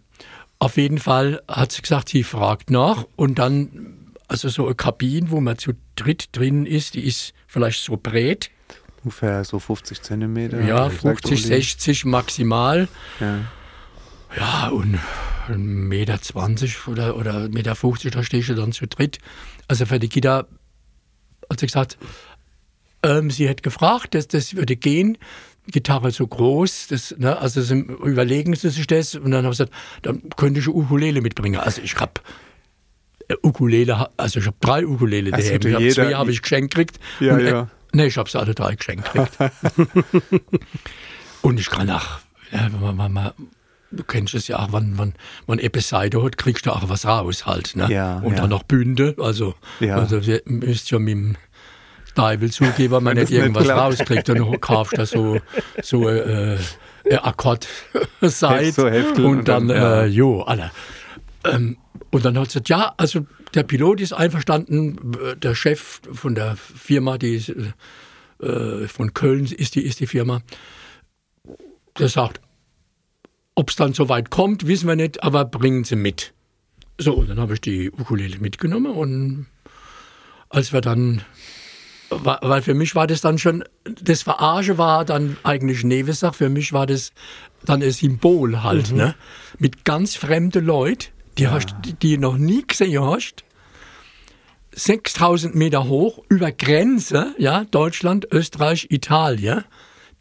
Auf 0.59 0.76
jeden 0.76 0.99
Fall 0.99 1.43
hat 1.49 1.72
sie 1.72 1.82
gesagt, 1.82 2.09
sie 2.11 2.22
fragt 2.22 2.70
nach 2.70 3.05
und 3.16 3.39
dann, 3.39 3.95
also 4.29 4.49
so 4.49 4.66
eine 4.66 4.74
Kabine, 4.74 5.31
wo 5.31 5.41
man 5.41 5.59
zu 5.59 5.72
dritt 5.95 6.37
drin 6.37 6.66
ist, 6.66 6.95
die 6.95 7.05
ist 7.05 7.33
vielleicht 7.47 7.83
so 7.83 7.97
breit. 7.97 8.51
Ungefähr 9.05 9.45
so 9.45 9.59
50 9.59 10.03
Zentimeter. 10.03 10.61
Ja, 10.62 10.91
sagt 10.91 11.01
50, 11.01 11.31
Uli. 11.31 11.41
60 11.41 12.05
maximal. 12.07 12.89
Ja. 13.20 13.41
Ja, 14.37 14.68
und 14.68 14.99
1,20 15.49 15.57
Meter 15.59 16.20
20 16.20 16.89
oder, 16.89 17.16
oder 17.16 17.33
1,50 17.33 17.55
Meter, 17.55 17.74
50, 17.74 18.12
da 18.12 18.22
stehst 18.22 18.49
du 18.49 18.55
dann 18.55 18.72
zu 18.72 18.87
dritt. 18.87 19.18
Also 19.68 19.87
für 19.87 19.99
die 19.99 20.09
Kita 20.09 20.47
hat 21.49 21.61
sie 21.61 21.66
gesagt, 21.66 21.97
ähm, 23.03 23.31
sie 23.31 23.49
hätte 23.49 23.62
gefragt, 23.62 24.14
dass 24.14 24.29
das 24.29 24.55
würde 24.55 24.77
gehen. 24.77 25.18
Gitarre 25.68 26.11
so 26.12 26.27
groß, 26.27 26.89
das, 26.89 27.14
ne, 27.18 27.39
also 27.39 27.61
sie 27.61 27.74
überlegen 27.74 28.55
sie 28.55 28.70
sich 28.70 28.87
das 28.87 29.16
und 29.16 29.33
dann 29.33 29.45
habe 29.45 29.53
ich 29.53 29.59
gesagt, 29.59 29.72
dann 30.03 30.22
könnte 30.37 30.61
ich 30.61 30.66
eine 30.66 30.77
Ukulele 30.77 31.20
mitbringen. 31.20 31.61
Also 31.61 31.83
ich 31.83 31.97
habe 31.97 32.20
Ukulele, 33.43 33.99
ha- 33.99 34.11
also 34.16 34.41
ich 34.41 34.47
habe 34.47 34.57
drei 34.61 34.87
Ukulele 34.87 35.33
Also 35.33 35.49
daheim. 35.49 35.61
Ich 35.85 35.97
hab 35.97 36.05
zwei 36.07 36.14
habe 36.14 36.31
ich 36.31 36.43
geschenkt 36.43 36.74
gekriegt. 36.74 36.99
Ja, 37.20 37.37
äh, 37.37 37.49
ja. 37.51 37.68
Nee, 37.93 38.07
ich 38.07 38.16
habe 38.16 38.29
sie 38.31 38.39
alle 38.39 38.55
drei 38.55 38.74
geschenkt 38.74 39.12
gekriegt. 39.12 39.37
und 41.43 41.61
ich 41.61 41.70
kann 41.70 41.89
auch, 41.91 42.18
ja, 42.53 42.68
man, 42.81 42.97
man, 42.97 43.12
man, 43.12 43.33
du 43.91 44.05
kennst 44.05 44.35
es 44.35 44.49
ja 44.49 44.59
auch, 44.59 44.72
wenn 44.72 44.95
man 44.95 45.14
wenn 45.47 45.59
etwas 45.59 45.89
Seite 45.89 46.22
hat, 46.22 46.37
kriegst 46.39 46.66
du 46.66 46.70
auch 46.70 46.89
was 46.89 47.07
raus 47.07 47.47
halt. 47.47 47.77
Ne? 47.77 47.89
Ja, 47.91 48.18
und 48.18 48.33
ja. 48.35 48.41
dann 48.41 48.51
noch 48.51 48.62
Bünde, 48.64 49.14
also, 49.18 49.55
Ja. 49.81 49.97
also 49.97 50.18
ihr 50.18 50.43
müsst 50.47 50.91
ja 50.91 50.99
mit 50.99 51.14
dem 51.14 51.37
Teufel 52.14 52.51
zugeben, 52.51 52.95
wenn 52.95 53.03
man 53.03 53.14
nicht 53.16 53.31
nicht 53.31 53.39
irgendwas 53.41 53.64
klappt. 53.64 53.81
rauskriegt, 53.81 54.29
dann 54.29 54.61
kaufst 54.61 54.97
du 54.99 55.05
so, 55.07 55.39
so 55.83 56.09
äh, 56.09 56.55
äh, 57.05 57.16
Akkord-Seite 57.16 58.70
So 58.72 58.87
und 58.87 59.24
und 59.39 59.49
dann, 59.49 59.68
dann, 59.68 59.77
äh, 59.77 60.07
jo, 60.07 60.43
alle. 60.43 60.70
Ähm, 61.47 61.76
und 62.11 62.24
dann 62.24 62.38
hat 62.38 62.51
sie 62.51 62.61
gesagt, 62.61 62.68
ja, 62.68 62.94
also 62.97 63.26
der 63.55 63.62
Pilot 63.62 64.01
ist 64.01 64.12
einverstanden, 64.12 65.14
äh, 65.14 65.36
der 65.36 65.55
Chef 65.55 66.01
von 66.12 66.34
der 66.34 66.57
Firma, 66.57 67.18
die 67.18 67.34
ist, 67.34 67.53
äh, 68.40 68.88
von 68.88 69.14
Köln 69.14 69.47
ist 69.47 69.74
die, 69.74 69.82
ist 69.82 70.01
die 70.01 70.07
Firma, 70.07 70.42
der 71.99 72.09
sagt, 72.09 72.40
ob 73.55 73.70
es 73.70 73.76
dann 73.76 73.94
so 73.94 74.09
weit 74.09 74.30
kommt, 74.30 74.66
wissen 74.66 74.88
wir 74.88 74.97
nicht, 74.97 75.22
aber 75.22 75.44
bringen 75.44 75.84
Sie 75.84 75.97
mit. 75.97 76.34
So, 76.99 77.14
und 77.14 77.28
dann 77.28 77.40
habe 77.40 77.55
ich 77.55 77.61
die 77.61 77.90
Ukulele 77.90 78.38
mitgenommen 78.38 78.92
und 78.92 79.47
als 80.49 80.72
wir 80.72 80.80
dann, 80.80 81.22
weil 82.11 82.62
für 82.62 82.74
mich 82.74 82.94
war 82.94 83.07
das 83.07 83.20
dann 83.20 83.38
schon, 83.38 83.64
das 83.84 84.22
Verarsche 84.22 84.78
war 84.78 85.05
dann 85.05 85.36
eigentlich 85.42 85.84
Nevesach, 85.84 86.34
für 86.34 86.49
mich 86.49 86.72
war 86.72 86.86
das 86.86 87.12
dann 87.64 87.82
ein 87.82 87.90
Symbol 87.90 88.62
halt, 88.62 88.92
ne? 88.92 89.14
Mit 89.59 89.84
ganz 89.84 90.16
fremden 90.16 90.64
Leuten, 90.64 91.16
die, 91.39 91.49
hast, 91.49 91.74
die, 92.03 92.18
noch 92.18 92.37
nie 92.37 92.66
gesehen 92.66 93.03
hast. 93.03 93.45
6000 94.72 95.55
Meter 95.55 95.89
hoch, 95.89 96.22
über 96.28 96.53
Grenze, 96.53 97.34
ja, 97.39 97.64
Deutschland, 97.64 98.26
Österreich, 98.30 98.89
Italien. 98.91 99.64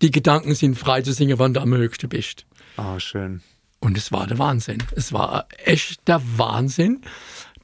Die 0.02 0.12
Gedanken 0.12 0.56
sind 0.56 0.78
frei 0.78 1.02
zu 1.02 1.14
singen, 1.14 1.40
wann 1.40 1.54
du 1.54 1.62
am 1.62 1.74
höchsten 1.74 2.10
bist. 2.10 2.46
Oh, 2.78 3.00
schön. 3.00 3.42
Und 3.80 3.98
es 3.98 4.12
war 4.12 4.28
der 4.28 4.40
Wahnsinn. 4.40 4.82
Es 4.96 5.14
war 5.14 5.48
echt 5.64 6.08
der 6.08 6.22
Wahnsinn. 6.38 7.02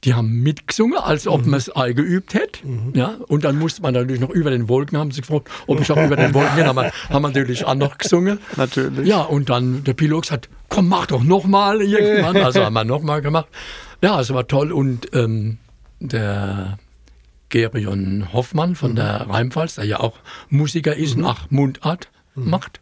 Die 0.04 0.14
haben 0.14 0.42
mitgesungen, 0.42 0.98
als 0.98 1.28
ob 1.28 1.46
man 1.46 1.58
es 1.58 1.70
eingeübt 1.70 2.34
hätte. 2.34 2.60
Ja, 2.92 3.14
und 3.28 3.44
dann 3.44 3.58
musste 3.58 3.82
man 3.82 3.94
natürlich 3.94 4.20
noch 4.20 4.30
über 4.30 4.50
den 4.50 4.68
Wolken, 4.68 4.98
haben 4.98 5.12
sie 5.12 5.20
gefragt, 5.20 5.48
ob 5.68 5.80
ich 5.80 5.92
auch 5.92 6.04
über 6.04 6.16
den 6.16 6.34
Wolken 6.34 6.56
bin. 6.56 6.66
Haben 6.66 6.76
wir, 6.76 6.92
haben 7.08 7.22
wir 7.22 7.28
natürlich 7.28 7.64
auch 7.64 7.76
noch 7.76 7.98
gesungen. 7.98 8.38
Natürlich. 8.56 9.06
Ja, 9.06 9.20
und 9.20 9.48
dann 9.48 9.84
der 9.84 9.94
Pilot 9.94 10.22
gesagt, 10.22 10.48
komm, 10.68 10.88
mach 10.88 11.06
doch 11.06 11.22
nochmal 11.22 11.80
irgendwann. 11.82 12.36
Also 12.36 12.64
haben 12.64 12.74
wir 12.74 12.84
nochmal 12.84 13.22
gemacht. 13.22 13.46
Ja, 14.02 14.20
es 14.20 14.34
war 14.34 14.48
toll. 14.48 14.72
Und 14.72 15.14
ähm, 15.14 15.58
der 16.00 16.78
Gerion 17.48 18.32
Hoffmann 18.32 18.74
von 18.74 18.96
der 18.96 19.28
Rheinpfalz, 19.28 19.76
der 19.76 19.84
ja 19.84 20.00
auch 20.00 20.18
Musiker 20.48 20.96
ist 20.96 21.16
und 21.16 21.24
auch 21.24 21.50
Mundart 21.50 22.08
macht, 22.34 22.80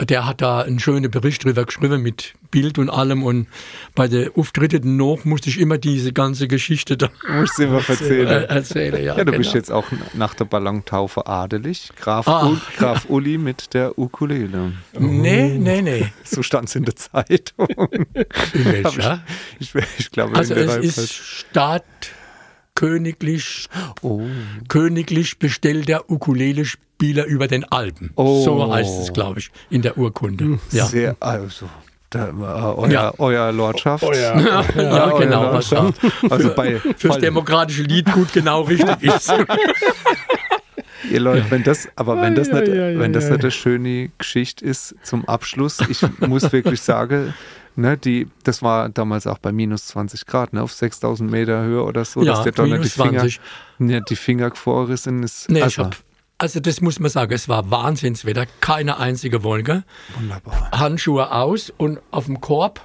der 0.00 0.26
hat 0.26 0.42
da 0.42 0.60
einen 0.60 0.78
schönen 0.78 1.10
Bericht 1.10 1.44
drüber 1.44 1.64
geschrieben 1.64 2.02
mit 2.02 2.34
Bild 2.50 2.78
und 2.78 2.90
allem. 2.90 3.22
Und 3.22 3.46
bei 3.94 4.08
der 4.08 4.30
Auftritten 4.36 4.96
noch 4.96 5.24
musste 5.24 5.48
ich 5.48 5.58
immer 5.58 5.78
diese 5.78 6.12
ganze 6.12 6.48
Geschichte 6.48 6.96
da 6.96 7.08
Muss 7.28 7.58
ich 7.58 7.68
mal 7.68 7.78
äh, 7.78 7.88
erzählen. 7.88 8.44
erzählen. 8.44 9.04
Ja, 9.04 9.16
Ja, 9.16 9.24
du 9.24 9.32
bist 9.32 9.50
genau. 9.52 9.54
jetzt 9.56 9.72
auch 9.72 9.86
nach 10.14 10.34
der 10.34 10.44
Ballontaufe 10.44 11.26
adelig. 11.26 11.90
Graf, 11.98 12.28
Ah. 12.28 12.46
U 12.48 12.56
Graf 12.76 13.06
Uli 13.08 13.38
mit 13.38 13.72
der 13.74 13.98
Ukulele. 13.98 14.72
Nee, 14.98 15.56
nee, 15.58 15.80
nee. 15.82 16.06
So 16.24 16.42
stand 16.42 16.68
es 16.68 16.76
in 16.76 16.84
der 16.84 16.96
Zeitung. 16.96 17.68
In 18.52 18.64
welcher? 18.64 19.22
Ich, 19.58 19.74
ich 19.98 20.10
glaube, 20.10 20.36
Also 20.36 20.54
in 20.54 20.66
der 20.66 20.78
es 20.80 20.98
ist. 20.98 21.14
Staat 21.14 21.84
königlich, 22.76 23.68
Oh. 24.02 24.22
königlich 24.68 25.38
bestellter 25.40 26.08
Ukulele-Spieler 26.08 27.24
über 27.24 27.48
den 27.48 27.64
Alpen. 27.64 28.10
Oh. 28.14 28.44
So 28.44 28.72
heißt 28.72 29.00
es, 29.02 29.12
glaube 29.12 29.40
ich, 29.40 29.50
in 29.70 29.82
der 29.82 29.98
Urkunde. 29.98 30.60
Ja. 30.70 30.86
Sehr, 30.86 31.16
also, 31.18 31.68
da, 32.10 32.28
äh, 32.28 32.30
euer, 32.32 32.88
Ja. 32.90 33.12
euer 33.18 33.50
Lordschaft. 33.50 34.04
Euer, 34.04 34.38
Ja, 34.40 34.64
euer 34.76 35.18
genau, 35.20 35.42
Lordschaft. 35.52 36.00
Also 36.30 36.54
bei 36.54 36.78
fürs 36.78 37.14
Fall- 37.14 37.20
demokratische 37.20 37.82
Lied 37.82 38.12
gut 38.12 38.32
genau 38.32 38.62
richtig 38.62 39.02
ist. 39.02 39.32
Ihr 41.10 41.20
Leute, 41.20 41.44
wenn 41.50 41.62
das, 41.62 41.88
aber 41.94 42.20
wenn 42.20 42.34
das 42.34 42.48
nicht, 42.48 42.66
wenn 42.66 43.12
das 43.12 43.24
nicht 43.24 43.38
ei. 43.38 43.42
eine 43.42 43.50
schöne 43.50 44.10
Geschichte 44.18 44.64
ist 44.64 44.94
zum 45.02 45.26
Abschluss, 45.28 45.78
ich 45.88 46.02
muss 46.20 46.50
wirklich 46.52 46.80
sagen, 46.82 47.32
ne, 47.76 47.96
die, 47.96 48.28
das 48.44 48.62
war 48.62 48.88
damals 48.88 49.26
auch 49.26 49.38
bei 49.38 49.52
minus 49.52 49.86
20 49.86 50.26
Grad, 50.26 50.52
ne, 50.52 50.62
auf 50.62 50.72
6000 50.72 51.30
Meter 51.30 51.62
Höhe 51.62 51.82
oder 51.82 52.04
so, 52.04 52.22
Ja, 52.22 52.32
dass 52.34 52.42
der 52.44 52.52
Donner 52.52 52.78
die 52.78 52.88
Finger, 52.88 53.20
20. 53.20 53.40
ne, 53.78 54.02
die 54.08 54.16
Finger 54.16 54.50
gefroren 54.50 54.90
ist. 55.22 55.48
Nee, 55.50 55.62
also, 55.62 55.84
hab, 55.84 55.96
also 56.38 56.60
das 56.60 56.80
muss 56.80 56.98
man 56.98 57.10
sagen, 57.10 57.32
es 57.32 57.48
war 57.48 57.70
Wahnsinnswetter, 57.70 58.46
keine 58.60 58.98
einzige 58.98 59.42
Wolke. 59.42 59.84
wunderbar. 60.18 60.70
Handschuhe 60.72 61.30
aus 61.32 61.72
und 61.76 62.00
auf 62.10 62.26
dem 62.26 62.40
Korb 62.40 62.80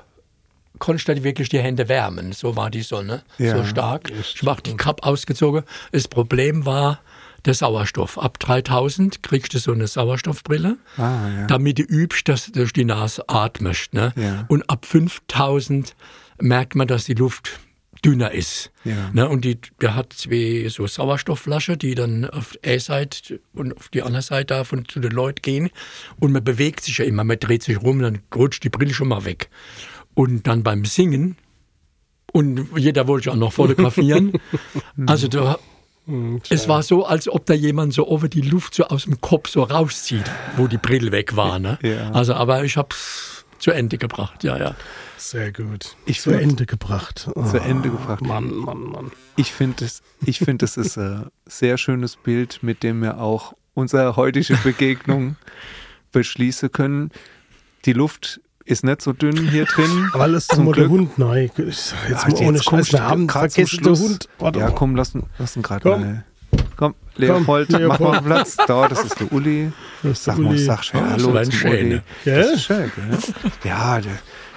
konntest 0.80 1.08
du 1.10 1.24
wirklich 1.24 1.50
die 1.50 1.60
Hände 1.60 1.90
wärmen. 1.90 2.32
So 2.32 2.56
war 2.56 2.70
die 2.72 2.82
Sonne, 2.82 3.24
Ja. 3.38 3.56
so 3.58 3.64
stark. 3.66 4.10
Ich 4.10 4.42
mach 4.42 4.62
die 4.62 4.76
Kapp 4.76 5.06
ausgezogen. 5.06 5.64
Das 5.92 6.08
Problem 6.08 6.66
war 6.66 7.00
der 7.46 7.54
Sauerstoff. 7.54 8.18
Ab 8.18 8.40
3000 8.40 9.24
kriegst 9.24 9.54
du 9.54 9.60
so 9.60 9.72
eine 9.72 9.88
Sauerstoffbrille, 9.88 10.78
Ah, 10.98 11.30
ja. 11.30 11.48
damit 11.48 11.80
du 11.80 11.84
übst, 11.84 12.28
dass 12.28 12.46
du 12.46 12.52
durch 12.52 12.74
die 12.74 12.86
Nase 12.86 13.28
atmest. 13.28 13.94
Ne? 13.94 14.14
Ja. 14.16 14.46
Und 14.48 14.70
ab 14.70 14.86
5000 14.86 15.96
merkt 16.40 16.76
man, 16.76 16.88
dass 16.88 17.06
die 17.06 17.14
Luft 17.14 17.60
dünner 18.04 18.32
ist. 18.32 18.72
Ja. 18.84 19.12
Ne? 19.14 19.30
Und 19.30 19.46
die, 19.46 19.60
der 19.80 19.96
hat 19.96 20.14
zwei 20.14 20.68
so 20.70 20.88
Sauerstoffflaschen, 20.88 21.78
die 21.78 21.94
dann 21.96 22.28
auf 22.30 22.56
der 22.64 22.80
Seite 22.80 23.40
und 23.54 23.78
auf 23.78 23.90
die 23.90 24.02
andere 24.02 24.24
Seite 24.24 24.56
davon 24.56 24.88
zu 24.88 25.00
den 25.00 25.12
Leuten 25.12 25.42
gehen. 25.42 25.70
Und 26.20 26.32
man 26.32 26.44
bewegt 26.44 26.84
sich 26.84 26.98
ja 26.98 27.06
immer, 27.06 27.24
man 27.24 27.38
dreht 27.40 27.64
sich 27.64 27.82
rum, 27.82 28.00
dann 28.00 28.20
rutscht 28.34 28.64
die 28.64 28.70
Brille 28.70 28.94
schon 28.94 29.08
mal 29.10 29.26
weg. 29.26 29.50
Und 30.14 30.48
dann 30.48 30.64
beim 30.64 30.84
Singen, 30.86 31.38
und 32.34 32.70
jeder 32.78 33.08
wollte 33.08 33.28
ja 33.28 33.34
auch 33.34 33.38
noch 33.38 33.54
fotografieren, 33.54 34.34
also 35.06 35.28
da, 35.28 35.60
es 36.50 36.68
war 36.68 36.84
so, 36.84 37.06
als 37.06 37.28
ob 37.30 37.46
da 37.46 37.54
jemand 37.54 37.94
so 37.94 38.08
over 38.08 38.28
die 38.28 38.42
Luft 38.42 38.76
so 38.76 38.86
aus 38.86 39.04
dem 39.06 39.22
Kopf 39.22 39.50
so 39.50 39.64
rauszieht, 39.64 40.30
wo 40.58 40.68
die 40.68 40.78
Brille 40.78 41.12
weg 41.12 41.36
war. 41.36 41.60
Ne? 41.60 41.78
Ja. 41.84 42.12
Also, 42.12 42.34
aber 42.34 42.64
ich 42.64 42.76
hab's 42.78 43.46
zu 43.60 43.72
Ende 43.72 43.98
gebracht, 43.98 44.44
ja, 44.44 44.58
ja. 44.58 44.76
Sehr 45.18 45.52
gut. 45.54 45.96
Ich 46.06 46.20
zu 46.22 46.32
find- 46.32 46.42
Ende 46.42 46.66
gebracht. 46.66 47.20
Zu 47.20 47.36
Ah, 47.38 47.58
Ende 47.66 47.92
gebracht. 47.92 48.22
Mann, 48.22 48.52
Mann, 48.56 48.82
Mann. 48.84 49.12
Ich 49.36 49.54
finde 49.54 49.86
es, 49.86 50.02
ich 50.26 50.40
finde 50.40 50.66
es 50.66 50.78
ist 50.78 50.98
ein 50.98 51.28
sehr 51.46 51.78
schönes 51.78 52.16
Bild, 52.16 52.64
mit 52.64 52.82
dem 52.82 53.02
wir 53.04 53.20
auch 53.20 53.54
unsere 53.76 54.16
heutige 54.16 54.56
Begegnung 54.58 55.36
beschließen 56.12 56.72
können. 56.72 57.12
Die 57.86 57.94
Luft 57.94 58.42
ist 58.66 58.84
nicht 58.84 59.02
so 59.02 59.14
dünn 59.14 59.38
hier 59.50 59.66
drin. 59.66 60.10
Aber 60.14 60.28
lass 60.28 60.48
Zum 60.48 60.66
mal 60.66 60.74
der 60.74 60.88
Glück. 60.88 60.92
Hund 60.92 61.18
nein. 61.18 61.50
Jetzt 61.58 61.96
Ja, 62.10 62.16
mal 62.28 62.34
ohne 62.48 62.60
komm, 62.66 62.80
Scheiß. 62.80 62.94
Wir 62.94 63.04
haben 63.04 63.30
vergessen, 63.30 63.56
der 63.56 63.66
Schluss. 63.68 64.02
Hund. 64.02 64.30
Warte 64.40 64.60
ja, 64.60 64.66
mal. 64.68 64.76
komm, 64.76 64.96
lass, 64.96 65.16
ihn- 65.16 65.24
lass 65.38 65.56
ihn 65.56 65.62
gerade 65.64 65.82
Komm. 65.90 66.02
mal. 66.02 66.24
Komm, 66.76 66.96
Leopold, 67.16 67.70
mach 67.72 67.80
Leopold. 67.80 68.00
mal 68.02 68.22
Platz. 68.22 68.58
Da, 68.58 68.88
das 68.88 69.04
ist 69.06 69.20
der 69.20 69.32
Uli. 69.32 69.72
Das 70.04 70.12
ist 70.14 70.28
der 70.28 70.34
Sag 70.34 70.44
mal, 70.44 70.50
Uli. 70.50 70.60
sag 70.64 70.84
schön 70.84 71.00
Oh, 71.02 71.10
Hallo 71.12 71.34
ein 71.38 71.46
zum 71.46 71.54
Schöner. 71.54 71.74
Uli. 71.80 72.02
Gell? 72.26 72.42
Das 72.42 72.52
ist 72.54 72.64
schön, 72.64 72.92
gell? 72.96 73.18
Ja, 73.64 74.02
der, 74.02 74.12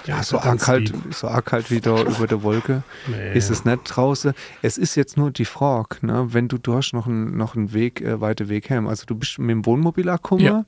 ja, 0.06 0.22
so 0.22 0.38
arg, 0.38 0.66
halt, 0.66 0.90
lieb. 0.90 1.14
so 1.14 1.28
arg 1.28 1.52
halt 1.52 1.70
wieder 1.70 2.00
über 2.02 2.26
der 2.26 2.42
Wolke 2.42 2.82
Nee. 3.06 3.34
ist 3.38 3.50
es 3.50 3.64
nicht 3.64 3.80
draußen. 3.84 4.32
Es 4.62 4.76
ist 4.76 4.96
jetzt 4.96 5.16
nur 5.16 5.30
die 5.30 5.44
Frage, 5.44 5.96
ne? 6.04 6.26
wenn 6.30 6.48
du, 6.48 6.58
du 6.58 6.74
hast 6.74 6.92
noch 6.92 7.06
einen, 7.06 7.36
noch 7.36 7.56
einen 7.56 7.72
Weg, 7.72 8.00
äh, 8.00 8.20
weiter 8.20 8.48
Weg 8.48 8.68
heim. 8.70 8.86
Also 8.88 9.04
du 9.06 9.14
bist 9.14 9.38
mit 9.38 9.50
dem 9.50 9.64
Wohnmobil 9.66 10.08
angekommen. 10.08 10.42
Ja. 10.42 10.64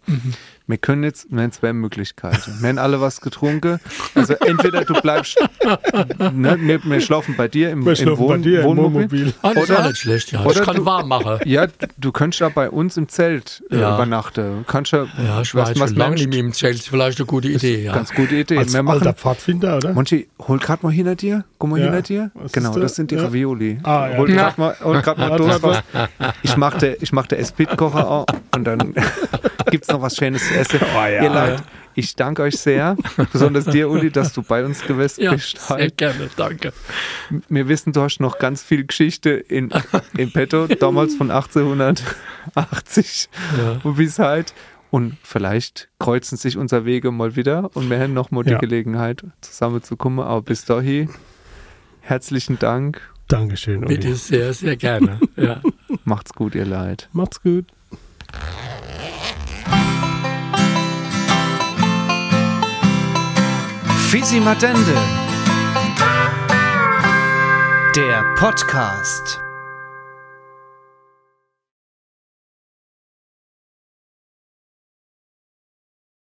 Wir 0.69 0.79
können 0.79 1.05
jetzt, 1.05 1.29
wir 1.31 1.43
haben 1.43 1.53
zwei 1.53 1.73
Möglichkeiten. 1.73 2.57
Wir 2.61 2.69
haben 2.71 2.79
alle 2.79 3.01
was 3.01 3.21
getrunken. 3.21 3.79
Also 4.17 4.35
entweder 4.35 4.85
du 4.85 4.95
bleibst, 5.01 5.37
ne, 6.33 6.57
wir, 6.61 6.83
wir 6.85 7.01
schlafen 7.01 7.35
bei 7.37 7.47
dir 7.47 7.71
im, 7.71 7.87
im, 7.87 8.19
Wohn, 8.19 8.29
bei 8.29 8.39
dir 8.39 8.61
im 8.61 8.67
Wohnmobil. 8.67 8.93
Wohnmobil. 8.95 9.33
Ah, 9.43 9.55
das 9.55 9.63
ist 9.65 9.71
Oder- 9.71 9.81
auch 9.85 9.89
nicht 9.89 9.99
schlecht, 9.99 10.33
ja. 10.33 10.41
Ich 10.41 10.47
oder 10.47 10.61
kann 10.63 10.77
du- 10.77 10.85
warm 10.85 11.09
machen. 11.09 11.39
Ja, 11.45 11.67
du 11.99 12.11
könntest 12.11 12.41
da 12.41 12.49
bei 12.49 12.69
uns 12.69 12.97
im 12.97 13.09
Zelt 13.09 13.63
äh, 13.71 13.79
Ja. 13.79 13.95
übernachten. 13.95 14.65
Kannst 14.67 14.91
ja, 14.93 15.07
Ja, 15.25 15.41
ich 15.43 15.55
weiß 15.55 15.75
du, 15.75 15.81
was 15.81 15.91
schon 15.91 15.99
lange 15.99 16.17
nicht 16.17 16.29
mehr 16.31 16.41
im 16.41 16.53
Zelt. 16.53 16.75
Ist 16.75 16.89
vielleicht 16.89 17.19
eine 17.21 17.27
gute 17.27 17.47
Idee, 17.49 17.85
ja. 17.85 17.95
Ganz 17.95 18.13
gute 18.13 18.35
Idee. 18.35 18.59
Als 18.59 18.73
wir 18.75 18.83
machen, 18.83 18.99
alter 18.99 19.13
Pfadfinder, 19.15 19.77
oder? 19.77 19.93
Monchi, 19.93 20.27
hol 20.49 20.59
grad 20.59 20.83
mal 20.83 20.91
hinter 20.91 21.15
dir. 21.15 21.45
Guck 21.59 21.71
mal 21.71 21.79
Ja. 21.79 21.85
hinter 21.85 22.03
dir. 22.03 22.31
Was 22.35 22.51
Genau, 22.51 22.77
das 22.77 22.97
sind 22.97 23.13
die 23.13 23.15
Ja. 23.15 23.23
Ravioli. 23.23 23.79
Ah, 23.85 24.09
ja. 24.09 24.17
Hol 24.19 24.31
Ja. 24.31 24.37
grad 24.37 24.59
mal, 24.59 24.77
hol 24.83 25.01
grad 25.01 25.17
mal 25.19 25.31
warte. 25.39 25.83
Ich 26.43 26.57
mach 26.57 26.77
der, 26.79 27.01
ich 27.03 27.13
mach 27.13 27.29
der 27.29 27.39
Esprit-Kocher 27.39 28.09
auch 28.11 28.27
und 28.55 28.65
dann 28.65 28.95
gibt's 29.71 29.89
noch 29.89 30.03
was 30.03 30.17
Schönes 30.17 30.47
zu 30.49 30.56
essen. 30.57 30.81
Oh, 30.95 30.99
ja. 30.99 31.23
Ihr 31.23 31.31
Leute, 31.31 31.63
ich 31.95 32.15
danke 32.17 32.43
euch 32.43 32.57
sehr, 32.59 32.97
besonders 33.33 33.65
dir, 33.65 33.89
Uli, 33.89 34.11
dass 34.11 34.33
du 34.35 34.43
bei 34.43 34.65
uns 34.65 34.83
gewesen 34.83 35.23
Ja, 35.23 35.33
bist. 35.33 35.59
sehr 35.67 35.91
gerne, 35.91 36.29
danke. 36.37 36.73
Wir 37.49 37.69
wissen, 37.69 37.93
du 37.93 38.03
hast 38.03 38.21
noch 38.21 38.39
ganz 38.39 38.63
viel 38.63 38.85
Geschichte 38.87 39.31
in, 39.31 39.71
in 40.17 40.31
petto, 40.33 40.67
damals 40.67 41.15
von 41.15 41.31
1880 41.31 43.29
Ja. 43.59 43.81
und 43.83 43.97
bis 43.97 44.19
halt. 44.19 44.53
Und 44.91 45.17
vielleicht 45.23 45.89
kreuzen 45.99 46.37
sich 46.39 46.57
unsere 46.57 46.85
Wege 46.85 47.11
mal 47.11 47.35
wieder 47.35 47.71
und 47.75 47.91
wir 47.91 47.99
haben 47.99 48.15
noch 48.15 48.31
mal 48.31 48.45
die 48.45 48.51
Ja. 48.53 48.59
Gelegenheit, 48.59 49.25
zusammenzukommen. 49.41 50.25
Aber 50.25 50.43
bis 50.43 50.65
dahin, 50.65 51.11
herzlichen 52.01 52.59
Dank. 52.59 53.01
Dankeschön, 53.29 53.85
Uli. 53.85 53.97
Bitte 53.97 54.15
sehr, 54.15 54.53
sehr 54.55 54.77
gerne. 54.77 55.19
Ja. 55.37 55.61
Macht's 56.05 56.33
gut, 56.35 56.55
ihr 56.55 56.65
Leid. 56.67 57.09
Macht's 57.13 57.43
gut. 57.43 57.67
Fisi 64.09 64.39
Madende. 64.39 64.95
Der 67.97 68.23
Podcast. 68.37 69.46